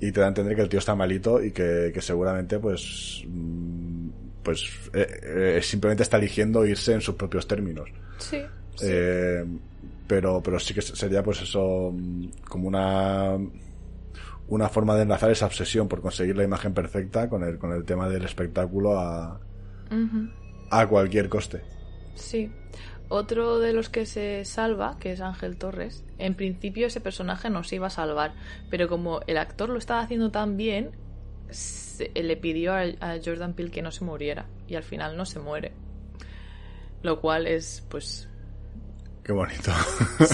Y 0.00 0.10
te 0.10 0.18
da 0.18 0.26
a 0.26 0.30
entender 0.30 0.56
que 0.56 0.62
el 0.62 0.68
tío 0.68 0.80
está 0.80 0.96
malito 0.96 1.40
y 1.40 1.52
que, 1.52 1.92
que 1.94 2.00
seguramente, 2.02 2.58
pues, 2.58 3.22
mm, 3.28 4.08
pues, 4.42 4.68
eh, 4.94 5.58
eh, 5.58 5.60
simplemente 5.62 6.02
está 6.02 6.16
eligiendo 6.16 6.66
irse 6.66 6.92
en 6.94 7.00
sus 7.02 7.14
propios 7.14 7.46
términos. 7.46 7.88
Sí. 8.18 8.42
sí. 8.74 8.86
Eh, 8.90 9.44
pero, 10.08 10.42
pero 10.42 10.58
sí 10.58 10.74
que 10.74 10.82
sería, 10.82 11.22
pues 11.22 11.40
eso, 11.40 11.92
mm, 11.94 12.30
como 12.48 12.66
una, 12.66 13.38
una 14.48 14.68
forma 14.68 14.96
de 14.96 15.02
enlazar 15.02 15.30
esa 15.30 15.46
obsesión 15.46 15.86
por 15.86 16.00
conseguir 16.00 16.36
la 16.36 16.42
imagen 16.42 16.74
perfecta 16.74 17.28
con 17.28 17.44
el, 17.44 17.58
con 17.58 17.70
el 17.72 17.84
tema 17.84 18.08
del 18.08 18.24
espectáculo 18.24 18.98
a, 18.98 19.40
A 20.70 20.86
cualquier 20.86 21.28
coste. 21.28 21.62
Sí. 22.14 22.50
Otro 23.08 23.60
de 23.60 23.72
los 23.72 23.88
que 23.88 24.04
se 24.04 24.44
salva, 24.44 24.98
que 24.98 25.12
es 25.12 25.20
Ángel 25.20 25.56
Torres, 25.56 26.04
en 26.18 26.34
principio 26.34 26.88
ese 26.88 27.00
personaje 27.00 27.50
no 27.50 27.62
se 27.62 27.76
iba 27.76 27.86
a 27.86 27.90
salvar, 27.90 28.34
pero 28.68 28.88
como 28.88 29.20
el 29.28 29.38
actor 29.38 29.68
lo 29.68 29.78
estaba 29.78 30.00
haciendo 30.00 30.32
tan 30.32 30.56
bien, 30.56 30.90
se- 31.50 32.10
le 32.14 32.36
pidió 32.36 32.72
a, 32.74 32.80
a 33.00 33.18
Jordan 33.24 33.54
Peele 33.54 33.70
que 33.70 33.80
no 33.82 33.92
se 33.92 34.04
muriera 34.04 34.46
y 34.66 34.74
al 34.74 34.82
final 34.82 35.16
no 35.16 35.24
se 35.24 35.38
muere. 35.38 35.72
Lo 37.02 37.20
cual 37.20 37.46
es, 37.46 37.84
pues, 37.88 38.28
Qué 39.26 39.32
bonito. 39.32 39.72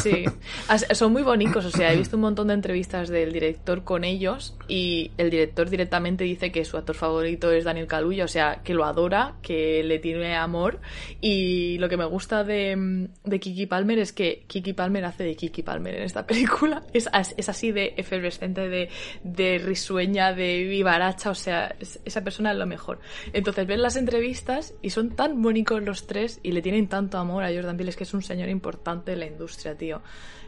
Sí, 0.02 0.26
son 0.92 1.12
muy 1.14 1.22
bonitos. 1.22 1.64
O 1.64 1.70
sea, 1.70 1.94
he 1.94 1.96
visto 1.96 2.16
un 2.16 2.20
montón 2.20 2.48
de 2.48 2.52
entrevistas 2.52 3.08
del 3.08 3.32
director 3.32 3.84
con 3.84 4.04
ellos 4.04 4.54
y 4.68 5.12
el 5.16 5.30
director 5.30 5.70
directamente 5.70 6.24
dice 6.24 6.52
que 6.52 6.62
su 6.66 6.76
actor 6.76 6.94
favorito 6.94 7.50
es 7.50 7.64
Daniel 7.64 7.86
Kaluuya, 7.86 8.26
o 8.26 8.28
sea, 8.28 8.60
que 8.62 8.74
lo 8.74 8.84
adora, 8.84 9.36
que 9.40 9.82
le 9.82 9.98
tiene 9.98 10.36
amor. 10.36 10.78
Y 11.22 11.78
lo 11.78 11.88
que 11.88 11.96
me 11.96 12.04
gusta 12.04 12.44
de, 12.44 13.08
de 13.24 13.40
Kiki 13.40 13.64
Palmer 13.64 13.98
es 13.98 14.12
que 14.12 14.44
Kiki 14.46 14.74
Palmer 14.74 15.06
hace 15.06 15.24
de 15.24 15.36
Kiki 15.36 15.62
Palmer 15.62 15.94
en 15.94 16.02
esta 16.02 16.26
película. 16.26 16.82
Es, 16.92 17.08
es 17.38 17.48
así 17.48 17.72
de 17.72 17.94
efervescente, 17.96 18.68
de, 18.68 18.90
de 19.24 19.56
risueña, 19.56 20.34
de 20.34 20.64
vivaracha, 20.64 21.30
o 21.30 21.34
sea, 21.34 21.74
es- 21.80 21.98
esa 22.04 22.22
persona 22.22 22.52
es 22.52 22.58
lo 22.58 22.66
mejor. 22.66 23.00
Entonces 23.32 23.66
ves 23.66 23.78
las 23.80 23.96
entrevistas 23.96 24.74
y 24.82 24.90
son 24.90 25.16
tan 25.16 25.40
bonitos 25.40 25.82
los 25.82 26.06
tres 26.06 26.40
y 26.42 26.52
le 26.52 26.60
tienen 26.60 26.88
tanto 26.88 27.16
amor 27.16 27.42
a 27.42 27.48
Jordan 27.54 27.78
Peele, 27.78 27.88
es 27.88 27.96
que 27.96 28.04
es 28.04 28.12
un 28.12 28.20
señor 28.20 28.50
importante 28.50 28.81
en 28.84 29.18
la 29.20 29.26
industria, 29.26 29.76
tío. 29.76 30.02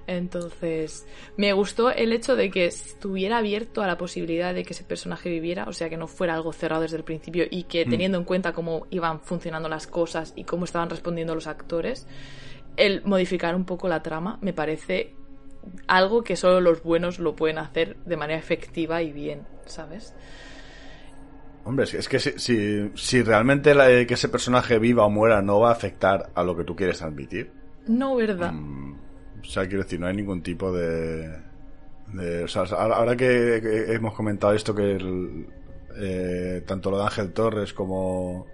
Entonces, 0.06 1.06
me 1.36 1.52
gustó 1.54 1.90
el 1.90 2.12
hecho 2.12 2.36
de 2.36 2.50
que 2.50 2.66
estuviera 2.66 3.38
abierto 3.38 3.82
a 3.82 3.86
la 3.86 3.96
posibilidad 3.96 4.52
de 4.52 4.62
que 4.62 4.74
ese 4.74 4.84
personaje 4.84 5.30
viviera, 5.30 5.64
o 5.64 5.72
sea, 5.72 5.88
que 5.88 5.96
no 5.96 6.06
fuera 6.06 6.34
algo 6.34 6.52
cerrado 6.52 6.82
desde 6.82 6.98
el 6.98 7.04
principio 7.04 7.44
y 7.50 7.62
que 7.64 7.84
teniendo 7.90 8.18
en 8.18 8.24
cuenta 8.24 8.52
cómo 8.52 8.86
iban 8.90 9.20
funcionando 9.20 9.68
las 9.68 9.86
cosas 9.86 10.32
y 10.36 10.44
cómo 10.44 10.66
estaban 10.66 10.90
respondiendo 10.90 11.34
los 11.34 11.46
actores, 11.46 12.06
el 12.76 13.02
modificar 13.04 13.54
un 13.54 13.64
poco 13.64 13.88
la 13.88 14.02
trama 14.02 14.38
me 14.42 14.52
parece 14.52 15.14
algo 15.86 16.22
que 16.22 16.36
solo 16.36 16.60
los 16.60 16.82
buenos 16.82 17.18
lo 17.18 17.34
pueden 17.34 17.56
hacer 17.56 17.96
de 18.04 18.16
manera 18.18 18.38
efectiva 18.38 19.00
y 19.00 19.10
bien, 19.12 19.40
¿sabes? 19.64 20.12
Hombre, 21.64 21.84
es 21.84 22.08
que, 22.10 22.18
si, 22.18 22.32
si, 22.38 22.90
si 22.94 23.22
realmente 23.22 23.74
la- 23.74 23.90
eh, 23.90 24.06
que 24.06 24.14
ese 24.14 24.28
personaje 24.28 24.78
viva 24.78 25.06
o 25.06 25.10
muera 25.10 25.40
no 25.40 25.60
va 25.60 25.70
a 25.70 25.72
afectar 25.72 26.28
a 26.34 26.42
lo 26.42 26.54
que 26.54 26.64
tú 26.64 26.76
quieres 26.76 26.98
transmitir, 26.98 27.50
No, 27.86 28.16
¿verdad? 28.16 28.52
Mm, 28.52 28.94
o 29.40 29.44
sea, 29.44 29.66
quiero 29.66 29.82
decir, 29.84 30.00
no 30.00 30.06
hay 30.06 30.14
ningún 30.16 30.42
tipo 30.42 30.72
de... 30.72 31.28
de- 32.12 32.44
o 32.44 32.48
sea, 32.48 32.62
ahora, 32.62 33.16
que, 33.16 33.56
hemos 33.94 34.14
comentado 34.14 34.54
esto 34.54 34.74
que 34.74 34.92
el, 34.92 35.46
eh, 35.96 36.62
tanto 36.66 36.90
lo 36.90 36.98
de 36.98 37.04
Ángel 37.04 37.32
Torres 37.32 37.72
como 37.72 38.46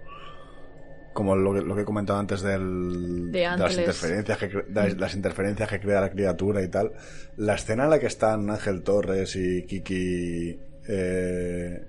como 1.13 1.35
lo 1.35 1.53
que, 1.53 1.61
lo 1.61 1.75
que 1.75 1.81
he 1.81 1.85
comentado 1.85 2.19
antes 2.19 2.41
del, 2.41 3.31
De 3.33 3.41
las 3.41 3.77
interferencias 3.77 4.37
que 4.37 4.47
de 4.47 4.95
las 4.95 5.13
interferencias 5.13 5.67
que 5.69 5.79
crea 5.81 5.99
la 5.99 6.09
criatura 6.09 6.61
y 6.61 6.69
tal 6.69 6.93
la 7.35 7.55
escena 7.55 7.83
en 7.83 7.89
la 7.89 7.99
que 7.99 8.05
están 8.07 8.49
Ángel 8.49 8.81
Torres 8.81 9.35
y 9.35 9.63
Kiki 9.65 10.57
eh, 10.87 11.85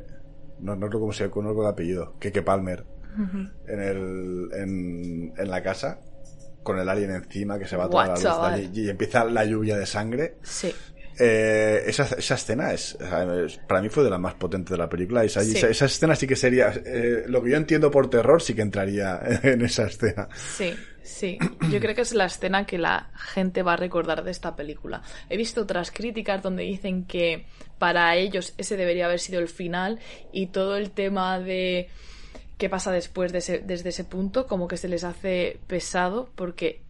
no, 0.59 0.74
no 0.74 0.90
cómo 0.90 1.12
se 1.12 1.24
recuerdo 1.24 1.61
el 1.61 1.68
apellido 1.68 2.18
Keke 2.18 2.43
Palmer 2.43 2.84
en, 3.68 3.80
el, 3.80 4.49
en, 4.55 5.34
en 5.36 5.51
la 5.51 5.62
casa 5.62 6.01
con 6.62 6.78
el 6.78 6.88
alien 6.88 7.10
encima 7.12 7.58
que 7.58 7.66
se 7.66 7.76
va 7.76 7.88
toda 7.88 8.06
la 8.08 8.14
Guau, 8.20 8.50
luz 8.52 8.66
allí, 8.66 8.70
y 8.84 8.88
empieza 8.88 9.24
la 9.24 9.44
lluvia 9.44 9.76
de 9.76 9.86
sangre 9.86 10.36
Sí. 10.42 10.72
eh, 11.18 11.82
esa, 11.86 12.04
esa 12.16 12.34
escena 12.34 12.72
es, 12.72 12.96
para 13.68 13.82
mí 13.82 13.88
fue 13.88 14.02
de 14.04 14.10
las 14.10 14.18
más 14.20 14.34
potentes 14.34 14.70
de 14.70 14.78
la 14.78 14.88
película. 14.88 15.24
Esa, 15.24 15.42
Sí. 15.42 15.56
esa, 15.56 15.68
esa 15.68 15.84
escena 15.86 16.14
sí 16.16 16.26
que 16.26 16.36
sería, 16.36 16.72
eh, 16.84 17.24
lo 17.26 17.42
que 17.42 17.50
yo 17.50 17.56
entiendo 17.56 17.90
por 17.90 18.08
terror 18.08 18.40
sí 18.40 18.54
que 18.54 18.62
entraría 18.62 19.20
en 19.42 19.62
esa 19.62 19.84
escena. 19.84 20.28
Sí, 20.56 20.74
sí. 21.02 21.38
Yo 21.70 21.80
creo 21.80 21.94
que 21.94 22.00
es 22.02 22.14
la 22.14 22.24
escena 22.26 22.64
que 22.64 22.78
la 22.78 23.10
gente 23.14 23.62
va 23.62 23.74
a 23.74 23.76
recordar 23.76 24.24
de 24.24 24.30
esta 24.30 24.56
película. 24.56 25.02
He 25.28 25.36
visto 25.36 25.60
otras 25.62 25.90
críticas 25.90 26.42
donde 26.42 26.62
dicen 26.62 27.04
que 27.04 27.46
para 27.78 28.16
ellos 28.16 28.54
ese 28.56 28.76
debería 28.76 29.06
haber 29.06 29.18
sido 29.20 29.40
el 29.40 29.48
final 29.48 29.98
y 30.32 30.46
todo 30.46 30.76
el 30.76 30.92
tema 30.92 31.38
de 31.40 31.88
qué 32.62 32.68
pasa 32.68 32.92
después 32.92 33.32
de 33.32 33.38
ese- 33.38 33.58
desde 33.58 33.88
ese 33.88 34.04
punto 34.04 34.46
como 34.46 34.68
que 34.68 34.76
se 34.76 34.86
les 34.86 35.02
hace 35.02 35.58
pesado 35.66 36.30
porque 36.36 36.82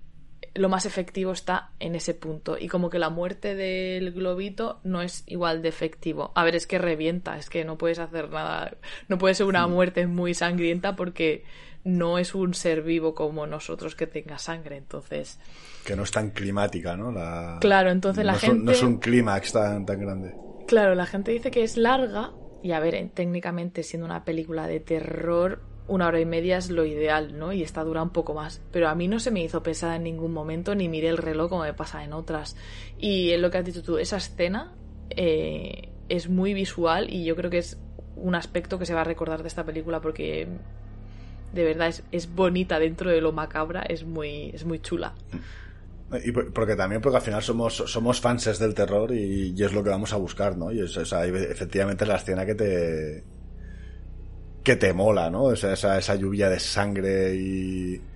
lo 0.54 0.68
más 0.68 0.84
efectivo 0.84 1.32
está 1.32 1.70
en 1.80 1.94
ese 1.94 2.12
punto 2.12 2.58
y 2.60 2.68
como 2.68 2.90
que 2.90 2.98
la 2.98 3.08
muerte 3.08 3.54
del 3.54 4.12
globito 4.12 4.80
no 4.84 5.00
es 5.00 5.24
igual 5.26 5.62
de 5.62 5.70
efectivo. 5.70 6.30
A 6.34 6.44
ver, 6.44 6.56
es 6.56 6.66
que 6.66 6.76
revienta, 6.78 7.38
es 7.38 7.48
que 7.48 7.64
no 7.64 7.78
puedes 7.78 7.98
hacer 7.98 8.28
nada, 8.28 8.76
no 9.08 9.16
puede 9.16 9.34
ser 9.34 9.46
una 9.46 9.66
muerte 9.66 10.06
muy 10.06 10.34
sangrienta 10.34 10.94
porque 10.94 11.44
no 11.84 12.18
es 12.18 12.34
un 12.34 12.52
ser 12.52 12.82
vivo 12.82 13.14
como 13.14 13.46
nosotros 13.46 13.94
que 13.94 14.06
tenga 14.06 14.36
sangre, 14.36 14.76
entonces 14.76 15.38
Que 15.86 15.96
no 15.96 16.02
es 16.02 16.10
tan 16.10 16.32
climática, 16.32 16.98
¿no? 16.98 17.10
La, 17.12 17.56
Claro, 17.62 17.90
entonces 17.90 18.22
la 18.26 18.32
no 18.32 18.38
es 18.38 18.44
un- 18.44 18.48
no 18.50 18.54
gente- 18.56 18.72
es 18.72 18.82
un 18.82 18.98
clímax 18.98 19.52
tan, 19.52 19.86
tan 19.86 19.98
grande. 20.00 20.34
Claro, 20.66 20.94
la 20.94 21.06
gente 21.06 21.32
dice 21.32 21.51
que 21.51 21.62
es 21.64 21.78
larga 21.78 22.32
y 22.62 22.72
a 22.72 22.80
ver, 22.80 23.10
técnicamente 23.14 23.82
siendo 23.82 24.06
una 24.06 24.24
película 24.24 24.66
de 24.66 24.80
terror, 24.80 25.60
una 25.89 26.06
hora 26.06 26.20
y 26.20 26.24
media 26.24 26.59
es 26.59 26.70
lo 26.70 26.84
ideal, 26.84 27.39
¿no? 27.39 27.52
Y 27.52 27.62
esta 27.62 27.82
dura 27.82 28.02
un 28.02 28.10
poco 28.10 28.34
más. 28.34 28.62
Pero 28.70 28.89
a 28.89 28.94
mí 28.94 29.09
no 29.09 29.18
se 29.18 29.30
me 29.30 29.43
hizo 29.43 29.62
pesada 29.62 29.97
en 29.97 30.05
ningún 30.05 30.32
momento 30.32 30.74
ni 30.74 30.89
miré 30.89 31.09
el 31.09 31.18
reloj 31.18 31.51
como 31.51 31.62
me 31.62 31.74
pasa 31.74 32.05
en 32.05 32.12
otras. 32.12 32.56
Y 32.98 33.30
es 33.30 33.40
lo 33.40 33.51
que 33.51 33.59
has 33.59 33.64
dicho 33.64 33.82
tú, 33.82 33.98
esa 33.98 34.16
escena 34.16 34.72
eh, 35.10 35.89
es 36.09 36.28
muy 36.28 36.55
visual 36.55 37.12
y 37.12 37.24
yo 37.24 37.36
creo 37.36 37.51
que 37.51 37.59
es 37.59 37.80
un 38.16 38.34
aspecto 38.34 38.78
que 38.78 38.86
se 38.86 38.94
va 38.94 39.01
a 39.01 39.05
recordar 39.05 39.43
de 39.43 39.48
esta 39.48 39.64
película 39.64 40.01
porque 40.01 40.47
de 41.52 41.64
verdad 41.64 41.89
es, 41.89 42.05
es 42.12 42.32
bonita 42.32 42.78
dentro 42.78 43.10
de 43.10 43.20
lo 43.20 43.32
macabra, 43.32 43.82
es 43.82 44.05
muy, 44.05 44.51
es 44.55 44.64
muy 44.64 44.78
chula. 44.78 45.14
Y 46.24 46.32
por- 46.32 46.52
porque 46.52 46.76
también 46.76 47.01
porque 47.02 47.16
al 47.16 47.22
final 47.22 47.43
somos, 47.43 47.74
somos 47.76 48.20
fanses 48.20 48.59
del 48.59 48.74
terror 48.74 49.12
y, 49.12 49.52
y 49.56 49.62
es 49.64 49.72
lo 49.72 49.82
que 49.82 49.90
vamos 49.90 50.12
a 50.12 50.16
buscar, 50.16 50.56
¿no? 50.56 50.72
Y 50.72 50.80
es, 50.80 50.97
o 50.97 51.05
sea, 51.05 51.24
efectivamente 51.26 52.06
la 52.06 52.16
escena 52.16 52.47
que 52.47 52.55
te 52.55 53.26
que 54.62 54.76
te 54.76 54.93
mola, 54.93 55.30
¿no? 55.30 55.44
O 55.44 55.56
sea, 55.56 55.72
esa, 55.72 55.98
esa 55.98 56.14
lluvia 56.14 56.48
de 56.48 56.60
sangre 56.60 57.34
y 57.36 58.09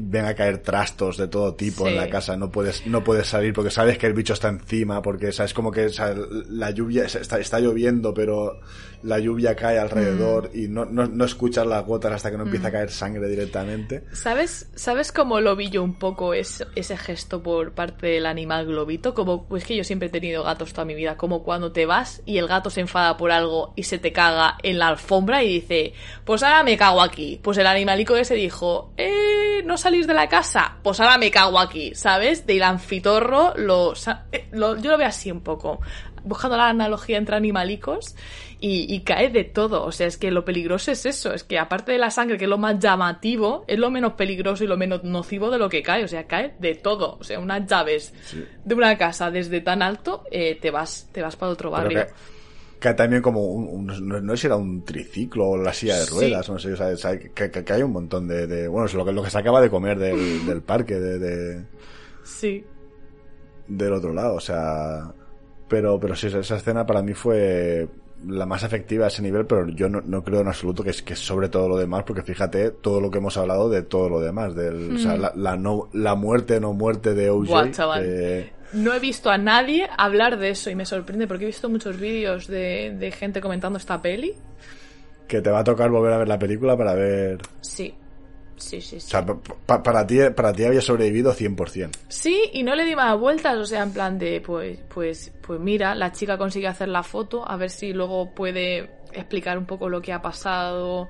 ven 0.00 0.24
a 0.24 0.34
caer 0.34 0.58
trastos 0.58 1.16
de 1.16 1.28
todo 1.28 1.54
tipo 1.54 1.86
en 1.88 1.96
la 1.96 2.08
casa, 2.08 2.36
no 2.36 2.50
puedes, 2.50 2.86
no 2.86 3.02
puedes 3.04 3.26
salir 3.28 3.52
porque 3.52 3.70
sabes 3.70 3.98
que 3.98 4.06
el 4.06 4.12
bicho 4.14 4.32
está 4.32 4.48
encima, 4.48 5.02
porque 5.02 5.32
sabes 5.32 5.54
como 5.54 5.70
que 5.70 5.86
o 5.86 5.90
sea, 5.90 6.14
la 6.48 6.70
lluvia 6.70 7.04
está, 7.04 7.38
está 7.38 7.60
lloviendo, 7.60 8.12
pero 8.14 8.58
la 9.02 9.18
lluvia 9.18 9.54
cae 9.54 9.78
alrededor 9.78 10.50
Mm. 10.54 10.58
y 10.58 10.68
no, 10.68 10.84
no, 10.86 11.06
no 11.06 11.24
escuchas 11.24 11.66
las 11.66 11.84
gotas 11.84 12.12
hasta 12.12 12.30
que 12.30 12.38
no 12.38 12.44
empieza 12.44 12.68
a 12.68 12.72
caer 12.72 12.90
sangre 12.90 13.28
directamente. 13.28 14.04
¿Sabes, 14.12 14.70
¿Sabes 14.74 15.12
cómo 15.12 15.40
lo 15.40 15.56
vi 15.56 15.68
yo 15.70 15.82
un 15.82 15.94
poco 15.98 16.32
es- 16.34 16.64
ese 16.74 16.96
gesto 16.96 17.42
por 17.42 17.72
parte 17.72 18.06
del 18.06 18.24
animal 18.26 18.66
globito? 18.66 19.12
Como, 19.14 19.46
pues 19.46 19.64
que 19.64 19.76
yo 19.76 19.84
siempre 19.84 20.08
he 20.08 20.10
tenido 20.10 20.42
gatos 20.42 20.72
toda 20.72 20.84
mi 20.86 20.94
vida, 20.94 21.16
como 21.18 21.42
cuando 21.42 21.70
te 21.72 21.84
vas 21.86 22.22
y 22.24 22.38
el 22.38 22.46
gato 22.48 22.70
se 22.70 22.80
enfada 22.80 23.16
por 23.18 23.30
algo 23.30 23.72
y 23.76 23.82
se 23.82 23.98
te 23.98 24.12
caga 24.12 24.56
en 24.62 24.78
la 24.78 24.88
alfombra 24.88 25.42
y 25.44 25.48
dice, 25.60 25.92
pues 26.24 26.42
ahora 26.42 26.62
me 26.62 26.76
cago 26.78 27.02
aquí. 27.02 27.38
Pues 27.42 27.58
el 27.58 27.66
animalico 27.66 28.16
ese 28.16 28.34
dijo, 28.34 28.92
eh, 28.96 29.62
no 29.66 29.76
salís 29.84 30.06
de 30.06 30.14
la 30.14 30.28
casa, 30.28 30.76
pues 30.82 30.98
ahora 31.00 31.16
me 31.18 31.30
cago 31.30 31.58
aquí, 31.60 31.94
¿sabes? 31.94 32.44
Del 32.46 32.62
anfitorro, 32.64 33.52
lo, 33.56 33.94
eh, 34.32 34.48
lo- 34.52 34.76
yo 34.80 34.90
lo 34.90 34.98
veo 34.98 35.06
así 35.06 35.30
un 35.30 35.40
poco, 35.42 35.80
buscando 36.24 36.56
la 36.56 36.68
analogía 36.68 37.18
entre 37.18 37.36
animalicos 37.36 38.16
y, 38.60 38.92
y 38.94 39.00
cae 39.00 39.28
de 39.30 39.44
todo. 39.44 39.84
O 39.84 39.92
sea, 39.92 40.06
es 40.06 40.16
que 40.16 40.30
lo 40.30 40.44
peligroso 40.44 40.90
es 40.90 41.04
eso. 41.06 41.32
Es 41.34 41.44
que 41.44 41.58
aparte 41.58 41.92
de 41.92 41.98
la 41.98 42.10
sangre, 42.10 42.38
que 42.38 42.44
es 42.44 42.50
lo 42.50 42.56
más 42.58 42.78
llamativo, 42.78 43.64
es 43.68 43.78
lo 43.78 43.90
menos 43.90 44.14
peligroso 44.14 44.64
y 44.64 44.66
lo 44.66 44.76
menos 44.76 45.04
nocivo 45.04 45.50
de 45.50 45.58
lo 45.58 45.68
que 45.68 45.82
cae. 45.82 46.02
O 46.02 46.08
sea, 46.08 46.26
cae 46.26 46.54
de 46.58 46.74
todo. 46.74 47.18
O 47.20 47.24
sea, 47.24 47.38
unas 47.40 47.66
llaves 47.66 48.14
de 48.64 48.74
una 48.74 48.96
casa 48.96 49.30
desde 49.30 49.60
tan 49.60 49.82
alto, 49.82 50.24
eh, 50.30 50.58
te 50.60 50.70
vas, 50.70 51.08
te 51.12 51.20
vas 51.20 51.36
para 51.36 51.52
otro 51.52 51.70
barrio. 51.70 51.98
Cae 52.84 52.94
también 52.94 53.22
como 53.22 53.40
un, 53.46 53.66
un- 53.90 54.08
no, 54.08 54.20
no 54.20 54.36
sé 54.36 54.42
si 54.42 54.46
era 54.48 54.56
un 54.56 54.84
triciclo 54.84 55.48
o 55.48 55.56
la 55.56 55.72
silla 55.72 55.96
de 55.98 56.04
Sí. 56.04 56.10
ruedas, 56.14 56.48
no 56.50 56.58
sé, 56.58 56.72
o 56.74 56.96
sea, 56.96 57.18
que, 57.18 57.50
que- 57.50 57.64
que 57.64 57.72
hay 57.72 57.82
un 57.82 57.92
montón 57.92 58.28
de, 58.28 58.46
de- 58.46 58.68
bueno, 58.68 58.86
es 58.86 58.94
lo 58.94 59.04
que, 59.04 59.12
lo 59.12 59.22
que 59.22 59.30
se 59.30 59.38
acaba 59.38 59.60
de 59.60 59.70
comer 59.70 59.98
del, 59.98 60.16
del 60.46 60.62
parque, 60.62 60.94
de- 61.00 61.18
de, 61.18 61.64
Sí. 62.22 62.64
del 63.66 63.92
otro 63.94 64.12
lado, 64.12 64.34
o 64.34 64.40
sea, 64.40 65.12
pero, 65.68 65.98
pero 65.98 66.14
sí, 66.14 66.26
esa 66.26 66.56
escena 66.56 66.84
para 66.86 67.02
mí 67.02 67.14
fue 67.14 67.88
la 68.26 68.46
más 68.46 68.62
efectiva 68.62 69.04
a 69.04 69.08
ese 69.08 69.20
nivel, 69.22 69.44
pero 69.46 69.68
yo 69.68 69.88
no, 69.88 70.00
no 70.00 70.22
creo 70.24 70.40
en 70.40 70.48
absoluto 70.48 70.82
que 70.82 70.90
es 70.90 71.02
que 71.02 71.14
sobre 71.16 71.48
todo 71.50 71.68
lo 71.68 71.76
demás, 71.76 72.04
porque 72.06 72.22
fíjate 72.22 72.70
todo 72.70 73.00
lo 73.00 73.10
que 73.10 73.18
hemos 73.18 73.36
hablado 73.36 73.68
de 73.68 73.82
todo 73.82 74.08
lo 74.08 74.20
demás, 74.20 74.54
del, 74.54 74.94
o 74.94 74.98
sea, 74.98 75.16
la, 75.16 75.32
la 75.36 75.56
no, 75.56 75.88
la 75.92 76.14
muerte 76.14 76.58
no 76.60 76.72
muerte 76.72 77.12
de 77.14 77.28
OJ. 77.30 77.48
Buah, 77.48 77.70
chaval. 77.70 78.02
que- 78.02 78.52
No 78.74 78.92
he 78.92 78.98
visto 78.98 79.30
a 79.30 79.38
nadie 79.38 79.88
hablar 79.96 80.38
de 80.38 80.50
eso 80.50 80.68
y 80.70 80.74
me 80.74 80.84
sorprende 80.84 81.26
porque 81.26 81.44
he 81.44 81.46
visto 81.46 81.68
muchos 81.68 81.98
vídeos 81.98 82.46
de, 82.46 82.94
de 82.98 83.10
gente 83.12 83.40
comentando 83.40 83.78
esta 83.78 84.00
peli. 84.02 84.34
que 85.28 85.40
te 85.40 85.50
va 85.50 85.60
a 85.60 85.64
tocar 85.64 85.90
volver 85.90 86.12
a 86.12 86.18
ver 86.18 86.28
la 86.28 86.38
película 86.38 86.76
para 86.76 86.94
ver, 86.94 87.38
Sí. 87.60 87.94
Sí, 88.56 88.80
sí, 88.80 89.00
sí. 89.00 89.06
o 89.06 89.10
sea, 89.10 89.26
pa- 89.26 89.36
pa- 89.66 89.82
para 89.82 90.06
ti, 90.06 90.18
para 90.34 90.52
ti 90.52 90.64
había 90.64 90.80
sobrevivido 90.80 91.32
100%. 91.34 91.90
Sí, 92.08 92.50
y 92.52 92.62
no 92.62 92.76
le 92.76 92.84
di 92.84 92.94
más 92.94 93.18
vueltas, 93.18 93.56
o 93.56 93.64
sea, 93.66 93.82
en 93.82 93.92
plan 93.92 94.16
de, 94.16 94.40
pues, 94.40 94.78
pues, 94.94 95.32
pues 95.44 95.58
mira, 95.58 95.94
la 95.96 96.12
chica 96.12 96.38
consigue 96.38 96.68
hacer 96.68 96.88
la 96.88 97.02
foto, 97.02 97.46
a 97.48 97.56
ver 97.56 97.68
si 97.70 97.92
luego 97.92 98.30
puede 98.32 98.90
explicar 99.12 99.58
un 99.58 99.66
poco 99.66 99.88
lo 99.88 100.00
que 100.00 100.12
ha 100.12 100.22
pasado. 100.22 101.08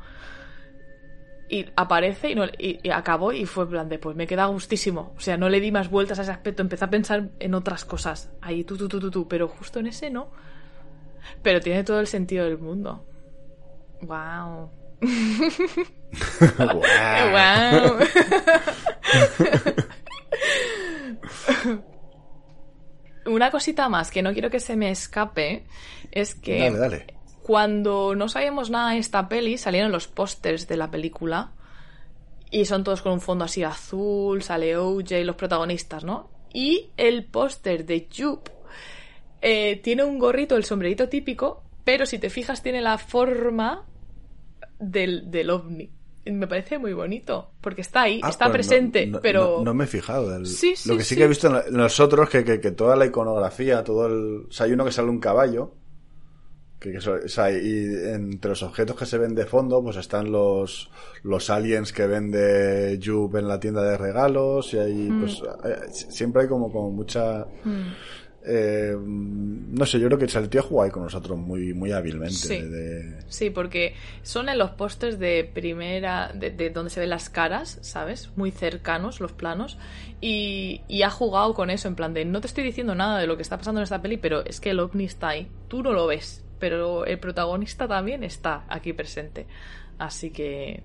Y 1.49 1.66
aparece 1.77 2.31
y, 2.31 2.35
no, 2.35 2.47
y, 2.47 2.81
y 2.83 2.91
acabó 2.91 3.33
y 3.33 3.45
fue 3.45 3.65
en 3.65 3.71
plan 3.71 3.89
de, 3.89 3.99
pues 3.99 4.16
me 4.16 4.27
queda 4.27 4.47
gustísimo. 4.47 5.12
O 5.16 5.21
sea, 5.21 5.37
no 5.37 5.49
le 5.49 5.61
di 5.61 5.71
más 5.71 5.91
vueltas 5.91 6.19
a 6.19 6.23
ese 6.23 6.31
aspecto, 6.31 6.62
empecé 6.62 6.85
a 6.85 6.91
pensar 6.91 7.31
en 7.39 7.55
otras 7.55 7.85
cosas. 7.85 8.31
Ahí, 8.41 8.65
tú, 8.65 8.77
tú, 8.77 8.89
tú, 8.89 8.99
tú, 8.99 9.11
tú, 9.11 9.29
pero 9.29 9.49
justo 9.49 9.79
en 9.79 9.89
ese 9.89 10.11
no. 10.11 10.31
Pero 11.43 11.61
tiene 11.61 11.85
todo 11.85 12.01
el 12.01 12.07
sentido 12.07 12.45
del 12.45 12.59
mundo. 12.59 13.07
Wow. 14.03 14.71
Guau. 14.71 14.71
Wow. 17.33 17.99
Una 23.27 23.51
cosita 23.51 23.89
más 23.89 24.11
que 24.11 24.23
no 24.23 24.33
quiero 24.33 24.51
que 24.51 24.61
se 24.61 24.77
me 24.77 24.91
escape 24.91 25.65
es 26.12 26.35
que 26.35 26.71
Dale, 26.71 26.79
dale. 26.79 27.14
Cuando 27.45 28.15
no 28.15 28.27
sabíamos 28.31 28.71
nada 28.71 28.93
de 28.93 28.99
esta 28.99 29.29
peli 29.29 29.59
salieron 29.59 29.93
los 29.93 30.09
pósters 30.09 30.66
de 30.66 30.79
la 30.79 30.91
película 30.91 31.53
y 32.51 32.65
son 32.65 32.85
todos 32.85 33.03
con 33.03 33.12
un 33.12 33.21
fondo 33.21 33.45
así 33.45 33.62
azul, 33.62 34.43
sale 34.43 34.79
OJ, 34.79 35.11
los 35.25 35.37
protagonistas, 35.37 36.05
¿no? 36.05 36.31
Y 36.55 36.89
el 36.97 37.27
póster 37.27 37.85
de 37.85 38.09
Jupe 38.16 38.51
eh, 39.43 39.79
tiene 39.85 40.05
un 40.05 40.19
gorrito, 40.19 40.57
el 40.57 40.65
sombrerito 40.65 41.11
típico, 41.11 41.62
pero 41.85 42.07
si 42.07 42.19
te 42.19 42.31
fijas 42.31 42.62
tiene 42.62 42.81
la 42.81 42.97
forma 42.97 43.85
del, 44.79 45.31
del 45.31 45.51
ovni. 45.51 45.91
Me 46.25 46.47
parece 46.47 46.79
muy 46.79 46.95
bonito, 46.95 47.51
porque 47.61 47.83
está 47.83 48.03
ahí, 48.03 48.21
Ah, 48.23 48.31
está 48.31 48.47
pues 48.47 48.66
presente, 48.66 49.05
no, 49.05 49.21
pero... 49.21 49.57
No, 49.59 49.65
no 49.65 49.75
me 49.75 49.85
he 49.85 49.87
fijado. 49.87 50.31
del- 50.31 50.47
Sí, 50.47 50.75
sí, 50.77 50.89
Lo 50.89 50.97
que 50.97 51.03
sí, 51.03 51.11
sí. 51.11 51.16
que 51.16 51.25
he 51.25 51.29
visto 51.29 51.49
en, 51.49 51.53
la- 51.53 51.65
en 51.66 51.77
los 51.77 52.01
otros, 52.01 52.31
que, 52.31 52.43
que, 52.43 52.59
que 52.59 52.71
toda 52.71 52.97
la 52.97 53.05
iconografía, 53.05 53.85
todo 53.85 54.07
el... 54.07 54.47
O 54.49 54.51
sea, 54.51 54.65
hay 54.65 54.73
uno 54.73 54.87
que 54.87 54.93
sale 54.93 55.11
un 55.11 55.21
caballo, 55.21 55.75
que, 56.93 56.98
o 56.98 57.28
sea, 57.28 57.51
y 57.51 57.85
entre 58.12 58.51
los 58.51 58.62
objetos 58.62 58.97
que 58.97 59.06
se 59.06 59.19
ven 59.19 59.35
de 59.35 59.47
fondo, 59.47 59.82
pues 59.82 59.97
están 59.97 60.31
los, 60.32 60.90
los 61.23 61.51
aliens 61.51 61.93
que 61.93 62.06
vende 62.06 63.01
Jupe 63.05 63.39
en 63.39 63.48
la 63.48 63.59
tienda 63.61 63.82
de 63.82 63.97
regalos, 63.97 64.73
y 64.74 64.78
hay, 64.78 64.93
Mm. 64.94 65.20
pues, 65.20 65.43
eh, 65.65 65.77
siempre 65.90 66.43
hay 66.43 66.48
como, 66.48 66.70
como 66.73 66.90
mucha... 66.90 67.47
eh, 68.47 68.94
no 68.98 69.86
sé, 69.86 69.98
yo 69.98 70.06
creo 70.09 70.19
que 70.19 70.27
el 70.27 70.48
tío 70.51 70.62
juega 70.62 70.85
ahí 70.85 70.90
con 70.90 71.02
nosotros 71.02 71.39
muy, 71.39 71.73
muy 71.73 71.93
hábilmente. 71.93 72.35
Sí. 72.35 72.61
de- 72.61 73.15
Sí, 73.28 73.48
porque 73.48 73.94
son 74.23 74.51
en 74.51 74.59
los 74.59 74.73
pósters 74.73 75.19
de 75.19 75.51
primera, 75.51 76.31
de, 76.35 76.51
de 76.51 76.69
donde 76.69 76.90
se 76.90 77.01
ven 77.01 77.09
las 77.09 77.31
caras, 77.31 77.78
¿sabes? 77.81 78.31
Muy 78.36 78.51
cercanos 78.51 79.19
los 79.20 79.32
planos. 79.32 79.78
Y, 80.20 80.82
y 80.89 81.02
ha 81.02 81.11
jugado 81.11 81.55
con 81.55 81.70
eso, 81.70 81.89
en 81.89 81.94
plan 81.94 82.12
de, 82.12 82.27
no 82.27 82.43
te 82.43 82.47
estoy 82.47 82.65
diciendo 82.65 82.94
nada 82.94 83.19
de 83.19 83.27
lo 83.27 83.36
que 83.36 83.43
está 83.43 83.56
pasando 83.56 83.81
en 83.81 83.85
esta 83.85 84.02
peli, 84.02 84.19
pero 84.19 84.44
es 84.44 84.61
que 84.61 84.70
el 84.70 84.81
ovni 84.81 85.05
está 85.05 85.28
ahí. 85.28 85.48
Tú 85.69 85.82
no 85.82 85.93
lo 85.94 86.06
ves, 86.06 86.44
pero 86.65 87.05
el 87.05 87.19
protagonista 87.19 87.86
también 87.86 88.24
está 88.24 88.65
aquí 88.70 88.95
presente. 88.95 89.47
Así 89.99 90.31
que... 90.31 90.82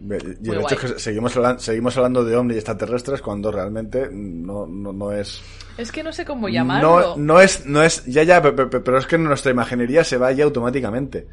Y 0.00 0.50
el 0.50 0.60
hecho 0.60 0.74
es 0.76 0.92
que 0.92 0.98
seguimos, 1.00 1.36
hablan- 1.36 1.58
seguimos 1.58 1.96
hablando 1.96 2.24
de 2.24 2.36
ovnis 2.36 2.58
extraterrestres 2.58 3.20
cuando 3.20 3.50
realmente 3.50 4.08
no, 4.12 4.68
no, 4.68 4.92
no 4.92 5.10
es... 5.10 5.42
Es 5.78 5.90
que 5.90 6.04
no 6.04 6.12
sé 6.12 6.24
cómo 6.24 6.48
llamarlo. 6.48 7.00
No, 7.00 7.16
no 7.16 7.40
es, 7.40 7.66
no 7.66 7.82
es, 7.82 8.04
ya, 8.04 8.22
ya, 8.22 8.40
pe- 8.40 8.52
pe- 8.52 8.66
pe- 8.66 8.78
pero 8.80 8.98
es 8.98 9.06
que 9.08 9.18
nuestra 9.18 9.50
imaginería 9.50 10.04
se 10.04 10.16
va 10.16 10.30
ya 10.30 10.44
automáticamente. 10.44 11.26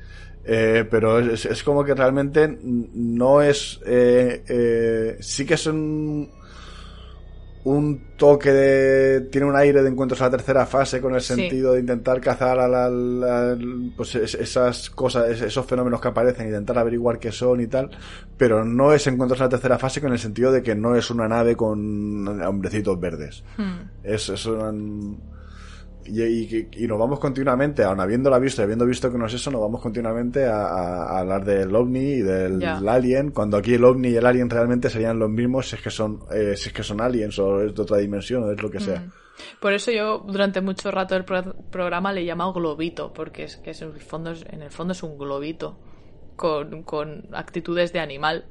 Eh, 0.43 0.87
pero 0.89 1.19
es, 1.19 1.45
es 1.45 1.61
como 1.63 1.83
que 1.85 1.93
realmente 1.93 2.57
no 2.63 3.43
es, 3.43 3.79
eh, 3.85 4.43
eh, 4.47 5.17
sí 5.19 5.45
que 5.45 5.53
es 5.53 5.67
un, 5.67 6.31
un 7.65 8.01
toque 8.17 8.51
de, 8.51 9.21
tiene 9.31 9.47
un 9.47 9.55
aire 9.55 9.81
de 9.81 9.89
encuentros 9.89 10.19
a 10.21 10.25
la 10.25 10.31
tercera 10.31 10.65
fase 10.65 10.99
con 10.99 11.15
el 11.15 11.21
Sí. 11.21 11.33
sentido 11.35 11.73
de 11.73 11.79
intentar 11.79 12.19
cazar 12.19 12.59
a 12.59 12.67
la, 12.67 12.89
la- 12.89 13.57
pues 13.95 14.15
es- 14.15 14.35
esas 14.35 14.89
cosas, 14.89 15.29
es- 15.29 15.41
esos 15.41 15.65
fenómenos 15.65 16.01
que 16.01 16.09
aparecen, 16.09 16.47
intentar 16.47 16.77
averiguar 16.77 17.19
qué 17.19 17.31
son 17.31 17.61
y 17.61 17.67
tal, 17.67 17.89
pero 18.37 18.65
no 18.65 18.91
es 18.93 19.07
encuentros 19.07 19.39
a 19.39 19.45
la 19.45 19.49
tercera 19.49 19.77
fase 19.79 20.01
con 20.01 20.11
el 20.11 20.19
sentido 20.19 20.51
de 20.51 20.61
que 20.61 20.75
no 20.75 20.95
es 20.95 21.09
una 21.09 21.27
nave 21.29 21.55
con 21.55 22.27
hombrecitos 22.43 22.99
verdes. 22.99 23.43
Hmm. 23.57 23.89
Es, 24.03 24.27
es 24.27 24.45
un- 24.45 25.17
y, 26.05 26.21
y- 26.21 26.67
y 26.77 26.87
nos 26.87 26.97
vamos 26.99 27.19
continuamente, 27.19 27.83
aun 27.83 27.99
habiéndola 27.99 28.39
visto 28.39 28.61
y 28.61 28.65
habiendo 28.65 28.85
visto 28.85 29.11
que 29.11 29.17
no 29.17 29.25
es 29.27 29.33
eso, 29.33 29.51
nos 29.51 29.61
vamos 29.61 29.81
continuamente 29.81 30.45
a, 30.45 30.65
a- 30.65 31.03
a 31.15 31.19
hablar 31.19 31.45
del 31.45 31.75
ovni 31.75 31.99
y 31.99 32.21
del 32.21 32.87
alien, 32.87 33.31
cuando 33.31 33.57
aquí 33.57 33.73
el 33.75 33.83
ovni 33.83 34.09
y 34.09 34.15
el 34.15 34.25
alien 34.25 34.49
realmente 34.49 34.89
serían 34.89 35.19
los 35.19 35.29
mismos 35.29 35.69
si 35.69 35.75
es 35.75 35.81
que 35.81 35.89
son, 35.89 36.19
eh, 36.33 36.55
si 36.57 36.69
es 36.69 36.73
que 36.73 36.83
son 36.83 37.01
aliens 37.01 37.37
o 37.39 37.61
es 37.61 37.73
de 37.75 37.81
otra 37.81 37.97
dimensión 37.97 38.43
o 38.43 38.51
es 38.51 38.61
lo 38.61 38.69
que 38.71 38.79
sea. 38.79 38.99
Mm. 39.01 39.11
Por 39.59 39.73
eso 39.73 39.91
yo 39.91 40.19
durante 40.27 40.61
mucho 40.61 40.91
rato 40.91 41.23
pro- 41.25 41.55
programa 41.71 42.13
le 42.13 42.21
he 42.21 42.25
llamado 42.25 42.53
globito, 42.53 43.11
porque 43.13 43.43
es 43.45 43.57
que 43.57 43.71
es 43.71 43.81
en, 43.81 43.89
el 43.93 43.99
fondo 44.01 44.31
es, 44.31 44.45
en 44.49 44.61
el 44.61 44.69
fondo 44.71 44.91
es 44.93 45.01
un 45.03 45.17
globito 45.17 45.79
con, 46.35 46.83
con 46.83 47.27
actitudes 47.33 47.91
de 47.93 47.99
animal. 47.99 48.45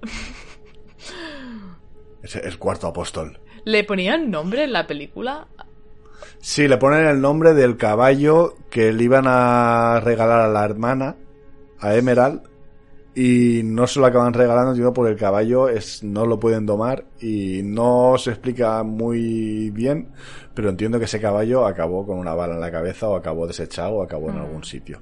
Es 2.22 2.36
el 2.36 2.58
cuarto 2.58 2.86
apóstol. 2.86 3.38
¿Le 3.64 3.84
ponían 3.84 4.30
nombre 4.30 4.64
en 4.64 4.72
la 4.72 4.86
película? 4.86 5.46
Sí, 6.40 6.68
le 6.68 6.76
ponen 6.76 7.06
el 7.06 7.20
nombre 7.20 7.54
del 7.54 7.76
caballo 7.76 8.54
que 8.70 8.92
le 8.92 9.04
iban 9.04 9.24
a 9.26 10.00
regalar 10.02 10.40
a 10.40 10.48
la 10.48 10.64
hermana, 10.64 11.16
a 11.80 11.94
Emerald, 11.94 12.42
y 13.14 13.60
no 13.64 13.86
se 13.86 14.00
lo 14.00 14.06
acaban 14.06 14.32
regalando, 14.32 14.74
sino 14.74 14.92
porque 14.92 15.12
el 15.12 15.18
caballo 15.18 15.68
es, 15.68 16.02
no 16.02 16.24
lo 16.24 16.40
pueden 16.40 16.64
domar 16.64 17.04
y 17.20 17.60
no 17.62 18.16
se 18.16 18.30
explica 18.30 18.82
muy 18.82 19.70
bien, 19.70 20.08
pero 20.54 20.70
entiendo 20.70 20.98
que 20.98 21.04
ese 21.04 21.20
caballo 21.20 21.66
acabó 21.66 22.06
con 22.06 22.18
una 22.18 22.34
bala 22.34 22.54
en 22.54 22.60
la 22.60 22.70
cabeza 22.70 23.08
o 23.08 23.16
acabó 23.16 23.46
desechado 23.46 23.96
o 23.96 24.02
acabó 24.02 24.30
en 24.30 24.36
Mm. 24.36 24.40
algún 24.40 24.64
sitio. 24.64 24.98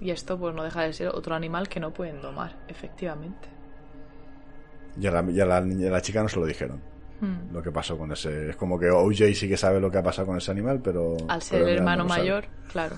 Y 0.00 0.10
esto 0.10 0.38
pues 0.38 0.54
no 0.54 0.64
deja 0.64 0.82
de 0.82 0.92
ser 0.92 1.08
otro 1.08 1.34
animal 1.34 1.68
que 1.68 1.80
no 1.80 1.94
pueden 1.94 2.20
domar, 2.20 2.56
efectivamente. 2.68 3.48
Y 5.00 5.06
a 5.06 5.10
la, 5.10 5.30
y 5.30 5.40
a 5.40 5.46
la, 5.46 5.66
y 5.66 5.86
a 5.86 5.90
la 5.90 6.02
chica 6.02 6.22
no 6.22 6.28
se 6.28 6.38
lo 6.38 6.44
dijeron. 6.46 6.80
Hmm. 7.24 7.52
Lo 7.52 7.62
que 7.62 7.70
pasó 7.72 7.96
con 7.98 8.12
ese. 8.12 8.50
Es 8.50 8.56
como 8.56 8.78
que 8.78 8.90
OJ 8.90 9.34
sí 9.34 9.48
que 9.48 9.56
sabe 9.56 9.80
lo 9.80 9.90
que 9.90 9.98
ha 9.98 10.02
pasado 10.02 10.26
con 10.28 10.36
ese 10.36 10.50
animal, 10.50 10.80
pero. 10.82 11.16
Al 11.28 11.42
ser 11.42 11.60
pero 11.60 11.70
el 11.70 11.78
hermano 11.78 12.08
sabe. 12.08 12.20
mayor, 12.20 12.44
claro. 12.72 12.96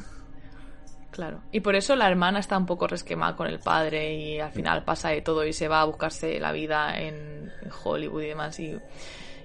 Claro. 1.10 1.40
Y 1.50 1.60
por 1.60 1.74
eso 1.74 1.96
la 1.96 2.08
hermana 2.10 2.40
está 2.40 2.58
un 2.58 2.66
poco 2.66 2.86
resquemada 2.86 3.36
con 3.36 3.46
el 3.46 3.58
padre 3.58 4.14
y 4.14 4.38
al 4.38 4.50
final 4.52 4.84
pasa 4.84 5.08
de 5.08 5.22
todo 5.22 5.46
y 5.46 5.52
se 5.54 5.66
va 5.66 5.80
a 5.80 5.84
buscarse 5.86 6.38
la 6.38 6.52
vida 6.52 7.00
en, 7.00 7.50
Hollywood 7.84 8.22
y 8.22 8.26
demás. 8.26 8.60
Y, 8.60 8.76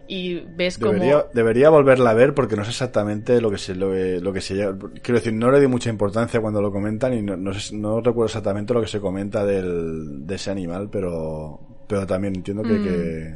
y 0.08 0.40
ves 0.42 0.78
como... 0.78 0.92
Debería, 0.92 1.26
debería 1.34 1.70
volverla 1.70 2.10
a 2.10 2.14
ver 2.14 2.34
porque 2.34 2.58
no 2.58 2.66
sé 2.66 2.72
exactamente 2.72 3.40
lo 3.40 3.50
que 3.50 3.58
se 3.58 3.74
lo, 3.76 3.92
que- 3.92 4.20
lo 4.20 4.34
que 4.34 4.42
se 4.42 4.56
quiero 4.56 5.20
decir 5.20 5.32
no 5.34 5.50
le 5.50 5.62
di 5.62 5.68
mucha 5.68 5.90
importancia 5.90 6.42
cuando 6.42 6.62
lo 6.62 6.74
comentan 6.74 7.14
y 7.14 7.22
no, 7.22 7.38
no, 7.38 7.54
sé- 7.54 7.74
no 7.78 8.02
recuerdo 8.02 8.26
exactamente 8.26 8.74
lo 8.74 8.82
que 8.82 8.88
se 8.88 9.00
comenta 9.00 9.46
del, 9.46 10.28
de 10.28 10.36
ese 10.36 10.52
animal 10.52 10.90
pero 10.92 11.60
pero 11.88 12.06
también 12.06 12.36
entiendo 12.36 12.64
que, 12.64 12.74
Mm. 12.74 12.84
que- 12.84 13.36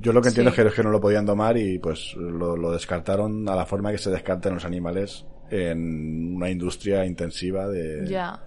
yo 0.00 0.12
lo 0.12 0.20
que 0.20 0.28
entiendo 0.28 0.52
Sí. 0.52 0.60
es, 0.60 0.74
que, 0.74 0.82
no 0.82 0.90
lo 0.90 1.00
podían 1.00 1.26
domar 1.26 1.56
y 1.56 1.78
pues 1.78 2.14
lo, 2.16 2.56
lo 2.56 2.70
descartaron 2.72 3.48
a 3.48 3.54
la 3.56 3.66
forma 3.66 3.90
que 3.92 3.98
se 3.98 4.10
descartan 4.10 4.54
los 4.54 4.64
animales 4.64 5.26
en 5.50 6.36
una 6.36 6.50
industria 6.50 7.04
intensiva 7.04 7.68
de 7.68 8.06
Ya. 8.06 8.40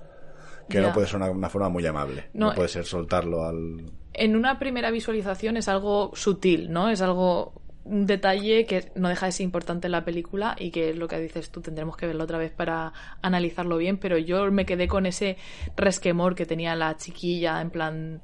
que 0.69 0.75
ya. 0.79 0.87
no 0.87 0.93
puede 0.93 1.07
ser 1.07 1.17
una, 1.17 1.29
una 1.29 1.49
forma 1.49 1.69
muy 1.69 1.85
amable 1.85 2.29
No, 2.33 2.47
no, 2.49 2.53
puede 2.55 2.67
eh, 2.67 2.71
ser 2.71 2.85
soltarlo 2.85 3.43
al 3.45 3.85
En 4.13 4.35
una 4.35 4.59
primera 4.59 4.91
visualización 4.91 5.57
es 5.57 5.67
algo 5.67 6.11
sutil, 6.13 6.71
¿no? 6.71 6.89
Es 6.89 7.01
algo 7.01 7.53
un 7.83 8.05
detalle 8.05 8.65
que 8.65 8.91
no 8.95 9.09
deja 9.09 9.25
de 9.25 9.31
ser 9.31 9.43
importante 9.43 9.87
en 9.87 9.91
la 9.93 10.05
película 10.05 10.55
y 10.59 10.69
que 10.69 10.91
es 10.91 10.95
lo 10.97 11.07
que 11.07 11.19
dices 11.19 11.49
tú, 11.49 11.61
tendremos 11.61 11.97
que 11.97 12.05
verlo 12.05 12.23
otra 12.23 12.37
vez 12.37 12.51
para 12.51 12.93
analizarlo 13.23 13.77
bien, 13.77 13.97
pero 13.97 14.17
yo 14.19 14.51
me 14.51 14.65
quedé 14.67 14.87
con 14.87 15.07
ese 15.07 15.37
resquemor 15.75 16.35
que 16.35 16.45
tenía 16.45 16.75
la 16.75 16.95
chiquilla, 16.97 17.59
en 17.59 17.71
plan, 17.71 18.21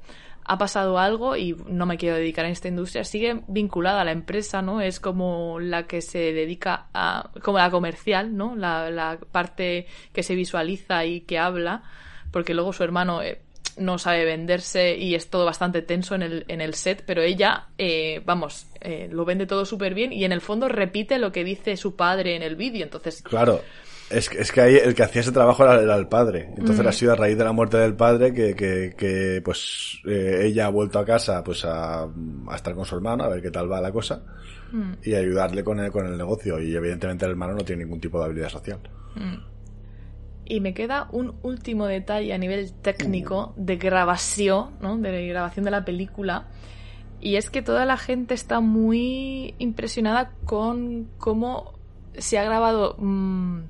ha 0.48 0.56
pasado 0.56 0.98
algo 0.98 1.36
y 1.36 1.54
no 1.66 1.84
me 1.84 1.98
quiero 1.98 2.16
dedicar 2.16 2.46
a 2.46 2.48
esta 2.48 2.68
industria, 2.68 3.04
sigue 3.04 3.42
vinculada 3.48 4.00
a 4.00 4.04
la 4.04 4.12
empresa, 4.12 4.62
¿no? 4.62 4.80
Es 4.80 4.98
como 4.98 5.60
la 5.60 5.86
que 5.86 6.00
se 6.00 6.32
dedica 6.32 6.86
a, 6.94 7.30
como 7.42 7.58
la 7.58 7.70
comercial, 7.70 8.34
¿no? 8.34 8.56
La, 8.56 8.90
la 8.90 9.18
parte 9.30 9.86
que 10.12 10.22
se 10.22 10.34
visualiza 10.34 11.04
y 11.04 11.20
que 11.20 11.38
habla, 11.38 11.82
porque 12.30 12.54
luego 12.54 12.72
su 12.72 12.82
hermano 12.82 13.22
eh, 13.22 13.42
no 13.76 13.98
sabe 13.98 14.24
venderse 14.24 14.96
y 14.96 15.14
es 15.14 15.28
todo 15.28 15.44
bastante 15.44 15.82
tenso 15.82 16.14
en 16.14 16.22
el, 16.22 16.44
en 16.48 16.62
el 16.62 16.74
set, 16.74 17.04
pero 17.06 17.22
ella, 17.22 17.66
eh, 17.76 18.22
vamos, 18.24 18.66
eh, 18.80 19.08
lo 19.10 19.26
vende 19.26 19.46
todo 19.46 19.64
súper 19.64 19.94
bien 19.94 20.12
y 20.12 20.24
en 20.24 20.32
el 20.32 20.40
fondo 20.40 20.68
repite 20.68 21.18
lo 21.18 21.30
que 21.30 21.44
dice 21.44 21.76
su 21.76 21.94
padre 21.94 22.36
en 22.36 22.42
el 22.42 22.56
vídeo, 22.56 22.84
entonces... 22.84 23.22
Claro. 23.22 23.62
Es, 24.10 24.28
que- 24.30 24.38
es 24.40 24.50
que 24.52 24.60
ahí 24.62 24.76
el 24.76 24.94
que 24.94 25.02
hacía 25.02 25.20
ese 25.20 25.32
trabajo 25.32 25.64
era, 25.64 25.80
era 25.82 25.94
el 25.96 26.06
padre. 26.08 26.50
Entonces 26.56 26.84
Mm. 26.84 26.88
ha 26.88 26.92
sido 26.92 27.12
a 27.12 27.16
raíz 27.16 27.36
de 27.36 27.44
la 27.44 27.52
muerte 27.52 27.76
del 27.76 27.94
padre 27.94 28.32
que, 28.32 28.54
que, 28.54 28.94
que, 28.96 29.42
pues 29.44 29.98
eh, 30.06 30.42
ella 30.44 30.66
ha 30.66 30.70
vuelto 30.70 30.98
a 30.98 31.04
casa 31.04 31.44
pues 31.44 31.64
a, 31.64 32.04
a 32.04 32.54
estar 32.56 32.74
con 32.74 32.84
su 32.86 32.94
hermano, 32.96 33.24
a 33.24 33.28
ver 33.28 33.42
qué 33.42 33.50
tal 33.50 33.70
va 33.70 33.80
la 33.80 33.92
cosa 33.92 34.22
Mm. 34.72 34.92
y 35.02 35.14
ayudarle 35.14 35.64
con 35.64 35.80
el, 35.80 35.90
con 35.90 36.06
el 36.06 36.16
negocio. 36.18 36.60
Y 36.60 36.74
evidentemente 36.76 37.24
el 37.24 37.30
hermano 37.32 37.54
no 37.54 37.64
tiene 37.64 37.84
ningún 37.84 38.00
tipo 38.00 38.18
de 38.18 38.24
habilidad 38.26 38.48
social. 38.50 38.78
Y 40.44 40.60
me 40.60 40.72
queda 40.72 41.08
un 41.12 41.34
último 41.42 41.86
detalle 41.86 42.32
a 42.32 42.38
nivel 42.38 42.72
técnico 42.80 43.52
de 43.56 43.76
grabación, 43.76 44.70
¿no? 44.80 44.96
De 44.96 45.26
grabación 45.28 45.64
de 45.66 45.70
la 45.70 45.84
película. 45.84 46.48
Y 47.20 47.36
es 47.36 47.50
que 47.50 47.60
toda 47.62 47.84
la 47.84 47.96
gente 47.98 48.32
está 48.34 48.60
muy 48.60 49.54
impresionada 49.58 50.32
con 50.44 51.08
cómo 51.18 51.74
se 52.16 52.38
ha 52.38 52.44
grabado 52.44 52.96
mm, 52.98 53.60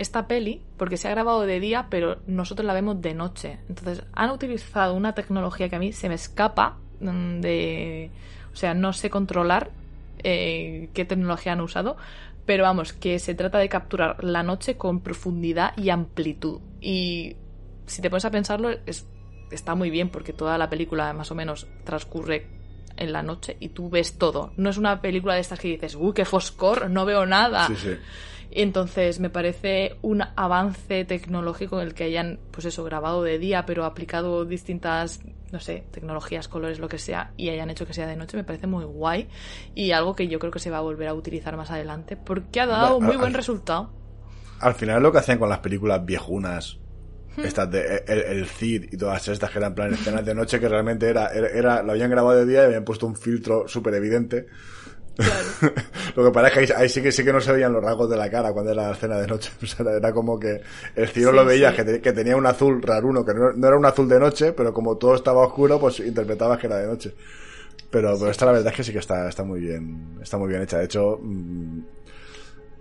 esta 0.00 0.26
peli, 0.26 0.62
porque 0.76 0.96
se 0.96 1.08
ha 1.08 1.10
grabado 1.12 1.42
de 1.42 1.60
día, 1.60 1.86
pero 1.90 2.18
nosotros 2.26 2.66
la 2.66 2.72
vemos 2.74 3.00
de 3.00 3.14
noche. 3.14 3.58
Entonces, 3.68 4.02
han 4.12 4.30
utilizado 4.30 4.94
una 4.94 5.14
tecnología 5.14 5.68
que 5.68 5.76
a 5.76 5.78
mí 5.78 5.92
se 5.92 6.08
me 6.08 6.14
escapa 6.14 6.78
mm, 7.00 7.40
de... 7.40 8.10
O 8.52 8.56
sea, 8.56 8.74
no 8.74 8.92
sé 8.92 9.10
controlar 9.10 9.70
eh, 10.24 10.88
qué 10.94 11.04
tecnología 11.04 11.52
han 11.52 11.60
usado, 11.60 11.96
pero 12.46 12.64
vamos, 12.64 12.92
que 12.92 13.18
se 13.18 13.34
trata 13.34 13.58
de 13.58 13.68
capturar 13.68 14.22
la 14.24 14.42
noche 14.42 14.76
con 14.76 15.00
profundidad 15.00 15.72
y 15.76 15.90
amplitud. 15.90 16.60
Y 16.80 17.36
si 17.86 18.02
te 18.02 18.10
pones 18.10 18.24
a 18.24 18.30
pensarlo, 18.30 18.70
es- 18.86 19.06
está 19.50 19.74
muy 19.74 19.90
bien 19.90 20.08
porque 20.10 20.32
toda 20.32 20.58
la 20.58 20.68
película 20.68 21.12
más 21.12 21.30
o 21.30 21.34
menos 21.34 21.66
transcurre 21.84 22.46
en 22.96 23.12
la 23.12 23.22
noche 23.22 23.56
y 23.60 23.68
tú 23.70 23.88
ves 23.88 24.18
todo. 24.18 24.52
No 24.56 24.68
es 24.70 24.76
una 24.78 25.00
película 25.00 25.34
de 25.34 25.40
estas 25.40 25.58
que 25.58 25.68
dices, 25.68 25.94
uy, 25.94 26.12
qué 26.12 26.24
foscor, 26.24 26.90
no 26.90 27.04
veo 27.04 27.24
nada. 27.26 27.66
Sí, 27.68 27.76
sí. 27.76 27.90
Entonces 28.52 29.20
me 29.20 29.30
parece 29.30 29.96
un 30.02 30.22
avance 30.36 31.04
tecnológico 31.04 31.80
en 31.80 31.86
el 31.86 31.94
que 31.94 32.04
hayan, 32.04 32.40
pues 32.50 32.66
eso, 32.66 32.82
grabado 32.84 33.22
de 33.22 33.38
día, 33.38 33.64
pero 33.64 33.84
aplicado 33.84 34.44
distintas, 34.44 35.20
no 35.52 35.60
sé, 35.60 35.84
tecnologías, 35.92 36.48
colores, 36.48 36.78
lo 36.80 36.88
que 36.88 36.98
sea, 36.98 37.32
y 37.36 37.48
hayan 37.50 37.70
hecho 37.70 37.86
que 37.86 37.94
sea 37.94 38.06
de 38.08 38.16
noche, 38.16 38.36
me 38.36 38.44
parece 38.44 38.66
muy 38.66 38.84
guay. 38.84 39.28
Y 39.74 39.92
algo 39.92 40.16
que 40.16 40.26
yo 40.28 40.38
creo 40.38 40.50
que 40.52 40.58
se 40.58 40.70
va 40.70 40.78
a 40.78 40.82
volver 40.82 41.08
a 41.08 41.14
utilizar 41.14 41.56
más 41.56 41.70
adelante, 41.70 42.16
porque 42.16 42.60
ha 42.60 42.66
dado 42.66 42.94
Bueno, 42.94 43.06
muy 43.06 43.14
al- 43.14 43.20
buen 43.20 43.34
resultado. 43.34 43.90
Al 44.60 44.74
final 44.74 45.02
lo 45.02 45.12
que 45.12 45.18
hacían 45.18 45.38
con 45.38 45.48
las 45.48 45.60
películas 45.60 46.04
viejunas. 46.04 46.76
Estas 47.36 47.70
de 47.70 48.04
el, 48.06 48.18
el 48.20 48.46
Cid 48.46 48.84
y 48.92 48.96
todas 48.98 49.26
estas 49.28 49.50
que 49.50 49.58
eran 49.58 49.74
plan 49.74 49.94
escenas 49.94 50.24
de 50.26 50.34
noche 50.34 50.60
que 50.60 50.68
realmente 50.68 51.08
era, 51.08 51.28
era, 51.28 51.48
era- 51.48 51.82
lo 51.82 51.92
habían 51.92 52.10
grabado 52.10 52.38
de 52.38 52.46
día 52.46 52.62
y 52.62 52.66
habían 52.66 52.84
puesto 52.84 53.06
un 53.06 53.16
filtro 53.16 53.66
súper 53.68 53.94
evidente. 53.94 54.46
Claro. 55.16 55.74
Lo 56.16 56.32
que 56.32 56.46
es 56.46 56.52
que 56.52 56.58
ahí, 56.60 56.68
ahí 56.76 56.88
sí 56.88 57.02
que 57.02 57.12
sí 57.12 57.24
que 57.24 57.32
no 57.32 57.40
se 57.40 57.52
veían 57.52 57.72
los 57.72 57.82
rasgos 57.82 58.08
de 58.10 58.16
la 58.16 58.30
cara 58.30 58.52
cuando 58.52 58.72
era 58.72 58.84
la 58.88 58.92
escena 58.92 59.18
de 59.18 59.26
noche. 59.26 59.50
O 59.62 59.66
sea, 59.66 59.84
era 59.92 60.12
como 60.12 60.38
que 60.38 60.60
el 60.96 61.08
cielo 61.08 61.30
Sí, 61.30 61.36
lo 61.36 61.44
veías, 61.44 61.72
sí. 61.72 61.76
que, 61.76 61.84
te- 61.84 62.00
que 62.00 62.12
tenía 62.12 62.36
un 62.36 62.46
azul 62.46 62.80
raruno, 62.82 63.24
que 63.24 63.34
no, 63.34 63.52
no 63.52 63.66
era 63.66 63.76
un 63.76 63.84
azul 63.86 64.08
de 64.08 64.18
noche, 64.18 64.52
pero 64.52 64.72
como 64.72 64.96
todo 64.96 65.14
estaba 65.14 65.40
oscuro, 65.46 65.78
pues 65.78 66.00
interpretabas 66.00 66.58
que 66.58 66.66
era 66.66 66.78
de 66.78 66.86
noche. 66.86 67.14
Pero, 67.90 68.16
pero 68.18 68.30
esta 68.30 68.46
la 68.46 68.52
verdad 68.52 68.68
es 68.72 68.76
que 68.76 68.84
sí 68.84 68.92
que 68.92 68.98
está, 69.00 69.28
está 69.28 69.42
muy 69.44 69.60
bien, 69.60 70.18
está 70.22 70.38
muy 70.38 70.48
bien 70.48 70.62
hecha. 70.62 70.78
De 70.78 70.84
hecho, 70.84 71.18
mm, 71.20 71.80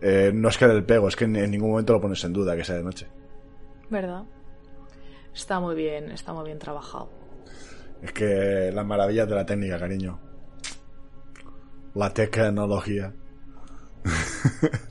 eh, 0.02 0.32
no 0.34 0.50
es 0.50 0.58
que 0.58 0.68
del 0.68 0.84
pego, 0.86 1.08
es 1.08 1.16
que 1.16 1.26
en, 1.26 1.36
en 1.36 1.52
ningún 1.52 1.72
momento 1.72 1.94
lo 1.94 2.02
pones 2.02 2.24
en 2.24 2.32
duda 2.34 2.56
que 2.56 2.64
sea 2.64 2.76
de 2.76 2.84
noche. 2.84 3.08
¿Verdad? 3.90 4.24
Está 5.34 5.60
muy 5.60 5.76
bien, 5.76 6.12
está 6.12 6.32
muy 6.34 6.46
bien 6.46 6.60
trabajado. 6.60 7.10
Es 8.02 8.12
que 8.14 8.72
las 8.74 8.86
maravillas 8.86 9.28
de 9.28 9.36
la 9.36 9.46
técnica, 9.46 9.80
cariño. 9.80 10.20
La 11.96 12.14
tecnología. 12.14 13.12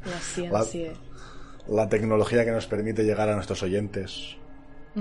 La 0.05 0.21
ciencia. 0.63 0.93
la 1.69 1.89
tecnología 1.89 2.45
que 2.45 2.51
nos 2.51 2.67
permite 2.67 3.03
llegar 3.05 3.29
a 3.29 3.35
nuestros 3.35 3.63
oyentes. 3.63 4.37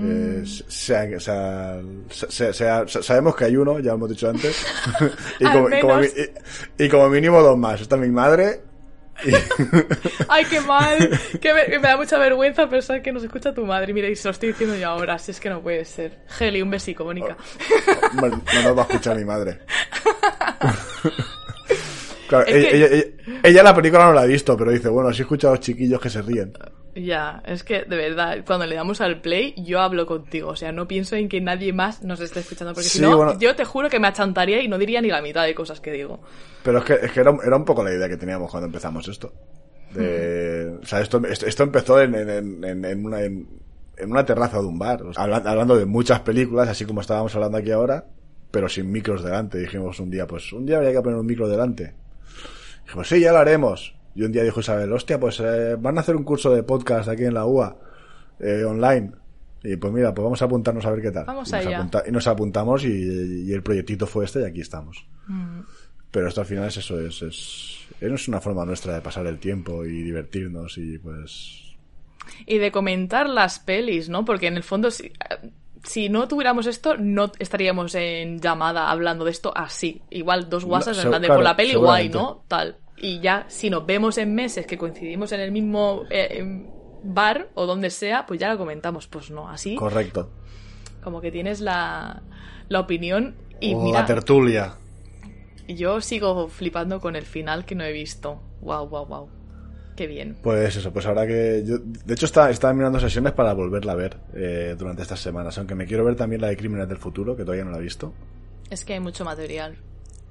Eh, 0.00 0.44
sea- 0.68 1.18
sea, 1.18 1.80
sea- 2.28 2.86
sabemos 2.86 3.34
que 3.34 3.46
hay 3.46 3.56
uno, 3.56 3.80
ya 3.80 3.90
lo 3.90 3.94
hemos 3.96 4.10
dicho 4.10 4.28
antes. 4.30 4.64
y, 5.40 5.44
como, 5.44 5.68
y 5.70 5.80
como 5.80 5.96
menos. 5.96 6.14
mi- 6.16 6.22
y- 6.78 6.84
y 6.84 6.88
como 6.88 7.08
mínimo 7.08 7.42
dos 7.42 7.58
más. 7.58 7.80
Está 7.80 7.96
mi 7.96 8.08
madre. 8.08 8.60
¡Ay, 10.28 10.44
qué 10.44 10.60
mal! 10.60 11.10
Que 11.40 11.52
me, 11.52 11.78
da 11.80 11.96
mucha 11.96 12.16
vergüenza 12.18 12.70
pensar 12.70 13.02
que 13.02 13.10
nos 13.12 13.24
escucha 13.24 13.52
tu 13.52 13.66
madre. 13.66 13.92
Mira, 13.92 14.08
y 14.08 14.14
se 14.14 14.28
lo 14.28 14.32
estoy 14.32 14.50
diciendo 14.50 14.76
yo 14.76 14.88
ahora, 14.88 15.18
si 15.18 15.32
es 15.32 15.40
que 15.40 15.50
no 15.50 15.60
puede 15.60 15.84
ser. 15.84 16.20
Heli, 16.38 16.62
un 16.62 16.70
besico, 16.70 17.04
Mónica. 17.04 17.36
bueno, 18.14 18.40
no 18.54 18.62
nos 18.62 18.76
va 18.78 18.82
a 18.82 18.86
escuchar 18.86 19.16
mi 19.16 19.24
madre. 19.24 19.58
Claro, 22.28 22.46
Es 22.46 22.54
ella, 22.72 22.88
que- 22.88 23.16
ella- 23.42 23.62
la 23.62 23.74
película 23.74 24.04
no 24.06 24.12
la 24.12 24.20
ha 24.22 24.26
visto, 24.26 24.56
pero 24.56 24.70
dice, 24.70 24.88
bueno, 24.88 25.12
sí 25.12 25.20
he 25.20 25.22
escuchado 25.22 25.54
a 25.54 25.56
los 25.56 25.64
chiquillos 25.64 26.00
que 26.00 26.10
se 26.10 26.22
ríen. 26.22 26.52
Ya, 26.94 27.42
es 27.46 27.62
que 27.64 27.84
de 27.84 27.96
verdad, 27.96 28.38
cuando 28.46 28.66
le 28.66 28.74
damos 28.74 29.00
al 29.00 29.20
play, 29.20 29.54
yo 29.56 29.80
hablo 29.80 30.04
contigo. 30.06 30.48
O 30.50 30.56
sea, 30.56 30.72
no 30.72 30.88
pienso 30.88 31.14
en 31.16 31.28
que 31.28 31.40
nadie 31.40 31.72
más 31.72 32.02
nos 32.02 32.20
esté 32.20 32.40
escuchando. 32.40 32.74
Porque 32.74 32.88
Sí, 32.88 32.98
si 32.98 33.02
no, 33.04 33.16
bueno. 33.16 33.38
yo 33.38 33.54
te 33.54 33.64
juro 33.64 33.88
que 33.88 34.00
me 34.00 34.08
achantaría 34.08 34.60
y 34.62 34.68
no 34.68 34.78
diría 34.78 35.00
ni 35.00 35.08
la 35.08 35.22
mitad 35.22 35.44
de 35.44 35.54
cosas 35.54 35.80
que 35.80 35.92
digo. 35.92 36.20
Pero 36.64 36.78
es 36.78 36.84
que, 36.84 36.94
es 36.94 37.12
que 37.12 37.20
era, 37.20 37.32
era 37.46 37.56
un 37.56 37.64
poco 37.64 37.84
la 37.84 37.92
idea 37.94 38.08
que 38.08 38.16
teníamos 38.16 38.50
cuando 38.50 38.66
empezamos 38.66 39.06
esto. 39.08 39.32
De, 39.94 40.76
o 40.82 40.84
sea, 40.86 41.00
esto, 41.00 41.22
esto, 41.26 41.46
esto 41.46 41.62
empezó 41.62 42.00
en, 42.00 42.14
en, 42.14 42.64
en, 42.64 42.84
en 42.84 43.04
una, 43.06 43.22
en, 43.22 43.48
una 44.06 44.24
terraza 44.24 44.58
de 44.60 44.66
un 44.66 44.78
bar. 44.78 45.02
O 45.02 45.12
sea, 45.14 45.22
habla- 45.24 45.42
hablando 45.46 45.76
de 45.76 45.86
muchas 45.86 46.20
películas, 46.20 46.68
así 46.68 46.84
como 46.84 47.00
estábamos 47.00 47.34
hablando 47.34 47.58
aquí 47.58 47.70
ahora, 47.70 48.04
pero 48.50 48.68
sin 48.68 48.90
micros 48.90 49.22
delante. 49.22 49.58
Dijimos 49.58 49.98
un 50.00 50.10
día, 50.10 50.26
pues 50.26 50.52
un 50.52 50.66
día 50.66 50.76
habría 50.78 50.92
que 50.92 51.00
poner 51.00 51.18
un 51.18 51.26
micro 51.26 51.48
delante. 51.48 51.94
Dijimos, 52.88 53.08
sí, 53.08 53.20
ya 53.20 53.32
lo 53.32 53.38
haremos. 53.38 53.94
Y 54.14 54.22
un 54.22 54.32
día 54.32 54.42
dijo 54.42 54.60
Isabel, 54.60 54.90
hostia, 54.92 55.20
pues 55.20 55.38
eh, 55.40 55.76
van 55.78 55.98
a 55.98 56.00
hacer 56.00 56.16
un 56.16 56.24
curso 56.24 56.52
de 56.54 56.62
podcast 56.62 57.08
aquí 57.08 57.24
en 57.24 57.34
la 57.34 57.44
UA, 57.44 57.76
eh, 58.40 58.64
online. 58.64 59.12
Y 59.62 59.76
pues 59.76 59.92
mira, 59.92 60.14
pues 60.14 60.24
vamos 60.24 60.40
a 60.42 60.46
apuntarnos 60.46 60.84
a 60.86 60.90
ver 60.90 61.02
qué 61.02 61.10
tal. 61.10 61.24
Vamos 61.26 61.48
y, 61.50 61.52
nos 61.52 61.66
allá. 61.66 61.78
apunta- 61.78 62.02
y 62.06 62.10
nos 62.10 62.26
apuntamos 62.26 62.84
y, 62.84 63.44
y 63.48 63.52
el 63.52 63.62
proyectito 63.62 64.06
fue 64.06 64.24
este 64.24 64.40
y 64.40 64.44
aquí 64.44 64.60
estamos. 64.60 65.06
Mm. 65.26 65.60
Pero 66.10 66.28
esto 66.28 66.40
al 66.40 66.46
final 66.46 66.66
es 66.68 66.78
eso, 66.78 66.98
es, 67.00 67.20
es, 67.22 67.78
es 68.00 68.28
una 68.28 68.40
forma 68.40 68.64
nuestra 68.64 68.94
de 68.94 69.02
pasar 69.02 69.26
el 69.26 69.38
tiempo 69.38 69.84
y 69.84 70.02
divertirnos 70.02 70.78
y 70.78 70.98
pues... 70.98 71.76
Y 72.46 72.58
de 72.58 72.72
comentar 72.72 73.28
las 73.28 73.58
pelis, 73.58 74.08
¿no? 74.08 74.24
Porque 74.24 74.46
en 74.46 74.56
el 74.56 74.62
fondo, 74.62 74.88
si, 75.88 76.08
no 76.08 76.28
tuviéramos 76.28 76.66
esto, 76.66 76.96
no 76.98 77.32
estaríamos 77.38 77.94
en 77.94 78.40
llamada 78.40 78.90
hablando 78.90 79.24
de 79.24 79.30
esto 79.30 79.52
así. 79.56 80.02
Igual 80.10 80.48
dos 80.48 80.64
WhatsApp 80.64 80.96
No, 80.96 81.02
en 81.02 81.08
plan 81.08 81.22
de 81.22 81.28
claro, 81.28 81.38
por 81.38 81.44
la 81.44 81.56
peli 81.56 81.74
guay. 81.74 82.08
¿no? 82.10 82.42
Tal. 82.46 82.76
Y 82.96 83.20
ya, 83.20 83.46
si 83.48 83.70
nos 83.70 83.86
vemos 83.86 84.18
en 84.18 84.34
meses 84.34 84.66
que 84.66 84.76
coincidimos 84.76 85.32
en 85.32 85.40
el 85.40 85.50
mismo 85.52 86.04
eh, 86.10 86.66
bar 87.02 87.48
o 87.54 87.66
donde 87.66 87.90
sea, 87.90 88.26
pues 88.26 88.38
ya 88.38 88.50
lo 88.52 88.58
comentamos. 88.58 89.06
Pues 89.06 89.30
no, 89.30 89.48
así 89.48 89.76
Correcto. 89.76 90.30
como 91.02 91.20
que 91.20 91.30
tienes 91.30 91.60
la, 91.60 92.22
la 92.68 92.80
opinión 92.80 93.36
y 93.60 93.74
o 93.74 93.80
mira, 93.80 94.00
la 94.00 94.06
tertulia. 94.06 94.74
yo 95.66 96.00
sigo 96.00 96.48
flipando 96.48 97.00
con 97.00 97.16
el 97.16 97.24
final 97.24 97.64
que 97.64 97.74
no 97.74 97.84
he 97.84 97.92
visto. 97.92 98.40
Wow, 98.60 98.88
wow, 98.88 99.06
wow. 99.06 99.37
Qué 99.98 100.06
bien. 100.06 100.36
Pues 100.40 100.76
eso, 100.76 100.92
pues 100.92 101.06
ahora 101.06 101.26
que. 101.26 101.64
Yo, 101.66 101.78
de 101.78 102.14
hecho, 102.14 102.26
estaba, 102.26 102.50
estaba 102.50 102.72
mirando 102.72 103.00
sesiones 103.00 103.32
para 103.32 103.52
volverla 103.52 103.94
a 103.94 103.96
ver 103.96 104.16
eh, 104.32 104.76
durante 104.78 105.02
estas 105.02 105.18
semanas. 105.18 105.58
Aunque 105.58 105.74
me 105.74 105.86
quiero 105.86 106.04
ver 106.04 106.14
también 106.14 106.40
la 106.40 106.46
de 106.46 106.56
Crímenes 106.56 106.88
del 106.88 106.98
Futuro, 106.98 107.34
que 107.34 107.42
todavía 107.42 107.64
no 107.64 107.72
la 107.72 107.78
he 107.78 107.82
visto. 107.82 108.14
Es 108.70 108.84
que 108.84 108.92
hay 108.92 109.00
mucho 109.00 109.24
material. 109.24 109.74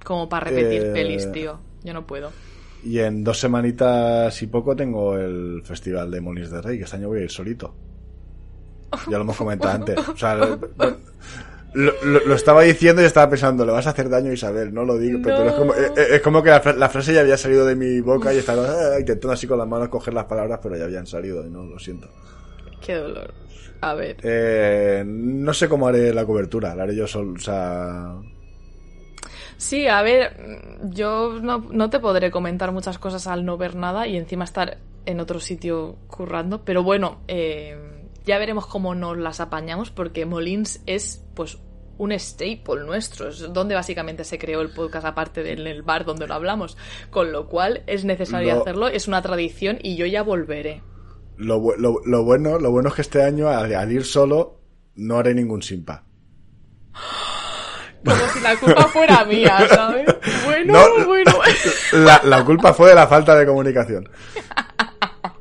Como 0.05 0.29
para 0.29 0.45
repetir 0.45 0.83
Eh, 0.83 0.91
pelis, 0.93 1.29
tío. 1.33 1.59
Yo 1.83 1.93
no 1.93 2.07
puedo. 2.07 2.31
Y 2.81 2.99
en 2.99 3.25
dos 3.25 3.41
semanitas 3.41 4.41
y 4.41 4.47
poco 4.47 4.73
tengo 4.73 5.17
el 5.17 5.61
festival 5.65 6.11
de 6.11 6.21
Molins 6.21 6.49
de 6.49 6.61
Rey, 6.61 6.77
que 6.77 6.85
este 6.85 6.95
año 6.95 7.09
voy 7.09 7.19
a 7.19 7.23
ir 7.23 7.29
solito. 7.31 7.75
Ya 9.11 9.17
lo 9.17 9.23
hemos 9.23 9.35
comentado 9.35 9.75
antes. 9.75 9.97
O 10.07 10.15
sea, 10.15 10.37
lo, 11.77 11.93
lo- 12.03 12.25
lo 12.25 12.35
estaba 12.35 12.63
diciendo 12.63 13.01
y 13.01 13.05
estaba 13.05 13.29
pensando, 13.29 13.65
le 13.65 13.71
vas 13.71 13.87
a 13.87 13.91
hacer 13.91 14.09
daño 14.09 14.31
a 14.31 14.33
Isabel, 14.33 14.73
no 14.73 14.83
lo 14.83 14.97
digo. 14.97 15.19
Pero, 15.23 15.43
es, 15.47 15.53
como, 15.53 15.73
es- 15.73 15.91
es 15.97 16.21
como 16.21 16.41
que 16.43 16.49
la, 16.49 16.59
fra- 16.59 16.73
la 16.73 16.89
frase 16.89 17.13
ya 17.13 17.21
había 17.21 17.37
salido 17.37 17.65
de 17.65 17.75
mi 17.75 18.01
boca 18.01 18.33
y 18.33 18.37
estaba 18.37 18.63
ah, 18.95 18.99
intentando 18.99 19.33
así 19.33 19.45
con 19.47 19.57
las 19.59 19.67
manos 19.67 19.89
coger 19.89 20.13
las 20.13 20.25
palabras, 20.25 20.59
pero 20.61 20.75
ya 20.75 20.85
habían 20.85 21.05
salido 21.07 21.45
y 21.45 21.49
no, 21.49 21.63
lo 21.63 21.77
siento. 21.79 22.07
Qué 22.81 22.95
dolor. 22.95 23.33
A 23.81 23.93
ver. 23.93 24.17
Eh, 24.23 25.03
no 25.05 25.53
sé 25.53 25.69
cómo 25.69 25.87
haré 25.87 26.13
la 26.13 26.25
cobertura, 26.25 26.73
la 26.75 26.83
haré 26.83 26.95
yo 26.95 27.05
solo, 27.07 27.33
o 27.33 27.39
sea... 27.39 28.15
Sí, 29.57 29.87
a 29.87 30.01
ver, 30.03 30.35
yo 30.91 31.39
no, 31.41 31.67
no 31.71 31.89
te 31.89 31.99
podré 31.99 32.29
comentar 32.29 32.71
muchas 32.71 32.99
cosas 32.99 33.25
al 33.27 33.43
no 33.45 33.57
ver 33.57 33.75
nada 33.75 34.07
y 34.07 34.15
encima 34.17 34.43
estar 34.43 34.77
en 35.05 35.19
otro 35.19 35.39
sitio 35.39 35.95
currando, 36.07 36.63
pero 36.63 36.83
bueno, 36.83 37.21
eh, 37.27 37.75
ya 38.25 38.37
veremos 38.37 38.67
cómo 38.67 38.93
nos 38.93 39.17
las 39.17 39.39
apañamos 39.39 39.89
porque 39.89 40.25
Molins 40.25 40.81
es 40.85 41.23
pues 41.33 41.57
un 41.97 42.11
staple 42.19 42.83
nuestro, 42.85 43.29
es 43.29 43.51
donde 43.53 43.75
básicamente 43.75 44.23
se 44.23 44.37
creó 44.37 44.61
el 44.61 44.69
podcast 44.69 45.05
aparte 45.05 45.43
del 45.43 45.65
el 45.67 45.81
bar 45.83 46.05
donde 46.05 46.27
lo 46.27 46.33
hablamos, 46.33 46.77
con 47.09 47.31
lo 47.31 47.47
cual 47.47 47.83
es 47.87 48.05
necesario 48.05 48.53
Lo- 48.55 48.61
hacerlo, 48.61 48.87
es 48.87 49.07
una 49.07 49.21
tradición 49.21 49.77
y 49.81 49.95
yo 49.95 50.05
ya 50.05 50.21
volveré. 50.23 50.81
Lo, 51.37 51.59
lo, 51.77 51.99
lo 52.05 52.23
bueno, 52.23 52.59
lo 52.59 52.71
bueno 52.71 52.89
es 52.89 52.95
que 52.95 53.01
este 53.01 53.23
año, 53.23 53.47
al, 53.49 53.73
al 53.75 53.91
ir 53.91 54.05
solo, 54.05 54.59
no 54.95 55.17
haré 55.17 55.33
ningún 55.35 55.61
simpa. 55.61 56.03
Como 58.05 58.15
si 58.33 58.39
la 58.39 58.55
culpa 58.55 58.83
fuera 58.87 59.25
mía, 59.25 59.67
¿sabes? 59.69 60.05
Bueno, 60.45 60.73
No, 60.73 61.05
bueno. 61.05 61.31
La, 61.93 62.21
la 62.23 62.43
culpa 62.45 62.73
fue 62.73 62.89
de 62.89 62.95
la 62.95 63.07
falta 63.07 63.35
de 63.35 63.45
comunicación. 63.45 64.09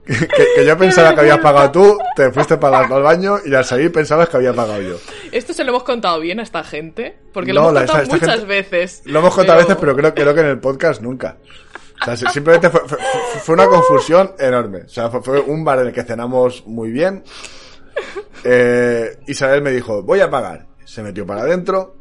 Que, 0.07 0.65
yo 0.65 0.79
pensaba 0.79 1.15
que 1.15 1.21
habías 1.23 1.39
pagado 1.41 1.71
tú, 1.73 1.99
te 2.15 2.31
fuiste 2.31 2.57
para 2.59 2.79
al 2.79 3.03
baño 3.03 3.39
y 3.45 3.53
al 3.55 3.65
salir 3.65 3.91
pensabas 3.91 4.29
que 4.29 4.37
había 4.37 4.53
pagado 4.55 4.81
yo. 4.81 4.97
¿Esto 5.33 5.53
se 5.53 5.65
lo 5.65 5.71
hemos 5.71 5.83
contado 5.83 6.21
bien 6.21 6.39
a 6.39 6.45
esta 6.45 6.63
gente? 6.63 7.19
Porque 7.33 7.53
No, 7.53 7.63
lo 7.63 7.69
hemos 7.71 7.75
la- 7.75 7.81
contado 7.81 8.03
esta- 8.05 8.15
esta 8.17 8.27
muchas 8.27 8.41
gente- 8.41 8.55
veces. 8.63 9.03
Lo 9.05 9.19
hemos 9.19 9.35
contado 9.35 9.59
a 9.59 9.63
veces, 9.63 9.77
pero 9.81 9.97
creo, 9.97 10.15
creo 10.15 10.33
que 10.35 10.41
en 10.41 10.47
el 10.47 10.61
podcast 10.61 11.03
nunca. 11.03 11.39
O 12.01 12.05
sea, 12.05 12.17
si- 12.17 12.27
simplemente 12.27 12.71
fue, 12.71 12.81
fue- 12.87 12.99
fue 13.43 13.55
una 13.55 13.67
confusión 13.67 14.33
enorme. 14.39 14.83
O 14.83 14.89
sea, 14.89 15.11
fue, 15.11 15.23
fue 15.23 15.41
un 15.41 15.65
bar 15.65 15.81
en 15.81 15.89
el 15.89 15.93
que 15.93 16.05
cenamos 16.05 16.65
muy 16.67 16.91
bien. 16.93 17.25
Eh, 18.45 19.19
Isabel 19.27 19.63
me 19.63 19.71
dijo, 19.73 20.03
voy 20.03 20.21
a 20.21 20.31
pagar. 20.31 20.67
Se 20.85 21.03
metió 21.03 21.27
para 21.27 21.43
adentro. 21.43 21.97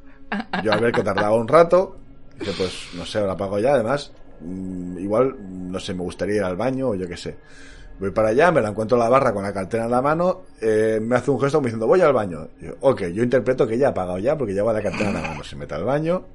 Yo 0.63 0.73
a 0.73 0.77
ver 0.77 0.91
que 0.91 1.01
tardaba 1.03 1.35
un 1.35 1.47
rato. 1.47 1.97
Dije, 2.39 2.51
pues, 2.57 2.89
no 2.93 3.05
sé, 3.05 3.19
ahora 3.19 3.35
pago 3.37 3.57
ya. 3.59 3.73
Además, 3.73 4.11
mm, 4.41 4.99
igual, 4.99 5.35
no 5.39 5.79
sé, 5.79 5.93
me 5.93 6.01
gustaría 6.01 6.35
ir 6.35 6.43
al 6.43 6.55
baño 6.57 6.89
o 6.89 6.95
yo 6.95 7.07
qué 7.07 7.17
sé. 7.17 7.37
Voy 7.99 8.11
para 8.11 8.29
allá, 8.29 8.51
me 8.51 8.61
la 8.61 8.69
encuentro 8.69 8.97
en 8.97 9.03
la 9.03 9.09
barra 9.09 9.33
con 9.33 9.43
la 9.43 9.53
cartera 9.53 9.85
en 9.85 9.91
la 9.91 10.01
mano, 10.01 10.41
eh, 10.61 10.99
me 11.01 11.15
hace 11.15 11.31
un 11.31 11.39
gesto 11.39 11.61
diciendo, 11.61 11.87
voy 11.87 12.01
al 12.01 12.11
baño. 12.11 12.47
Ok, 12.81 13.03
yo 13.13 13.23
interpreto 13.23 13.65
que 13.65 13.75
ella 13.75 13.89
ha 13.89 13.93
pagado 13.93 14.17
ya 14.17 14.37
porque 14.37 14.53
lleva 14.53 14.73
la 14.73 14.81
cartera 14.81 15.09
en 15.09 15.13
la 15.15 15.21
mano. 15.21 15.43
Se 15.43 15.55
mete 15.55 15.75
al 15.75 15.85
baño, 15.85 16.25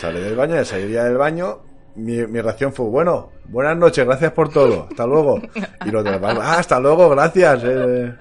sale 0.00 0.20
del 0.20 0.36
baño, 0.36 0.60
ya 0.62 1.04
del 1.04 1.18
baño, 1.18 1.60
mi, 1.96 2.26
mi 2.26 2.40
reacción 2.40 2.72
fue, 2.72 2.86
bueno, 2.86 3.30
buenas 3.44 3.76
noches, 3.76 4.04
gracias 4.04 4.32
por 4.32 4.48
todo, 4.50 4.86
hasta 4.90 5.06
luego. 5.06 5.40
Y 5.84 5.90
los 5.90 6.02
demás, 6.02 6.36
ah, 6.40 6.58
hasta 6.58 6.80
luego, 6.80 7.10
gracias. 7.10 7.60
eh". 7.64 8.14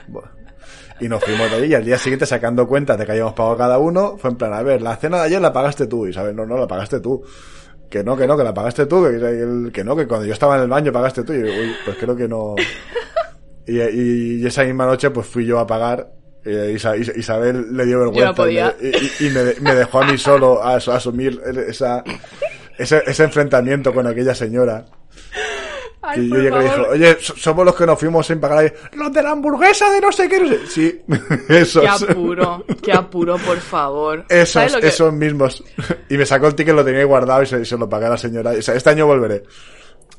Y 0.99 1.09
nos 1.09 1.23
fuimos 1.23 1.49
de 1.49 1.65
y 1.67 1.73
al 1.73 1.83
día 1.83 1.97
siguiente 1.97 2.25
sacando 2.25 2.67
cuentas 2.67 2.97
de 2.97 3.05
que 3.05 3.13
habíamos 3.13 3.33
pagado 3.33 3.57
cada 3.57 3.77
uno, 3.77 4.17
fue 4.17 4.29
en 4.29 4.37
plan, 4.37 4.53
a 4.53 4.61
ver, 4.61 4.81
la 4.81 4.95
cena 4.95 5.17
de 5.17 5.23
ayer 5.23 5.41
la 5.41 5.51
pagaste 5.51 5.87
tú, 5.87 6.05
y 6.07 6.13
sabes, 6.13 6.35
no, 6.35 6.45
no, 6.45 6.57
la 6.57 6.67
pagaste 6.67 6.99
tú. 6.99 7.23
Que 7.93 8.03
no, 8.03 8.17
que 8.17 8.25
no, 8.25 8.35
que 8.35 8.43
la 8.43 8.55
pagaste 8.55 8.87
tú, 8.87 9.03
que, 9.03 9.71
que- 9.71 9.83
no, 9.83 9.95
que 9.95 10.07
cuando 10.07 10.25
yo 10.25 10.33
estaba 10.33 10.55
en 10.55 10.63
el 10.63 10.67
baño 10.67 10.91
pagaste 10.91 11.21
tú, 11.23 11.31
y 11.31 11.43
uy, 11.43 11.75
pues 11.85 11.95
creo 11.97 12.15
que 12.15 12.27
no. 12.27 12.55
Y, 13.67 13.79
y- 13.79 14.41
y 14.41 14.45
esa 14.47 14.63
misma 14.63 14.87
noche 14.87 15.11
pues 15.11 15.27
fui 15.27 15.45
yo 15.45 15.59
a 15.59 15.67
pagar, 15.67 16.11
eh, 16.43 16.71
Isa- 16.75 16.97
Isa- 16.97 17.13
Isabel 17.15 17.67
le 17.77 17.85
dio 17.85 17.99
vergüenza 17.99 18.29
no 18.29 18.35
podía. 18.35 18.75
y, 18.81 18.83
me, 18.83 18.89
y- 18.89 19.27
y 19.27 19.29
me 19.29 19.53
me 19.61 19.75
dejó 19.75 20.01
a 20.01 20.05
mí 20.07 20.17
solo 20.17 20.61
a, 20.63 20.73
a 20.73 20.75
asumir 20.77 21.39
esa, 21.67 22.03
ese, 22.79 23.03
ese 23.05 23.23
enfrentamiento 23.23 23.93
con 23.93 24.07
aquella 24.07 24.33
señora. 24.33 24.85
Ay, 26.05 26.19
Y 26.25 26.29
yo 26.29 26.35
llegué 26.35 26.57
y 26.59 26.63
dijo, 26.63 26.85
oye, 26.89 27.17
so- 27.21 27.35
somos 27.37 27.65
los 27.65 27.75
que 27.75 27.85
nos 27.85 27.97
fuimos 27.97 28.27
sin 28.27 28.39
pagar 28.39 28.57
ahí. 28.59 28.73
Los 28.93 29.13
de 29.13 29.23
la 29.23 29.31
hamburguesa 29.31 29.89
de 29.89 30.01
no 30.01 30.11
sé 30.11 30.27
qué. 30.27 30.39
no 30.41 30.49
sé". 30.49 30.67
Sí, 30.67 31.01
esos. 31.49 31.81
Qué 31.81 31.87
apuro, 32.11 32.65
qué 32.81 32.91
apuro, 32.91 33.37
por 33.37 33.57
favor. 33.59 34.25
Esos, 34.29 34.49
¿Sabes 34.49 34.73
lo 34.73 34.81
que- 34.81 34.87
esos 34.87 35.13
mismos. 35.13 35.63
Y 36.09 36.17
me 36.17 36.25
sacó 36.25 36.47
el 36.47 36.55
ticket, 36.55 36.75
lo 36.75 36.83
tenía 36.83 36.99
ahí 36.99 37.05
guardado 37.05 37.41
y 37.41 37.45
se, 37.45 37.61
y 37.61 37.65
se 37.65 37.77
lo 37.77 37.87
pagué 37.87 38.07
a 38.07 38.09
la 38.09 38.17
señora. 38.17 38.51
O 38.51 38.61
sea, 38.61 38.75
este 38.75 38.89
año 38.89 39.07
volveré. 39.07 39.43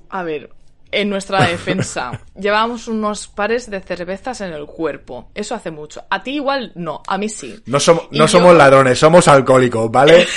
A 0.09 0.23
ver, 0.23 0.48
en 0.90 1.11
nuestra 1.11 1.44
defensa, 1.47 2.19
llevábamos 2.39 2.89
unos 2.89 3.28
pares 3.28 3.69
de 3.69 3.81
cervezas 3.81 4.40
en 4.40 4.52
el 4.55 4.65
cuerpo. 4.65 5.31
Eso 5.35 5.55
hace 5.55 5.70
mucho. 5.70 6.02
A 6.09 6.23
ti 6.23 6.36
igual 6.36 6.73
no, 6.77 7.02
a 7.06 7.19
mí 7.19 7.28
sí. 7.28 7.61
No 7.66 7.78
somos, 7.78 8.05
no 8.11 8.19
yo- 8.19 8.28
somos 8.28 8.56
ladrones, 8.56 8.98
somos 8.98 9.28
alcohólicos, 9.28 9.90
¿vale? 9.90 10.27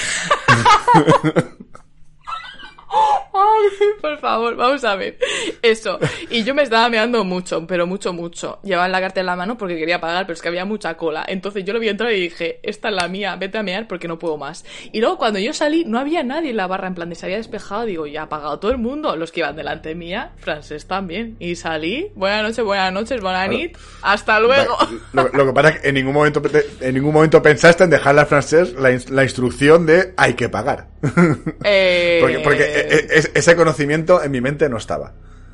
Ay, 2.89 3.69
por 4.01 4.17
favor, 4.19 4.55
vamos 4.55 4.83
a 4.83 4.95
ver. 4.95 5.17
Eso. 5.61 5.99
Y 6.29 6.43
yo 6.43 6.55
me 6.55 6.63
estaba 6.63 6.89
meando 6.89 7.23
mucho, 7.23 7.65
pero 7.67 7.85
mucho, 7.85 8.13
mucho. 8.13 8.59
Llevaba 8.63 8.87
la 8.87 9.01
carta 9.01 9.19
en 9.19 9.25
la 9.25 9.35
mano 9.35 9.57
porque 9.57 9.77
quería 9.77 9.99
pagar, 9.99 10.25
pero 10.25 10.33
es 10.33 10.41
que 10.41 10.47
había 10.47 10.65
mucha 10.65 10.95
cola. 10.95 11.25
Entonces 11.27 11.63
yo 11.65 11.73
lo 11.73 11.79
vi 11.79 11.89
entrar 11.89 12.11
y 12.13 12.21
dije, 12.21 12.59
esta 12.63 12.89
es 12.89 12.95
la 12.95 13.07
mía, 13.07 13.35
vete 13.35 13.57
a 13.57 13.63
mear 13.63 13.87
porque 13.87 14.07
no 14.07 14.17
puedo 14.17 14.37
más. 14.37 14.65
Y 14.91 15.01
luego 15.01 15.17
cuando 15.17 15.39
yo 15.39 15.53
salí, 15.53 15.83
no 15.85 15.99
había 15.99 16.23
nadie 16.23 16.51
en 16.51 16.57
la 16.57 16.67
barra, 16.67 16.87
en 16.87 16.95
plan 16.95 17.09
de 17.09 17.15
se 17.15 17.25
había 17.25 17.37
despejado. 17.37 17.85
Digo, 17.85 18.07
ya 18.07 18.23
ha 18.23 18.29
pagado 18.29 18.59
todo 18.59 18.71
el 18.71 18.77
mundo. 18.77 19.15
Los 19.15 19.31
que 19.31 19.41
iban 19.41 19.55
delante 19.55 19.93
mía, 19.93 20.31
francés 20.37 20.87
también. 20.87 21.35
Y 21.39 21.55
salí, 21.55 22.11
buenas 22.15 22.43
noches, 22.43 22.63
buenas 22.63 22.93
noches, 22.93 23.21
buenas 23.21 23.49
nit, 23.49 23.77
hasta 24.01 24.39
luego. 24.39 24.77
Lo, 25.13 25.29
lo 25.29 25.45
que 25.45 25.53
pasa 25.53 25.69
es 25.69 25.79
que 25.79 25.89
en 25.89 25.95
ningún 25.95 26.13
momento, 26.13 26.41
en 26.81 26.93
ningún 26.93 27.13
momento 27.13 27.41
pensaste 27.41 27.83
en 27.83 27.89
dejarle 27.89 28.21
al 28.21 28.27
francés 28.27 28.73
la 28.73 29.23
instrucción 29.23 29.85
de 29.85 30.13
hay 30.17 30.33
que 30.33 30.49
pagar. 30.49 30.87
Eh, 31.63 32.17
porque 32.21 32.39
porque 32.39 32.63
e- 32.63 32.95
e- 32.95 33.07
es- 33.19 33.31
ese 33.33 33.55
conocimiento 33.55 34.23
en 34.23 34.31
mi 34.31 34.41
mente 34.41 34.67
no 34.69 34.77
estaba. 34.77 35.13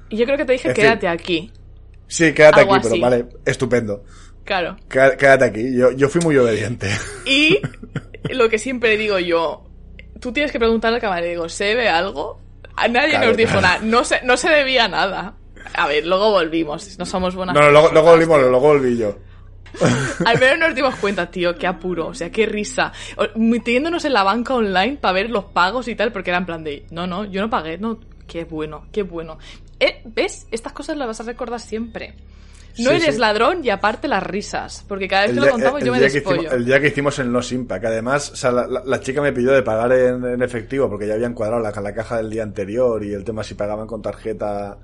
Yo 0.10 0.26
creo 0.26 0.38
que 0.38 0.46
te 0.46 0.54
dije, 0.54 0.70
en 0.70 0.76
fin. 0.76 0.84
quédate 0.84 1.08
aquí. 1.08 1.52
Sí, 2.08 2.34
quédate 2.34 2.62
Algo 2.62 2.76
aquí, 2.76 2.88
pero 2.90 3.02
vale, 3.02 3.26
estupendo. 3.46 4.04
Claro. 4.44 4.76
Qué- 4.90 5.16
Quédate 5.18 5.46
aquí. 5.46 5.76
Yo, 5.76 5.92
yo 5.92 6.10
fui 6.10 6.22
muy 6.22 6.38
obediente. 6.38 6.90
Y 7.26 7.60
lo 8.30 8.48
que 8.50 8.58
siempre 8.60 8.96
digo 8.98 9.20
yo, 9.20 9.66
tú 10.20 10.32
tienes 10.32 10.52
que 10.52 10.60
preguntarle 10.60 10.98
al 10.98 11.02
camarero, 11.02 11.50
¿se 11.50 11.66
debe 11.66 11.90
algo? 11.90 12.40
A 12.76 12.88
nadie 12.88 13.12
Claro, 13.12 13.28
nos 13.28 13.38
dijo 13.38 13.52
claro. 13.52 13.68
nada, 13.68 13.80
no 13.84 14.04
se, 14.04 14.22
no 14.24 14.38
se 14.38 14.50
debía 14.50 14.88
nada. 14.88 15.36
A 15.76 15.88
ver, 15.88 16.06
luego 16.06 16.32
volvimos, 16.32 16.98
no 17.00 17.06
somos 17.06 17.36
buenas 17.36 17.56
No, 17.56 17.62
no, 17.62 17.72
luego, 17.72 18.02
volvimos, 18.04 18.40
luego 18.42 18.60
volví 18.60 18.98
yo. 18.98 19.18
Al 20.26 20.40
menos 20.40 20.60
nos 20.60 20.76
dimos 20.76 20.96
cuenta, 20.96 21.30
tío, 21.30 21.56
qué 21.58 21.68
apuro, 21.68 22.08
o 22.08 22.14
sea, 22.14 22.30
qué 22.30 22.46
risa. 22.46 22.92
Metiéndonos 23.36 24.06
en 24.06 24.14
la 24.14 24.24
banca 24.24 24.54
online 24.54 24.98
para 25.02 25.14
ver 25.14 25.30
los 25.30 25.46
pagos 25.46 25.88
y 25.88 25.96
tal, 25.96 26.12
porque 26.12 26.30
era 26.30 26.38
en 26.40 26.46
plan 26.46 26.64
de, 26.64 26.86
no, 26.92 27.08
no, 27.08 27.26
yo 27.26 27.42
no 27.42 27.50
pagué, 27.50 27.78
no, 27.78 28.00
qué 28.28 28.44
bueno, 28.46 28.86
qué 28.92 29.04
bueno. 29.04 29.38
Eh, 29.80 30.02
¿Ves? 30.06 30.48
Estas 30.52 30.74
cosas 30.74 30.98
las 30.98 31.08
vas 31.08 31.20
a 31.20 31.24
recordar 31.24 31.60
siempre. 31.60 32.14
No 32.80 32.90
Sí, 32.90 32.96
eres 32.96 33.16
sí. 33.16 33.22
ladrón 33.22 33.64
y 33.64 33.70
aparte 33.70 34.08
las 34.08 34.24
risas, 34.24 34.84
porque 34.88 35.08
cada 35.08 35.24
vez 35.28 35.34
que 35.34 35.40
lo 35.42 35.48
contamos 35.52 35.80
el 35.82 35.86
yo 35.86 35.92
me 35.94 36.00
despollo. 36.00 36.38
hicimos, 36.38 36.54
el 36.56 36.66
día 36.66 36.80
que 36.80 36.88
hicimos 36.88 37.20
el 37.20 37.32
No 37.32 37.42
Simpa, 37.44 37.80
que 37.80 37.86
además 37.86 38.32
o 38.32 38.36
sea, 38.36 38.52
la, 38.52 38.66
la- 38.66 38.82
la 38.84 39.00
chica 39.00 39.22
me 39.22 39.32
pidió 39.32 39.52
de 39.52 39.62
pagar 39.62 39.92
en, 39.92 40.26
en 40.26 40.42
efectivo 40.42 40.90
porque 40.90 41.06
ya 41.06 41.14
habían 41.14 41.36
cuadrado 41.36 41.62
la, 41.62 41.70
la 41.70 41.94
caja 41.94 42.18
del 42.18 42.32
día 42.32 42.42
anterior 42.42 43.04
y 43.06 43.14
el 43.14 43.24
tema 43.24 43.44
si 43.44 43.54
pagaban 43.54 43.86
con 43.86 44.02
tarjeta, 44.02 44.80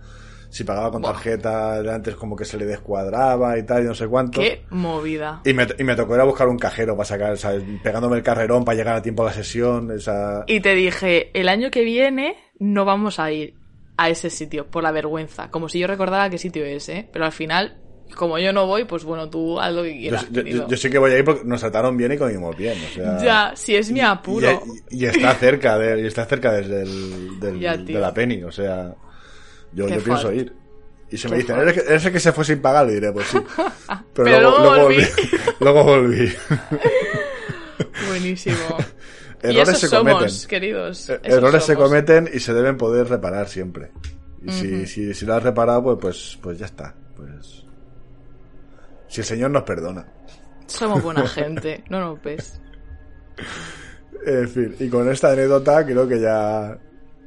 si 0.49 0.63
pagaba 0.63 0.91
con 0.91 1.01
tarjeta 1.03 1.81
de 1.81 1.93
antes 1.93 2.15
como 2.15 2.35
que 2.35 2.43
se 2.43 2.57
le 2.57 2.65
descuadraba 2.65 3.57
y 3.57 3.63
tal 3.65 3.83
y 3.83 3.85
no 3.87 3.93
sé 3.95 4.07
cuánto. 4.07 4.41
Qué 4.41 4.63
movida. 4.71 5.41
Y 5.45 5.53
me, 5.53 5.67
y 5.77 5.83
me 5.83 5.95
tocó 5.95 6.15
ir 6.15 6.21
a 6.21 6.25
buscar 6.25 6.47
un 6.47 6.57
cajero 6.57 6.95
para 6.97 7.05
sacar, 7.05 7.37
¿sabes? 7.37 7.63
pegándome 7.83 8.17
el 8.17 8.23
carrerón 8.23 8.65
para 8.65 8.75
llegar 8.77 8.95
a 8.95 9.01
tiempo 9.01 9.21
a 9.23 9.27
la 9.27 9.33
sesión. 9.33 9.91
Esa... 9.91 10.43
Y 10.47 10.59
te 10.61 10.73
dije, 10.73 11.29
el 11.39 11.49
año 11.49 11.69
que 11.69 11.83
viene 11.83 12.35
no 12.59 12.83
vamos 12.83 13.19
a 13.19 13.31
ir 13.31 13.59
a 13.97 14.09
ese 14.09 14.29
sitio 14.29 14.65
por 14.71 14.81
la 14.81 14.91
vergüenza. 14.91 15.51
Como 15.51 15.69
si 15.69 15.77
yo 15.79 15.85
recordara 15.87 16.29
qué 16.29 16.37
sitio 16.37 16.65
es, 16.65 16.87
¿eh? 16.89 17.07
Pero 17.13 17.25
al 17.25 17.31
final, 17.31 17.77
como 18.15 18.39
yo 18.39 18.51
no 18.51 18.65
voy, 18.65 18.85
pues 18.85 19.03
bueno, 19.03 19.29
tú 19.29 19.59
haz 19.59 19.71
lo 19.73 19.83
que 19.83 19.93
Yo, 19.93 19.99
quieras. 19.99 20.25
yo- 20.31 20.43
querido. 20.43 20.67
yo 20.67 20.77
sí 20.77 20.89
que 20.89 20.97
voy 20.97 21.11
a 21.11 21.17
ir 21.19 21.25
porque 21.25 21.43
nos 21.45 21.59
trataron 21.59 21.95
bien 21.95 22.13
y 22.13 22.17
comimos 22.17 22.55
bien. 22.57 22.77
O 22.89 22.93
sea, 22.95 23.17
Ya, 23.21 23.51
si 23.55 23.75
es 23.75 23.91
mi 23.91 23.99
apuro. 24.01 24.63
Y, 24.89 25.03
y 25.03 25.05
está 25.05 25.33
cerca 25.35 25.77
de, 25.77 26.01
y 26.01 26.07
está 26.07 26.25
cerca 26.25 26.53
desde 26.53 26.81
el, 26.83 27.39
del- 27.39 27.85
de 27.85 27.99
la 27.99 28.13
Penny, 28.13 28.41
o 28.43 28.51
sea, 28.51 28.95
yo, 29.73 29.87
yo 29.87 30.03
pienso 30.03 30.31
ir. 30.31 30.53
Y 31.11 31.17
si 31.17 31.27
me 31.27 31.37
dicen. 31.37 31.57
¿eres, 31.57 32.05
el 32.05 32.11
que 32.11 32.19
se 32.19 32.31
fue 32.31 32.45
sin 32.45 32.61
pagar? 32.61 32.85
Le 32.85 32.93
diré, 32.95 33.11
pues 33.11 33.27
sí. 33.27 33.37
Pero, 33.87 34.03
Pero 34.13 34.39
luego, 34.41 34.59
luego 34.59 34.83
volví. 34.83 35.07
luego 35.59 35.83
volví. 35.83 36.33
Buenísimo. 38.09 38.57
y 39.43 39.47
Errores 39.47 39.69
esos 39.69 39.79
se 39.79 39.87
somos, 39.87 40.13
cometen. 40.13 40.47
queridos. 40.47 41.09
Esos 41.09 41.19
Errores 41.23 41.63
se 41.63 41.75
cometen 41.75 42.29
y 42.31 42.39
se 42.39 42.53
deben 42.53 42.77
poder 42.77 43.07
reparar 43.07 43.47
siempre. 43.47 43.91
Y 44.45 44.51
si, 44.51 44.85
si, 44.85 45.13
si 45.13 45.25
lo 45.25 45.33
has 45.35 45.43
reparado, 45.43 45.83
pues, 45.83 45.97
pues, 45.99 46.39
pues 46.41 46.59
ya 46.59 46.65
está. 46.67 46.95
Pues. 47.15 47.65
Si 49.07 49.21
el 49.21 49.25
Señor 49.25 49.51
nos 49.51 49.63
perdona. 49.63 50.05
Somos 50.67 51.01
buena 51.01 51.27
gente, 51.27 51.83
no 51.89 51.99
nos 51.99 52.21
ves. 52.21 52.61
En 54.25 54.47
fin, 54.49 54.75
y 54.79 54.87
con 54.89 55.09
esta 55.09 55.31
anécdota 55.31 55.85
creo 55.85 56.07
que 56.07 56.19
ya. 56.19 56.77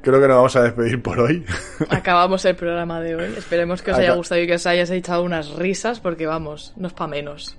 Creo 0.03 0.19
que 0.19 0.27
nos 0.27 0.35
vamos 0.35 0.55
a 0.57 0.63
despedir 0.63 1.01
por 1.01 1.17
hoy. 1.17 1.45
Acabamos 1.89 2.43
el 2.43 2.57
programa 2.57 2.99
de 2.99 3.15
hoy. 3.15 3.33
Esperemos 3.37 3.81
que 3.81 3.91
os 3.91 3.97
haya 3.97 4.13
gustado 4.15 4.41
y 4.41 4.47
que 4.47 4.55
os 4.55 4.67
hayáis 4.67 4.89
echado 4.89 5.23
unas 5.23 5.55
risas, 5.55 6.01
porque 6.01 6.25
vamos, 6.25 6.73
no 6.75 6.87
es 6.87 6.93
pa' 6.93 7.07
menos. 7.07 7.57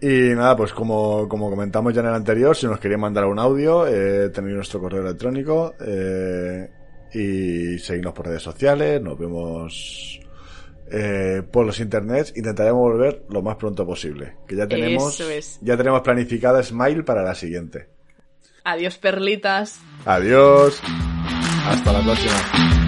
Y 0.00 0.34
nada, 0.34 0.56
pues 0.56 0.72
como, 0.72 1.28
como 1.28 1.50
comentamos 1.50 1.92
ya 1.92 2.00
en 2.00 2.06
el 2.06 2.14
anterior, 2.14 2.56
si 2.56 2.66
nos 2.66 2.80
queréis 2.80 2.98
mandar 2.98 3.26
un 3.26 3.38
audio, 3.38 3.86
eh, 3.86 4.30
tenéis 4.30 4.56
nuestro 4.56 4.80
correo 4.80 5.02
electrónico 5.02 5.74
eh, 5.78 6.70
y 7.12 7.78
seguirnos 7.78 8.14
por 8.14 8.28
redes 8.28 8.42
sociales, 8.42 9.02
nos 9.02 9.18
vemos 9.18 10.18
eh, 10.90 11.42
por 11.52 11.66
los 11.66 11.78
internets, 11.78 12.34
intentaremos 12.34 12.80
volver 12.80 13.24
lo 13.28 13.42
más 13.42 13.56
pronto 13.56 13.84
posible, 13.86 14.36
que 14.46 14.56
ya 14.56 14.66
tenemos, 14.66 15.20
es. 15.20 15.58
ya 15.60 15.76
tenemos 15.76 16.00
planificada 16.00 16.62
Smile 16.62 17.02
para 17.02 17.22
la 17.22 17.34
siguiente. 17.34 17.99
Adiós, 18.64 18.96
perlitas. 18.96 19.80
Adiós, 20.06 20.80
hasta 21.66 21.92
la 21.92 22.00
próxima. 22.00 22.79